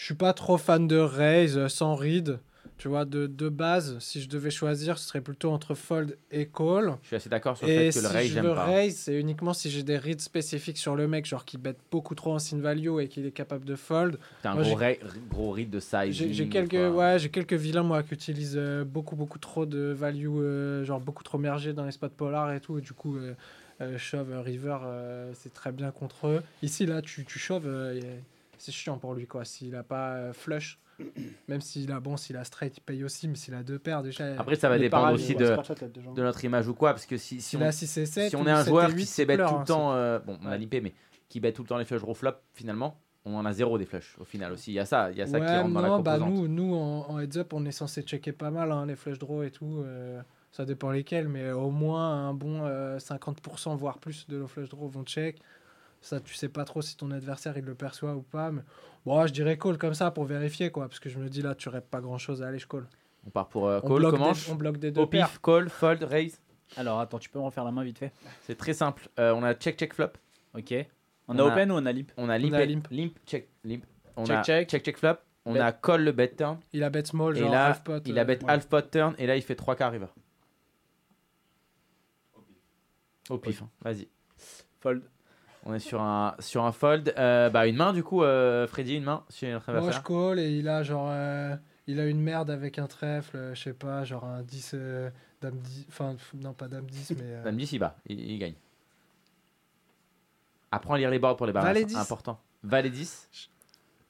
[0.00, 2.38] Je suis pas trop fan de raise euh, sans read.
[2.78, 6.46] Tu vois, de, de base, si je devais choisir, ce serait plutôt entre fold et
[6.46, 6.96] call.
[7.02, 8.52] Je suis assez d'accord sur le Et fait que si le raise, je j'aime veux
[8.52, 8.64] pas.
[8.64, 12.14] raise, c'est uniquement si j'ai des reads spécifiques sur le mec, genre qui bet beaucoup
[12.14, 14.18] trop en sin value et qu'il est capable de fold.
[14.42, 16.14] T'as un Moi, gros, ra- gros read de size.
[16.16, 20.28] J'ai quelques, ouais, j'ai quelques vilains moi qui utilisent euh, beaucoup beaucoup trop de value,
[20.28, 22.78] euh, genre beaucoup trop mergé dans les spots polars et tout.
[22.78, 24.78] Et du coup, euh, shove river,
[25.34, 26.42] c'est très bien contre eux.
[26.62, 28.00] Ici là, tu, tu shove, et
[28.60, 29.44] c'est chiant pour lui quoi.
[29.44, 30.78] S'il a pas euh, flush,
[31.48, 34.02] même s'il a bon, s'il a straight, il paye aussi, mais s'il a deux paires
[34.02, 34.38] déjà.
[34.38, 35.56] Après, ça va dépendre paras, aussi de,
[36.14, 36.90] de notre image ou quoi.
[36.90, 38.70] Parce que si, si on, a 6 et 7, si on est un 7 et
[38.70, 40.92] joueur 8, qui pleure, tout le hein, temps, euh, bon, on a limpé, mais
[41.28, 43.86] qui bet tout le temps les flush draw flop, finalement, on en a zéro des
[43.86, 44.72] flush au final aussi.
[44.72, 46.18] Il y a ça, il y a ça qui ouais, rentre dans la non, bah
[46.18, 46.34] composante.
[46.34, 49.18] nous, nous en, en heads up, on est censé checker pas mal hein, les flush
[49.18, 49.82] draws et tout.
[49.84, 50.20] euh,
[50.52, 54.68] ça dépend lesquels, mais au moins un bon euh, 50% voire plus de nos flush
[54.68, 55.40] draws vont check.
[56.00, 58.50] Ça, tu sais pas trop si ton adversaire il le perçoit ou pas.
[58.50, 58.62] Mais
[59.04, 61.54] bon, je dirais call comme ça pour vérifier quoi, parce que je me dis là,
[61.54, 62.42] tu rêves pas grand chose.
[62.42, 62.86] Allez, je call.
[63.26, 65.28] On part pour euh, On call, bloque, comment des, on bloque des deux Au paires.
[65.28, 66.40] pif, call, fold, raise.
[66.76, 68.12] Alors attends, tu peux me refaire la main vite fait
[68.46, 69.08] C'est très simple.
[69.18, 70.12] Euh, on a check, check, flop.
[70.56, 70.72] Ok.
[71.28, 72.88] On, On a a- open ou on a limp On a limp, a limp.
[72.90, 73.84] limp, check, limp.
[74.16, 74.68] On Check, a check.
[74.70, 75.16] check, check, flop.
[75.44, 75.60] On Bet.
[75.60, 76.58] a call le bet turn.
[76.72, 78.02] Il a bet small, Et genre là, half pot.
[78.06, 78.50] il a euh, bet ouais.
[78.50, 79.14] half pot turn.
[79.18, 80.06] Et là, il fait 3 quarts river.
[83.28, 83.68] Au pif, hein.
[83.82, 84.08] vas-y.
[84.80, 85.02] Fold.
[85.64, 87.12] On est sur un, sur un fold.
[87.18, 90.38] Euh, bah, une main, du coup, euh, Freddy, une main sur notre Moi, je call
[90.38, 91.08] et il a genre.
[91.10, 91.54] euh,
[91.86, 94.70] il a une merde avec un trèfle, je sais pas, genre un 10.
[94.74, 95.10] euh,
[95.42, 95.86] dame 10.
[95.88, 97.16] Enfin, non, pas dame 10, mais.
[97.24, 97.96] euh, Dame 10, il bat.
[98.06, 98.54] Il, il gagne.
[100.72, 101.64] Apprends à lire les boards pour les barres.
[101.64, 101.96] Valet c'est 10.
[101.96, 102.40] important.
[102.62, 103.28] Valet 10.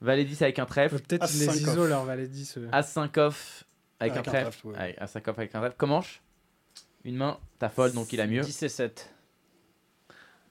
[0.02, 0.98] Valet 10 avec un trèfle.
[1.00, 1.88] Peut-être il les 5 ISO off.
[1.88, 2.58] leur valet 10.
[2.58, 2.68] euh.
[2.72, 3.64] As 5 off
[3.98, 4.66] avec, Avec un un trèfle.
[4.68, 4.78] ouais.
[4.78, 5.74] Ouais, As 5 off avec un trèfle.
[5.78, 6.02] Comment
[7.04, 8.42] Une main, t'as fold, donc il a mieux.
[8.42, 9.14] 10 et 7.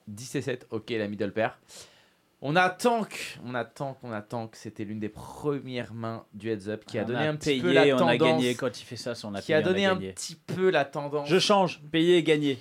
[0.10, 1.60] 10 et 7, ok, la middle pair.
[2.42, 3.16] On attend que,
[3.46, 7.04] on attend qu'on attend que c'était l'une des premières mains du heads up qui a
[7.04, 8.10] On donné un petit payé, peu la on tendance.
[8.12, 9.96] a gagné quand il fait ça, si on a qui payé, a on donné un
[9.98, 11.28] petit peu la tendance.
[11.28, 12.58] Je change, payer et gagner.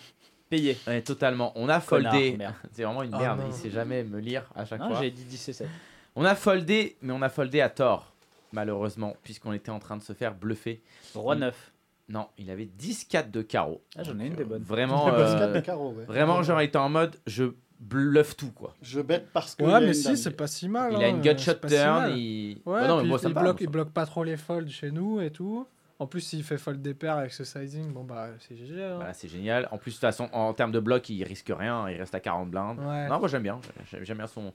[0.51, 0.77] Payer.
[0.87, 1.53] Ouais, totalement.
[1.55, 2.37] On a Connard, foldé.
[2.37, 2.55] merde.
[2.73, 3.39] C'est vraiment une Oh merde.
[3.41, 3.47] non.
[3.47, 5.01] Il sait jamais me lire à chaque Non, fois.
[5.03, 5.69] j'ai dit 10 et 7.
[6.17, 8.13] On a foldé, mais on a foldé à tort,
[8.53, 10.81] malheureusement, puisqu'on était en train de se faire bluffer.
[11.15, 11.41] Roi Mm.
[11.41, 11.73] 9.
[12.09, 13.83] Non, il avait 10-4 de carreau.
[13.97, 14.63] Ah, j'en ai une des bonnes.
[14.63, 16.05] Vraiment, Le boss euh, 4 de carreau, ouais.
[16.05, 17.45] vraiment, genre, il était en mode je
[17.81, 18.75] bluffe tout, quoi.
[18.83, 19.63] Je bête parce que.
[19.65, 20.93] Ouais, mais si, c'est pas si mal.
[20.95, 21.87] il a hein, une euh, gut c'est shot pas si turn.
[22.01, 22.19] mal.
[22.19, 22.55] il...
[22.65, 24.69] Ouais, Bah non, mais puis moi, ça il, bloque, il bloque pas trop les folds
[24.71, 25.67] chez nous et tout.
[26.01, 28.83] En plus, s'il fait fold des paires avec ce sizing, bon bah c'est GG.
[28.83, 28.95] hein.
[28.97, 29.69] Voilà, c'est génial.
[29.73, 31.89] En plus, de toute façon, en termes de bloc, il risque rien.
[31.91, 32.79] Il reste à 40 blindes.
[32.79, 33.09] Ouais.
[33.09, 33.61] Non, moi, j'aime bien.
[33.91, 34.53] J'aime j'aime bien son.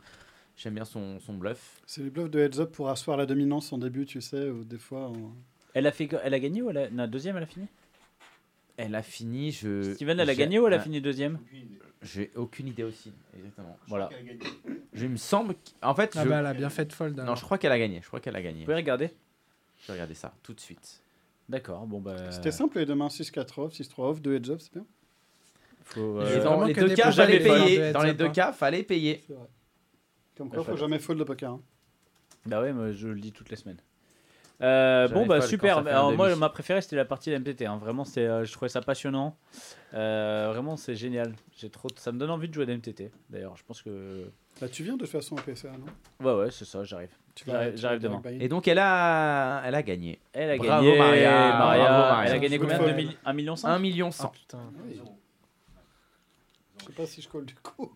[0.55, 1.81] J'aime bien son, son bluff.
[1.85, 4.63] C'est les bluffs de heads up pour asseoir la dominance en début, tu sais, ou
[4.63, 5.09] des fois.
[5.09, 5.33] on-
[5.73, 6.89] Elle a, fait, elle a gagné ou elle a...
[6.89, 7.67] Non, deuxième, elle a fini?
[8.77, 9.51] Elle a fini.
[9.51, 9.93] Je...
[9.95, 11.39] Steven, elle a gagné ou elle a fini deuxième?
[12.01, 13.11] J'ai aucune idée aussi.
[13.37, 13.77] Exactement.
[13.87, 14.09] Voilà.
[14.93, 15.53] Je me semble.
[15.55, 16.29] qu'- En fait, Ah je...
[16.29, 17.15] bah elle a bien fait de fold.
[17.15, 17.35] non, alors.
[17.37, 18.01] je crois qu'elle a gagné.
[18.01, 18.59] Je crois qu'elle a gagné.
[18.59, 19.09] Vous pouvez regarder
[19.81, 21.01] Je vais regarder ça tout de suite.
[21.49, 22.31] D'accord, bon bah.
[22.31, 24.85] C'était simple les deux mains 6-4 off, 6-3 off, 2 heads up, c'est bien.
[25.85, 27.91] Faut, Et euh, dans vraiment les que deux des cas, fois, fallait payer.
[27.91, 29.23] Dans les deux cas, fallait payer.
[30.37, 31.51] Comme quoi, Ouais, faut jamais fold le poker.
[31.51, 31.61] hein.
[32.45, 33.79] Bah ouais, moi, je le dis toutes les semaines.
[34.63, 35.79] Euh, bon bah super.
[35.79, 37.65] Alors, moi ma préférée c'était la partie de MTT.
[37.65, 37.77] hein.
[37.77, 39.35] Vraiment euh, je trouvais ça passionnant.
[39.93, 41.33] Euh, vraiment c'est génial.
[41.57, 43.11] J'ai trop, ça me donne envie de jouer à MTT.
[43.29, 44.25] D'ailleurs je pense que
[44.61, 46.25] Bah, tu viens de toute façon au PSA, non?
[46.25, 47.09] Ouais ouais c'est ça j'arrive.
[47.75, 48.21] J'arrive- demain.
[48.39, 50.19] Et donc, elle a, elle a gagné.
[50.33, 50.97] Elle a Bravo, gagné.
[50.99, 51.31] Maria.
[51.57, 51.57] Maria.
[51.57, 52.29] Bravo, Maria.
[52.29, 54.27] Elle a gagné combien vous de le mille- 1 million 5 1 million Ah 100.
[54.29, 54.59] putain.
[54.85, 55.01] Oui.
[56.79, 57.91] Je sais pas si je colle du coup.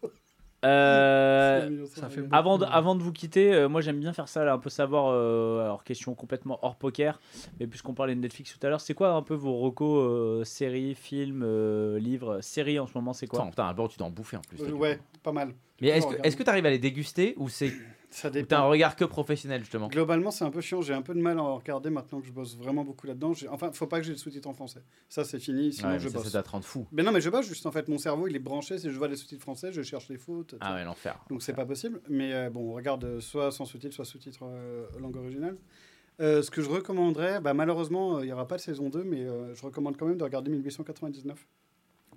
[0.68, 4.44] Euh, ça fait Avant de, avant de vous quitter, euh, moi j'aime bien faire ça,
[4.44, 7.20] là, un peu savoir, euh, alors question complètement hors poker,
[7.60, 10.44] mais puisqu'on parlait de Netflix tout à l'heure, c'est quoi un peu vos recos, euh,
[10.44, 13.40] séries, films, euh, livres, séries en ce moment, c'est quoi?
[13.40, 14.62] Attends, putain, d'abord, tu dois en bouffer en plus.
[14.62, 15.54] Euh, ouais, pas mal.
[15.82, 16.26] Mais est-ce que regarde.
[16.26, 17.72] est-ce que tu arrives à les déguster ou c'est
[18.10, 20.82] Ça t'as un regard que professionnel justement Globalement, c'est un peu chiant.
[20.82, 23.34] J'ai un peu de mal à en regarder maintenant que je bosse vraiment beaucoup là-dedans.
[23.50, 24.82] Enfin, faut pas que j'ai le sous-titre en français.
[25.10, 25.74] Ça, c'est fini.
[25.74, 26.30] Sinon, Ouais, je ça, bosse.
[26.30, 26.88] ça rendre fou.
[26.94, 27.88] Mais non, mais je bosse juste en fait.
[27.90, 28.78] Mon cerveau, il est branché.
[28.80, 30.56] Si je vois les sous-titres français, je cherche les fautes.
[30.62, 31.20] Ah ouais, l'enfer.
[31.30, 32.02] Donc c'est pas possible.
[32.10, 35.58] Mais euh, bon, on regarde euh, soit sans sous-titres, soit sous-titres euh, langue originale.
[36.20, 39.28] Euh, ce que je recommanderais, bah, malheureusement, il n'y aura pas de saison 2, mais
[39.54, 41.46] je recommande quand même de regarder 1899,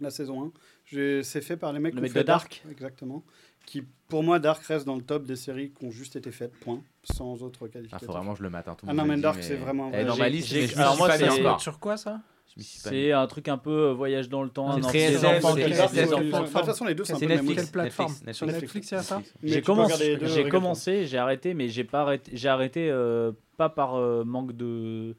[0.00, 0.52] la saison 1.
[0.86, 2.64] J'ai- C'est fait par les mecs Le mec de Dark.
[2.70, 3.22] Exactement.
[3.66, 6.52] Qui, pour moi, Dark reste dans le top des séries qui ont juste été faites,
[6.60, 8.06] point, sans autre Ah, qualificatif.
[8.06, 8.66] faut vraiment que je le mate.
[8.68, 10.96] hein, tout Ah non, mais Dark, c'est vraiment Elle est dans J'ai- ma liste, alors
[10.96, 11.58] moi, c'est-.
[11.58, 12.20] Sur quoi ça?
[12.56, 14.82] C'est un truc un peu euh, voyage dans le temps.
[14.82, 15.94] C'est des enfants c'est qui des c'est enfants.
[15.94, 16.10] SF.
[16.10, 17.62] De toute façon, les deux, c'est un C'est peu Netflix.
[17.62, 22.32] Quelle plateforme Netflix, a ça J'ai commencé, j'ai commencé, j'ai arrêté, mais j'ai pas arrêté,
[22.34, 25.14] j'ai arrêté euh, pas par euh, manque de,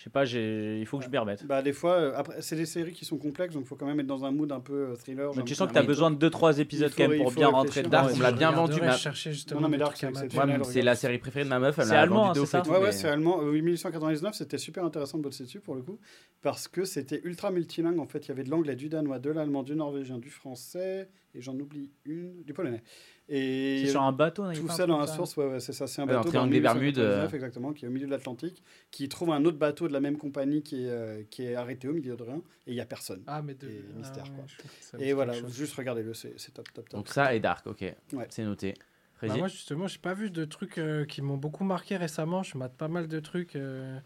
[0.00, 1.44] je sais pas, j'ai, il faut que je m'y remette.
[1.44, 3.84] Bah, des fois, euh, après, c'est des séries qui sont complexes, donc il faut quand
[3.84, 5.30] même être dans un mood un peu euh, thriller.
[5.36, 7.82] Mais tu sens que t'as mais besoin de 2-3 épisodes quand même pour bien rentrer
[7.82, 7.90] dedans.
[7.90, 10.02] Dark, on me l'a bien vendu, ma- chercher justement Non, mais Dark,
[10.62, 11.78] c'est la série préférée de ma meuf.
[11.78, 13.42] Elle C'est m'a allemand, c'est ça Ouais, c'est allemand.
[13.42, 15.98] Euh, 1899, c'était super intéressant de bosser dessus pour le coup,
[16.40, 17.98] parce que c'était ultra multilingue.
[17.98, 21.10] En fait, il y avait de l'anglais, du danois, de l'allemand, du norvégien, du français,
[21.34, 22.82] et j'en oublie une, du polonais.
[23.32, 25.72] Et C'est sur un bateau, il a tout ça dans la source, ouais, ouais, c'est
[25.72, 25.86] ça.
[25.86, 27.36] C'est un Ouais, dans bateau le triangle des Bermudes, 1899, euh.
[27.36, 30.16] exactement, qui est au milieu de l'Atlantique, qui trouve un autre bateau de la même
[30.18, 32.86] compagnie qui est, euh, qui est arrêté au milieu de rien, et il y a
[32.86, 33.22] personne.
[33.28, 33.68] Ah, mais de.
[33.68, 34.44] Et mystère, ah, quoi.
[34.80, 36.98] ça me Et voilà, juste regardez-le, c'est c'est top, top, top.
[36.98, 37.82] Donc ça et Dark, ok.
[38.14, 38.26] Ouais.
[38.30, 38.74] C'est noté.
[39.22, 42.42] Bah, moi, justement, j'ai pas vu de trucs euh, qui m'ont beaucoup marqué récemment.
[42.42, 43.54] Je mate pas mal de trucs.
[43.54, 43.98] euh,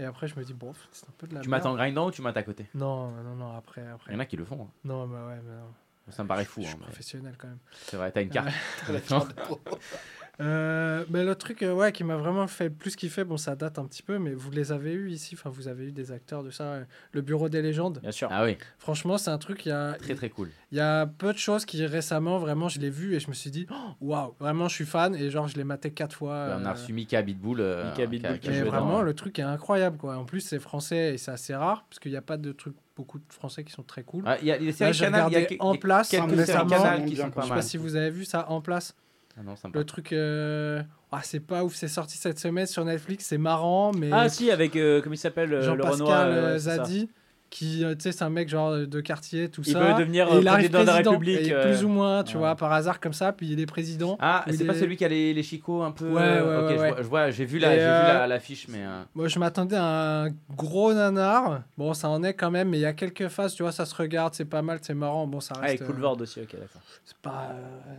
[0.00, 1.62] Et après, je me dis, bon, c'est un peu de la Tu merde.
[1.62, 2.66] m'attends grindant ou tu m'attends à côté?
[2.74, 4.12] Non, non, non, après, Il après.
[4.12, 4.62] y en a qui le font.
[4.64, 4.70] hein.
[4.84, 5.72] Non, bah ouais, mais non.
[6.10, 6.60] Ça me paraît fou.
[6.62, 7.58] Je suis hein, mais professionnel quand même.
[7.72, 8.48] C'est vrai, t'as une carte.
[10.40, 13.78] Euh, mais le truc euh, ouais, qui m'a vraiment fait plus kiffer, bon, ça date
[13.78, 15.34] un petit peu, mais vous les avez eu ici.
[15.34, 16.64] Enfin, vous avez eu des acteurs de ça.
[16.64, 18.00] euh, Le Bureau des légendes.
[18.02, 18.28] Bien sûr.
[18.30, 20.50] Ah oui, Franchement, c'est un truc, il y a, très très cool.
[20.72, 23.34] il y a peu de choses qui récemment, vraiment, je l'ai vu et je me
[23.34, 25.14] suis dit, oh, waouh, vraiment, je suis fan.
[25.14, 26.56] Et genre, je l'ai maté quatre fois.
[26.60, 27.60] On a reçu Mika Bitbull.
[27.60, 29.38] euh, Mika Bitbull qui a- qui qui a Mais joué joué dans- vraiment, le truc
[29.38, 30.16] est incroyable, quoi.
[30.18, 32.76] En plus, c'est français et c'est assez rare, parce qu'il n'y a pas de trucs,
[32.94, 34.22] beaucoup de français qui sont très cool.
[34.26, 36.08] Ah, Il y a des Là, Canal, il y a En il y a place
[36.10, 36.70] quelques séries récemment.
[36.70, 37.58] Canal qui sont pas Je sais mal.
[37.58, 38.94] pas si vous avez vu ça, En place.
[39.38, 39.78] Ah non, sympa.
[39.78, 40.82] Le truc, euh,
[41.12, 44.50] ah, c'est pas ouf, c'est sorti cette semaine sur Netflix, c'est marrant, mais Ah si,
[44.50, 46.58] avec euh, comment il s'appelle euh, Jean-Pascal.
[46.58, 47.10] Zadi,
[47.48, 49.78] qui, tu sais, c'est un mec genre de quartier, tout Il ça.
[49.78, 51.46] veut devenir et il président de la République.
[51.48, 52.40] et plus ou moins, tu ouais.
[52.40, 54.16] vois, par hasard comme ça, puis il est président.
[54.20, 56.08] Ah, Il c'est pas est- celui qui a les, les chicots un peu.
[56.10, 58.66] Ouais, ouais, ok, ouais, je vois- j'ai vu la- Et, j'ai vu euh, la- l'affiche,
[58.68, 58.82] mais.
[59.14, 61.62] Moi, je m'attendais à un gros nanar.
[61.78, 63.86] Bon, ça en est quand même, mais il y a quelques phases, tu vois, ça
[63.86, 65.26] se regarde, c'est pas mal, c'est marrant.
[65.28, 65.68] Bon, ça Ah, reste.
[65.82, 66.82] avec euh, Boulevard aussi, ok, d'accord.
[67.04, 67.54] c'est pas,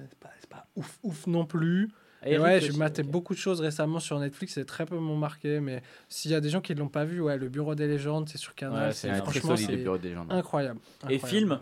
[0.10, 1.90] c'est pas, c'est pas ouf, ouf non plus.
[2.26, 5.16] Et Eric ouais, j'ai maté beaucoup de choses récemment sur Netflix et très peu m'ont
[5.18, 5.60] marqué.
[5.60, 7.88] Mais s'il y a des gens qui ne l'ont pas vu, ouais, le Bureau des
[7.88, 8.88] légendes, c'est sur Canal.
[8.88, 10.32] Ouais, c'est c'est franchement solide, le c'est bureau des légendes.
[10.32, 10.80] incroyable.
[11.10, 11.60] Et film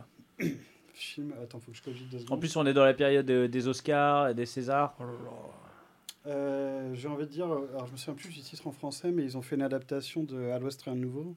[0.94, 3.68] Film, attends, faut que je cogite deux En plus, on est dans la période des
[3.68, 4.96] Oscars et des Césars.
[5.00, 6.32] Oh là là.
[6.34, 9.24] Euh, J'ai envie de dire, alors je me souviens plus du titre en français, mais
[9.24, 11.36] ils ont fait une adaptation de À l'Ouest rien de nouveau,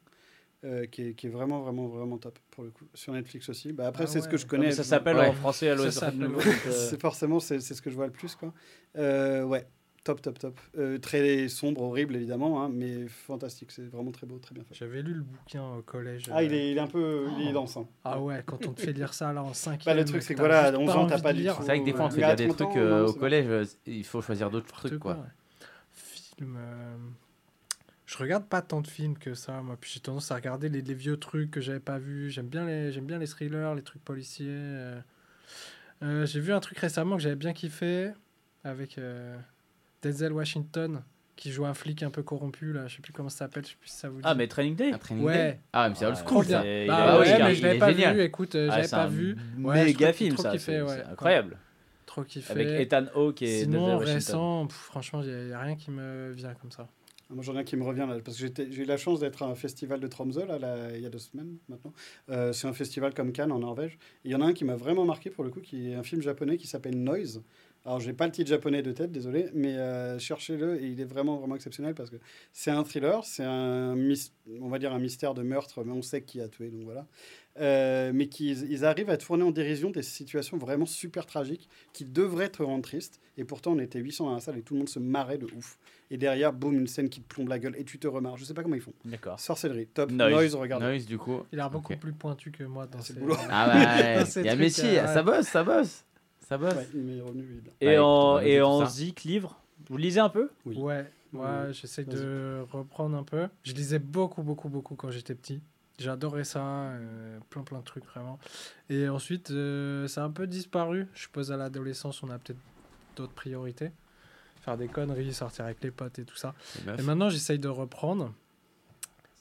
[0.64, 2.84] euh, qui, est, qui est vraiment, vraiment, vraiment top pour le coup.
[2.94, 3.72] Sur Netflix aussi.
[3.72, 4.72] Bah, après, Ah c'est ce que je connais.
[4.72, 5.28] ça s'appelle Ouais.
[5.28, 6.02] en français à l'Ouest.
[6.02, 6.40] euh,
[6.70, 8.52] C'est forcément, c'est c'est ce que je vois le plus, quoi.
[8.96, 9.66] Euh, ouais,
[10.02, 10.58] top, top, top.
[10.76, 13.70] Euh, très sombre, horrible, évidemment, hein, mais fantastique.
[13.70, 14.74] C'est vraiment très beau, très bien fait.
[14.74, 16.24] J'avais lu le bouquin au collège.
[16.32, 17.76] Ah, il est, il est un peu il est dense.
[17.76, 17.86] hein.
[18.04, 20.34] Ah ouais, quand on te fait lire ça là en 5 Bah, le truc, c'est
[20.34, 21.52] que voilà, à 11 ans, t'as pas du tout.
[21.58, 24.04] C'est vrai que des fois, on te fait lire des 30 trucs au collège, il
[24.04, 25.18] faut choisir d'autres trucs, quoi.
[25.92, 26.58] Film.
[28.08, 29.76] Je regarde pas tant de films que ça, moi.
[29.78, 32.30] Puis j'ai tendance à regarder les, les vieux trucs que j'avais pas vus.
[32.30, 34.46] J'aime bien les, j'aime bien les thrillers, les trucs policiers.
[34.48, 34.98] euh.
[36.02, 38.12] Euh, j'ai vu un truc récemment que j'avais bien kiffé
[38.64, 39.36] avec euh,
[40.02, 41.02] Denzel Washington
[41.36, 42.86] qui joue un flic un peu corrompu là.
[42.86, 43.66] Je sais plus comment ça s'appelle.
[43.66, 44.22] Je sais plus si ça vous dit.
[44.24, 44.92] Ah, mais Training Day?
[44.92, 45.60] Un training day?
[45.74, 48.16] Ah, mais c'est old Ouais, school, Bah a- ouais, mais je l'avais pas génial.
[48.16, 48.22] vu.
[48.22, 49.36] Écoute, euh, Ah, j'avais pas un vu.
[49.62, 50.52] Ouais, méga film, trop ça.
[50.52, 51.04] kiffé, c'est ouais.
[51.04, 51.58] incroyable.
[52.06, 52.52] Trop kiffé.
[52.52, 54.14] Avec Ethan Hawke et Denzel Sinon Washington.
[54.14, 56.88] récent, pff, franchement, il n'y a, rien qui me vient comme ça.
[57.30, 59.20] Ah, Moi, j'en ai un qui me revient là, parce que j'ai eu la chance
[59.20, 61.92] d'être à un festival de Tromsø là, il y a deux semaines maintenant.
[62.30, 63.98] Euh, c'est un festival comme Cannes en Norvège.
[64.24, 66.02] Il y en a un qui m'a vraiment marqué pour le coup, qui est un
[66.02, 67.42] film japonais qui s'appelle Noise.
[67.84, 71.04] Alors, j'ai pas le titre japonais de tête, désolé, mais euh, cherchez-le et il est
[71.04, 72.16] vraiment vraiment exceptionnel parce que
[72.52, 73.94] c'est un thriller, c'est un
[74.60, 77.06] on va dire un mystère de meurtre, mais on sait qui a tué, donc voilà.
[77.60, 82.04] Euh, mais qu'ils ils arrivent à tourner en dérision des situations vraiment super tragiques qui
[82.04, 83.20] devraient te rendre triste.
[83.36, 85.46] Et pourtant, on était 800 dans la salle et tout le monde se marrait de
[85.56, 85.78] ouf.
[86.10, 88.36] Et derrière, boum, une scène qui te plombe la gueule et tu te remarres.
[88.36, 88.92] Je sais pas comment ils font.
[89.04, 89.40] D'accord.
[89.40, 90.10] Sorcellerie, top.
[90.12, 90.30] Noise.
[90.30, 90.82] Noise, regarde.
[90.82, 91.42] Noise, du coup.
[91.52, 93.36] Il a l'air beaucoup plus pointu que moi dans c'est ses- boulot.
[93.50, 95.14] Ah bah, il y a métier, euh, ouais.
[95.14, 96.04] ça bosse, ça bosse.
[96.48, 96.74] Ça bosse.
[96.74, 97.70] Ouais, revenu, oui.
[97.80, 100.50] Et Ouais, en, et en zik, livre Vous lisez un peu?
[100.64, 100.76] Oui.
[100.76, 103.48] Ouais, ouais, j'essaie de reprendre un peu.
[103.64, 105.60] Je lisais beaucoup, beaucoup, beaucoup quand j'étais petit.
[105.98, 108.38] J'adorais ça, euh, plein, plein de trucs vraiment.
[108.88, 111.06] Et ensuite, euh, ça a un peu disparu.
[111.14, 112.60] Je suppose à l'adolescence, on a peut-être
[113.16, 113.90] d'autres priorités.
[114.62, 116.54] Faire des conneries, sortir avec les potes et tout ça.
[116.98, 118.32] Et maintenant, j'essaye de reprendre.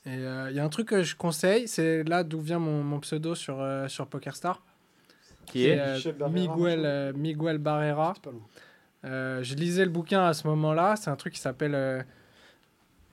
[0.06, 3.00] Et il y a un truc que je conseille, c'est là d'où vient mon, mon
[3.02, 4.62] pseudo sur, euh, sur PokerStar.
[5.48, 8.14] Qui est euh, Miguel, euh, Miguel Barrera.
[9.06, 10.96] Euh, je lisais le bouquin à ce moment-là.
[10.96, 12.06] C'est un truc qui s'appelle.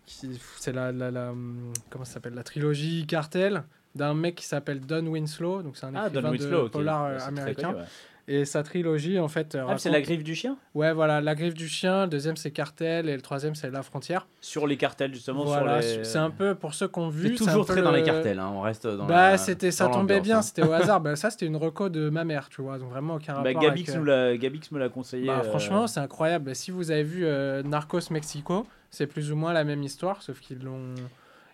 [0.06, 3.64] C'est la, la, la, hum, Comment ça s'appelle La trilogie Cartel.
[3.94, 5.62] d'un mec qui s'appelle Don Winslow.
[5.62, 6.72] Donc c'est un Ah, Don écrivain Winslow, de ok.
[6.72, 7.68] polar américain.
[7.72, 7.88] connu, ouais.
[8.26, 10.56] Et sa trilogie, en fait, euh, Ah, c'est la griffe du chien?
[10.74, 12.04] Ouais, voilà, La Griffe du Chien.
[12.04, 13.08] Le deuxième, c'est Cartel.
[13.10, 14.26] Et le troisième, c'est La Frontière.
[14.40, 15.44] Sur les cartels, justement.
[15.44, 16.04] Voilà, sur les...
[16.04, 17.36] c'est un peu pour ceux qui ont vu.
[17.36, 19.88] C'est toujours très dans les le- cartels, hein, on reste dans Bah, la- c'était, ça
[19.88, 20.42] tombait bien, hein.
[20.42, 21.02] c'était au hasard.
[21.02, 22.78] Bah, ça, c'était une reco de ma mère, tu vois.
[22.78, 23.60] Donc vraiment aucun Bah, rapport.
[23.62, 25.26] Gabix, avec, euh, nous l'a- Gabix me l'a conseillé.
[25.26, 26.54] Bah, euh, franchement, c'est incroyable.
[26.54, 30.40] Si vous avez vu euh, Narcos Mexico, c'est plus ou moins la même histoire, sauf
[30.40, 30.94] qu'ils l'ont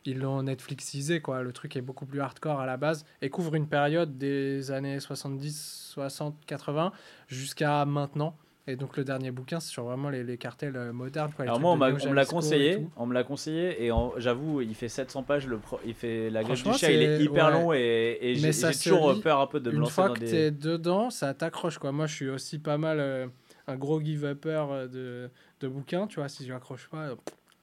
[0.04, 1.42] ils l'ont Netflixisé quoi.
[1.42, 5.00] Le truc est beaucoup plus hardcore à la base et couvre une période des années
[5.00, 6.92] 70, 60, 80
[7.28, 8.36] jusqu'à maintenant.
[8.66, 11.32] Et donc le dernier bouquin, c'est sur vraiment les, les cartels euh, modernes.
[11.34, 14.74] Quoi, les Alors moi, on, me l'a conseillé, on me l'a conseillé, et j'avoue, il
[14.74, 17.52] fait 700 pages, le pro- il fait la griffe du chien, il est hyper ouais.
[17.52, 20.14] long, et, et j'ai toujours lit peur un peu de me Une lancer fois dans
[20.14, 21.90] que t'es dedans, ça t'accroche quoi.
[21.90, 23.26] Moi, je suis aussi pas mal euh,
[23.66, 26.28] un gros give-upper euh, de, de bouquins, tu vois.
[26.28, 27.16] Si je accroche pas,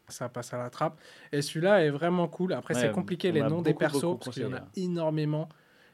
[0.08, 1.00] ça passe à la trappe.
[1.32, 2.54] Et celui-là est vraiment cool.
[2.54, 4.86] Après, Ouais, c'est compliqué les noms des persos beaucoup parce qu'il y en a conseillé,
[4.86, 5.50] énormément.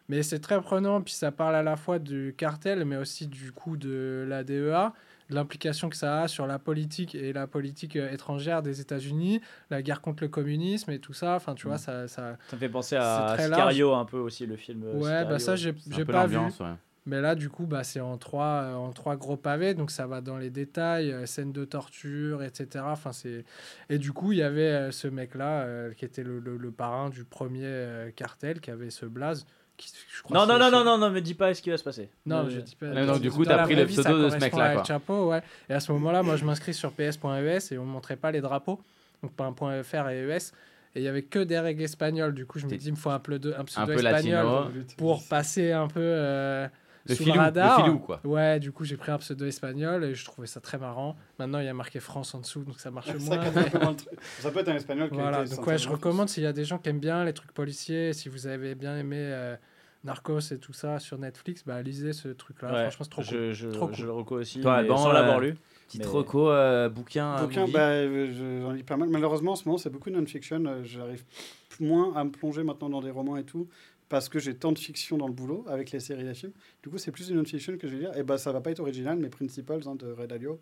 [0.09, 3.53] Mais c'est très prenant, puis ça parle à la fois du cartel, mais aussi du
[3.53, 4.91] coup de la DEA,
[5.29, 9.39] de l'implication que ça a sur la politique et la politique euh, étrangère des États-Unis,
[9.69, 11.35] la guerre contre le communisme et tout ça.
[11.35, 11.79] Enfin, tu vois, Mm.
[11.79, 14.83] ça, ça, Ça me fait penser à Sicario un peu aussi, le film.
[14.83, 15.71] euh, Ouais, bah ça, j'ai
[16.05, 16.37] pas vu.
[16.37, 16.49] ouais.
[17.05, 20.07] Mais là, du coup, bah, c'est en trois, euh, en trois gros pavés, donc ça
[20.07, 22.85] va dans les détails, euh, scènes de torture, etc.
[22.87, 23.43] Enfin, c'est...
[23.89, 26.71] Et du coup, il y avait euh, ce mec-là, euh, qui était le, le- le
[26.71, 29.45] parrain du premier euh, cartel, qui avait ce blaze.
[29.75, 31.77] Qui, je crois Non, non, non, non, non, non, me dis pas ce qui va
[31.77, 32.09] se passer.
[32.25, 32.85] Non, Euh, je dis pas.
[32.87, 34.83] Non, donc, du coup, t'as pris le pseudo de ce mec-là, quoi.
[34.85, 35.41] Chapo, ouais.
[35.67, 37.09] Et à ce moment-là, moi, je m'inscris sur ps.es
[37.73, 38.79] et on ne montrait pas les drapeaux,
[39.21, 40.53] donc pas un point .fr et ES.
[40.95, 42.33] Et il y avait que des règles espagnoles.
[42.35, 44.45] Du coup, je me dis, il me faut un, pseudo, un Un pseudo peu espagnol
[44.45, 44.85] latino.
[44.95, 46.67] pour passer un peu euh,
[47.05, 47.79] Le sous filou, le radar.
[47.79, 48.21] le filou, quoi.
[48.23, 51.15] Ouais, du coup, j'ai pris un pseudo espagnol et je trouvais ça très marrant.
[51.37, 53.95] Maintenant, il y a marqué France en dessous, donc ça marche Ça, moins.
[54.39, 56.47] Ça peut être un espagnol qui a Voilà, été donc ouais, je recommande s'il y
[56.47, 59.55] a des gens qui aiment bien les trucs policiers, si vous avez bien aimé euh,
[60.05, 62.71] Narcos et tout ça sur Netflix, bah lisez ce truc-là.
[62.73, 63.31] Ouais, Franchement, c'est trop cool.
[63.31, 64.05] je, je, Trop je cool.
[64.05, 65.55] le reco aussi, Toi, Alban, sans l'avoir euh, lu.
[65.87, 67.73] Petite Mais- reco, euh, bouquin, Bouquin, movie.
[67.73, 69.09] bah, euh, je- j'en lis pas mal.
[69.09, 70.63] Malheureusement, en ce moment, c'est beaucoup non-fiction.
[70.65, 71.23] Euh, J'arrive
[71.79, 73.67] moins à me plonger maintenant dans des romans et tout,
[74.13, 76.51] parce que j'ai tant de fiction dans le boulot avec les séries et les films.
[76.83, 78.15] Du coup, c'est plus du non-fiction que je vais lire.
[78.15, 80.59] Et bah, ça va pas être original, mais Principles hein, de Red Alio.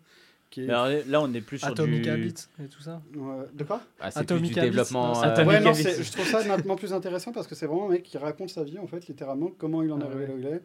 [0.48, 0.66] Qui est...
[0.68, 2.08] Mais alors, là, on est plus sur Atomic du...
[2.08, 3.02] Habits et tout ça.
[3.14, 3.82] Ouais, de quoi?
[4.00, 5.12] Ah, c'est plus Atomic du Habits, développement.
[5.12, 7.90] non, euh, Ouais, non, je trouve ça nettement plus intéressant parce que c'est vraiment un
[7.90, 10.28] mec qui raconte sa vie, en fait, littéralement, comment il en est Ah arrivé ouais.
[10.28, 10.62] là où il est.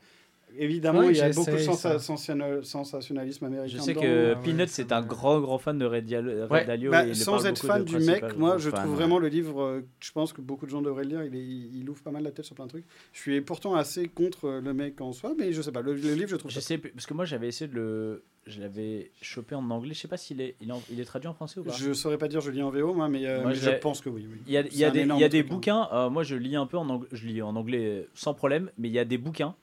[0.56, 3.68] Évidemment, Ouais, il y a beaucoup de sensationnalisme américain.
[3.78, 4.02] Je sais dedans.
[4.02, 6.91] que ouais, Peanuts ça est un grand grand fan de Red Dial- Ouais, Dalio.
[6.91, 8.95] Bah, et sans parle être fan du mec, moi je fan, trouve ouais.
[8.98, 11.44] vraiment le livre, euh, je pense que beaucoup de gens devraient le lire, il, est,
[11.44, 12.86] il, il ouvre pas mal la tête sur plein de trucs.
[13.14, 15.94] Je suis pourtant assez contre euh, le mec en soi, mais je sais pas, le,
[15.94, 16.61] le livre je trouve Je ça.
[16.65, 19.94] sais plus, parce que moi j'avais essayé de le, je l'avais chopé en anglais.
[19.94, 21.74] Je sais pas s'il est, il est, en- il est traduit en français ou pas.
[21.74, 24.02] Je saurais pas dire, je lis en VO, moi, mais, euh, Moi, mais je pense
[24.02, 24.26] que oui.
[24.32, 24.38] oui.
[24.48, 25.45] Il y a, C'est y des, y a des hein.
[25.48, 25.90] bouquins.
[25.91, 27.10] euh, moi, je lis un peu en anglais.
[27.11, 29.56] Je lis en anglais sans problème, mais il y a des bouquins.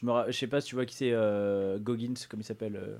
[0.00, 2.76] Je me, je sais pas si tu vois qui c'est euh, Goggins, comme il s'appelle.
[2.76, 2.98] euh,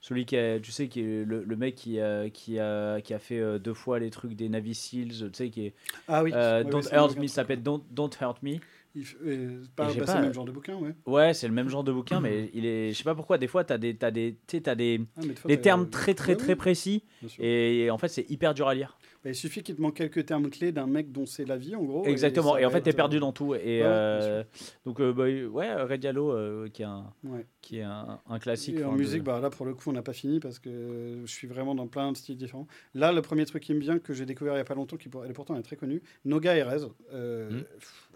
[0.00, 3.14] celui qui a, tu sais, qui est le, le mec qui a, qui a, qui
[3.14, 5.74] a fait euh, deux fois les trucs des Navy Seals, tu sais, qui est
[6.08, 6.32] Ah oui.
[6.34, 8.56] euh, ouais, Don't ouais, Hurt bouquin Me, ça s'appelle Don't, Don't Hurt Me.
[8.94, 10.94] Il f- euh, pas- j'ai bah, pas, c'est le même genre de bouquin, ouais.
[11.06, 13.38] Ouais, c'est le même genre de bouquin, mais il est, je sais pas pourquoi.
[13.38, 15.56] Des fois, t'as des, t'as des, tu sais, t'as des, Ah, mais des fois, des
[15.56, 17.44] t'as- termes très, très, Ouais, très ouais, précis, bien sûr.
[17.44, 18.98] et, en fait, c'est hyper dur à lire.
[19.24, 21.76] Bah, il suffit qu'il te manque quelques termes clés d'un mec dont c'est la vie,
[21.76, 22.04] en gros.
[22.06, 22.56] Exactement.
[22.58, 23.54] Et, en fait, t'es perdu euh, dans tout.
[23.54, 24.42] Et ouais, euh,
[24.84, 27.46] donc, euh, bah, ouais, Red Diallo, euh, qui est un, Ouais.
[27.60, 28.78] qui est un, un classique.
[28.78, 31.20] Et en de- musique, bah, là pour le coup, on n'a pas fini parce que
[31.24, 32.66] je suis vraiment dans plein de styles différents.
[32.94, 34.96] Là, le premier truc qui me vient, que j'ai découvert il n'y a pas longtemps,
[34.96, 36.86] qui pour- elle est pourtant elle est très connue, Noga Erez.
[37.12, 37.60] Hmm.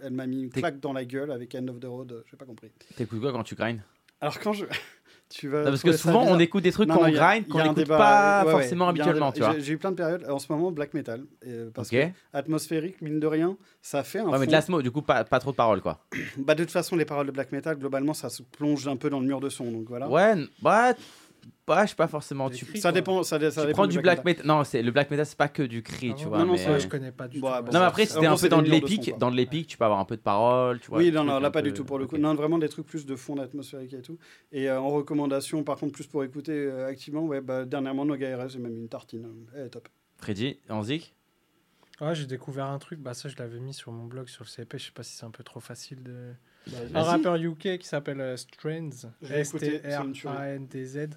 [0.02, 2.46] Elle m'a mis une claque dans la gueule avec End of the Road, j'ai pas
[2.46, 2.72] compris.
[2.96, 3.80] T'écoutes quoi quand tu grindes
[4.20, 4.64] Alors quand je.
[5.28, 8.40] tu vas Non, Parce que souvent, on écoute des trucs qu'on grind, qu'on n'écoute pas
[8.42, 9.32] ouais, ouais, forcément habituellement.
[9.34, 10.24] J'ai- eu plein de périodes.
[10.30, 11.24] En ce moment, black metal.
[11.46, 14.82] euh, parce que Ouais, atmosphérique, mine de rien, ça fait un mais fond- de l'asthmo,
[14.82, 16.04] du coup, pas, pas trop de paroles, quoi.
[16.38, 19.10] Bah, de toute façon, les paroles de black metal, globalement, ça se plonge un peu
[19.10, 19.70] dans le mur de son.
[19.70, 20.08] Donc voilà.
[20.08, 20.92] Ouais, bah,
[21.66, 22.48] bah, je sais pas forcément.
[22.50, 23.22] Tu, Écrit, Ça dépend.
[23.22, 24.46] Ça, dé- ça tu dépend prends du black metal.
[24.46, 26.38] Non, c'est le black metal, c'est pas que du cri, Ah tu vois.
[26.38, 27.52] Non, non, mais- Ouais, je connais pas du Bon, tout.
[27.52, 27.62] ah, ouais.
[27.62, 29.76] bon, Non, mais ça- après, t'es un peu dans de l'épique, dans de l'épique, tu
[29.78, 30.98] peux avoir un peu de paroles, tu vois.
[30.98, 32.16] Oui, non, non, là un pas peu- du tout pour le coup.
[32.18, 34.18] Non, vraiment des trucs plus de fond atmosphérique et tout.
[34.52, 38.36] Et euh, en recommandation, par contre, plus pour écouter euh, activement, ouais, bah, dernièrement, Noga
[38.36, 39.26] RS, j'ai même une tartine.
[39.54, 39.88] Elle est top.
[40.18, 41.14] Freddy, en zik?
[42.00, 44.48] Ouais, j'ai découvert un truc, bah ça je l'avais mis sur mon blog sur le
[44.50, 46.34] CP, je sais pas si c'est un peu trop facile de...
[46.68, 47.02] Un Vas-y.
[47.04, 49.08] rappeur UK qui s'appelle euh, Strands.
[49.22, 51.08] S-T-R-A-N-D-Z.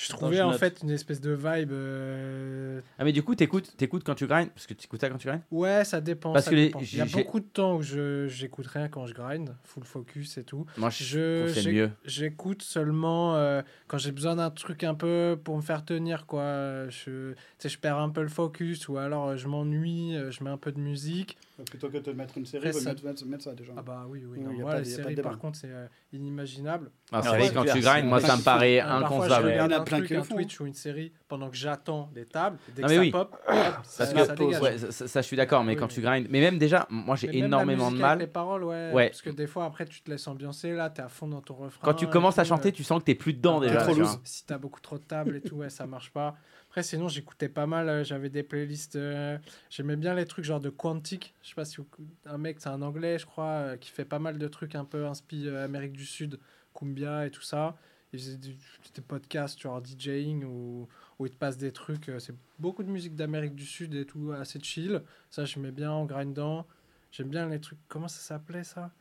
[0.00, 0.58] Je Attends, trouvais je en note.
[0.58, 1.72] fait une espèce de vibe.
[1.72, 4.48] euh, Ah, mais du coup, t'écoutes, t'écoutes quand tu grindes?
[4.50, 5.42] Parce que tu écoutes ça quand tu grindes?
[5.50, 6.32] Ouais, ça dépend.
[6.32, 6.80] Parce ça que les- dépend.
[6.80, 9.84] Il y a j'ai- beaucoup de temps où je j'écoute rien quand je grind, full
[9.84, 10.64] focus et tout.
[10.78, 11.90] Moi, je, Je- trouve que c'est j'ai- mieux.
[12.06, 16.88] J'écoute seulement euh, quand j'ai besoin d'un truc un peu pour me faire tenir, quoi.
[16.88, 20.30] Je, tu sais, je perds un peu le focus ou alors euh, je m'ennuie, euh,
[20.30, 21.36] je mets un peu de musique.
[21.68, 23.74] Plutôt que de te mettre une série, Après, vaut ça- mettre, mettre- mettre ça déjà.
[23.76, 24.38] Ah bah oui, oui.
[24.38, 25.28] Oui, non, y a moi, pas les de- y a pas de séries, débat.
[25.28, 26.90] par contre, c'est euh, inimaginable.
[27.12, 29.48] Ah, c'est vrai c'est que quand tu grindes, moi, ça me paraît parfois, je inconcevable.
[29.48, 30.24] Il y en regarde a un plein truc, qui le un.
[30.24, 32.56] Twitch ou une série pendant que j'attends des tables.
[32.74, 33.10] Dès que ça oui.
[33.10, 34.60] pop, Parce ça, que, ça dégage.
[34.60, 36.26] ouais, ça, ça, je suis d'accord, mais Oui, quand tu grindes.
[36.30, 38.18] Mais même déjà, moi, j'ai énormément de mal.
[38.20, 39.08] Les paroles, ouais, Ouais.
[39.08, 41.54] Parce que des fois, après, tu te laisses ambiancer, là, t'es à fond dans ton
[41.54, 41.80] refrain.
[41.82, 44.06] Quand tu commences à chanter, euh, tu sens que t'es plus dedans Ah, déjà.
[44.24, 46.36] Si t'as beaucoup trop de tables et tout, ouais, ça marche pas.
[46.68, 47.88] Après, sinon, j'écoutais pas mal.
[47.88, 48.94] euh, J'avais des playlists.
[48.94, 49.36] euh,
[49.70, 51.34] J'aimais bien les trucs genre de Quantic.
[51.42, 51.86] Je sais pas si vous-
[52.26, 54.84] un mec, c'est un anglais, je crois, euh, qui fait pas mal de trucs un
[54.84, 56.38] peu inspi euh, Amérique du Sud,
[56.80, 57.76] Cumbia et tout ça.
[58.12, 58.56] Il faisait du-
[58.94, 60.88] des podcasts genre DJing où,
[61.18, 62.08] où il te passe des trucs.
[62.08, 65.02] euh, C'est beaucoup de musique d'Amérique du Sud et tout, assez chill.
[65.30, 66.66] Ça, j'aimais bien en grindant.
[67.12, 67.78] J'aime bien les trucs.
[67.88, 68.92] Comment ça s'appelait ça?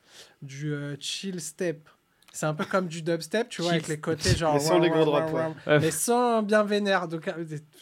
[0.42, 1.90] Du euh, chill step.
[2.32, 4.54] C'est un peu comme du dubstep, tu vois, avec les côtés genre.
[4.54, 5.42] Mais sans les gros drops, ouais.
[5.68, 5.80] Ouais.
[5.80, 7.08] Mais sans bien vénère.
[7.08, 7.32] Donc, euh,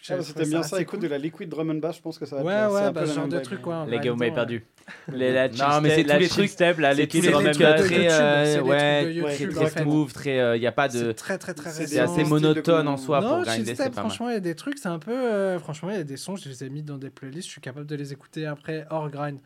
[0.09, 1.03] Ah, t'aimes bien ça, écoute cool.
[1.03, 2.69] de la liquid drum and bass, je pense que ça va Ouais, plaire.
[2.69, 3.73] C'est ouais, bah, la ce genre de truc, ouais.
[3.73, 4.65] en Les gars, vous m'avez perdu.
[5.11, 7.23] Les, la Non, mais c'est la tous les trucs- step, là, c'est les tous tous
[7.23, 10.55] les les trucs trucs euh, de très, YouTube, euh, ouais, Ouais, très smooth, très, euh,
[10.55, 13.41] y a pas de, très très très c'est assez de monotone en soi non, pour
[13.43, 15.11] grinder, step, c'est franchement, il y a des trucs, c'est un peu.
[15.11, 17.51] euh, franchement, il y a des sons, je les ai mis dans des playlists, je
[17.51, 19.39] suis capable de les écouter après hors grind.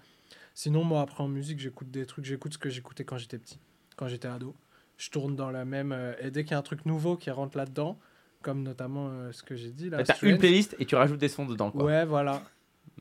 [0.53, 3.59] Sinon, moi, après en musique, j'écoute des trucs, j'écoute ce que j'écoutais quand j'étais petit,
[3.95, 4.53] quand j'étais ado.
[5.01, 5.91] Je tourne dans la même.
[5.91, 7.97] euh, et dès qu'il y a un truc nouveau qui rentre là-dedans,
[8.43, 10.03] comme notamment euh, ce que j'ai dit là.
[10.03, 11.83] T'as Strange, une playlist et tu rajoutes des sons dedans, quoi.
[11.85, 12.43] Ouais, voilà.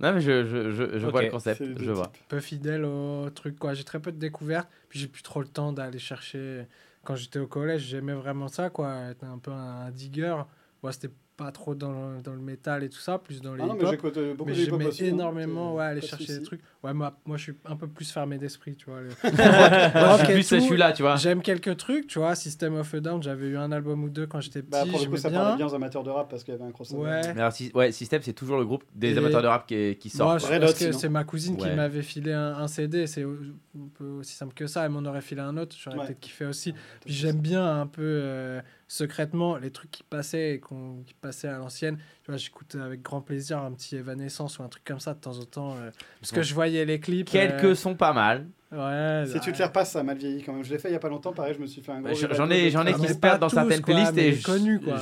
[0.00, 2.10] Non, mais je, je, je, je vois le concept, je vois.
[2.28, 5.48] peu fidèle au truc quoi j'ai très peu de découvertes puis j'ai plus trop le
[5.48, 6.66] temps d'aller chercher
[7.04, 10.36] quand j'étais au collège j'aimais vraiment ça quoi être un peu un digger
[10.82, 11.10] moi c'était
[11.44, 13.74] pas trop dans le, dans le métal et tout ça plus dans les Ah non,
[13.80, 14.90] mais j'écoute euh, beaucoup mais j'aimais hein.
[15.00, 18.36] énormément ouais, aller chercher des trucs ouais moi, moi je suis un peu plus fermé
[18.36, 19.08] d'esprit tu vois le-
[20.24, 21.16] plus tout, celui-là, tu vois.
[21.16, 24.26] j'aime quelques trucs tu vois System of a Down j'avais eu un album ou deux
[24.26, 26.10] quand j'étais petit Bah, pour le coup, j'aimais ça bien, parlait bien aux amateurs de
[26.10, 27.02] rap parce qu'il y avait un crossover.
[27.10, 27.34] Ouais.
[27.34, 29.96] Mais alors, si- ouais, System, c'est toujours le groupe des Et- amateurs de rap qui,
[29.96, 30.28] qui sort.
[30.28, 31.70] Moi, je- parce que c'est ma cousine Ouais.
[31.70, 35.04] qui m'avait filé un, un CD, c'est un peu aussi simple que ça, elle m'en
[35.08, 36.06] aurait filé un autre, j'aurais Ouais.
[36.06, 36.74] peut-être kiffé aussi.
[37.04, 38.60] Puis j'aime bien un peu euh,
[38.94, 41.96] secrètement les trucs qui passaient et qu'on- qui passaient à l'ancienne.
[42.24, 45.20] Tu vois, j'écoute avec grand plaisir un petit Evanescence ou un truc comme ça de
[45.20, 45.90] temps en temps, euh,
[46.20, 47.30] parce que je voyais les clips.
[47.30, 48.48] Quelques euh, sont pas mal.
[48.72, 50.64] ouais, Si tu te les repasses, ça a mal vieilli quand même.
[50.64, 52.12] Je l'ai fait il y a pas longtemps, pareil, je me suis fait un gros.
[52.14, 54.32] J'en revival ai, j'en ai qui se perdent dans certaines playlists et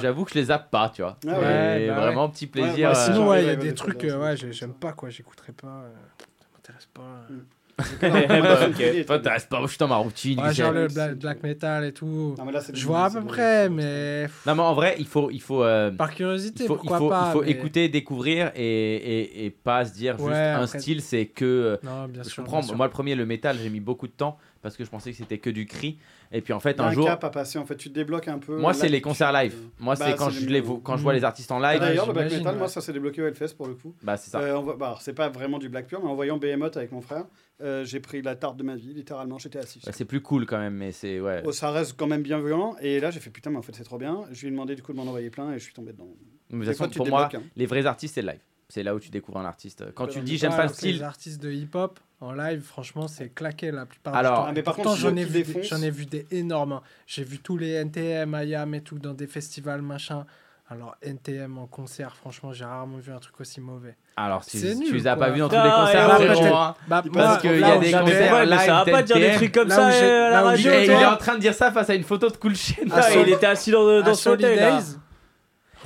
[0.03, 1.19] j'avoue que je les zappe pas, tu vois.
[1.27, 1.87] Ah ouais.
[1.89, 2.01] Bah ouais.
[2.03, 2.69] vraiment petit plaisir.
[2.71, 4.53] Ouais, Ouais, bah, euh, sinon, ouais, il y a des de trucs, euh, ouais, trucs
[4.53, 5.67] j'aime pas, quoi, j'écouterai pas.
[5.85, 5.95] euh,
[6.41, 7.25] ça m'intéresse pas.
[7.31, 7.39] euh.
[8.03, 9.07] bah, ok.
[9.07, 10.41] Toi, t'intéresse pas, je suis dans ma routine.
[10.41, 12.35] Ouais, genre le black, black metal et tout.
[12.37, 15.07] Non, mais là, c'est Je vois à peu près, mais Non, mais en vrai, il
[15.07, 17.25] faut, il faut, euh, par curiosité, il faut, il pourquoi faut, pas.
[17.29, 20.79] il faut mais- écouter, découvrir et, et, et pas se dire juste Ouais, un après-
[20.81, 21.45] style, c'est que.
[21.45, 22.43] euh, Non, bien je sûr.
[22.43, 22.59] comprends.
[22.61, 22.77] bien sûr.
[22.77, 25.17] Moi, le premier, le métal, j'ai mis beaucoup de temps parce que je pensais que
[25.17, 25.99] c'était que du cri.
[26.33, 27.77] Et puis en fait, Il y a un un jour, cap à passer, en fait,
[27.77, 28.57] tu te débloques un peu.
[28.59, 29.55] moi, c'est les concerts live.
[29.79, 31.81] Moi, Bah, c'est quand c'est je le les quand je vois les artistes en live.
[31.81, 33.95] D'ailleurs, le black metal, moi, ça s'est débloqué au Hellfest pour le coup.
[34.03, 34.41] Bah, c'est ça.
[34.41, 37.01] Euh, bah, alors, c'est pas vraiment du black pure, mais en voyant Behemoth avec mon
[37.01, 37.25] frère,
[37.61, 39.81] euh, j'ai pris la tarte de ma vie, littéralement, j'étais assis.
[39.85, 41.43] Bah, c'est plus cool quand même, mais c'est ouais.
[41.45, 42.77] Oh, ça reste quand même bien violent.
[42.81, 44.25] Et là, j'ai fait putain, mais en fait, c'est trop bien.
[44.31, 46.09] Je lui ai demandé du coup de m'en envoyer plein et je suis tombé dedans.
[46.51, 47.43] Mais de toute façon, pour moi, hein.
[47.57, 48.41] les vrais artistes, c'est le live.
[48.69, 49.85] C'est là où tu découvres un artiste.
[49.95, 52.61] Quand Ouais, tu dis j'aime pas le que Les style, artistes de hip-hop en live,
[52.63, 54.47] franchement, c'est claqué la plupart Alors- du temps.
[54.49, 56.73] Ah, mais par Pourtant, contre, j'en ai, vu des- j'en ai vu des énormes.
[56.73, 56.83] hein.
[57.07, 60.27] J'ai vu tous les NTM, IAM et tout dans des festivals, machin.
[60.71, 63.97] Alors, NTM en concert, franchement, j'ai rarement vu un truc aussi mauvais.
[64.19, 66.75] alors tu nul, les as pas vus dans tous les concerts, frérot, peut-être- hein.
[66.89, 69.33] Bah, parce qu'il y a là des concerts mais ça va live pas dire des
[69.37, 70.71] trucs comme Là ça euh, à la là radio.
[70.71, 72.85] il est en train de dire ça face à une photo de Cool Chain.
[72.93, 74.75] Ah, il était assis dans, son hôtel.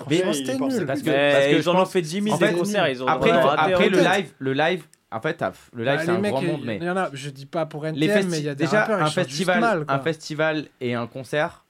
[0.08, 0.86] Mais c'était nul.
[0.86, 2.88] Parce que, parce que ils en ont fait 10 000 en des concerts.
[2.88, 5.44] Ils ont après, après le live, le live, en fait,
[5.74, 7.30] le live Bah, c'est un mecs, grand il- monde, mais Il y en a, je
[7.30, 9.84] dis pas pour NTM, les mais il y a des déjà rappeurs, un festival, mal,
[9.88, 11.64] un festival et un concert,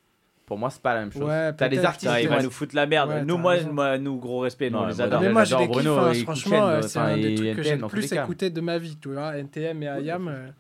[0.47, 1.23] pour moi c'est pas la même chose.
[1.23, 3.11] Ouais, T'as les artistes, ils vont nous foutre la merde.
[3.11, 5.21] Ouais, nous, moi, nous, gros respect, nous, Non, on les adore.
[5.21, 7.61] Mais moi, j'ai j'adore des kiffs, Bruno et franchement, euh, c'est un des trucs que
[7.61, 9.37] NTM j'ai le plus écouté de ma vie, tu vois.
[9.37, 10.53] NTM et IAM.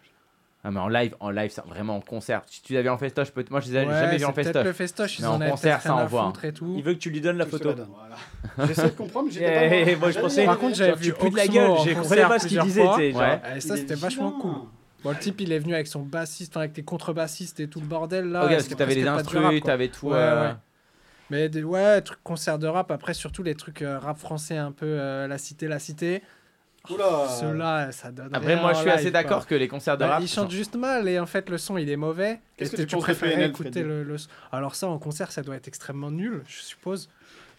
[0.65, 2.43] Ah, mais en live, en live, c'est vraiment en concert.
[2.47, 4.65] Si tu l'avais en festoche, peut- moi je les avais ouais, jamais vus en festoche.
[4.65, 6.27] le festoche, ils Mais en en concert, ça envoie.
[6.27, 6.75] foutre et tout.
[6.77, 7.75] Il veut que tu lui donnes la Tout photo.
[7.75, 8.69] voilà.
[8.69, 9.77] J'essaie de comprendre, mais j'étais pas.
[9.91, 11.69] eh, moi, je pensais- Par contre, j'avais vu pues de la gueule.
[11.69, 13.13] comprenais concert pas ce qu'il disait.
[13.61, 14.55] ça, c'était vachement cool.
[15.03, 17.87] Bon, le type, il est venu avec son bassiste, avec les contrebassistes et tout le
[17.87, 18.45] bordel là.
[18.45, 19.23] Ok, parce que t'avais les quoi.
[19.73, 20.11] t'avais tout.
[20.11, 20.55] Ouais, euh, ouais.
[21.31, 24.71] Mais des, ouais, trucs concert de rap, après surtout les trucs euh, rap français un
[24.71, 26.23] peu euh, la cité, la cité.
[26.91, 27.29] Oula.
[27.41, 28.31] Ceux-là, ça donne.
[28.33, 29.47] Après, rien moi, je suis assez d'accord quoi.
[29.51, 30.23] que les concerts de Bah, rap.
[30.23, 32.41] ils chantent juste mal et en fait le son il est mauvais.
[32.57, 34.29] Qu'est-ce que tu de préférais PNL, écouter le, le son?
[34.51, 37.09] Alors ça en concert ça doit être extrêmement nul, je suppose.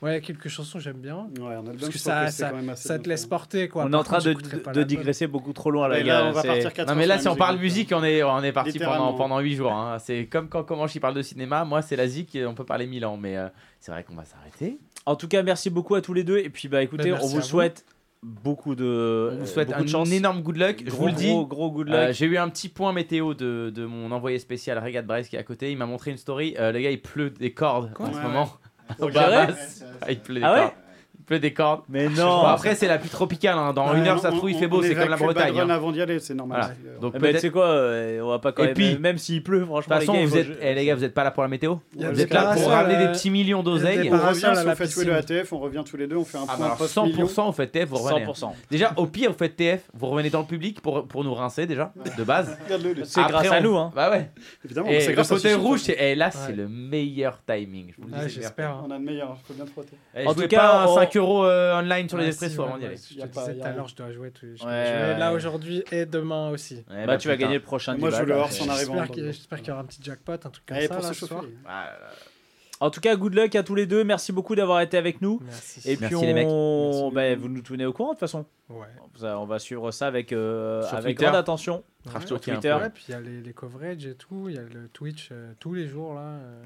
[0.02, 1.28] Ouais, quelques chansons j'aime bien.
[1.40, 3.70] Ouais, en album, Parce que ça, que ça, quand même assez ça te laisse porter
[3.70, 3.86] quoi.
[3.86, 6.26] On est en train contre, de, digresser beaucoup trop loin là, Et là, gars.
[6.26, 8.52] on va partir 4 Non, mais là, si on parle musique, on est, on est
[8.52, 9.72] parti pendant, pendant 8 jours.
[9.72, 10.00] hein.
[10.00, 11.64] C'est comme quand comment il parle de cinéma.
[11.64, 13.16] Moi, c'est la zik et on peut parler 1000 ans.
[13.16, 13.48] Mais euh,
[13.80, 14.78] c'est vrai qu'on va s'arrêter.
[15.06, 16.38] En tout cas, merci beaucoup à tous les deux.
[16.40, 17.41] Et puis, bah écoutez, Bah, on vous.
[17.41, 17.86] souhaite
[18.24, 20.12] beaucoup de, On vous souhaite beaucoup un chance.
[20.12, 20.82] énorme good luck.
[20.86, 21.28] Je Gros, vous le dis.
[21.28, 21.95] Gros, gros good luck.
[21.95, 25.36] Euh, J'ai eu un petit point météo de, de mon envoyé spécial Regat Brest qui
[25.36, 25.72] est à côté.
[25.72, 26.56] Il m'a montré une story.
[26.60, 28.50] Euh, le gars, il pleut des cordes en ce Ouais, moment.
[29.00, 29.10] Au.
[29.10, 29.84] Bahamas.
[30.02, 30.74] Ah, il pleut des Ah ouais cordes.
[31.26, 31.82] Pleut des cordes.
[31.90, 32.41] Mais Bon, non.
[32.45, 33.58] après, c'est la pluie tropicale.
[33.58, 33.74] hein.
[33.74, 34.82] Dans Ouais, une heure, on- ça se trouve, il on- fait beau.
[34.82, 35.54] C'est comme la évacue Bretagne.
[35.56, 35.70] Run hein.
[35.70, 36.60] avant d'y aller, c'est normal.
[36.60, 36.74] Voilà.
[36.95, 38.76] Euh, Donc, Eh ben, tu peut-être- sais quoi, euh, on va pas quand Et même.
[38.76, 39.95] puis- même s'il pleut, De franchement.
[39.98, 41.44] toute façon, les gars, vous êtes, je- eh, les gars, vous êtes pas là pour
[41.44, 43.30] la météo Il y a Vous des êtes là pour parasols, ramener des euh, petits
[43.30, 45.16] millions d'oseilles On revient, si la on fait jouer le.
[45.16, 47.16] ATF, on revient tous les deux, on fait un Ah, bah point alors, post-million.
[47.27, 48.26] 100% vous faites TF, vous revenez.
[48.26, 48.53] 100%.
[48.69, 51.66] Déjà, au pire, vous faites TF, vous revenez dans le public pour, pour nous rincer
[51.66, 52.58] déjà, de base.
[52.66, 53.06] Regarde-le.
[53.06, 53.92] C'est Après, grâce à on- nous, hein.
[53.95, 54.30] Bah ouais.
[54.66, 56.56] Évidemment, Et c'est le grâce à fauteuil rouge, c'est- et là, c'est Ouais.
[56.58, 57.92] le meilleur timing.
[57.95, 58.30] Je vous le dis, meilleur.
[58.30, 58.69] j'espère.
[58.72, 58.84] hein.
[58.88, 59.95] On a le meilleur, il faut bien te frotter.
[60.16, 62.61] Eh, En tout cas, pas on- 5 euros euh, online sur les Ouais, espressos si,
[62.61, 62.98] avant ouais, d'y aller.
[62.98, 65.18] Je te disais tout à l'heure, je dois jouer, tous- je Ouais, jouer ouais.
[65.19, 66.84] là aujourd'hui et demain aussi.
[66.90, 68.69] Ouais, Bah, tu vas gagner le prochain Moi, je 10 joue le horse après.
[68.69, 69.06] en arrivant.
[69.16, 71.43] J'espère qu'il y aura un petit jackpot, un truc comme Allez, ça pour ce soir.
[72.80, 74.03] En tout cas, good luck à tous les deux.
[74.03, 75.40] Merci beaucoup d'avoir été avec nous.
[75.43, 75.80] Merci.
[75.90, 76.48] Et puis, Merci, les mecs.
[76.50, 77.11] on...
[77.14, 77.16] Merci.
[77.16, 78.45] bah, vous nous tenez au courant de toute façon.
[78.69, 78.88] Ouais.
[79.24, 81.24] On va suivre ça avec, euh, Sur avec Twitter.
[81.26, 81.84] grande attention.
[82.08, 82.11] Ouais.
[82.16, 82.74] un Twitter.
[82.74, 85.30] Ouais, puis il y a les, les coverages et tout, il y a le Twitch
[85.32, 86.22] euh, tous les jours là.
[86.22, 86.64] euh.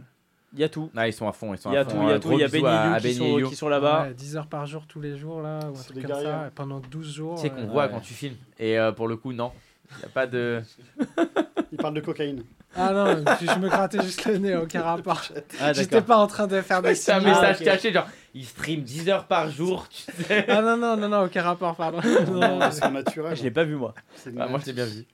[0.57, 0.89] Il y a tout.
[0.95, 1.91] Ah, ils sont à fond, ils sont Il y a à fond.
[1.91, 2.27] tout, il y a Un tout.
[2.29, 3.47] gros Il y a bisou Benny à- Liu à qui Benny sont, Liu.
[3.49, 4.03] qui sont là-bas.
[4.07, 6.11] Ouais, 10 heures par jour tous les jours là, ou un C'est truc des comme
[6.15, 6.47] ça, guerriers.
[6.47, 7.35] et pendant 12 jours.
[7.35, 7.89] Tu sais qu'on euh, voit Ouais.
[7.91, 8.35] quand tu filmes.
[8.59, 9.51] Et euh, pour le coup, non.
[9.91, 10.61] Il n'y a pas de.
[11.71, 12.43] Il parle de cocaïne.
[12.75, 15.21] Ah non, je, je me grattais juste le nez, aucun rapport.
[15.61, 17.29] Ah, J'étais pas en train de faire des C'est un signes.
[17.29, 17.63] message ok.
[17.63, 19.87] caché, genre, il stream 10 heures par jour.
[19.89, 20.45] Tu sais.
[20.49, 21.99] Ah non, non, non, non, aucun rapport, pardon.
[22.31, 23.35] Non, Non, C'est naturel.
[23.35, 23.93] Je l'ai pas vu, moi.
[24.15, 25.05] C'est Ah, moi, je l'ai bien vu.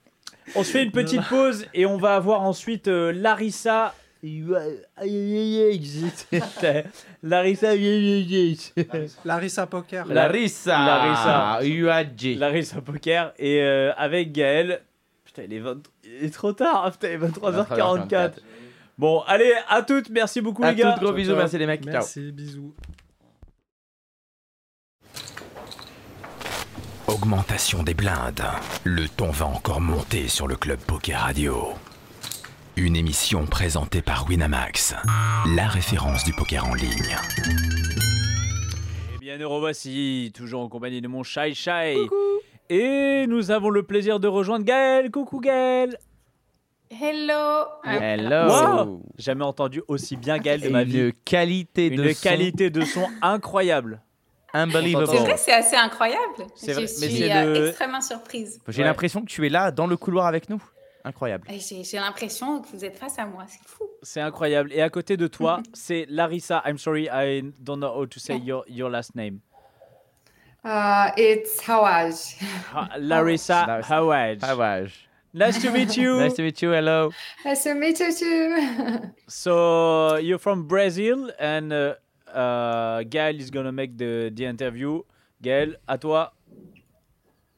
[0.56, 3.94] On se fait une petite pause et on va avoir ensuite euh, Larissa.
[7.22, 7.74] Larissa.
[9.24, 10.06] Larissa Poker.
[10.06, 10.78] La- Larissa.
[10.78, 11.64] Larissa.
[11.64, 12.36] UAG.
[12.38, 14.80] Larissa Poker et euh, avec Gaël.
[15.24, 16.90] Putain, il est, 20 il est trop tard.
[16.92, 18.32] Putain, il est 23h44.
[18.96, 20.08] Bon, allez, à toutes.
[20.10, 20.92] Merci beaucoup, À les gars.
[20.92, 21.38] toutes, gros bisous, Ciao.
[21.38, 21.82] merci les mecs.
[21.82, 21.92] Ciao.
[21.94, 22.72] Merci, bisous.
[27.08, 28.42] Augmentation des blindes.
[28.84, 31.72] Le ton va encore monter sur le Club Poker Radio.
[32.76, 34.94] Une émission présentée par Winamax,
[35.54, 37.16] la référence du poker en ligne.
[39.14, 41.96] Eh bien, nous revoici, toujours en compagnie de mon Shai Shai.
[42.68, 45.10] Et nous avons le plaisir de rejoindre Gaël.
[45.10, 45.96] Coucou Gaël.
[46.90, 47.64] Hello.
[47.84, 48.48] Hello.
[48.48, 49.02] Wow.
[49.18, 50.98] Jamais entendu aussi bien Gaël de ma vie.
[50.98, 54.00] Une qualité de Une son qualité de son incroyable.
[54.52, 55.06] unbelievable.
[55.10, 56.46] C'est vrai, c'est assez incroyable.
[56.56, 58.60] C'est Je vrai, mais suis c'est euh, le- extrêmement surprise.
[58.68, 58.88] J'ai Ouais.
[58.88, 60.62] l'impression que tu es là dans le couloir avec nous.
[61.04, 61.46] Incroyable.
[61.50, 63.44] J'ai l'impression que vous êtes face à moi.
[63.46, 63.84] C'est fou.
[64.02, 64.72] C'est incroyable.
[64.72, 66.62] Et à côté de toi, c'est Larissa.
[66.64, 69.40] I'm sorry, I don't know how to say your, your last name.
[70.64, 72.36] Uh, it's Hawaj.
[72.72, 73.82] Ha- Larissa.
[73.82, 74.40] Hawaj.
[74.40, 75.08] Savage.
[75.34, 76.16] Nice to meet you.
[76.20, 76.70] Nice to meet you.
[76.70, 77.10] Hello.
[77.44, 79.10] Nice to meet you too.
[79.28, 81.94] So you're from Brazil and uh,
[82.32, 85.02] uh, Gaël is gonna make the, the interview.
[85.42, 86.32] Gaël, à toi.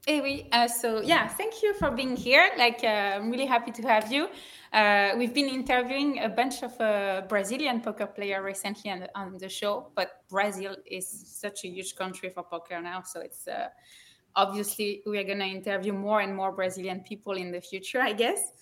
[0.09, 2.53] Eh oui, uh, so yeah, thank you for being here.
[2.57, 4.29] Like, uh, I'm really happy to have you.
[4.73, 9.37] Uh, we've been interviewing a bunch of uh, Brazilian poker players recently on the, on
[9.39, 13.67] the show, but Brazil is such a huge country for poker now, so it's uh,
[14.37, 18.13] obviously we are going to interview more and more Brazilian people in the future, I
[18.13, 18.53] guess.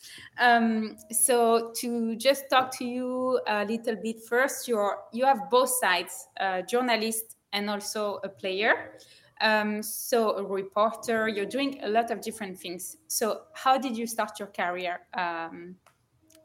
[0.41, 5.69] Um, so to just talk to you a little bit first, you're you have both
[5.69, 8.93] sides, a journalist and also a player.
[9.41, 12.97] Um, so a reporter, you're doing a lot of different things.
[13.09, 15.77] So how did you start your career, um,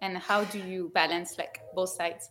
[0.02, 2.30] and how do you balance like both sides?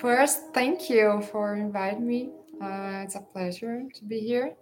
[0.00, 2.30] First, thank you for inviting me.
[2.60, 4.54] Uh, it's a pleasure to be here.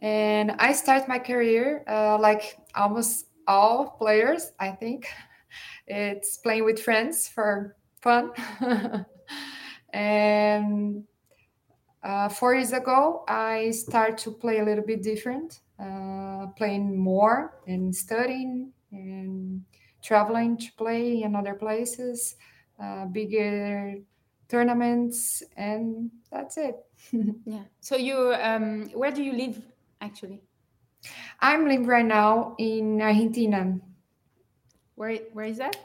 [0.00, 5.08] And I start my career uh, like almost all players, I think.
[5.86, 8.32] It's playing with friends for fun.
[9.92, 11.04] and
[12.04, 17.54] uh, four years ago, I started to play a little bit different, uh, playing more
[17.66, 19.64] and studying and
[20.02, 22.36] traveling to play in other places,
[22.78, 23.96] uh, bigger
[24.48, 26.76] tournaments, and that's it.
[27.46, 27.64] Yeah.
[27.80, 29.60] So you, um, where do you live
[30.00, 30.40] actually?
[31.40, 33.78] I'm living right now in Argentina.
[34.94, 35.76] Where where is that?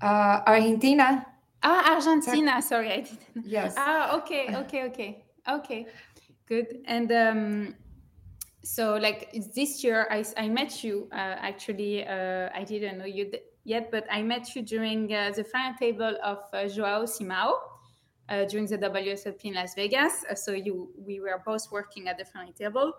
[0.00, 1.26] Uh, Argentina,
[1.62, 2.60] Ah, Argentina.
[2.62, 3.20] Sorry, I didn't.
[3.46, 3.74] yes.
[3.76, 5.86] Ah, okay, okay, okay, okay.
[6.46, 6.82] Good.
[6.86, 7.74] And um,
[8.62, 13.30] so like this year I, I met you uh, actually uh, i didn't know you
[13.64, 17.52] yet but i met you during uh, the final table of uh, joao simao
[18.28, 20.24] uh, during the wsop in las vegas.
[20.30, 22.94] Uh, so you we were both working at the final table.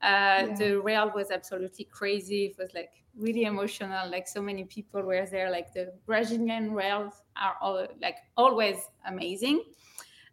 [0.00, 2.44] Uh, the rail was absolutely crazy.
[2.44, 4.08] It was like really emotional.
[4.08, 5.50] Like so many people were there.
[5.50, 9.64] Like the brazilian rails are all like always amazing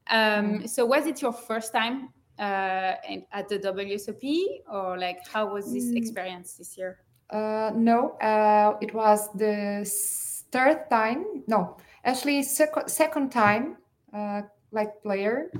[0.09, 2.09] um, so was it your first time
[2.39, 2.93] uh,
[3.31, 5.97] at the WSOP or like how was this Mm.
[5.97, 6.99] experience this year?
[7.29, 9.83] Uh, no, uh, it was the
[10.51, 11.43] third time.
[11.47, 13.77] No, actually, second second time,
[14.13, 15.51] uh, like player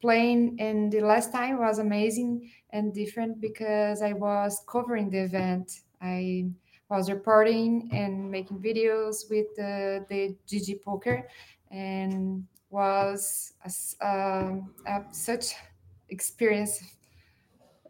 [0.00, 0.56] playing.
[0.58, 5.80] And the last time was amazing and different because I was covering the event.
[6.00, 6.46] I
[6.88, 11.26] was reporting and making videos with the, the GG Poker,
[11.70, 15.54] and was a um, a- such
[16.08, 16.82] experience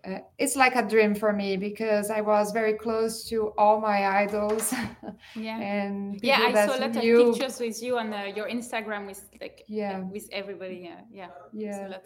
[0.06, 4.06] uh, it's like a dream for me because I was very close to all my
[4.22, 4.72] idols
[5.34, 5.58] Yeah.
[5.58, 9.06] and Yeah, I saw a lot knew- of pictures with you on uh, your Instagram
[9.06, 10.00] with like Yeah.
[10.00, 10.76] with everybody.
[10.84, 11.86] Yeah, yeah, Yeah.
[11.96, 12.02] of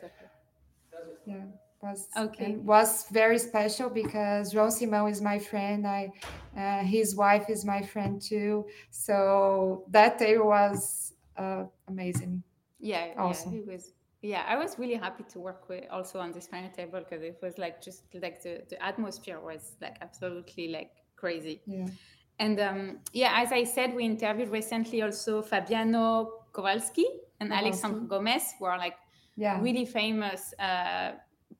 [1.27, 1.45] Yeah,
[1.83, 2.45] was Okay.
[2.45, 5.87] and was very special because João Simão is my friend.
[5.87, 6.11] I,
[6.57, 8.65] uh, his wife is my friend too.
[8.91, 12.43] So that day was uh, amazing.
[12.81, 13.23] Yeah, yeah.
[13.23, 13.55] Awesome.
[13.55, 13.93] It was.
[14.23, 17.39] Yeah, I was really happy to work with also on this final table because it
[17.43, 21.63] was like just like the the atmosphere was like absolutely like crazy.
[21.67, 21.87] Yeah.
[22.39, 27.07] And um, yeah, as I said, we interviewed recently also Fabiano Kowalski
[27.41, 27.67] and Kowalski.
[27.67, 28.97] Alexandre Gomez, who are like
[29.37, 29.59] Yeah.
[29.61, 31.13] really famous uh,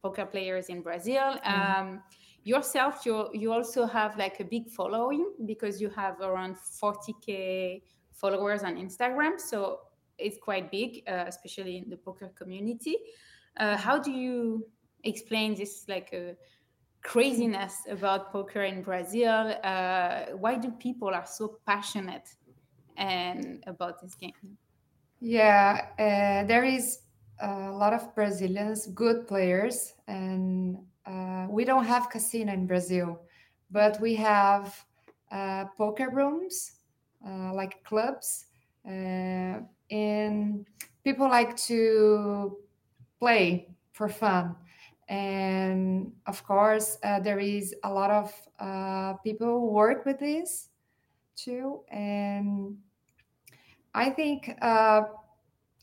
[0.03, 1.39] poker players in Brazil.
[1.43, 1.81] Yeah.
[1.81, 2.03] Um,
[2.45, 7.83] yourself, you you also have like a big following because you have around 40k
[8.13, 9.39] followers on Instagram.
[9.41, 9.81] So
[10.21, 12.97] it's quite big, uh, especially in the poker community.
[13.57, 14.67] Uh, how do you
[15.05, 16.35] explain this like uh,
[17.03, 19.55] craziness about poker in Brazil?
[19.65, 22.29] Uh, why do people are so passionate
[22.97, 24.57] and about this game?
[25.21, 27.01] Yeah, uh, there is
[27.41, 33.21] a lot of Brazilians, good players, and uh, we don't have casino in Brazil,
[33.71, 34.85] but we have
[35.77, 36.73] poker rooms,
[37.23, 38.47] like clubs,
[39.91, 40.67] and
[41.05, 42.59] people like to
[43.19, 44.57] play for fun.
[45.09, 50.69] And of course, uh, there is a lot of uh, people who work with this
[51.35, 52.77] too, and
[53.95, 55.03] I think uh,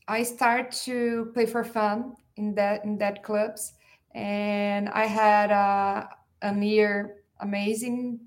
[0.08, 3.74] I start to play for fun in that in that clubs,
[4.14, 6.06] and I had uh,
[6.42, 8.20] a year amazing.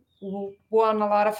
[0.69, 1.35] Won a lot of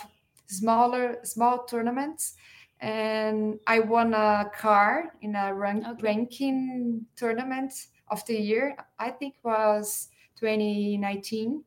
[0.47, 2.33] smaller small tournaments,
[2.81, 6.01] and I won a car in a rank, Okay.
[6.01, 7.73] ranking tournament
[8.09, 8.77] of the year.
[8.99, 11.63] I think was 2019,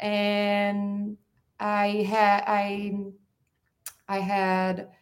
[0.00, 1.18] and
[1.60, 2.94] I had I
[4.08, 4.92] I had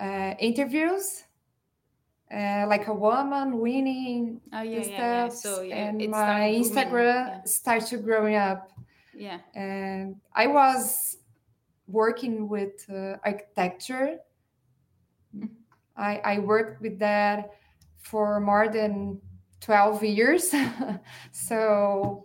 [0.00, 1.24] uh, interviews,
[2.30, 5.28] uh, like a woman winning Oh yeah, the yeah, yeah.
[5.28, 6.48] stuff, So yeah, and it my.
[6.48, 7.42] Instagram Yeah.
[7.46, 8.72] started growing up.
[9.12, 9.40] yeah.
[9.54, 11.18] And I was
[11.88, 14.20] working with uh, architecture.
[15.96, 17.50] I, I worked with that
[17.98, 19.20] for more than
[19.60, 20.54] 12 years.
[21.32, 22.24] so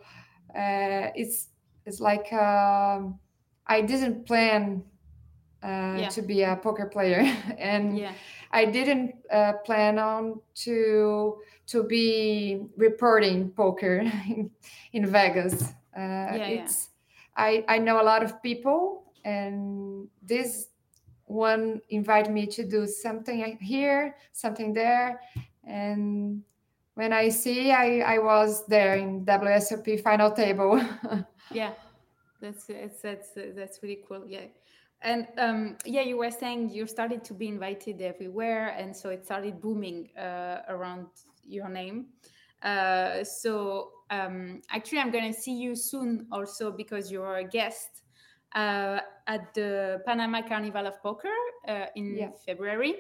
[0.56, 1.50] uh, it's
[1.86, 3.20] it's like um,
[3.68, 4.84] I didn't plan
[5.64, 6.10] uh, Yeah.
[6.10, 7.22] to be a poker player,
[7.58, 8.14] and Yeah.
[8.52, 14.52] I didn't uh, plan on to to be reporting poker in,
[14.94, 15.74] in Vegas.
[15.96, 16.48] Uh, yeah.
[16.48, 16.90] it's
[17.36, 20.70] I I know a lot of people, and this
[21.28, 25.22] one invited me to do something here, something there,
[25.64, 26.42] and
[26.96, 30.82] when I see, I I was there in WSOP final table.
[31.50, 31.72] Yeah,
[32.42, 34.26] that's it's, that's that's really cool.
[34.28, 34.48] Yeah,
[35.02, 39.24] and um, yeah, you were saying you started to be invited everywhere, and so it
[39.24, 41.08] started booming uh, around
[41.46, 42.08] your name.
[42.64, 48.04] Uh, so um, actually, I'm gonna see you soon also because you're a guest
[48.56, 51.36] uh, at the Panama Carnival of Poker
[51.68, 52.30] uh, in Yeah.
[52.46, 52.96] February.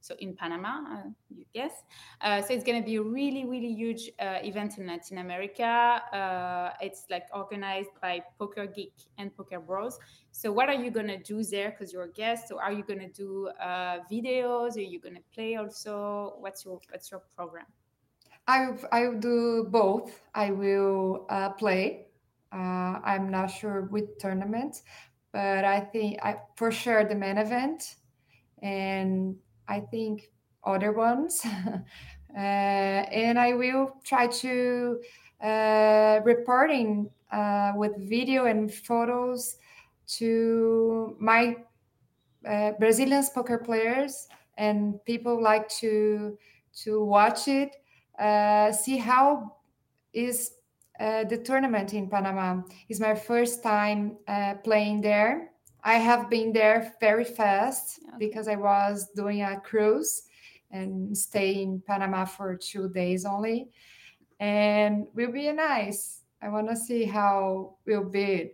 [0.00, 1.84] So in Panama, uh, you guess.
[2.20, 5.64] Uh, so it's going to be a really, really huge uh, event in Latin America.
[6.12, 10.00] Uh, it's like organized by Poker Geek and Poker Bros.
[10.32, 11.70] So what are you going to do there?
[11.70, 12.48] Because you're a guest.
[12.48, 14.76] So are you going to do uh, videos?
[14.76, 16.34] Are you going to play also?
[16.40, 17.66] What's your What's your program?
[18.48, 20.18] I I will do both.
[20.34, 22.08] I will uh, play.
[22.52, 24.82] Uh, I'm not sure which tournament,
[25.32, 27.96] but I think I for sure the main event,
[28.62, 29.36] and
[29.68, 30.30] I think
[30.64, 31.40] other ones.
[32.36, 35.00] uh, and I will try to
[35.42, 39.56] uh, reporting uh, with video and photos
[40.18, 41.56] to my
[42.46, 46.36] uh, Brazilian poker players and people like to
[46.84, 47.76] to watch it,
[48.18, 49.56] uh, see how
[50.12, 50.52] is
[51.00, 52.62] uh, the tournament in Panama.
[52.88, 55.50] It's my first time uh, playing there.
[55.84, 58.16] I have been there very fast Okay.
[58.18, 60.22] because I was doing a cruise
[60.70, 63.70] and stay in Panama for two days only,
[64.40, 66.22] and will be nice.
[66.40, 68.52] I want to see how will be.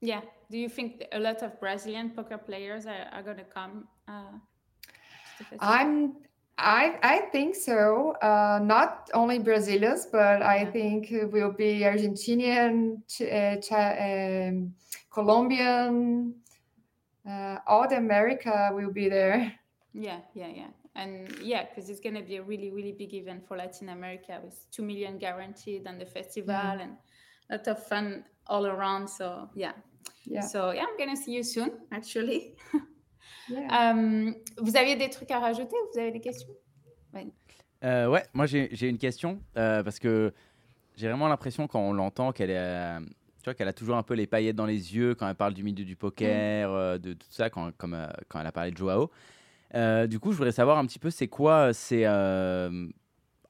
[0.00, 0.20] Yeah.
[0.50, 3.88] Do you think a lot of Brazilian poker players are, are going to come?
[4.06, 4.36] Uh,
[5.38, 5.56] to?
[5.60, 6.14] I'm
[6.58, 8.12] I I think so.
[8.22, 14.74] Uh, not only Brazilians, but I think it will be Argentinian, Ch- uh, Ch- um,
[15.10, 16.34] Colombian,
[17.28, 19.52] uh, all the America will be there.
[19.94, 20.68] Yeah, yeah, yeah.
[20.94, 24.40] And yeah, because it's going to be a really, really big event for Latin America
[24.42, 26.96] with 2 million guaranteed on the festival and
[27.50, 29.06] a lot of fun all around.
[29.06, 29.72] So, yeah.
[30.24, 30.40] Yeah.
[30.40, 32.56] So, yeah, I'm going to see you soon, actually.
[33.52, 33.94] Yeah.
[33.94, 36.48] Euh, vous aviez des trucs à rajouter Vous avez des questions?
[37.84, 40.32] Euh, ouais, moi j'ai une question euh, parce que
[40.96, 44.02] j'ai vraiment l'impression quand on l'entend qu'elle est, euh, tu vois, qu'elle a toujours un
[44.02, 47.12] peu les paillettes dans les yeux quand elle parle du milieu du poker, euh, de
[47.14, 49.10] tout ça, quand, comme euh, quand elle a parlé de Joao.
[49.74, 52.70] Euh, du coup, je voudrais savoir un petit peu c'est quoi ces, euh,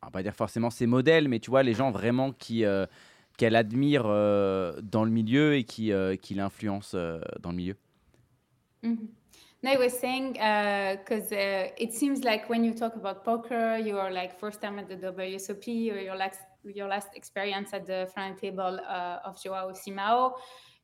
[0.03, 2.87] on va pas dire forcément ses modèles, mais tu vois les gens vraiment qui euh,
[3.37, 7.77] qu'elle admire euh, dans le milieu et qui, euh, qui l'influencent euh, dans le milieu.
[8.83, 9.09] Mhm.
[9.63, 13.97] No, I was saying because uh, it seems like when you talk about poker, you
[13.97, 18.11] are like first time at the WSOP or your last your last experience at the
[18.13, 20.33] front table uh, of Joao Simao.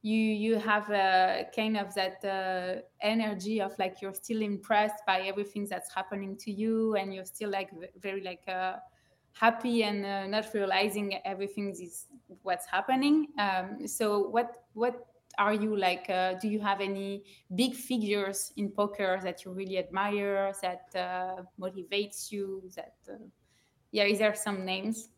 [0.02, 5.22] You you have uh, kind of that uh, energy of like you're still impressed by
[5.22, 8.76] everything that's happening to you, and you're still like very like uh,
[9.32, 12.06] happy and uh, not realizing everything is
[12.42, 13.26] what's happening.
[13.40, 15.04] Um, so what what
[15.38, 17.22] are you like uh, do you have any
[17.54, 23.14] big figures in poker that you really admire that uh, motivates you that uh,
[23.92, 25.08] yeah is there some names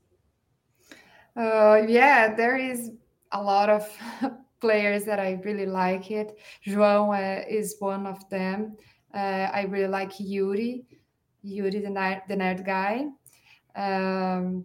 [1.37, 2.93] Uh, yeah, there is
[3.33, 3.89] a lot of
[4.61, 6.37] players that I really like it.
[6.67, 8.77] João uh, is one of them.
[9.15, 10.85] Uh, I really like Yuri,
[11.43, 13.07] Yuri the night the night guy.
[13.77, 14.65] Um,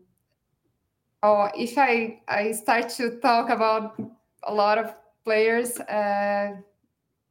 [1.23, 3.99] oh, if I I start to talk about
[4.43, 4.93] a lot of
[5.25, 6.53] players, uh,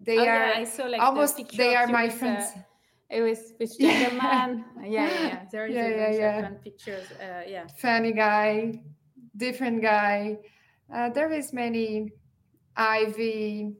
[0.00, 2.52] they oh, are yeah, I saw like almost picture they are my with, uh, friends.
[3.10, 6.48] it was with gentleman yeah yeah yeah there is Yeah, a yeah, yeah.
[6.62, 8.81] pictures uh, yeah funny guy,
[9.36, 10.39] different guy.
[10.92, 12.12] Uh, there is many
[12.76, 13.74] Ivy.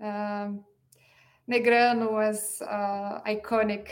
[0.00, 0.64] Um,
[1.48, 3.88] Negrano was uh, iconic.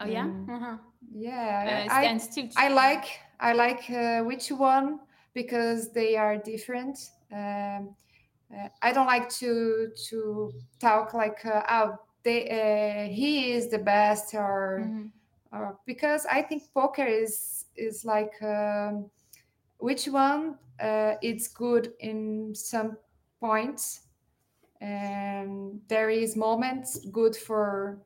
[0.00, 0.48] oh yeah Mm.
[0.48, 0.76] uh-huh.
[1.14, 2.20] Yeah, uh, I,
[2.56, 3.04] I like
[3.40, 5.00] I like uh, which one
[5.34, 6.98] because they are different.
[7.32, 7.96] Um,
[8.54, 13.78] uh, I don't like to to talk like uh, oh they uh, he is the
[13.78, 15.12] best or Mhm.
[15.52, 19.10] uh, because I think poker is is like um,
[19.78, 22.98] which one uh, it's good in some
[23.40, 24.08] points
[24.80, 28.02] and there is moments good for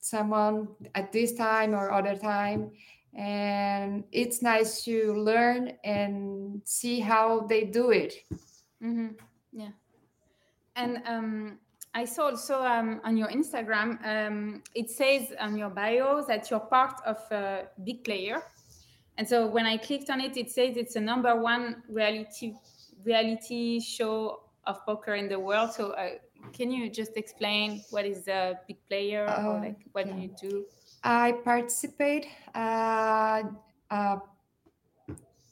[0.00, 2.70] someone at this time or other time
[3.14, 8.14] and it's nice to learn and see how they do it
[8.80, 9.08] hmm
[9.52, 9.70] Yeah.
[10.76, 11.58] And um,
[11.94, 16.58] I saw also um, on your Instagram, um, it says on your bio that you're
[16.58, 18.42] part of a big player.
[19.16, 22.54] And so when I clicked on it, it says it's a number one reality
[23.04, 25.72] reality show of poker in the world.
[25.72, 26.18] So uh,
[26.52, 30.14] can you just explain what is a big player or Uh, like what yeah.
[30.14, 30.64] do you do?
[31.04, 33.42] I participate uh,
[33.90, 34.20] a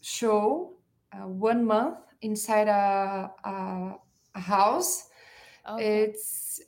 [0.00, 0.74] show
[1.12, 3.96] uh, one month inside a, a,
[4.34, 5.08] a house.
[5.68, 6.04] Okay.
[6.04, 6.60] It's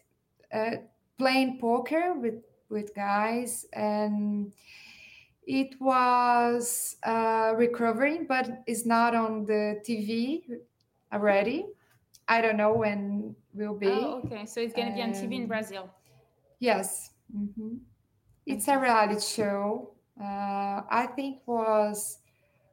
[0.52, 0.76] uh,
[1.18, 4.52] playing poker with with guys, and
[5.46, 10.44] it was uh, recovering, but it's not on the TV
[11.12, 11.66] already.
[12.28, 13.86] I don't know when will be.
[13.88, 14.46] Oh, okay.
[14.46, 15.90] So it's going to be on TV in Brazil.
[16.58, 17.10] Yes.
[17.32, 17.76] hmm
[18.46, 19.90] It's a reality show.
[20.20, 22.18] Uh, I think was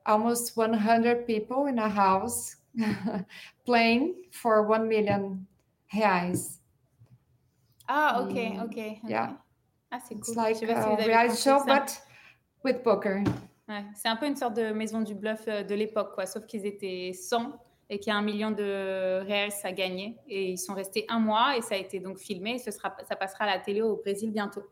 [0.06, 2.58] almost 100 people in a house
[3.66, 5.45] playing for 1 million
[5.93, 6.59] reais.
[7.88, 9.00] Ah, okay, Mm, okay.
[9.08, 9.24] yeah.
[9.25, 9.35] okay.
[9.91, 10.35] Ah, c'est It's cool.
[10.38, 11.66] like Je sais pas si a vous avez reality pensé show, ça.
[11.66, 12.01] but
[12.64, 13.24] with poker.
[13.67, 16.25] Ouais, c'est un peu une sorte de maison du bluff euh, de l'époque, quoi.
[16.25, 17.53] Sauf qu'ils étaient 100
[17.90, 20.17] et qu'il y a un million de réels à gagner.
[20.27, 22.56] Et ils sont restés un mois et ça a été donc filmé.
[22.56, 24.64] Et ce sera, ça passera à la télé au Brésil bientôt.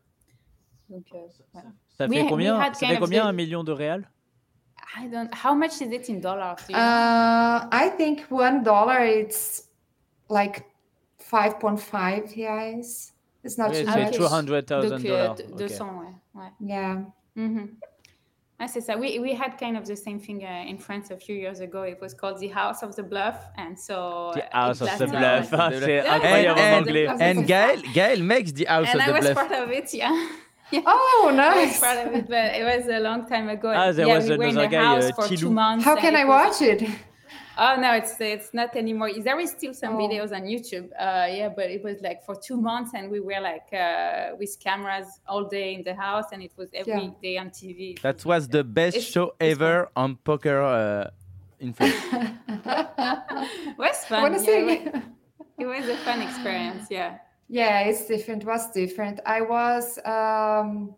[0.90, 1.18] Donc, euh,
[1.52, 1.68] voilà.
[1.96, 4.04] Ça We- fait we combien, had ça fait combien the- un million de réals?
[4.98, 5.30] I don't.
[5.44, 6.56] How much is it in dollars?
[6.68, 6.74] do?
[6.74, 9.68] Uh, I think one dollar it's
[10.28, 10.64] like
[11.18, 13.12] five point five reais.
[13.44, 14.16] It's not Oui, too c'est much.
[14.16, 15.34] 200,000 Donc, euh, dollars.
[15.36, 15.56] d- ok.
[15.58, 16.40] 200, ouais.
[16.42, 16.50] ouais.
[16.60, 16.96] Yeah.
[17.36, 17.68] Mhm.
[18.62, 18.96] Ah, c'est ça.
[18.98, 21.84] We, we had kind of the same thing uh, in France a few years ago.
[21.84, 23.36] It was called the House of the Bluff.
[23.56, 24.32] And so.
[24.34, 25.48] The uh, it House of the Bluff.
[25.52, 27.06] Ah, The c'est incroyable And- en and- anglais.
[27.08, 29.34] And Gaël, Gaël makes the house And of I the was bluff.
[29.48, 30.12] part of it, yeah.
[30.86, 31.82] Oh, I was nice.
[31.82, 33.72] it, but it was a long time ago.
[33.74, 35.84] Ah, there yeah, was we were in the house uh, for two months.
[35.84, 36.82] How can it I was- watch it?
[37.58, 39.10] Oh no, it's it's not anymore.
[39.28, 39.98] There is still some Oh.
[39.98, 40.86] videos on YouTube.
[40.98, 44.56] Uh, yeah, but it was like for two months, and we were like uh, with
[44.60, 47.42] cameras all day in the house, and it was every day Yeah.
[47.42, 48.00] on TV.
[48.00, 51.10] That was the best It's- show it's ever on poker uh,
[51.58, 51.94] in France.
[52.54, 54.22] it was I fun.
[54.22, 55.02] want to yeah, it, was,
[55.58, 56.86] it was a fun experience.
[56.90, 57.18] Yeah.
[57.52, 58.44] Yeah, it's different.
[58.44, 59.18] Was different.
[59.26, 60.94] I was um,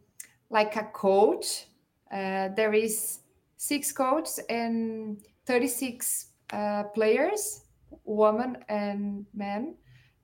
[0.51, 1.65] like a coach.
[2.13, 3.21] Uh, there is
[3.57, 7.63] six coaches and 36 uh, players,
[8.05, 9.77] women and men,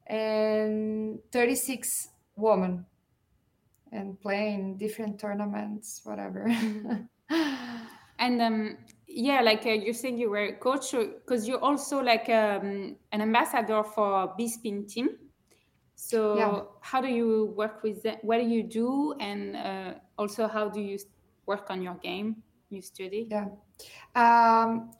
[0.06, 2.84] and 36 women,
[3.90, 6.46] and playing different tournaments, whatever.
[8.18, 12.28] And um, yeah, like uh, you're saying, you were a coach because you're also like
[12.28, 15.10] um, an ambassador for B Spin team.
[15.98, 16.62] So Yeah.
[16.80, 18.18] how do you work with them?
[18.22, 19.14] What do you do?
[19.18, 20.96] And uh, also, how do you
[21.44, 22.42] work on your game?
[22.70, 23.26] You study.
[23.26, 23.50] Yeah.
[24.14, 24.94] Um,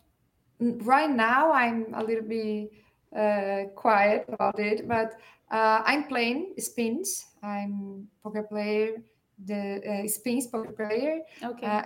[0.82, 2.74] right now, I'm a little bit
[3.14, 5.14] uh, quiet about it, but
[5.54, 7.24] uh, I'm playing spins.
[7.42, 8.98] I'm poker player,
[9.38, 11.66] the uh, spins poker player, Okay.
[11.66, 11.82] uh,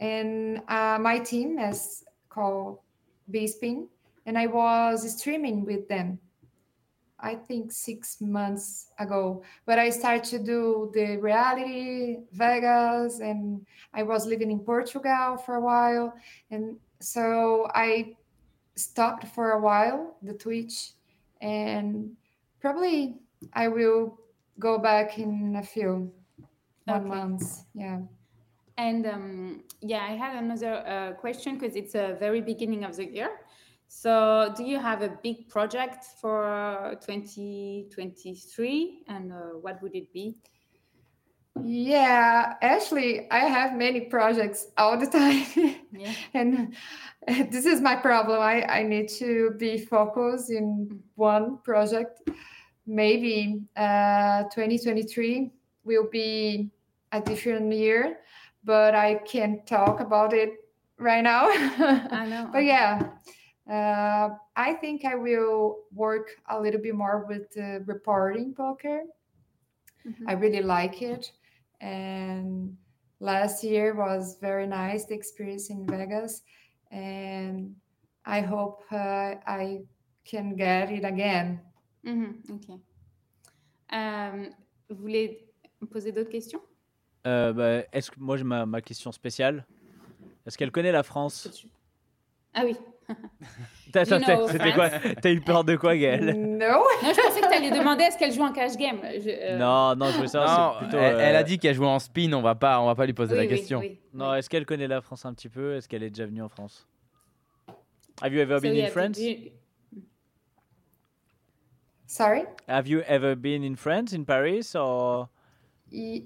[0.00, 2.80] and uh, my team is called
[3.30, 3.86] B Spin,
[4.26, 6.18] and I was streaming with them.
[7.22, 14.02] I think six months ago, but I started to do the reality Vegas, and I
[14.02, 16.14] was living in Portugal for a while,
[16.50, 18.16] and so I
[18.74, 20.92] stopped for a while the Twitch,
[21.40, 22.16] and
[22.60, 23.16] probably
[23.52, 24.18] I will
[24.58, 26.12] go back in a few
[26.84, 27.64] one months.
[27.74, 28.00] Yeah.
[28.78, 33.04] And um, yeah, I had another uh, question because it's a very beginning of the
[33.04, 33.30] year.
[33.94, 40.10] So, do you have a big project for uh, 2023, and uh, what would it
[40.14, 40.34] be?
[41.62, 45.44] Yeah, actually, I have many projects all the time.
[45.92, 46.14] Yeah.
[46.32, 46.74] and
[47.52, 48.40] this is my problem.
[48.40, 52.22] I, I need to be focused in one project.
[52.86, 55.50] Maybe uh, 2023
[55.84, 56.70] will be
[57.12, 58.20] a different year,
[58.64, 60.54] but I can't talk about it
[60.98, 61.48] right now.
[61.48, 62.48] I know.
[62.50, 63.10] but yeah,
[63.68, 69.02] uh, I think I will work a little bit more with the reporting poker.
[70.04, 70.28] Mhm.
[70.28, 71.32] I really like it.
[71.80, 72.76] And
[73.20, 76.42] last year was very nice, the experience in Vegas.
[76.90, 77.74] And
[78.24, 79.82] I hope uh, I
[80.24, 81.60] can get it again.
[82.04, 82.80] Mhm, ok.
[83.92, 84.48] Euh,
[84.88, 85.48] vous voulez
[85.80, 86.60] me poser d'autres questions
[87.24, 89.64] Euh, bah, est-ce que moi j'ai ma, ma question spéciale
[90.44, 91.68] Est-ce qu'elle connaît la France
[92.52, 92.76] Ah oui.
[93.92, 96.66] T'as- eu peur de quoi, Gaël No.
[96.66, 98.98] Non, je pensais que tu allais demander est-ce qu'elle joue en cash game.
[99.02, 100.74] Je- euh, Non, non, je veux savoir.
[100.74, 102.86] Non, plutôt, elle, elle euh, a dit qu'elle jouait en spin, on va pas, on
[102.86, 103.78] va pas lui poser oui, la oui, question.
[103.80, 105.74] oui, Non, est-ce qu'elle connaît la France un petit peu?
[105.76, 106.86] Est-ce qu'elle est déjà venue en France?
[108.22, 109.18] Have you ever So, been in France?
[109.18, 109.50] you-
[112.06, 112.44] Sorry?
[112.68, 115.28] Have you ever been in France, in Paris, or?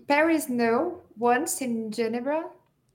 [0.08, 1.02] Paris, no.
[1.18, 2.42] Once in Geneva.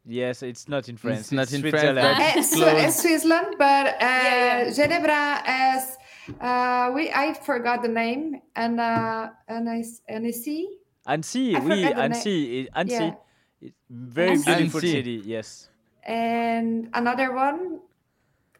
[0.05, 1.19] Yes, it's not in France.
[1.21, 2.17] It's not in France, Switzerland.
[2.17, 2.83] but- Uh, It's Swi- close.
[2.83, 4.73] uh, Switzerland, but uh, Yeah, yeah.
[4.73, 5.97] Geneva as
[6.39, 10.67] uh, we I forgot the name and uh, Annecy.
[11.07, 12.37] Annecy, I oui, forgot the Annecy,
[12.73, 12.93] i- Annecy.
[13.05, 13.13] Yeah.
[13.61, 14.45] It's very Annecy.
[14.55, 14.91] beautiful Annecy.
[14.91, 15.17] city.
[15.25, 15.69] Yes,
[16.03, 17.79] and another one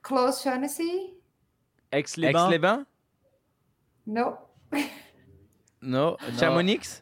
[0.01, 1.13] close to Annecy.
[1.93, 2.53] Aix-les-Bains.
[2.53, 2.85] Aix-les-Bains
[4.05, 4.37] No.
[5.81, 6.17] No.
[6.39, 7.01] Chamonix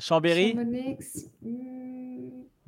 [0.00, 0.52] Chambéry.
[0.54, 0.98] Chamonix.
[1.44, 1.97] Mm,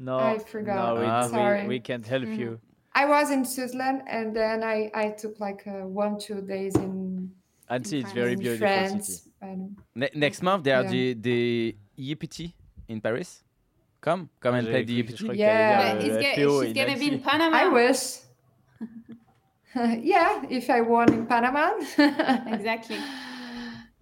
[0.02, 0.76] No, I forgot.
[0.96, 1.28] No, we, Ah.
[1.62, 2.38] we- we, can't help Mhm.
[2.38, 2.60] you.
[2.94, 7.30] I was in Switzerland and then I, I took like uh, one two days in,
[7.68, 8.14] Annecy is France.
[8.14, 9.06] very beautiful France.
[9.06, 9.30] city.
[9.94, 12.54] Ne- next month, there are the, the EPT
[12.88, 13.44] in Paris.
[14.00, 15.24] Come, come and play the que- EPT.
[15.24, 15.52] crois Yeah.
[15.52, 17.56] t'allais But dire, it's euh, ga- she's gonna be in Panama.
[17.58, 18.02] I wish.
[20.02, 21.72] yeah, if I won in Panama.
[22.56, 22.96] Exactly.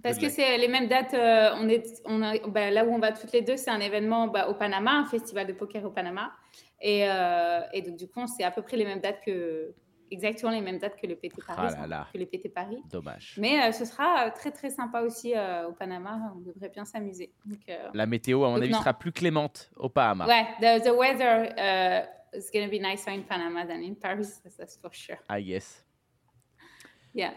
[0.02, 1.14] Parce que c'est les mêmes dates.
[1.14, 3.80] euh, on est, on a, bah, là où on va toutes les deux, c'est un
[3.80, 6.32] événement bah, au Panama, un festival de poker au Panama.
[6.80, 9.74] Et, euh, et donc, du coup, c'est à peu près les mêmes dates que.
[10.10, 11.74] Exactement les mêmes dates que le PT Paris.
[11.76, 12.06] Ah là là.
[12.10, 12.82] Que le PT Paris.
[12.90, 13.34] Dommage.
[13.36, 15.34] Mais euh, ce sera très très sympa aussi
[15.68, 16.32] au Panama.
[16.34, 17.34] On devrait bien s'amuser.
[17.92, 18.78] La météo, à mon avis, non.
[18.78, 20.26] sera plus clémente au Bahama.
[20.26, 24.40] Ouais, the, the weather uh, it's gonna be nicer in Panama than in Paris.
[24.56, 25.18] That's for sure.
[25.28, 25.84] I guess.
[27.14, 27.32] Yeah.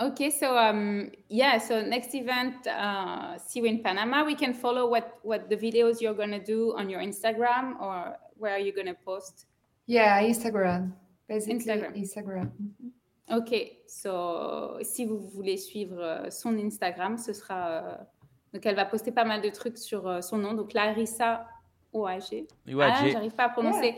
[0.00, 4.24] Okay, so um, yeah, so next event, uh, see you in Panama.
[4.24, 8.52] We can follow what what the videos you're gonna do on your Instagram or where
[8.54, 9.46] are you gonna post?
[9.86, 10.92] Yeah, Instagram.
[11.28, 11.94] Basically, Instagram.
[11.94, 12.50] Instagram.
[13.30, 13.54] Ok,
[13.86, 17.96] so si vous voulez suivre euh, son Instagram, ce sera euh,
[18.52, 21.46] donc elle va poster pas mal de trucs sur euh, son nom, donc Larissa
[21.92, 22.46] OAG.
[22.80, 23.94] Ah, j'arrive pas à prononcer.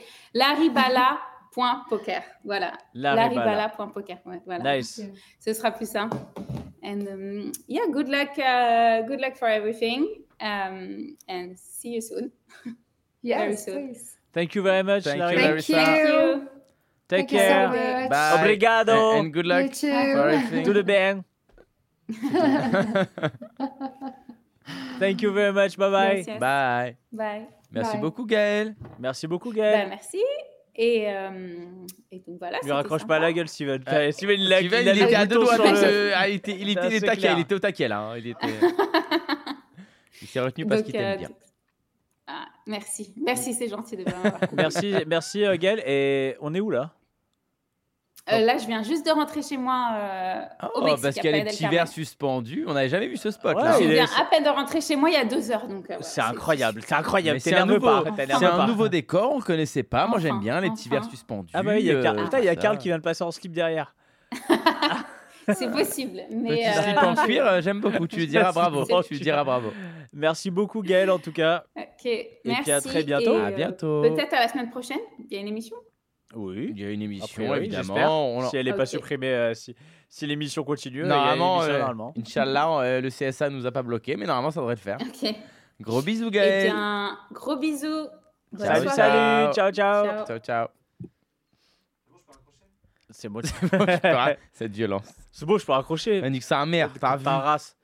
[1.57, 2.23] Laribala.poker.
[2.45, 2.73] Voilà.
[2.95, 3.57] Laribala.
[3.57, 4.19] Laribala.poker.
[4.27, 4.77] Ouais, voilà.
[4.77, 5.01] Nice.
[5.41, 6.19] Ce sera plus simple.
[6.83, 10.07] And um, yeah, good luck, uh, good luck for everything,
[10.41, 12.31] um, and see you soon.
[13.25, 13.89] Very Yes, soon.
[13.89, 14.17] please.
[14.33, 15.63] Thank you very much, Thank you, Larry.
[15.63, 15.87] Thank.
[15.87, 16.15] Thank you.
[16.15, 16.49] you.
[17.09, 18.09] Take Thank you so care.
[18.09, 18.33] Bye.
[18.39, 19.11] Obrigado.
[19.13, 20.65] And, and good luck for everything.
[20.67, 21.25] Tudo bem.
[24.99, 25.77] Thank you very much.
[25.77, 26.17] Bye bye.
[26.19, 26.41] Yes, yes.
[26.41, 26.97] Bye.
[27.13, 27.47] Bye.
[27.73, 28.01] Merci Bye.
[28.01, 28.75] beaucoup, Gaël.
[28.99, 29.89] Merci beaucoup, Ben, Gaël.
[29.89, 30.23] merci.
[30.79, 31.31] Et, euh,
[32.13, 32.59] et donc voilà.
[32.59, 33.81] Ne lui raccroche pas la gueule, Steven.
[34.13, 35.57] Steven, il a, Steven, il a il le était à deux doigts.
[35.57, 37.99] le- Ah, il était, il était, taquet, il au taquet là.
[38.01, 38.19] hein.
[38.19, 38.47] Il était.
[40.23, 41.29] il s'est retenu parce qu'il t'aime euh, bien.
[42.27, 43.15] ah, merci.
[43.25, 44.41] Merci, c'est gentil de bien m'avoir.
[44.55, 45.83] Merci, merci euh, Gaël.
[45.87, 46.93] Et on est où là?
[48.33, 50.41] Euh, là, je viens juste de rentrer chez moi euh,
[50.75, 51.03] au Oh, Mexique.
[51.03, 51.79] parce qu'il y a les petits Carmen.
[51.79, 52.65] verres suspendus.
[52.67, 53.77] On n'avait jamais vu ce spot Ouais, là.
[53.81, 55.69] Je viens à peine de rentrer chez moi il y a deux heures.
[55.69, 55.89] donc.
[55.91, 57.39] euh, C'est incroyable, c'est incroyable.
[57.41, 60.07] C'est un nouveau, un décor, on connaissait pas.
[60.09, 61.01] Moi j'aime Enfin, bien les petits enfin.
[61.01, 61.53] verres suspendus.
[61.55, 62.57] Ah bah oui, il y a, ça.
[62.57, 63.95] Karl qui vient de passer en slip derrière.
[65.55, 66.23] C'est possible.
[66.33, 68.09] Mais, Petit euh, slip en cuir, j'aime beaucoup.
[68.09, 68.85] Tu lui diras bravo.
[69.05, 69.73] Tu lui diras bravo.
[70.13, 71.63] Merci beaucoup Gaël en tout cas.
[71.77, 72.11] Ok,
[72.45, 72.63] merci.
[72.63, 73.39] puis à très bientôt.
[73.39, 74.03] et, À bientôt.
[74.03, 74.99] Peut-être à la semaine prochaine.
[75.31, 75.77] Il y a une émission.
[76.37, 76.69] Oui.
[76.77, 77.81] Il y a une émission priori, j'espère.
[77.81, 78.37] évidemment.
[78.37, 78.89] On- Si elle n'est pas Ok.
[78.89, 79.75] supprimée, euh, si,
[80.09, 82.15] si l'émission continue, Normalement, il y a une émission euh, normalement.
[82.19, 84.99] Inch'Allah, euh, le CSA nous a pas bloqué, mais normalement ça devrait le faire.
[85.01, 85.35] Ok.
[85.81, 86.71] Gros bisous Et Gaël.
[86.73, 88.09] bien, gros bisous.
[88.53, 88.97] Bonne Salut, soirée.
[88.97, 90.05] Salut, ciao, ciao.
[90.05, 90.27] Ciao.
[90.27, 90.69] Ciao ciao.
[93.11, 93.41] C'est bon,
[94.53, 95.09] Cette violence.
[95.33, 96.21] c'est bon, je peux raccrocher.
[96.25, 96.93] On dit que c'est un mère.
[97.01, 97.77] Ta race.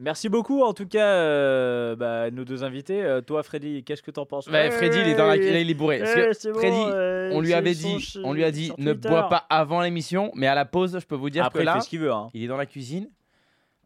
[0.00, 3.02] Merci beaucoup en tout cas, euh, bah, nos deux invités.
[3.02, 5.68] Euh, toi, Freddy, qu'est-ce que t'en penses Ouais, Freddy, il est dans la, là, il
[5.68, 5.98] est bourré.
[5.98, 8.92] Parce que c'est bon, Freddy, euh, on lui avait dit, on lui a dit, ne
[8.92, 9.08] Twitter.
[9.08, 11.66] bois pas avant l'émission, mais à la pause, je peux vous dire Après, que il
[11.66, 12.12] là, fait ce qu'il veut.
[12.12, 12.30] Hein.
[12.32, 13.08] il est dans la cuisine.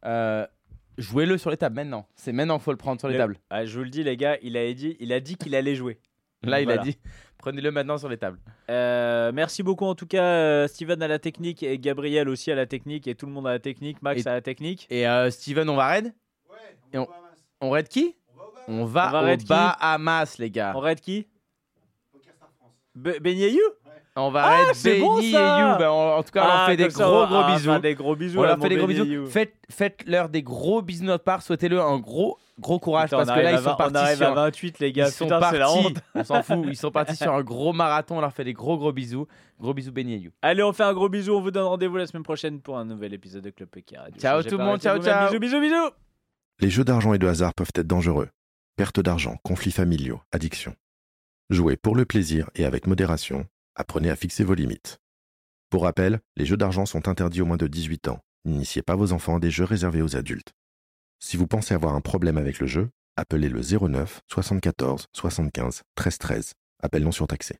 [0.04, 0.46] Euh,
[0.98, 2.06] Jouez-le sur les tables maintenant.
[2.14, 3.38] C'est maintenant faut le prendre sur les Le- tables.
[3.48, 5.74] Ah, je vous le dis, les gars, il a dit, il a dit qu'il allait
[5.74, 5.98] jouer.
[6.42, 6.82] Là, il Voilà.
[6.82, 6.98] a dit,
[7.42, 8.38] prenez-le maintenant sur les tables.
[8.70, 12.54] Euh, merci beaucoup en tout cas, euh, Steven à la technique et Gabriel aussi à
[12.54, 14.86] la technique et tout le monde à la technique, Max Et- à la technique.
[14.88, 16.14] Et euh, Steven, on va raid?
[16.94, 17.06] Et on,
[17.60, 18.16] on raid qui?
[18.68, 20.72] On va, On va au Bahamas, les gars.
[20.74, 21.26] On raid qui?
[22.96, 23.62] Be- Beignet You
[24.16, 25.38] On va Ah, raid c'est bon, Benny et You.
[25.78, 27.54] Ben, en, en tout cas, on leur Ah, fait des ça, gros on- gros ah,
[27.56, 27.70] bisous.
[27.70, 28.38] enfin, des gros bisous.
[28.38, 29.26] On leur fait des gros bisous.
[29.70, 31.42] Faites-leur des gros bisous de notre part.
[31.42, 34.26] Souhaitez-le un gros, gros courage Putain, parce que là, ils sont partis On arrive sur.
[34.28, 35.06] à 28, les gars.
[35.08, 35.86] ils sont Putain, c'est la partis.
[35.86, 35.96] honte.
[36.14, 36.64] On s'en fout.
[36.68, 38.18] Ils sont partis sur un gros marathon.
[38.18, 39.26] On leur fait des gros, gros bisous.
[39.60, 40.30] Gros bisous, Benny et You.
[40.42, 41.32] Allez, on fait un gros bisou.
[41.34, 44.20] On vous donne rendez-vous la semaine prochaine pour un nouvel épisode de Club Poker Radio.
[44.20, 45.28] Ciao tout le monde, ciao, ciao.
[45.28, 45.90] Bisous, bisous, bisous.
[46.60, 48.28] Les jeux d'argent et de hasard peuvent être dangereux.
[48.76, 50.74] Perte d'argent, conflits familiaux, addiction.
[51.50, 53.46] Jouez pour le plaisir et avec modération.
[53.74, 54.98] Apprenez à fixer vos limites.
[55.70, 58.20] Pour rappel, les jeux d'argent sont interdits aux moins de 18 ans.
[58.44, 60.52] N'initiez pas vos enfants à des jeux réservés aux adultes.
[61.24, 66.18] Si vous pensez avoir un problème avec le jeu, appelez le 09 74 75 13
[66.18, 66.52] 13.
[66.82, 67.50] Appel non surtaxé.